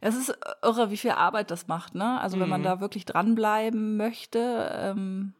Es 0.00 0.14
ist 0.16 0.36
irre, 0.62 0.90
wie 0.90 0.96
viel 0.96 1.12
Arbeit 1.12 1.50
das 1.50 1.66
macht, 1.66 1.94
ne? 1.94 2.20
Also 2.20 2.38
wenn 2.40 2.48
man 2.48 2.60
Mhm. 2.60 2.64
da 2.64 2.80
wirklich 2.80 3.04
dranbleiben 3.04 3.96
möchte, 3.96 4.70
ähm, 4.72 5.34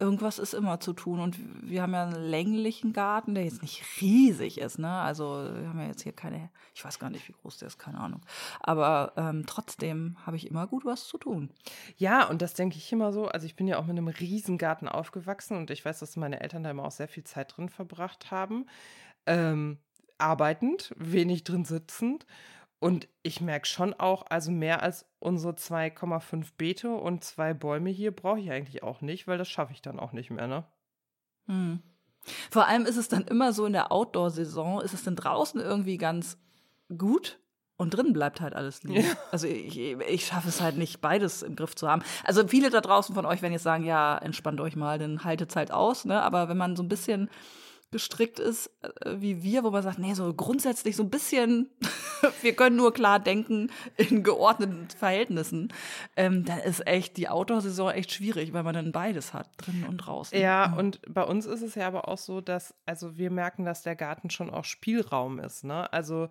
irgendwas 0.00 0.38
ist 0.40 0.54
immer 0.54 0.80
zu 0.80 0.92
tun. 0.92 1.20
Und 1.20 1.38
wir 1.62 1.80
haben 1.80 1.94
ja 1.94 2.02
einen 2.02 2.20
länglichen 2.28 2.92
Garten, 2.92 3.34
der 3.34 3.44
jetzt 3.44 3.62
nicht 3.62 3.82
riesig 4.00 4.58
ist, 4.58 4.78
ne? 4.78 4.90
Also 4.90 5.24
wir 5.24 5.68
haben 5.68 5.78
ja 5.80 5.86
jetzt 5.86 6.02
hier 6.02 6.12
keine, 6.12 6.50
ich 6.74 6.84
weiß 6.84 6.98
gar 6.98 7.10
nicht, 7.10 7.26
wie 7.28 7.32
groß 7.32 7.58
der 7.58 7.68
ist, 7.68 7.78
keine 7.78 8.00
Ahnung. 8.00 8.20
Aber 8.60 9.12
ähm, 9.16 9.44
trotzdem 9.46 10.16
habe 10.26 10.36
ich 10.36 10.48
immer 10.48 10.66
gut 10.66 10.84
was 10.84 11.06
zu 11.06 11.16
tun. 11.16 11.50
Ja, 11.96 12.28
und 12.28 12.42
das 12.42 12.54
denke 12.54 12.76
ich 12.76 12.92
immer 12.92 13.12
so. 13.12 13.28
Also 13.28 13.46
ich 13.46 13.54
bin 13.56 13.68
ja 13.68 13.78
auch 13.78 13.86
mit 13.86 13.96
einem 13.96 14.08
Riesengarten 14.08 14.88
aufgewachsen 14.88 15.56
und 15.56 15.70
ich 15.70 15.84
weiß, 15.84 16.00
dass 16.00 16.16
meine 16.16 16.40
Eltern 16.40 16.64
da 16.64 16.70
immer 16.70 16.84
auch 16.84 16.90
sehr 16.90 17.08
viel 17.08 17.24
Zeit 17.24 17.56
drin 17.56 17.68
verbracht 17.68 18.30
haben. 18.32 18.66
Ähm, 19.26 19.78
arbeitend, 20.18 20.92
wenig 20.96 21.44
drin 21.44 21.64
sitzend. 21.64 22.26
Und 22.78 23.08
ich 23.22 23.40
merke 23.40 23.66
schon 23.66 23.94
auch, 23.94 24.26
also 24.28 24.50
mehr 24.50 24.82
als 24.82 25.06
unsere 25.18 25.54
2,5 25.54 26.48
Beete 26.58 26.90
und 26.90 27.24
zwei 27.24 27.54
Bäume 27.54 27.90
hier 27.90 28.10
brauche 28.10 28.40
ich 28.40 28.50
eigentlich 28.50 28.82
auch 28.82 29.00
nicht, 29.00 29.26
weil 29.26 29.38
das 29.38 29.48
schaffe 29.48 29.72
ich 29.72 29.80
dann 29.80 29.98
auch 29.98 30.12
nicht 30.12 30.30
mehr, 30.30 30.46
ne? 30.46 30.64
Hm. 31.46 31.82
Vor 32.50 32.66
allem 32.66 32.86
ist 32.86 32.96
es 32.96 33.08
dann 33.08 33.24
immer 33.24 33.52
so 33.52 33.66
in 33.66 33.72
der 33.72 33.92
Outdoor-Saison, 33.92 34.80
ist 34.80 34.94
es 34.94 35.04
dann 35.04 35.16
draußen 35.16 35.60
irgendwie 35.60 35.98
ganz 35.98 36.38
gut 36.96 37.38
und 37.76 37.90
drin 37.90 38.12
bleibt 38.12 38.40
halt 38.40 38.54
alles 38.54 38.82
liegen. 38.82 39.02
Ja. 39.02 39.16
Also 39.30 39.46
ich, 39.46 39.78
ich 39.78 40.26
schaffe 40.26 40.48
es 40.48 40.60
halt 40.60 40.76
nicht, 40.76 41.00
beides 41.00 41.42
im 41.42 41.56
Griff 41.56 41.74
zu 41.74 41.88
haben. 41.88 42.02
Also 42.22 42.46
viele 42.46 42.70
da 42.70 42.80
draußen 42.80 43.14
von 43.14 43.26
euch 43.26 43.42
werden 43.42 43.52
jetzt 43.52 43.62
sagen, 43.62 43.84
ja, 43.84 44.16
entspannt 44.18 44.60
euch 44.60 44.76
mal, 44.76 44.98
dann 44.98 45.24
haltet 45.24 45.50
es 45.50 45.56
halt 45.56 45.72
aus. 45.72 46.04
Ne? 46.04 46.22
Aber 46.22 46.48
wenn 46.48 46.56
man 46.56 46.76
so 46.76 46.82
ein 46.82 46.88
bisschen 46.88 47.28
gestrickt 47.90 48.40
ist 48.40 48.70
äh, 48.82 49.20
wie 49.20 49.42
wir, 49.42 49.62
wo 49.62 49.70
man 49.70 49.82
sagt, 49.82 49.98
nee, 49.98 50.14
so 50.14 50.32
grundsätzlich 50.34 50.96
so 50.96 51.02
ein 51.04 51.10
bisschen, 51.10 51.70
wir 52.42 52.54
können 52.54 52.76
nur 52.76 52.92
klar 52.92 53.20
denken 53.20 53.70
in 53.96 54.22
geordneten 54.22 54.88
Verhältnissen, 54.88 55.72
ähm, 56.16 56.44
dann 56.44 56.58
ist 56.60 56.86
echt 56.86 57.16
die 57.16 57.28
Outdoor-Saison 57.28 57.90
echt 57.90 58.12
schwierig, 58.12 58.52
weil 58.52 58.62
man 58.62 58.74
dann 58.74 58.92
beides 58.92 59.32
hat, 59.32 59.48
drinnen 59.56 59.84
und 59.84 59.98
draußen. 59.98 60.38
Ja, 60.38 60.74
und 60.74 61.00
bei 61.08 61.22
uns 61.22 61.46
ist 61.46 61.62
es 61.62 61.74
ja 61.74 61.86
aber 61.86 62.08
auch 62.08 62.18
so, 62.18 62.40
dass, 62.40 62.74
also 62.86 63.16
wir 63.16 63.30
merken, 63.30 63.64
dass 63.64 63.82
der 63.82 63.96
Garten 63.96 64.30
schon 64.30 64.50
auch 64.50 64.64
Spielraum 64.64 65.38
ist, 65.38 65.64
ne? 65.64 65.92
Also 65.92 66.28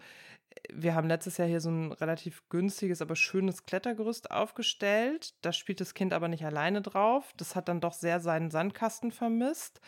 wir 0.72 0.96
haben 0.96 1.08
letztes 1.08 1.38
Jahr 1.38 1.48
hier 1.48 1.62
so 1.62 1.70
ein 1.70 1.91
relativ 1.91 2.44
günstiges, 2.50 3.02
aber 3.02 3.16
schönes 3.16 3.66
Klettergerüst 3.66 4.32
aufgestellt. 4.32 5.34
Da 5.41 5.52
spielt 5.52 5.82
das 5.82 5.94
Kind 5.94 6.14
aber 6.14 6.28
nicht 6.28 6.46
alleine 6.46 6.82
drauf. 6.82 7.34
Das 7.38 7.56
hat 7.56 7.68
dann 7.68 7.82
doch 7.82 7.94
sehr 7.94 8.20
seinen 8.20 8.52
Sandkasten 8.52 9.12
vermisst. 9.12 9.82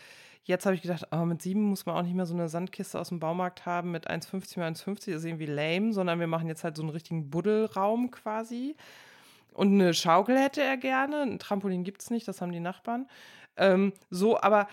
Jetzt 0.48 0.66
habe 0.68 0.76
ich 0.76 0.84
gedacht, 0.84 1.08
oh, 1.12 1.26
mit 1.26 1.42
sieben 1.42 1.64
muss 1.64 1.88
man 1.88 1.96
auch 1.96 2.04
nicht 2.04 2.14
mehr 2.14 2.28
so 2.28 2.36
eine 2.36 2.50
Sandkiste 2.50 3.00
aus 3.00 3.10
dem 3.10 3.20
Baumarkt 3.20 3.66
haben 3.66 3.92
mit 3.92 4.10
1,50 4.10 4.60
mal 4.60 4.72
1,50, 4.72 5.12
ist 5.12 5.26
irgendwie 5.26 5.48
lame, 5.48 5.92
sondern 5.92 6.20
wir 6.20 6.28
machen 6.28 6.48
jetzt 6.48 6.64
halt 6.64 6.78
so 6.78 6.84
einen 6.84 6.92
richtigen 6.92 7.32
Buddelraum 7.32 8.12
quasi. 8.12 8.76
Und 9.54 9.74
eine 9.74 9.94
Schaukel 9.96 10.38
hätte 10.38 10.62
er 10.62 10.78
gerne. 10.78 11.24
Ein 11.24 11.40
Trampolin 11.40 11.84
gibt 11.84 12.02
es 12.02 12.12
nicht, 12.12 12.28
das 12.28 12.42
haben 12.42 12.52
die 12.52 12.60
Nachbarn. 12.60 13.08
Ähm, 13.58 13.94
so, 14.12 14.40
aber 14.40 14.68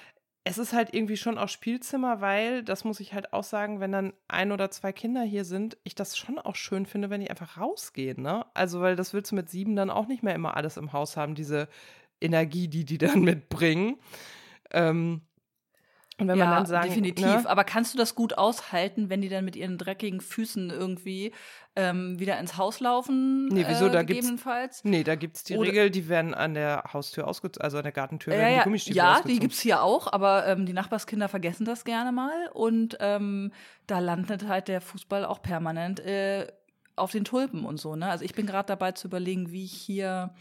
es 0.44 0.58
ist 0.58 0.74
halt 0.74 0.92
irgendwie 0.92 1.16
schon 1.16 1.38
auch 1.38 1.48
Spielzimmer, 1.48 2.20
weil, 2.20 2.64
das 2.64 2.84
muss 2.84 3.00
ich 3.00 3.14
halt 3.14 3.32
auch 3.32 3.44
sagen, 3.44 3.80
wenn 3.80 3.92
dann 3.92 4.12
ein 4.28 4.52
oder 4.52 4.70
zwei 4.70 4.92
Kinder 4.92 5.22
hier 5.22 5.44
sind, 5.44 5.78
ich 5.84 5.94
das 5.94 6.18
schon 6.18 6.38
auch 6.38 6.56
schön 6.56 6.84
finde, 6.84 7.10
wenn 7.10 7.20
die 7.20 7.30
einfach 7.30 7.58
rausgehen, 7.58 8.20
ne? 8.22 8.44
Also, 8.52 8.80
weil 8.80 8.96
das 8.96 9.14
willst 9.14 9.30
du 9.30 9.36
mit 9.36 9.48
sieben 9.48 9.76
dann 9.76 9.88
auch 9.88 10.06
nicht 10.08 10.22
mehr 10.22 10.34
immer 10.34 10.56
alles 10.56 10.76
im 10.76 10.92
Haus 10.92 11.16
haben, 11.16 11.34
diese 11.34 11.68
Energie, 12.20 12.68
die 12.68 12.84
die 12.84 12.98
dann 12.98 13.20
mitbringen. 13.22 13.96
Ähm, 14.72 15.22
und 16.18 16.28
wenn 16.28 16.38
ja, 16.38 16.44
man 16.44 16.54
dann 16.56 16.66
sagt, 16.66 16.84
definitiv. 16.84 17.24
Ne? 17.24 17.48
Aber 17.48 17.64
kannst 17.64 17.94
du 17.94 17.98
das 17.98 18.14
gut 18.14 18.36
aushalten, 18.36 19.08
wenn 19.08 19.22
die 19.22 19.28
dann 19.28 19.44
mit 19.44 19.56
ihren 19.56 19.78
dreckigen 19.78 20.20
Füßen 20.20 20.70
irgendwie 20.70 21.32
ähm, 21.74 22.18
wieder 22.18 22.38
ins 22.38 22.58
Haus 22.58 22.80
laufen? 22.80 23.48
Nee, 23.48 23.64
wieso? 23.66 23.86
Äh, 23.86 23.90
da 23.90 24.02
gegebenenfalls? 24.02 24.82
Gibt's, 24.82 24.84
nee, 24.84 25.04
da 25.04 25.14
gibt 25.14 25.36
es 25.36 25.44
die 25.44 25.56
Oder, 25.56 25.68
Regel, 25.68 25.90
die 25.90 26.08
werden 26.08 26.34
an 26.34 26.52
der 26.52 26.84
Haustür 26.92 27.26
ausgezogen, 27.26 27.64
also 27.64 27.78
an 27.78 27.84
der 27.84 27.92
Gartentür 27.92 28.34
äh, 28.34 28.38
werden 28.38 28.58
die 28.58 28.64
Gummistiefel 28.64 28.96
Ja, 28.96 29.12
ausgezogen. 29.12 29.34
die 29.34 29.40
gibt 29.40 29.54
es 29.54 29.60
hier 29.60 29.82
auch, 29.82 30.12
aber 30.12 30.46
ähm, 30.46 30.66
die 30.66 30.74
Nachbarskinder 30.74 31.28
vergessen 31.28 31.64
das 31.64 31.84
gerne 31.84 32.12
mal. 32.12 32.48
Und 32.52 32.98
ähm, 33.00 33.50
da 33.86 33.98
landet 33.98 34.46
halt 34.46 34.68
der 34.68 34.82
Fußball 34.82 35.24
auch 35.24 35.40
permanent 35.40 36.00
äh, 36.00 36.46
auf 36.94 37.10
den 37.12 37.24
Tulpen 37.24 37.64
und 37.64 37.78
so. 37.78 37.96
Ne? 37.96 38.06
Also 38.10 38.24
ich 38.24 38.34
bin 38.34 38.46
gerade 38.46 38.66
dabei 38.66 38.92
zu 38.92 39.08
überlegen, 39.08 39.50
wie 39.50 39.64
ich 39.64 39.72
hier 39.72 40.34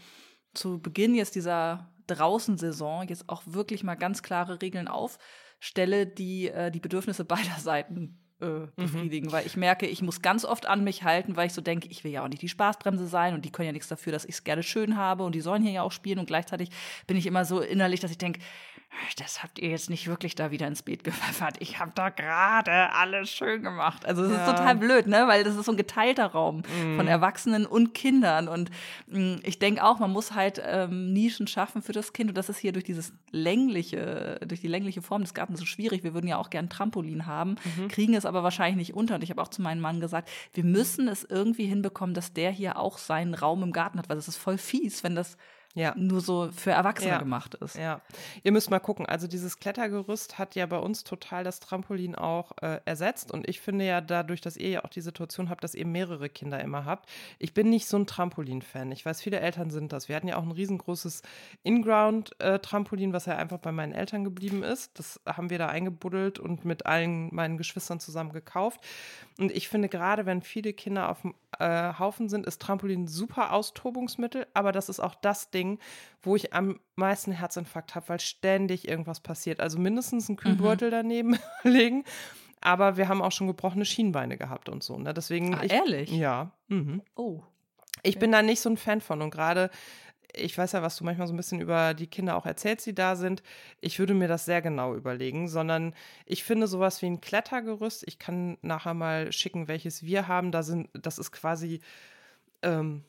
zu 0.52 0.80
Beginn 0.80 1.14
jetzt 1.14 1.34
dieser 1.34 1.88
Draußensaison 2.08 3.08
jetzt 3.08 3.28
auch 3.30 3.42
wirklich 3.46 3.84
mal 3.84 3.94
ganz 3.94 4.22
klare 4.22 4.60
Regeln 4.60 4.86
auf 4.86 5.18
stelle, 5.62 6.06
die 6.06 6.48
äh, 6.48 6.72
die 6.72 6.80
Bedürfnisse 6.80 7.24
beider 7.24 7.56
Seiten 7.60 8.18
äh, 8.40 8.46
mhm. 8.46 8.68
befriedigen, 8.74 9.28
mhm. 9.28 9.32
weil 9.32 9.46
ich 9.46 9.56
merke, 9.56 9.86
ich 9.86 10.02
muss 10.02 10.20
ganz 10.20 10.44
oft 10.44 10.66
an 10.66 10.82
mich 10.82 11.04
halten, 11.04 11.36
weil 11.36 11.46
ich 11.46 11.52
so 11.52 11.60
denke, 11.60 11.86
ich 11.88 12.02
will 12.02 12.10
ja 12.10 12.24
auch 12.24 12.28
nicht 12.28 12.42
die 12.42 12.48
Spaßbremse 12.48 13.06
sein 13.06 13.34
und 13.34 13.44
die 13.44 13.52
können 13.52 13.66
ja 13.66 13.72
nichts 13.72 13.86
dafür, 13.86 14.12
dass 14.12 14.24
ich 14.24 14.32
es 14.32 14.44
gerne 14.44 14.64
schön 14.64 14.96
habe 14.96 15.22
und 15.22 15.36
die 15.36 15.40
sollen 15.40 15.62
hier 15.62 15.70
ja 15.70 15.82
auch 15.82 15.92
spielen 15.92 16.18
und 16.18 16.26
gleichzeitig 16.26 16.70
bin 17.06 17.16
ich 17.16 17.26
immer 17.26 17.44
so 17.44 17.60
innerlich, 17.60 18.00
dass 18.00 18.10
ich 18.10 18.18
denke, 18.18 18.40
das 19.18 19.42
habt 19.42 19.58
ihr 19.58 19.70
jetzt 19.70 19.90
nicht 19.90 20.06
wirklich 20.06 20.34
da 20.34 20.50
wieder 20.50 20.66
ins 20.66 20.82
Beet 20.82 21.04
gepfeffert. 21.04 21.56
Ich 21.60 21.78
habe 21.78 21.92
da 21.94 22.08
gerade 22.10 22.92
alles 22.92 23.30
schön 23.30 23.62
gemacht. 23.62 24.04
Also 24.06 24.24
es 24.24 24.32
ja. 24.32 24.38
ist 24.38 24.50
total 24.50 24.76
blöd, 24.76 25.06
ne? 25.06 25.26
Weil 25.26 25.44
das 25.44 25.56
ist 25.56 25.66
so 25.66 25.72
ein 25.72 25.76
geteilter 25.76 26.26
Raum 26.26 26.62
mhm. 26.82 26.96
von 26.96 27.06
Erwachsenen 27.06 27.66
und 27.66 27.94
Kindern. 27.94 28.48
Und 28.48 28.70
mh, 29.06 29.18
mm, 29.18 29.40
ich 29.44 29.58
denke 29.58 29.84
auch, 29.84 29.98
man 29.98 30.10
muss 30.10 30.32
halt 30.32 30.62
ähm, 30.64 31.12
Nischen 31.12 31.46
schaffen 31.46 31.82
für 31.82 31.92
das 31.92 32.12
Kind. 32.12 32.30
Und 32.30 32.38
das 32.38 32.48
ist 32.48 32.58
hier 32.58 32.72
durch 32.72 32.84
dieses 32.84 33.12
längliche, 33.30 34.40
durch 34.46 34.60
die 34.60 34.68
längliche 34.68 35.02
Form 35.02 35.22
des 35.22 35.34
Gartens 35.34 35.60
so 35.60 35.66
schwierig. 35.66 36.04
Wir 36.04 36.14
würden 36.14 36.28
ja 36.28 36.38
auch 36.38 36.50
gern 36.50 36.68
Trampolin 36.68 37.26
haben, 37.26 37.56
mhm. 37.76 37.88
kriegen 37.88 38.14
es 38.14 38.26
aber 38.26 38.42
wahrscheinlich 38.42 38.76
nicht 38.76 38.94
unter. 38.94 39.16
Und 39.16 39.24
ich 39.24 39.30
habe 39.30 39.42
auch 39.42 39.48
zu 39.48 39.62
meinem 39.62 39.80
Mann 39.80 40.00
gesagt, 40.00 40.30
wir 40.54 40.64
müssen 40.64 41.08
es 41.08 41.24
irgendwie 41.24 41.66
hinbekommen, 41.66 42.14
dass 42.14 42.32
der 42.32 42.50
hier 42.50 42.78
auch 42.78 42.98
seinen 42.98 43.34
Raum 43.34 43.62
im 43.62 43.72
Garten 43.72 43.98
hat, 43.98 44.08
weil 44.08 44.16
das 44.16 44.28
ist 44.28 44.36
voll 44.36 44.58
fies, 44.58 45.04
wenn 45.04 45.14
das 45.14 45.36
ja. 45.74 45.94
nur 45.96 46.20
so 46.20 46.50
für 46.52 46.72
Erwachsene 46.72 47.12
ja. 47.12 47.18
gemacht 47.18 47.54
ist. 47.54 47.76
Ja, 47.76 48.00
ihr 48.42 48.52
müsst 48.52 48.70
mal 48.70 48.78
gucken. 48.78 49.06
Also 49.06 49.26
dieses 49.26 49.58
Klettergerüst 49.58 50.38
hat 50.38 50.54
ja 50.54 50.66
bei 50.66 50.78
uns 50.78 51.04
total 51.04 51.44
das 51.44 51.60
Trampolin 51.60 52.14
auch 52.14 52.52
äh, 52.60 52.80
ersetzt. 52.84 53.32
Und 53.32 53.48
ich 53.48 53.60
finde 53.60 53.86
ja 53.86 54.00
dadurch, 54.00 54.40
dass 54.40 54.56
ihr 54.56 54.68
ja 54.68 54.84
auch 54.84 54.90
die 54.90 55.00
Situation 55.00 55.48
habt, 55.48 55.64
dass 55.64 55.74
ihr 55.74 55.86
mehrere 55.86 56.28
Kinder 56.28 56.60
immer 56.60 56.84
habt, 56.84 57.08
ich 57.38 57.54
bin 57.54 57.70
nicht 57.70 57.86
so 57.86 57.96
ein 57.96 58.06
Trampolin-Fan. 58.06 58.92
Ich 58.92 59.04
weiß, 59.06 59.22
viele 59.22 59.40
Eltern 59.40 59.70
sind 59.70 59.92
das. 59.92 60.08
Wir 60.08 60.16
hatten 60.16 60.28
ja 60.28 60.36
auch 60.36 60.42
ein 60.42 60.52
riesengroßes 60.52 61.22
In-Ground-Trampolin, 61.62 63.10
äh, 63.10 63.12
was 63.12 63.26
ja 63.26 63.36
einfach 63.36 63.58
bei 63.58 63.72
meinen 63.72 63.92
Eltern 63.92 64.24
geblieben 64.24 64.62
ist. 64.62 64.98
Das 64.98 65.20
haben 65.26 65.50
wir 65.50 65.58
da 65.58 65.68
eingebuddelt 65.68 66.38
und 66.38 66.64
mit 66.64 66.86
allen 66.86 67.34
meinen 67.34 67.56
Geschwistern 67.56 68.00
zusammen 68.00 68.32
gekauft. 68.32 68.80
Und 69.38 69.50
ich 69.52 69.68
finde 69.68 69.88
gerade, 69.88 70.26
wenn 70.26 70.42
viele 70.42 70.72
Kinder 70.72 71.08
auf 71.08 71.22
dem 71.22 71.34
äh, 71.58 71.92
Haufen 71.98 72.28
sind, 72.28 72.46
ist 72.46 72.60
Trampolin 72.60 73.06
super 73.06 73.52
Austobungsmittel, 73.52 74.46
aber 74.54 74.72
das 74.72 74.88
ist 74.88 75.00
auch 75.00 75.14
das 75.14 75.50
Ding, 75.50 75.61
wo 76.22 76.36
ich 76.36 76.52
am 76.52 76.80
meisten 76.94 77.32
Herzinfarkt 77.32 77.94
habe, 77.94 78.08
weil 78.10 78.20
ständig 78.20 78.88
irgendwas 78.88 79.20
passiert. 79.20 79.60
Also 79.60 79.78
mindestens 79.78 80.28
einen 80.28 80.36
Kühlbeutel 80.36 80.88
mhm. 80.88 80.92
daneben 80.92 81.38
legen. 81.62 82.04
Aber 82.60 82.96
wir 82.96 83.08
haben 83.08 83.22
auch 83.22 83.32
schon 83.32 83.48
gebrochene 83.48 83.84
Schienbeine 83.84 84.36
gehabt 84.36 84.68
und 84.68 84.82
so. 84.82 84.96
Ne? 84.98 85.12
Deswegen. 85.12 85.54
Ach, 85.54 85.62
ich, 85.62 85.72
ehrlich? 85.72 86.12
Ja. 86.12 86.52
Mhm. 86.68 87.02
Oh. 87.16 87.42
Ich 88.04 88.18
bin 88.18 88.32
da 88.32 88.42
nicht 88.42 88.60
so 88.60 88.70
ein 88.70 88.76
Fan 88.76 89.00
von. 89.00 89.20
Und 89.22 89.30
gerade 89.30 89.70
ich 90.34 90.56
weiß 90.56 90.72
ja, 90.72 90.82
was 90.82 90.96
du 90.96 91.04
manchmal 91.04 91.26
so 91.26 91.34
ein 91.34 91.36
bisschen 91.36 91.60
über 91.60 91.94
die 91.94 92.06
Kinder 92.06 92.36
auch 92.36 92.46
erzählst, 92.46 92.86
die 92.86 92.94
da 92.94 93.16
sind. 93.16 93.42
Ich 93.80 93.98
würde 93.98 94.14
mir 94.14 94.28
das 94.28 94.44
sehr 94.44 94.62
genau 94.62 94.94
überlegen, 94.94 95.48
sondern 95.48 95.94
ich 96.26 96.44
finde 96.44 96.66
sowas 96.66 97.02
wie 97.02 97.06
ein 97.06 97.20
Klettergerüst. 97.20 98.04
Ich 98.06 98.18
kann 98.18 98.56
nachher 98.62 98.94
mal 98.94 99.32
schicken, 99.32 99.68
welches 99.68 100.04
wir 100.04 100.28
haben. 100.28 100.50
Da 100.50 100.62
sind, 100.62 100.88
das 100.94 101.18
ist 101.18 101.32
quasi 101.32 101.80
ähm, 102.62 103.04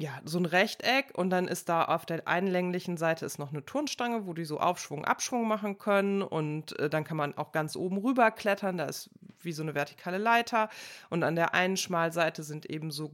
ja, 0.00 0.20
so 0.24 0.38
ein 0.38 0.46
Rechteck 0.46 1.10
und 1.16 1.30
dann 1.30 1.48
ist 1.48 1.68
da 1.68 1.84
auf 1.84 2.06
der 2.06 2.28
einlänglichen 2.28 2.96
Seite 2.96 3.26
ist 3.26 3.38
noch 3.38 3.50
eine 3.50 3.64
Turnstange, 3.64 4.26
wo 4.26 4.32
die 4.32 4.44
so 4.44 4.60
Aufschwung, 4.60 5.04
Abschwung 5.04 5.48
machen 5.48 5.78
können 5.78 6.22
und 6.22 6.78
äh, 6.78 6.88
dann 6.88 7.02
kann 7.02 7.16
man 7.16 7.36
auch 7.36 7.50
ganz 7.50 7.74
oben 7.74 7.98
rüber 7.98 8.30
klettern, 8.30 8.78
da 8.78 8.84
ist 8.84 9.10
wie 9.40 9.52
so 9.52 9.62
eine 9.62 9.74
vertikale 9.74 10.18
Leiter 10.18 10.68
und 11.10 11.24
an 11.24 11.34
der 11.34 11.52
einen 11.54 11.76
Schmalseite 11.76 12.44
sind 12.44 12.66
eben 12.66 12.92
so 12.92 13.10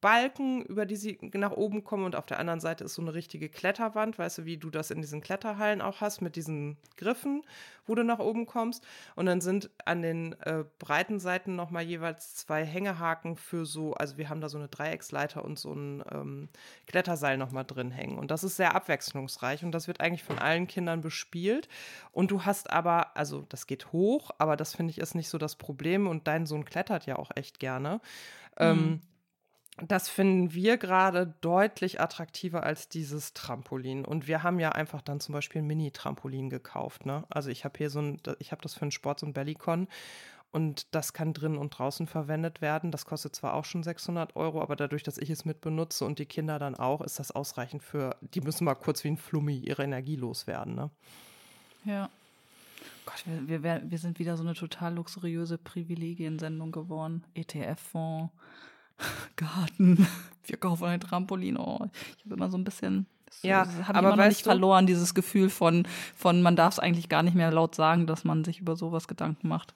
Balken, 0.00 0.62
über 0.62 0.84
die 0.84 0.96
sie 0.96 1.18
nach 1.34 1.52
oben 1.52 1.84
kommen 1.84 2.04
und 2.04 2.16
auf 2.16 2.26
der 2.26 2.38
anderen 2.40 2.60
Seite 2.60 2.84
ist 2.84 2.94
so 2.94 3.02
eine 3.02 3.14
richtige 3.14 3.48
Kletterwand, 3.48 4.18
weißt 4.18 4.38
du, 4.38 4.44
wie 4.44 4.56
du 4.56 4.70
das 4.70 4.90
in 4.90 5.00
diesen 5.00 5.20
Kletterhallen 5.20 5.80
auch 5.80 6.00
hast, 6.00 6.20
mit 6.20 6.36
diesen 6.36 6.76
Griffen, 6.96 7.42
wo 7.86 7.94
du 7.94 8.02
nach 8.02 8.18
oben 8.18 8.46
kommst. 8.46 8.84
Und 9.14 9.26
dann 9.26 9.40
sind 9.40 9.70
an 9.84 10.02
den 10.02 10.32
äh, 10.40 10.64
breiten 10.78 11.20
Seiten 11.20 11.56
nochmal 11.56 11.84
jeweils 11.84 12.34
zwei 12.34 12.64
Hängehaken 12.64 13.36
für 13.36 13.64
so, 13.64 13.94
also 13.94 14.18
wir 14.18 14.28
haben 14.28 14.40
da 14.40 14.48
so 14.48 14.58
eine 14.58 14.68
Dreiecksleiter 14.68 15.44
und 15.44 15.58
so 15.58 15.72
ein 15.72 16.02
ähm, 16.10 16.48
Kletterseil 16.86 17.38
nochmal 17.38 17.64
drin 17.64 17.90
hängen. 17.90 18.18
Und 18.18 18.30
das 18.30 18.44
ist 18.44 18.56
sehr 18.56 18.74
abwechslungsreich 18.74 19.64
und 19.64 19.72
das 19.72 19.86
wird 19.86 20.00
eigentlich 20.00 20.24
von 20.24 20.38
allen 20.38 20.66
Kindern 20.66 21.00
bespielt. 21.00 21.68
Und 22.12 22.30
du 22.30 22.44
hast 22.44 22.70
aber, 22.70 23.16
also 23.16 23.46
das 23.48 23.66
geht 23.66 23.92
hoch, 23.92 24.30
aber 24.38 24.56
das 24.56 24.74
finde 24.74 24.90
ich 24.90 24.98
ist 24.98 25.14
nicht 25.14 25.28
so 25.28 25.38
das 25.38 25.56
Problem 25.56 26.06
und 26.06 26.26
dein 26.26 26.46
Sohn 26.46 26.64
klettert 26.64 27.06
ja 27.06 27.16
auch 27.16 27.30
echt 27.34 27.60
gerne. 27.60 28.00
Ähm, 28.58 28.76
mhm. 28.76 28.82
Ähm, 28.82 29.00
das 29.82 30.08
finden 30.08 30.54
wir 30.54 30.78
gerade 30.78 31.34
deutlich 31.42 32.00
attraktiver 32.00 32.62
als 32.62 32.88
dieses 32.88 33.34
Trampolin. 33.34 34.04
Und 34.06 34.26
wir 34.26 34.42
haben 34.42 34.58
ja 34.58 34.72
einfach 34.72 35.02
dann 35.02 35.20
zum 35.20 35.34
Beispiel 35.34 35.60
ein 35.60 35.66
Mini-Trampolin 35.66 36.48
gekauft. 36.48 37.04
Ne? 37.04 37.24
Also 37.28 37.50
ich 37.50 37.64
habe 37.64 37.76
hier 37.76 37.90
so 37.90 38.00
ein, 38.00 38.20
ich 38.38 38.52
habe 38.52 38.62
das 38.62 38.74
für 38.74 38.82
einen 38.82 38.90
Sport, 38.90 39.20
so 39.20 39.26
ein 39.26 39.34
Bellycon. 39.34 39.86
Und 40.50 40.94
das 40.94 41.12
kann 41.12 41.34
drinnen 41.34 41.58
und 41.58 41.70
draußen 41.70 42.06
verwendet 42.06 42.62
werden. 42.62 42.90
Das 42.90 43.04
kostet 43.04 43.36
zwar 43.36 43.52
auch 43.52 43.66
schon 43.66 43.82
600 43.82 44.36
Euro, 44.36 44.62
aber 44.62 44.76
dadurch, 44.76 45.02
dass 45.02 45.18
ich 45.18 45.28
es 45.28 45.44
mit 45.44 45.60
benutze 45.60 46.06
und 46.06 46.18
die 46.18 46.24
Kinder 46.24 46.58
dann 46.58 46.74
auch, 46.74 47.02
ist 47.02 47.18
das 47.18 47.30
ausreichend 47.30 47.82
für, 47.82 48.16
die 48.22 48.40
müssen 48.40 48.64
mal 48.64 48.74
kurz 48.74 49.04
wie 49.04 49.08
ein 49.08 49.18
Flummi 49.18 49.58
ihre 49.58 49.84
Energie 49.84 50.16
loswerden. 50.16 50.74
Ne? 50.74 50.90
Ja. 51.84 52.08
Gott, 53.04 53.22
wir, 53.26 53.62
wir, 53.62 53.82
wir 53.84 53.98
sind 53.98 54.18
wieder 54.18 54.38
so 54.38 54.42
eine 54.42 54.54
total 54.54 54.94
luxuriöse 54.94 55.58
Privilegiensendung 55.58 56.72
geworden. 56.72 57.24
ETF-Fonds. 57.34 58.32
Garten, 59.36 60.06
wir 60.44 60.56
kaufen 60.56 60.84
ein 60.84 61.00
Trampolin. 61.00 61.56
Oh, 61.56 61.88
ich 62.18 62.24
habe 62.24 62.34
immer 62.34 62.50
so 62.50 62.56
ein 62.56 62.64
bisschen, 62.64 63.06
das, 63.26 63.42
ja, 63.42 63.66
ich 63.80 63.88
immer 63.88 64.16
nicht 64.16 64.40
du, 64.40 64.50
verloren, 64.50 64.86
dieses 64.86 65.14
Gefühl 65.14 65.50
von, 65.50 65.86
von 66.14 66.42
man 66.42 66.56
darf 66.56 66.74
es 66.74 66.78
eigentlich 66.78 67.08
gar 67.08 67.22
nicht 67.22 67.34
mehr 67.34 67.50
laut 67.50 67.74
sagen, 67.74 68.06
dass 68.06 68.24
man 68.24 68.44
sich 68.44 68.60
über 68.60 68.76
sowas 68.76 69.08
Gedanken 69.08 69.48
macht. 69.48 69.74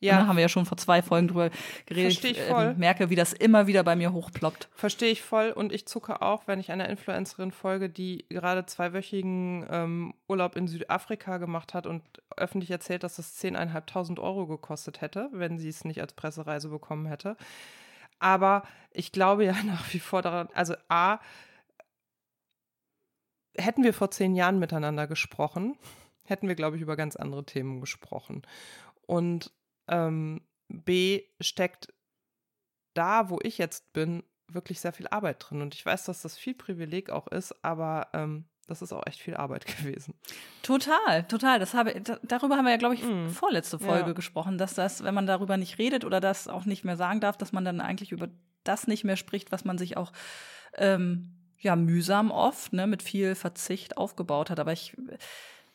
Ja. 0.00 0.20
Da 0.20 0.26
haben 0.26 0.36
wir 0.36 0.42
ja 0.42 0.48
schon 0.48 0.66
vor 0.66 0.78
zwei 0.78 1.02
Folgen 1.02 1.28
drüber 1.28 1.50
geredet. 1.86 2.12
Verstehe 2.12 2.32
ich 2.32 2.38
äh, 2.38 2.50
voll. 2.50 2.70
Ich 2.72 2.78
merke, 2.78 3.10
wie 3.10 3.16
das 3.16 3.32
immer 3.32 3.66
wieder 3.66 3.84
bei 3.84 3.96
mir 3.96 4.12
hochploppt. 4.12 4.68
Verstehe 4.74 5.10
ich 5.10 5.22
voll 5.22 5.50
und 5.50 5.72
ich 5.72 5.86
zucke 5.86 6.22
auch, 6.22 6.46
wenn 6.46 6.58
ich 6.58 6.70
einer 6.70 6.88
Influencerin 6.88 7.52
folge, 7.52 7.90
die 7.90 8.24
gerade 8.28 8.64
zweiwöchigen 8.66 9.66
ähm, 9.70 10.14
Urlaub 10.26 10.56
in 10.56 10.68
Südafrika 10.68 11.38
gemacht 11.38 11.74
hat 11.74 11.86
und 11.86 12.02
öffentlich 12.36 12.70
erzählt, 12.70 13.02
dass 13.02 13.16
das 13.16 13.42
10.500 13.42 14.18
Euro 14.20 14.46
gekostet 14.46 15.00
hätte, 15.02 15.28
wenn 15.32 15.58
sie 15.58 15.68
es 15.68 15.84
nicht 15.84 16.00
als 16.00 16.14
Pressereise 16.14 16.68
bekommen 16.68 17.06
hätte. 17.06 17.36
Aber 18.20 18.62
ich 18.92 19.10
glaube 19.12 19.44
ja 19.44 19.62
nach 19.64 19.92
wie 19.92 19.98
vor 19.98 20.22
daran, 20.22 20.48
also 20.54 20.74
A, 20.88 21.18
hätten 23.56 23.82
wir 23.82 23.92
vor 23.92 24.10
zehn 24.10 24.34
Jahren 24.34 24.58
miteinander 24.58 25.06
gesprochen, 25.06 25.76
hätten 26.24 26.48
wir, 26.48 26.54
glaube 26.54 26.76
ich, 26.76 26.82
über 26.82 26.96
ganz 26.96 27.16
andere 27.16 27.44
Themen 27.44 27.80
gesprochen. 27.80 28.42
Und 29.06 29.52
ähm, 29.88 30.46
B 30.68 31.24
steckt 31.40 31.92
da, 32.94 33.28
wo 33.28 33.38
ich 33.42 33.58
jetzt 33.58 33.92
bin, 33.92 34.22
wirklich 34.48 34.80
sehr 34.80 34.92
viel 34.92 35.08
Arbeit 35.08 35.36
drin. 35.40 35.62
Und 35.62 35.74
ich 35.74 35.84
weiß, 35.84 36.04
dass 36.04 36.22
das 36.22 36.38
viel 36.38 36.54
Privileg 36.54 37.10
auch 37.10 37.26
ist, 37.26 37.64
aber 37.64 38.08
ähm, 38.12 38.44
das 38.70 38.82
ist 38.82 38.92
auch 38.92 39.06
echt 39.06 39.20
viel 39.20 39.36
Arbeit 39.36 39.66
gewesen. 39.78 40.14
Total, 40.62 41.24
total. 41.28 41.58
Das 41.58 41.74
habe, 41.74 42.00
darüber 42.22 42.56
haben 42.56 42.64
wir 42.64 42.72
ja, 42.72 42.78
glaube 42.78 42.94
ich, 42.94 43.04
mm. 43.04 43.28
vorletzte 43.28 43.78
Folge 43.78 44.08
ja. 44.08 44.12
gesprochen, 44.12 44.58
dass 44.58 44.74
das, 44.74 45.04
wenn 45.04 45.14
man 45.14 45.26
darüber 45.26 45.56
nicht 45.56 45.78
redet 45.78 46.04
oder 46.04 46.20
das 46.20 46.48
auch 46.48 46.64
nicht 46.64 46.84
mehr 46.84 46.96
sagen 46.96 47.20
darf, 47.20 47.36
dass 47.36 47.52
man 47.52 47.64
dann 47.64 47.80
eigentlich 47.80 48.12
über 48.12 48.28
das 48.64 48.86
nicht 48.86 49.04
mehr 49.04 49.16
spricht, 49.16 49.52
was 49.52 49.64
man 49.64 49.78
sich 49.78 49.96
auch 49.96 50.12
ähm, 50.76 51.34
ja 51.58 51.76
mühsam 51.76 52.30
oft, 52.30 52.72
ne, 52.72 52.86
mit 52.86 53.02
viel 53.02 53.34
Verzicht 53.34 53.96
aufgebaut 53.96 54.50
hat. 54.50 54.60
Aber 54.60 54.72
ich 54.72 54.96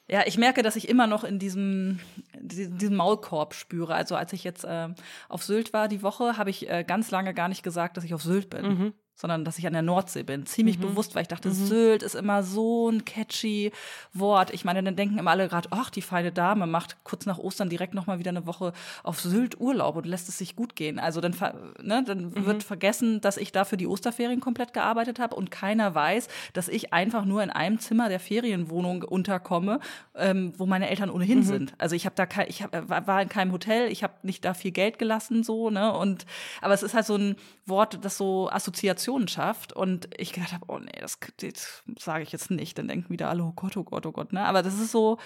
ja, 0.07 0.21
ich 0.27 0.37
merke, 0.37 0.61
dass 0.61 0.75
ich 0.75 0.87
immer 0.87 1.07
noch 1.07 1.23
in 1.23 1.39
diesem, 1.39 1.99
diesem 2.35 2.95
Maulkorb 2.95 3.55
spüre. 3.55 3.95
Also 3.95 4.15
als 4.15 4.33
ich 4.33 4.43
jetzt 4.43 4.63
äh, 4.63 4.89
auf 5.29 5.43
Sylt 5.43 5.73
war 5.73 5.87
die 5.87 6.03
Woche, 6.03 6.37
habe 6.37 6.51
ich 6.51 6.69
äh, 6.69 6.83
ganz 6.83 7.09
lange 7.09 7.33
gar 7.33 7.47
nicht 7.47 7.63
gesagt, 7.63 7.97
dass 7.97 8.03
ich 8.03 8.13
auf 8.13 8.21
Sylt 8.21 8.51
bin. 8.51 8.65
Mhm 8.67 8.93
sondern 9.15 9.45
dass 9.45 9.57
ich 9.57 9.65
an 9.65 9.73
der 9.73 9.81
Nordsee 9.81 10.23
bin. 10.23 10.45
Ziemlich 10.45 10.77
mhm. 10.77 10.83
bewusst, 10.83 11.15
weil 11.15 11.21
ich 11.21 11.29
dachte, 11.29 11.49
mhm. 11.49 11.53
Sylt 11.53 12.03
ist 12.03 12.15
immer 12.15 12.43
so 12.43 12.89
ein 12.89 13.05
catchy 13.05 13.71
Wort. 14.13 14.53
Ich 14.53 14.65
meine, 14.65 14.83
dann 14.83 14.97
denken 14.97 15.17
immer 15.17 15.31
alle 15.31 15.47
gerade, 15.47 15.69
ach, 15.71 15.89
die 15.89 16.01
feine 16.01 16.33
Dame 16.33 16.67
macht 16.67 16.97
kurz 17.03 17.25
nach 17.25 17.37
Ostern 17.37 17.69
direkt 17.69 17.93
nochmal 17.93 18.19
wieder 18.19 18.29
eine 18.29 18.45
Woche 18.45 18.73
auf 19.03 19.21
Sylt 19.21 19.59
Urlaub 19.59 19.95
und 19.95 20.05
lässt 20.05 20.27
es 20.27 20.37
sich 20.37 20.55
gut 20.55 20.75
gehen. 20.75 20.99
Also 20.99 21.21
dann, 21.21 21.33
ne, 21.81 22.03
dann 22.05 22.25
mhm. 22.25 22.45
wird 22.45 22.63
vergessen, 22.63 23.21
dass 23.21 23.37
ich 23.37 23.53
da 23.53 23.63
für 23.63 23.77
die 23.77 23.87
Osterferien 23.87 24.41
komplett 24.41 24.73
gearbeitet 24.73 25.19
habe 25.19 25.35
und 25.35 25.49
keiner 25.49 25.95
weiß, 25.95 26.27
dass 26.51 26.67
ich 26.67 26.93
einfach 26.93 27.23
nur 27.23 27.41
in 27.41 27.49
einem 27.49 27.79
Zimmer 27.79 28.09
der 28.09 28.19
Ferienwohnung 28.19 29.03
unterkomme, 29.03 29.79
ähm, 30.15 30.51
wo 30.57 30.65
meine 30.65 30.89
Eltern 30.89 31.09
ohnehin 31.09 31.39
mhm. 31.39 31.43
sind. 31.43 31.73
Also 31.77 31.95
ich 31.95 32.05
habe 32.05 32.15
da 32.15 32.25
kein, 32.25 32.49
ich 32.49 32.63
hab, 32.63 33.07
war 33.07 33.21
in 33.21 33.29
keinem 33.29 33.53
Hotel, 33.53 33.89
ich 33.91 34.03
habe 34.03 34.13
nicht 34.23 34.43
da 34.43 34.53
viel 34.53 34.71
Geld 34.71 34.99
gelassen 34.99 35.43
so, 35.43 35.69
ne? 35.69 35.93
Und 35.93 36.25
aber 36.61 36.73
es 36.73 36.83
ist 36.83 36.93
halt 36.93 37.05
so 37.05 37.15
ein 37.15 37.37
Wort, 37.65 38.03
das 38.03 38.17
so 38.17 38.49
Assoziation 38.49 39.04
Assoziationen 39.05 39.27
schafft. 39.27 39.73
Und 39.73 40.09
ich 40.17 40.33
gedacht 40.33 40.53
habe, 40.53 40.65
oh 40.67 40.79
nee, 40.79 40.99
das, 40.99 41.19
das 41.37 41.81
sage 41.97 42.23
ich 42.23 42.31
jetzt 42.31 42.51
nicht. 42.51 42.77
Dann 42.77 42.87
denken 42.87 43.09
wieder 43.09 43.29
alle, 43.29 43.43
oh 43.43 43.53
Gott, 43.55 43.77
oh 43.77 43.83
Gott, 43.83 44.05
oh 44.05 44.11
Gott. 44.11 44.33
Ne? 44.33 44.41
Aber 44.41 44.63
das 44.63 44.75
ist 44.75 44.91
so, 44.91 45.17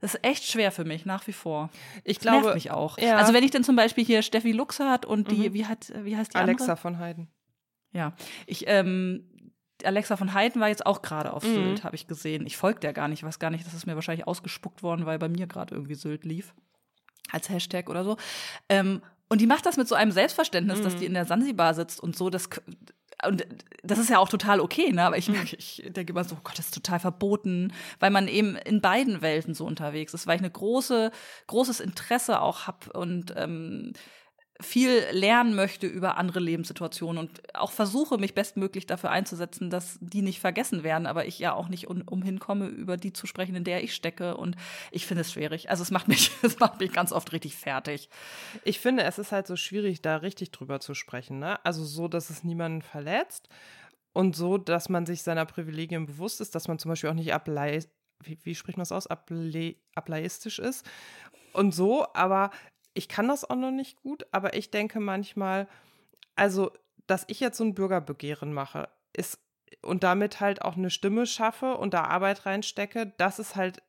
das 0.00 0.14
ist 0.14 0.24
echt 0.24 0.44
schwer 0.44 0.72
für 0.72 0.84
mich, 0.84 1.06
nach 1.06 1.26
wie 1.26 1.32
vor. 1.32 1.70
Ich 2.04 2.20
glaube. 2.20 2.42
Nervt 2.42 2.54
mich 2.54 2.70
auch. 2.70 2.98
Ja. 2.98 3.16
Also 3.16 3.32
wenn 3.32 3.44
ich 3.44 3.50
dann 3.50 3.64
zum 3.64 3.76
Beispiel 3.76 4.04
hier 4.04 4.22
Steffi 4.22 4.52
Lux 4.52 4.80
hat 4.80 5.04
und 5.04 5.30
die, 5.30 5.50
mhm. 5.50 5.54
wie, 5.54 5.66
hat, 5.66 5.92
wie 6.04 6.16
heißt 6.16 6.34
die 6.34 6.38
Alexa 6.38 6.64
andere? 6.64 6.76
von 6.76 6.98
Heiden. 6.98 7.28
Ja, 7.92 8.14
ich, 8.46 8.64
ähm, 8.66 9.30
Alexa 9.84 10.16
von 10.16 10.34
Heiden 10.34 10.60
war 10.60 10.68
jetzt 10.68 10.84
auch 10.84 11.02
gerade 11.02 11.32
auf 11.32 11.44
mhm. 11.44 11.54
Sylt, 11.54 11.84
habe 11.84 11.96
ich 11.96 12.06
gesehen. 12.06 12.46
Ich 12.46 12.56
folge 12.56 12.80
der 12.80 12.92
gar 12.92 13.08
nicht, 13.08 13.20
ich 13.20 13.24
weiß 13.24 13.38
gar 13.38 13.50
nicht, 13.50 13.66
das 13.66 13.74
ist 13.74 13.86
mir 13.86 13.94
wahrscheinlich 13.94 14.26
ausgespuckt 14.26 14.82
worden, 14.82 15.06
weil 15.06 15.18
bei 15.18 15.28
mir 15.28 15.46
gerade 15.46 15.74
irgendwie 15.74 15.94
Sylt 15.94 16.24
lief. 16.24 16.54
Als 17.30 17.48
Hashtag 17.48 17.88
oder 17.90 18.04
so. 18.04 18.16
Ähm, 18.68 19.02
und 19.28 19.40
die 19.40 19.46
macht 19.46 19.66
das 19.66 19.76
mit 19.76 19.88
so 19.88 19.94
einem 19.94 20.12
Selbstverständnis, 20.12 20.78
mhm. 20.78 20.84
dass 20.84 20.96
die 20.96 21.06
in 21.06 21.14
der 21.14 21.24
Sansibar 21.24 21.74
sitzt 21.74 22.00
und 22.00 22.16
so. 22.16 22.30
Das, 22.30 22.48
und 23.24 23.46
das 23.82 23.98
ist 23.98 24.10
ja 24.10 24.18
auch 24.18 24.28
total 24.28 24.60
okay, 24.60 24.92
ne? 24.92 25.04
Aber 25.04 25.16
ich 25.16 25.28
merke, 25.28 25.56
mhm. 25.56 25.58
ich 25.58 25.82
denke 25.86 26.12
immer 26.12 26.24
so, 26.24 26.36
oh 26.36 26.40
Gott, 26.44 26.58
das 26.58 26.66
ist 26.66 26.74
total 26.74 26.98
verboten, 26.98 27.72
weil 27.98 28.10
man 28.10 28.28
eben 28.28 28.56
in 28.56 28.80
beiden 28.80 29.22
Welten 29.22 29.54
so 29.54 29.64
unterwegs 29.64 30.12
ist, 30.12 30.26
weil 30.26 30.36
ich 30.36 30.42
eine 30.42 30.50
große, 30.50 31.10
großes 31.46 31.80
Interesse 31.80 32.40
auch 32.40 32.66
habe 32.66 32.92
und 32.92 33.32
ähm, 33.36 33.92
viel 34.60 35.04
lernen 35.10 35.54
möchte 35.54 35.86
über 35.86 36.16
andere 36.16 36.40
Lebenssituationen 36.40 37.18
und 37.18 37.54
auch 37.54 37.72
versuche, 37.72 38.18
mich 38.18 38.34
bestmöglich 38.34 38.86
dafür 38.86 39.10
einzusetzen, 39.10 39.70
dass 39.70 39.98
die 40.00 40.22
nicht 40.22 40.40
vergessen 40.40 40.82
werden, 40.82 41.06
aber 41.06 41.26
ich 41.26 41.38
ja 41.38 41.52
auch 41.52 41.68
nicht 41.68 41.88
um, 41.88 42.02
umhin 42.02 42.38
komme, 42.38 42.66
über 42.66 42.96
die 42.96 43.12
zu 43.12 43.26
sprechen, 43.26 43.54
in 43.54 43.64
der 43.64 43.84
ich 43.84 43.94
stecke. 43.94 44.36
Und 44.36 44.56
ich 44.90 45.06
finde 45.06 45.22
es 45.22 45.32
schwierig. 45.32 45.68
Also 45.70 45.82
es 45.82 45.90
macht 45.90 46.08
mich, 46.08 46.30
es 46.42 46.58
macht 46.58 46.80
mich 46.80 46.92
ganz 46.92 47.12
oft 47.12 47.32
richtig 47.32 47.56
fertig. 47.56 48.08
Ich 48.64 48.80
finde, 48.80 49.02
es 49.02 49.18
ist 49.18 49.32
halt 49.32 49.46
so 49.46 49.56
schwierig, 49.56 50.02
da 50.02 50.16
richtig 50.16 50.52
drüber 50.52 50.80
zu 50.80 50.94
sprechen. 50.94 51.38
Ne? 51.38 51.64
Also 51.64 51.84
so, 51.84 52.08
dass 52.08 52.30
es 52.30 52.44
niemanden 52.44 52.82
verletzt 52.82 53.48
und 54.12 54.34
so, 54.34 54.56
dass 54.56 54.88
man 54.88 55.04
sich 55.04 55.22
seiner 55.22 55.44
Privilegien 55.44 56.06
bewusst 56.06 56.40
ist, 56.40 56.54
dass 56.54 56.68
man 56.68 56.78
zum 56.78 56.90
Beispiel 56.90 57.10
auch 57.10 57.14
nicht 57.14 57.34
ablei 57.34 57.80
wie, 58.22 58.38
wie 58.42 58.54
spricht 58.54 58.78
man 58.78 58.82
das 58.82 58.92
aus? 58.92 59.06
Able 59.06 59.76
ableistisch 59.94 60.58
ist 60.58 60.86
und 61.52 61.74
so, 61.74 62.06
aber 62.14 62.50
ich 62.96 63.08
kann 63.08 63.28
das 63.28 63.48
auch 63.48 63.56
noch 63.56 63.70
nicht 63.70 64.02
gut, 64.02 64.26
aber 64.32 64.54
ich 64.54 64.70
denke 64.70 65.00
manchmal, 65.00 65.68
also, 66.34 66.72
dass 67.06 67.24
ich 67.28 67.40
jetzt 67.40 67.58
so 67.58 67.64
ein 67.64 67.74
Bürgerbegehren 67.74 68.52
mache, 68.52 68.88
ist 69.12 69.38
und 69.82 70.02
damit 70.02 70.40
halt 70.40 70.62
auch 70.62 70.76
eine 70.76 70.90
Stimme 70.90 71.26
schaffe 71.26 71.76
und 71.76 71.94
da 71.94 72.04
Arbeit 72.04 72.46
reinstecke, 72.46 73.12
das 73.18 73.38
ist 73.38 73.56
halt, 73.56 73.82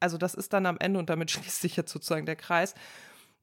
also 0.00 0.18
das 0.18 0.34
ist 0.34 0.52
dann 0.52 0.66
am 0.66 0.78
Ende, 0.78 0.98
und 0.98 1.10
damit 1.10 1.30
schließt 1.32 1.60
sich 1.60 1.76
jetzt 1.76 1.92
sozusagen 1.92 2.26
der 2.26 2.36
Kreis, 2.36 2.74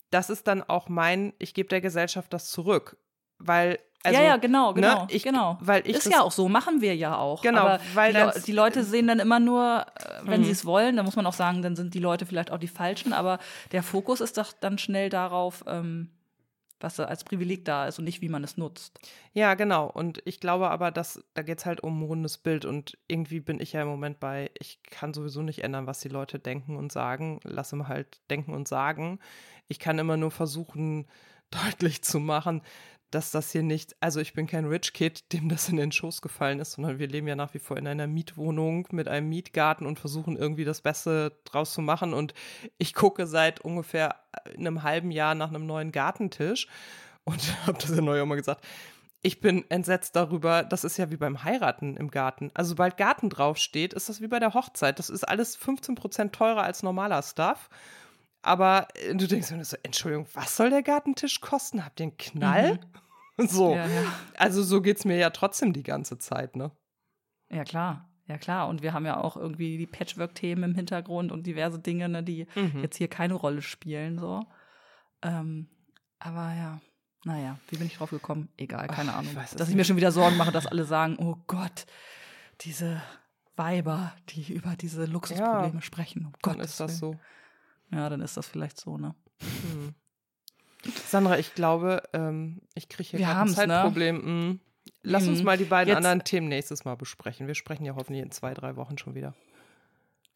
das 0.09 0.29
ist 0.29 0.47
dann 0.47 0.63
auch 0.63 0.89
mein, 0.89 1.33
ich 1.37 1.53
gebe 1.53 1.69
der 1.69 1.81
Gesellschaft 1.81 2.33
das 2.33 2.49
zurück. 2.49 2.97
Weil 3.37 3.79
also, 4.03 4.17
ja, 4.17 4.25
ja, 4.25 4.37
genau, 4.37 4.73
genau, 4.73 5.01
ne, 5.01 5.07
ich, 5.09 5.23
genau. 5.23 5.57
Weil 5.59 5.85
ich 5.85 5.95
ist 5.95 6.09
ja 6.09 6.21
auch 6.21 6.31
so, 6.31 6.47
machen 6.47 6.79
wir 6.79 6.95
ja 6.95 7.17
auch. 7.17 7.41
Genau, 7.41 7.61
aber 7.61 7.79
weil 7.93 8.13
die, 8.13 8.41
die, 8.43 8.51
Leute 8.53 8.83
sehen 8.83 9.07
dann 9.07 9.19
immer 9.19 9.41
nur, 9.41 9.85
äh, 9.95 10.21
wenn 10.23 10.41
mhm. 10.41 10.45
sie 10.45 10.51
es 10.51 10.65
wollen, 10.65 10.95
dann 10.95 11.05
muss 11.05 11.17
man 11.17 11.25
auch 11.25 11.33
sagen, 11.33 11.61
dann 11.61 11.75
sind 11.75 11.93
die 11.93 11.99
Leute 11.99 12.25
vielleicht 12.25 12.51
auch 12.51 12.59
die 12.59 12.69
falschen, 12.69 13.11
aber 13.11 13.39
der 13.73 13.83
Fokus 13.83 14.21
ist 14.21 14.37
doch 14.37 14.53
dann 14.57 14.77
schnell 14.77 15.09
darauf, 15.09 15.65
ähm, 15.67 16.11
was 16.79 16.99
als 16.99 17.23
Privileg 17.23 17.65
da 17.65 17.87
ist 17.87 17.99
und 17.99 18.05
nicht, 18.05 18.21
wie 18.21 18.29
man 18.29 18.43
es 18.43 18.57
nutzt. 18.57 18.99
Ja, 19.33 19.53
genau. 19.55 19.87
Und 19.87 20.21
ich 20.25 20.39
glaube 20.39 20.69
aber, 20.69 20.91
dass 20.91 21.21
da 21.33 21.41
geht 21.41 21.59
es 21.59 21.65
halt 21.65 21.81
um 21.81 21.99
ein 21.99 22.05
rundes 22.05 22.37
Bild 22.37 22.65
und 22.65 22.97
irgendwie 23.07 23.41
bin 23.41 23.59
ich 23.59 23.73
ja 23.73 23.81
im 23.81 23.89
Moment 23.89 24.19
bei, 24.19 24.51
ich 24.57 24.81
kann 24.83 25.13
sowieso 25.13 25.41
nicht 25.41 25.63
ändern, 25.63 25.87
was 25.87 25.99
die 25.99 26.09
Leute 26.09 26.39
denken 26.39 26.77
und 26.77 26.91
sagen. 26.91 27.39
Lass 27.43 27.73
immer 27.73 27.87
halt 27.87 28.21
denken 28.29 28.53
und 28.53 28.67
sagen. 28.67 29.19
Ich 29.67 29.79
kann 29.79 29.99
immer 29.99 30.17
nur 30.17 30.31
versuchen, 30.31 31.07
deutlich 31.51 32.03
zu 32.03 32.19
machen, 32.19 32.61
dass 33.11 33.31
das 33.31 33.51
hier 33.51 33.63
nicht, 33.63 33.95
also 33.99 34.19
ich 34.19 34.33
bin 34.33 34.47
kein 34.47 34.65
Rich 34.65 34.93
Kid, 34.93 35.23
dem 35.33 35.49
das 35.49 35.69
in 35.69 35.77
den 35.77 35.91
Schoß 35.91 36.21
gefallen 36.21 36.59
ist, 36.59 36.73
sondern 36.73 36.99
wir 36.99 37.07
leben 37.07 37.27
ja 37.27 37.35
nach 37.35 37.53
wie 37.53 37.59
vor 37.59 37.77
in 37.77 37.87
einer 37.87 38.07
Mietwohnung 38.07 38.87
mit 38.91 39.07
einem 39.07 39.29
Mietgarten 39.29 39.85
und 39.85 39.99
versuchen 39.99 40.37
irgendwie 40.37 40.65
das 40.65 40.81
Beste 40.81 41.33
draus 41.45 41.73
zu 41.73 41.81
machen. 41.81 42.13
Und 42.13 42.33
ich 42.77 42.93
gucke 42.93 43.27
seit 43.27 43.61
ungefähr 43.61 44.15
einem 44.57 44.83
halben 44.83 45.11
Jahr 45.11 45.35
nach 45.35 45.49
einem 45.49 45.65
neuen 45.65 45.91
Gartentisch 45.91 46.67
und 47.23 47.41
habe 47.67 47.77
das 47.79 47.95
ja 47.95 48.01
neu 48.01 48.23
mal 48.25 48.35
gesagt. 48.35 48.65
Ich 49.21 49.41
bin 49.41 49.69
entsetzt 49.69 50.15
darüber, 50.15 50.63
das 50.63 50.85
ist 50.85 50.95
ja 50.95 51.11
wie 51.11 51.17
beim 51.17 51.43
Heiraten 51.43 51.97
im 51.97 52.09
Garten. 52.09 52.51
Also 52.53 52.69
sobald 52.69 52.95
Garten 52.95 53.29
draufsteht, 53.29 53.93
ist 53.93 54.07
das 54.07 54.21
wie 54.21 54.27
bei 54.27 54.39
der 54.39 54.53
Hochzeit. 54.53 54.97
Das 54.97 55.09
ist 55.09 55.27
alles 55.27 55.57
15 55.57 55.95
Prozent 55.95 56.33
teurer 56.33 56.63
als 56.63 56.83
normaler 56.83 57.21
Stuff. 57.21 57.69
Aber 58.41 58.87
äh, 58.95 59.15
du 59.15 59.27
denkst 59.27 59.51
mir 59.51 59.63
so, 59.65 59.77
Entschuldigung, 59.83 60.27
was 60.33 60.55
soll 60.55 60.69
der 60.69 60.83
Gartentisch 60.83 61.41
kosten? 61.41 61.83
Habt 61.85 61.99
ihr 61.99 62.05
einen 62.05 62.17
Knall? 62.17 62.73
Mhm. 62.75 62.79
So. 63.47 63.73
Ja, 63.73 63.87
ja. 63.87 64.03
Also 64.35 64.61
so 64.63 64.81
geht 64.81 64.97
es 64.97 65.05
mir 65.05 65.15
ja 65.15 65.29
trotzdem 65.29 65.71
die 65.71 65.83
ganze 65.83 66.17
Zeit, 66.17 66.57
ne? 66.57 66.71
Ja, 67.49 67.63
klar. 67.63 68.09
Ja, 68.27 68.37
klar. 68.37 68.67
Und 68.67 68.83
wir 68.83 68.91
haben 68.91 69.05
ja 69.05 69.17
auch 69.17 69.37
irgendwie 69.37 69.77
die 69.77 69.87
Patchwork-Themen 69.87 70.71
im 70.71 70.75
Hintergrund 70.75 71.31
und 71.31 71.47
diverse 71.47 71.79
Dinge, 71.79 72.09
ne, 72.09 72.21
die 72.21 72.47
mhm. 72.55 72.81
jetzt 72.81 72.97
hier 72.97 73.07
keine 73.07 73.35
Rolle 73.35 73.61
spielen, 73.61 74.19
so. 74.19 74.45
Ähm, 75.21 75.69
aber 76.19 76.53
ja, 76.53 76.81
naja, 77.23 77.57
wie 77.69 77.77
bin 77.77 77.87
ich 77.87 77.97
drauf 77.97 78.09
gekommen? 78.09 78.49
Egal, 78.57 78.87
keine 78.87 79.13
Ach, 79.13 79.19
Ahnung. 79.19 79.31
Ich 79.43 79.55
dass 79.55 79.69
ich 79.69 79.75
mir 79.75 79.85
schon 79.85 79.97
wieder 79.97 80.11
Sorgen 80.11 80.37
mache, 80.37 80.51
dass 80.51 80.67
alle 80.67 80.83
sagen, 80.83 81.15
oh 81.17 81.37
Gott, 81.47 81.85
diese 82.61 83.01
Weiber, 83.55 84.13
die 84.29 84.53
über 84.53 84.75
diese 84.75 85.05
Luxusprobleme 85.05 85.75
ja, 85.75 85.81
sprechen. 85.81 86.27
Oh 86.27 86.37
Gott, 86.41 86.59
ist 86.59 86.79
das 86.79 86.99
so. 86.99 87.15
Ja, 87.91 88.09
dann 88.09 88.21
ist 88.21 88.37
das 88.37 88.47
vielleicht 88.47 88.79
so, 88.79 88.97
ne? 88.97 89.15
Hm. 89.39 89.93
Sandra, 91.07 91.37
ich 91.37 91.55
glaube, 91.55 92.03
ähm, 92.13 92.61
ich 92.73 92.87
kriege 92.87 93.09
hier 93.09 93.19
gerade 93.19 93.41
ein 93.41 93.47
ne? 93.47 93.53
Zeitproblem. 93.53 94.49
Ne? 94.49 94.59
Lass 95.03 95.27
uns 95.27 95.39
mhm. 95.39 95.45
mal 95.45 95.57
die 95.57 95.65
beiden 95.65 95.89
Jetzt, 95.89 95.97
anderen 95.97 96.23
Themen 96.23 96.47
nächstes 96.47 96.85
Mal 96.85 96.95
besprechen. 96.95 97.47
Wir 97.47 97.55
sprechen 97.55 97.85
ja 97.85 97.95
hoffentlich 97.95 98.23
in 98.23 98.31
zwei, 98.31 98.53
drei 98.53 98.75
Wochen 98.75 98.97
schon 98.97 99.15
wieder. 99.15 99.33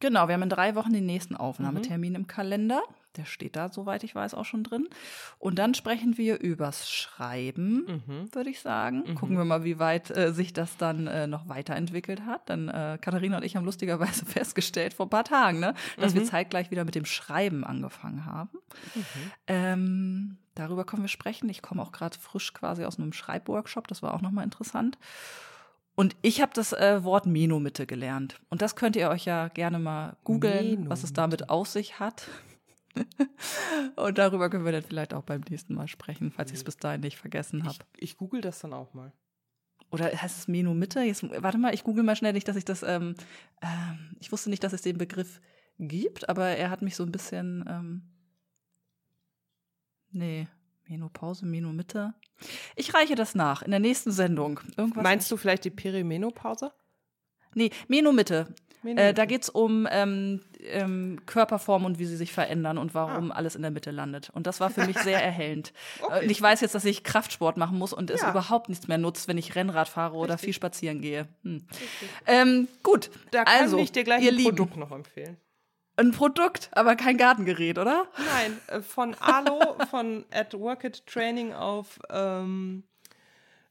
Genau, 0.00 0.28
wir 0.28 0.34
haben 0.34 0.42
in 0.42 0.50
drei 0.50 0.74
Wochen 0.74 0.92
den 0.92 1.06
nächsten 1.06 1.36
Aufnahmetermin 1.36 2.10
mhm. 2.10 2.16
im 2.16 2.26
Kalender. 2.26 2.82
Der 3.16 3.24
steht 3.24 3.56
da, 3.56 3.68
soweit 3.68 4.04
ich 4.04 4.14
weiß, 4.14 4.34
auch 4.34 4.44
schon 4.44 4.64
drin. 4.64 4.88
Und 5.38 5.58
dann 5.58 5.74
sprechen 5.74 6.18
wir 6.18 6.40
übers 6.40 6.90
Schreiben, 6.90 8.02
mhm. 8.06 8.34
würde 8.34 8.50
ich 8.50 8.60
sagen. 8.60 9.04
Mhm. 9.06 9.14
Gucken 9.14 9.36
wir 9.36 9.44
mal, 9.44 9.64
wie 9.64 9.78
weit 9.78 10.10
äh, 10.16 10.32
sich 10.32 10.52
das 10.52 10.76
dann 10.76 11.06
äh, 11.06 11.26
noch 11.26 11.48
weiterentwickelt 11.48 12.26
hat. 12.26 12.48
Dann 12.50 12.68
äh, 12.68 12.98
Katharina 13.00 13.36
und 13.36 13.44
ich 13.44 13.56
haben 13.56 13.64
lustigerweise 13.64 14.24
festgestellt 14.26 14.94
vor 14.94 15.06
ein 15.06 15.10
paar 15.10 15.24
Tagen, 15.24 15.60
ne, 15.60 15.74
dass 15.96 16.14
wir 16.14 16.22
mhm. 16.22 16.26
zeitgleich 16.26 16.70
wieder 16.70 16.84
mit 16.84 16.94
dem 16.94 17.04
Schreiben 17.04 17.64
angefangen 17.64 18.26
haben. 18.26 18.58
Mhm. 18.94 19.02
Ähm, 19.46 20.36
darüber 20.54 20.84
können 20.84 21.02
wir 21.02 21.08
sprechen. 21.08 21.48
Ich 21.48 21.62
komme 21.62 21.82
auch 21.82 21.92
gerade 21.92 22.18
frisch 22.18 22.52
quasi 22.52 22.84
aus 22.84 22.98
einem 22.98 23.12
Schreibworkshop. 23.12 23.88
Das 23.88 24.02
war 24.02 24.14
auch 24.14 24.22
nochmal 24.22 24.44
interessant. 24.44 24.98
Und 25.96 26.16
ich 26.22 26.40
habe 26.40 26.52
das 26.54 26.72
äh, 26.72 27.04
Wort 27.04 27.26
Menomitte 27.26 27.86
gelernt. 27.86 28.40
Und 28.50 28.62
das 28.62 28.74
könnt 28.74 28.96
ihr 28.96 29.08
euch 29.10 29.26
ja 29.26 29.48
gerne 29.48 29.78
mal 29.78 30.16
googeln, 30.24 30.90
was 30.90 31.04
es 31.04 31.12
damit 31.12 31.50
auf 31.50 31.68
sich 31.68 32.00
hat. 32.00 32.28
und 33.96 34.18
darüber 34.18 34.50
können 34.50 34.64
wir 34.64 34.72
dann 34.72 34.82
vielleicht 34.82 35.14
auch 35.14 35.22
beim 35.22 35.42
nächsten 35.48 35.74
Mal 35.74 35.88
sprechen, 35.88 36.30
falls 36.30 36.50
ich 36.50 36.58
es 36.58 36.64
bis 36.64 36.76
dahin 36.76 37.00
nicht 37.00 37.18
vergessen 37.18 37.64
habe. 37.64 37.78
Ich, 37.96 38.10
ich, 38.10 38.16
google 38.16 38.40
das 38.40 38.60
dann 38.60 38.72
auch 38.72 38.94
mal. 38.94 39.12
Oder 39.90 40.06
heißt 40.06 40.38
es 40.38 40.48
Menomitte? 40.48 41.00
Jetzt, 41.00 41.24
warte 41.42 41.58
mal, 41.58 41.74
ich 41.74 41.84
google 41.84 42.04
mal 42.04 42.16
schnell 42.16 42.32
nicht, 42.32 42.48
dass 42.48 42.56
ich 42.56 42.64
das. 42.64 42.82
Ähm, 42.82 43.14
ähm, 43.62 44.16
ich 44.20 44.32
wusste 44.32 44.50
nicht, 44.50 44.64
dass 44.64 44.72
es 44.72 44.82
den 44.82 44.98
Begriff 44.98 45.40
gibt, 45.78 46.28
aber 46.28 46.46
er 46.46 46.70
hat 46.70 46.82
mich 46.82 46.96
so 46.96 47.02
ein 47.04 47.12
bisschen. 47.12 47.64
Ähm, 47.68 48.02
Nee. 50.14 50.46
Menopause, 50.86 51.44
Menomitte. 51.44 52.14
Ich 52.76 52.94
reiche 52.94 53.14
das 53.14 53.34
nach 53.34 53.62
in 53.62 53.70
der 53.70 53.80
nächsten 53.80 54.12
Sendung. 54.12 54.60
Irgendwas 54.76 55.02
Meinst 55.02 55.30
du 55.30 55.36
vielleicht 55.36 55.64
die 55.64 55.70
Perimenopause? 55.70 56.72
Nee, 57.54 57.70
Menomitte. 57.88 58.54
Äh, 58.84 59.14
da 59.14 59.24
geht 59.24 59.42
es 59.42 59.48
um 59.48 59.88
ähm, 59.90 60.40
ähm, 60.60 61.20
Körperform 61.26 61.84
und 61.84 61.98
wie 61.98 62.04
sie 62.04 62.16
sich 62.16 62.32
verändern 62.32 62.78
und 62.78 62.94
warum 62.94 63.32
ah. 63.32 63.34
alles 63.34 63.56
in 63.56 63.62
der 63.62 63.70
Mitte 63.70 63.90
landet. 63.90 64.30
Und 64.30 64.46
das 64.46 64.60
war 64.60 64.70
für 64.70 64.86
mich 64.86 64.98
sehr 64.98 65.22
erhellend. 65.22 65.72
okay. 66.02 66.24
Und 66.24 66.30
ich 66.30 66.40
weiß 66.40 66.60
jetzt, 66.60 66.74
dass 66.74 66.84
ich 66.84 67.04
Kraftsport 67.04 67.56
machen 67.56 67.78
muss 67.78 67.92
und 67.92 68.10
ja. 68.10 68.16
es 68.16 68.22
überhaupt 68.22 68.68
nichts 68.68 68.88
mehr 68.88 68.98
nutzt, 68.98 69.28
wenn 69.28 69.38
ich 69.38 69.54
Rennrad 69.54 69.88
fahre 69.88 70.16
oder 70.16 70.34
Richtig. 70.34 70.46
viel 70.46 70.54
spazieren 70.54 71.00
gehe. 71.00 71.28
Hm. 71.42 71.66
Ähm, 72.26 72.68
gut, 72.82 73.10
da 73.30 73.44
kann 73.44 73.62
also, 73.62 73.78
ich 73.78 73.92
dir 73.92 74.04
gleich 74.04 74.26
ein 74.26 74.34
Lieben. 74.34 74.56
Produkt 74.56 74.76
noch 74.76 74.90
empfehlen. 74.90 75.36
Ein 75.96 76.10
Produkt, 76.10 76.70
aber 76.72 76.96
kein 76.96 77.16
Gartengerät, 77.16 77.78
oder? 77.78 78.08
Nein, 78.16 78.58
äh, 78.66 78.80
von 78.80 79.14
Alo, 79.14 79.76
von 79.88 80.24
At 80.32 80.52
Work 80.54 80.84
It 80.84 81.06
Training 81.06 81.52
auf 81.52 82.00
ähm, 82.10 82.82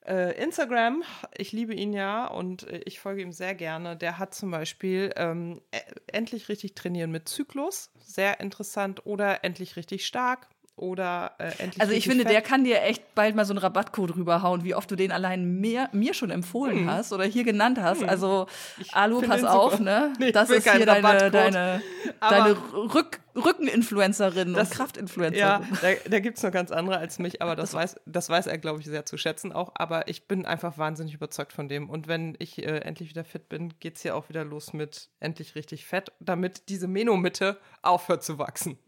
äh, 0.06 0.42
Instagram. 0.42 1.04
Ich 1.38 1.52
liebe 1.52 1.74
ihn 1.74 1.94
ja 1.94 2.28
und 2.28 2.64
äh, 2.64 2.82
ich 2.86 3.00
folge 3.00 3.22
ihm 3.22 3.32
sehr 3.32 3.56
gerne. 3.56 3.96
Der 3.96 4.20
hat 4.20 4.34
zum 4.34 4.52
Beispiel 4.52 5.12
ähm, 5.16 5.62
e, 5.72 5.80
endlich 6.08 6.50
richtig 6.50 6.76
trainieren 6.76 7.12
mit 7.12 7.28
Zyklus, 7.28 7.92
sehr 8.00 8.40
interessant, 8.40 9.06
oder 9.06 9.44
endlich 9.44 9.76
richtig 9.76 10.06
stark 10.06 10.48
oder 10.76 11.34
äh, 11.38 11.52
endlich. 11.60 11.82
Also 11.82 11.94
ich 11.94 12.06
finde, 12.06 12.24
fett. 12.24 12.34
der 12.34 12.42
kann 12.42 12.64
dir 12.64 12.82
echt 12.82 13.14
bald 13.14 13.36
mal 13.36 13.46
so 13.46 13.54
einen 13.54 13.60
Rabattcode 13.60 14.16
rüberhauen, 14.16 14.64
wie 14.64 14.74
oft 14.74 14.90
du 14.90 14.96
den 14.96 15.12
allein 15.12 15.60
mehr, 15.60 15.90
mir 15.92 16.16
schon 16.16 16.32
empfohlen 16.32 16.80
hm. 16.80 16.92
hast 16.92 17.14
oder 17.14 17.26
hier 17.26 17.44
genannt 17.44 17.80
hast. 17.80 18.02
Hm. 18.02 18.10
Also 18.10 18.48
ich 18.80 18.94
Alu, 18.94 19.22
pass 19.22 19.44
auf, 19.44 19.80
ne? 19.80 20.14
Nee, 20.20 20.32
das 20.32 20.50
ist 20.50 20.70
hier 20.70 20.86
deine, 20.86 21.30
deine, 21.30 21.82
deine 22.20 22.58
Rück, 22.74 23.20
Rückeninfluencerin 23.36 24.56
und 24.56 24.72
Kraftinfluencerin. 24.72 25.40
Ja, 25.40 25.62
da, 25.82 25.90
da 26.10 26.20
gibt 26.20 26.38
es 26.38 26.44
noch 26.44 26.52
ganz 26.52 26.72
andere 26.72 26.98
als 26.98 27.20
mich, 27.20 27.42
aber 27.42 27.56
das, 27.56 27.72
das 27.72 27.80
weiß, 27.80 27.96
das 28.06 28.30
weiß 28.30 28.48
er, 28.48 28.58
glaube 28.58 28.80
ich, 28.80 28.86
sehr 28.86 29.06
zu 29.06 29.18
schätzen 29.18 29.52
auch. 29.52 29.74
Aber 29.76 30.08
ich 30.08 30.28
bin 30.28 30.46
einfach 30.46 30.78
wahnsinnig 30.80 31.14
überzeugt 31.14 31.54
von 31.54 31.70
dem. 31.70 31.90
Und 31.90 32.08
wenn 32.08 32.36
ich 32.40 32.60
äh, 32.60 32.80
endlich 32.80 33.10
wieder 33.10 33.24
fit 33.24 33.48
bin, 33.48 33.74
geht 33.80 33.98
es 33.98 34.02
hier 34.02 34.16
auch 34.16 34.30
wieder 34.30 34.44
los 34.44 34.74
mit 34.74 35.10
endlich 35.20 35.54
richtig 35.56 35.86
fett, 35.86 36.12
damit 36.20 36.70
diese 36.70 36.88
Menomitte 36.88 37.58
aufhört 37.84 38.24
zu 38.24 38.40
wachsen. 38.40 38.80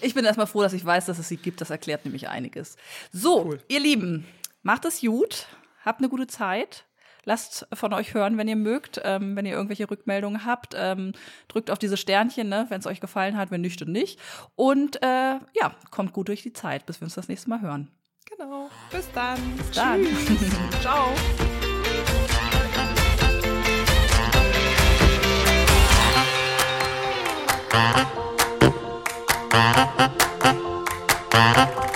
Ich 0.00 0.14
bin 0.14 0.24
erstmal 0.24 0.46
froh, 0.46 0.62
dass 0.62 0.72
ich 0.72 0.84
weiß, 0.84 1.06
dass 1.06 1.18
es 1.18 1.28
sie 1.28 1.36
gibt. 1.36 1.60
Das 1.60 1.70
erklärt 1.70 2.04
nämlich 2.04 2.28
einiges. 2.28 2.76
So, 3.12 3.44
cool. 3.44 3.60
ihr 3.68 3.80
Lieben, 3.80 4.26
macht 4.62 4.84
es 4.84 5.00
gut. 5.00 5.46
Habt 5.84 6.00
eine 6.00 6.08
gute 6.08 6.26
Zeit. 6.26 6.84
Lasst 7.24 7.66
von 7.72 7.92
euch 7.92 8.14
hören, 8.14 8.38
wenn 8.38 8.48
ihr 8.48 8.56
mögt. 8.56 9.00
Ähm, 9.04 9.36
wenn 9.36 9.46
ihr 9.46 9.52
irgendwelche 9.52 9.90
Rückmeldungen 9.90 10.44
habt, 10.44 10.74
ähm, 10.76 11.12
drückt 11.48 11.70
auf 11.70 11.78
diese 11.78 11.96
Sternchen, 11.96 12.48
ne, 12.48 12.66
wenn 12.70 12.80
es 12.80 12.86
euch 12.86 13.00
gefallen 13.00 13.36
hat, 13.36 13.50
wenn 13.50 13.60
nicht 13.60 13.82
und 13.82 13.92
nicht. 13.92 14.18
Und 14.56 15.02
äh, 15.02 15.06
ja, 15.06 15.74
kommt 15.90 16.12
gut 16.12 16.28
durch 16.28 16.42
die 16.42 16.52
Zeit, 16.52 16.86
bis 16.86 17.00
wir 17.00 17.06
uns 17.06 17.14
das 17.14 17.28
nächste 17.28 17.50
Mal 17.50 17.60
hören. 17.60 17.90
Genau. 18.36 18.70
Bis 18.90 19.10
dann. 19.12 19.38
Bis 19.56 19.70
dann. 19.72 20.06
Ciao. 20.80 21.14
Thank 29.50 29.88
you. 31.84 31.89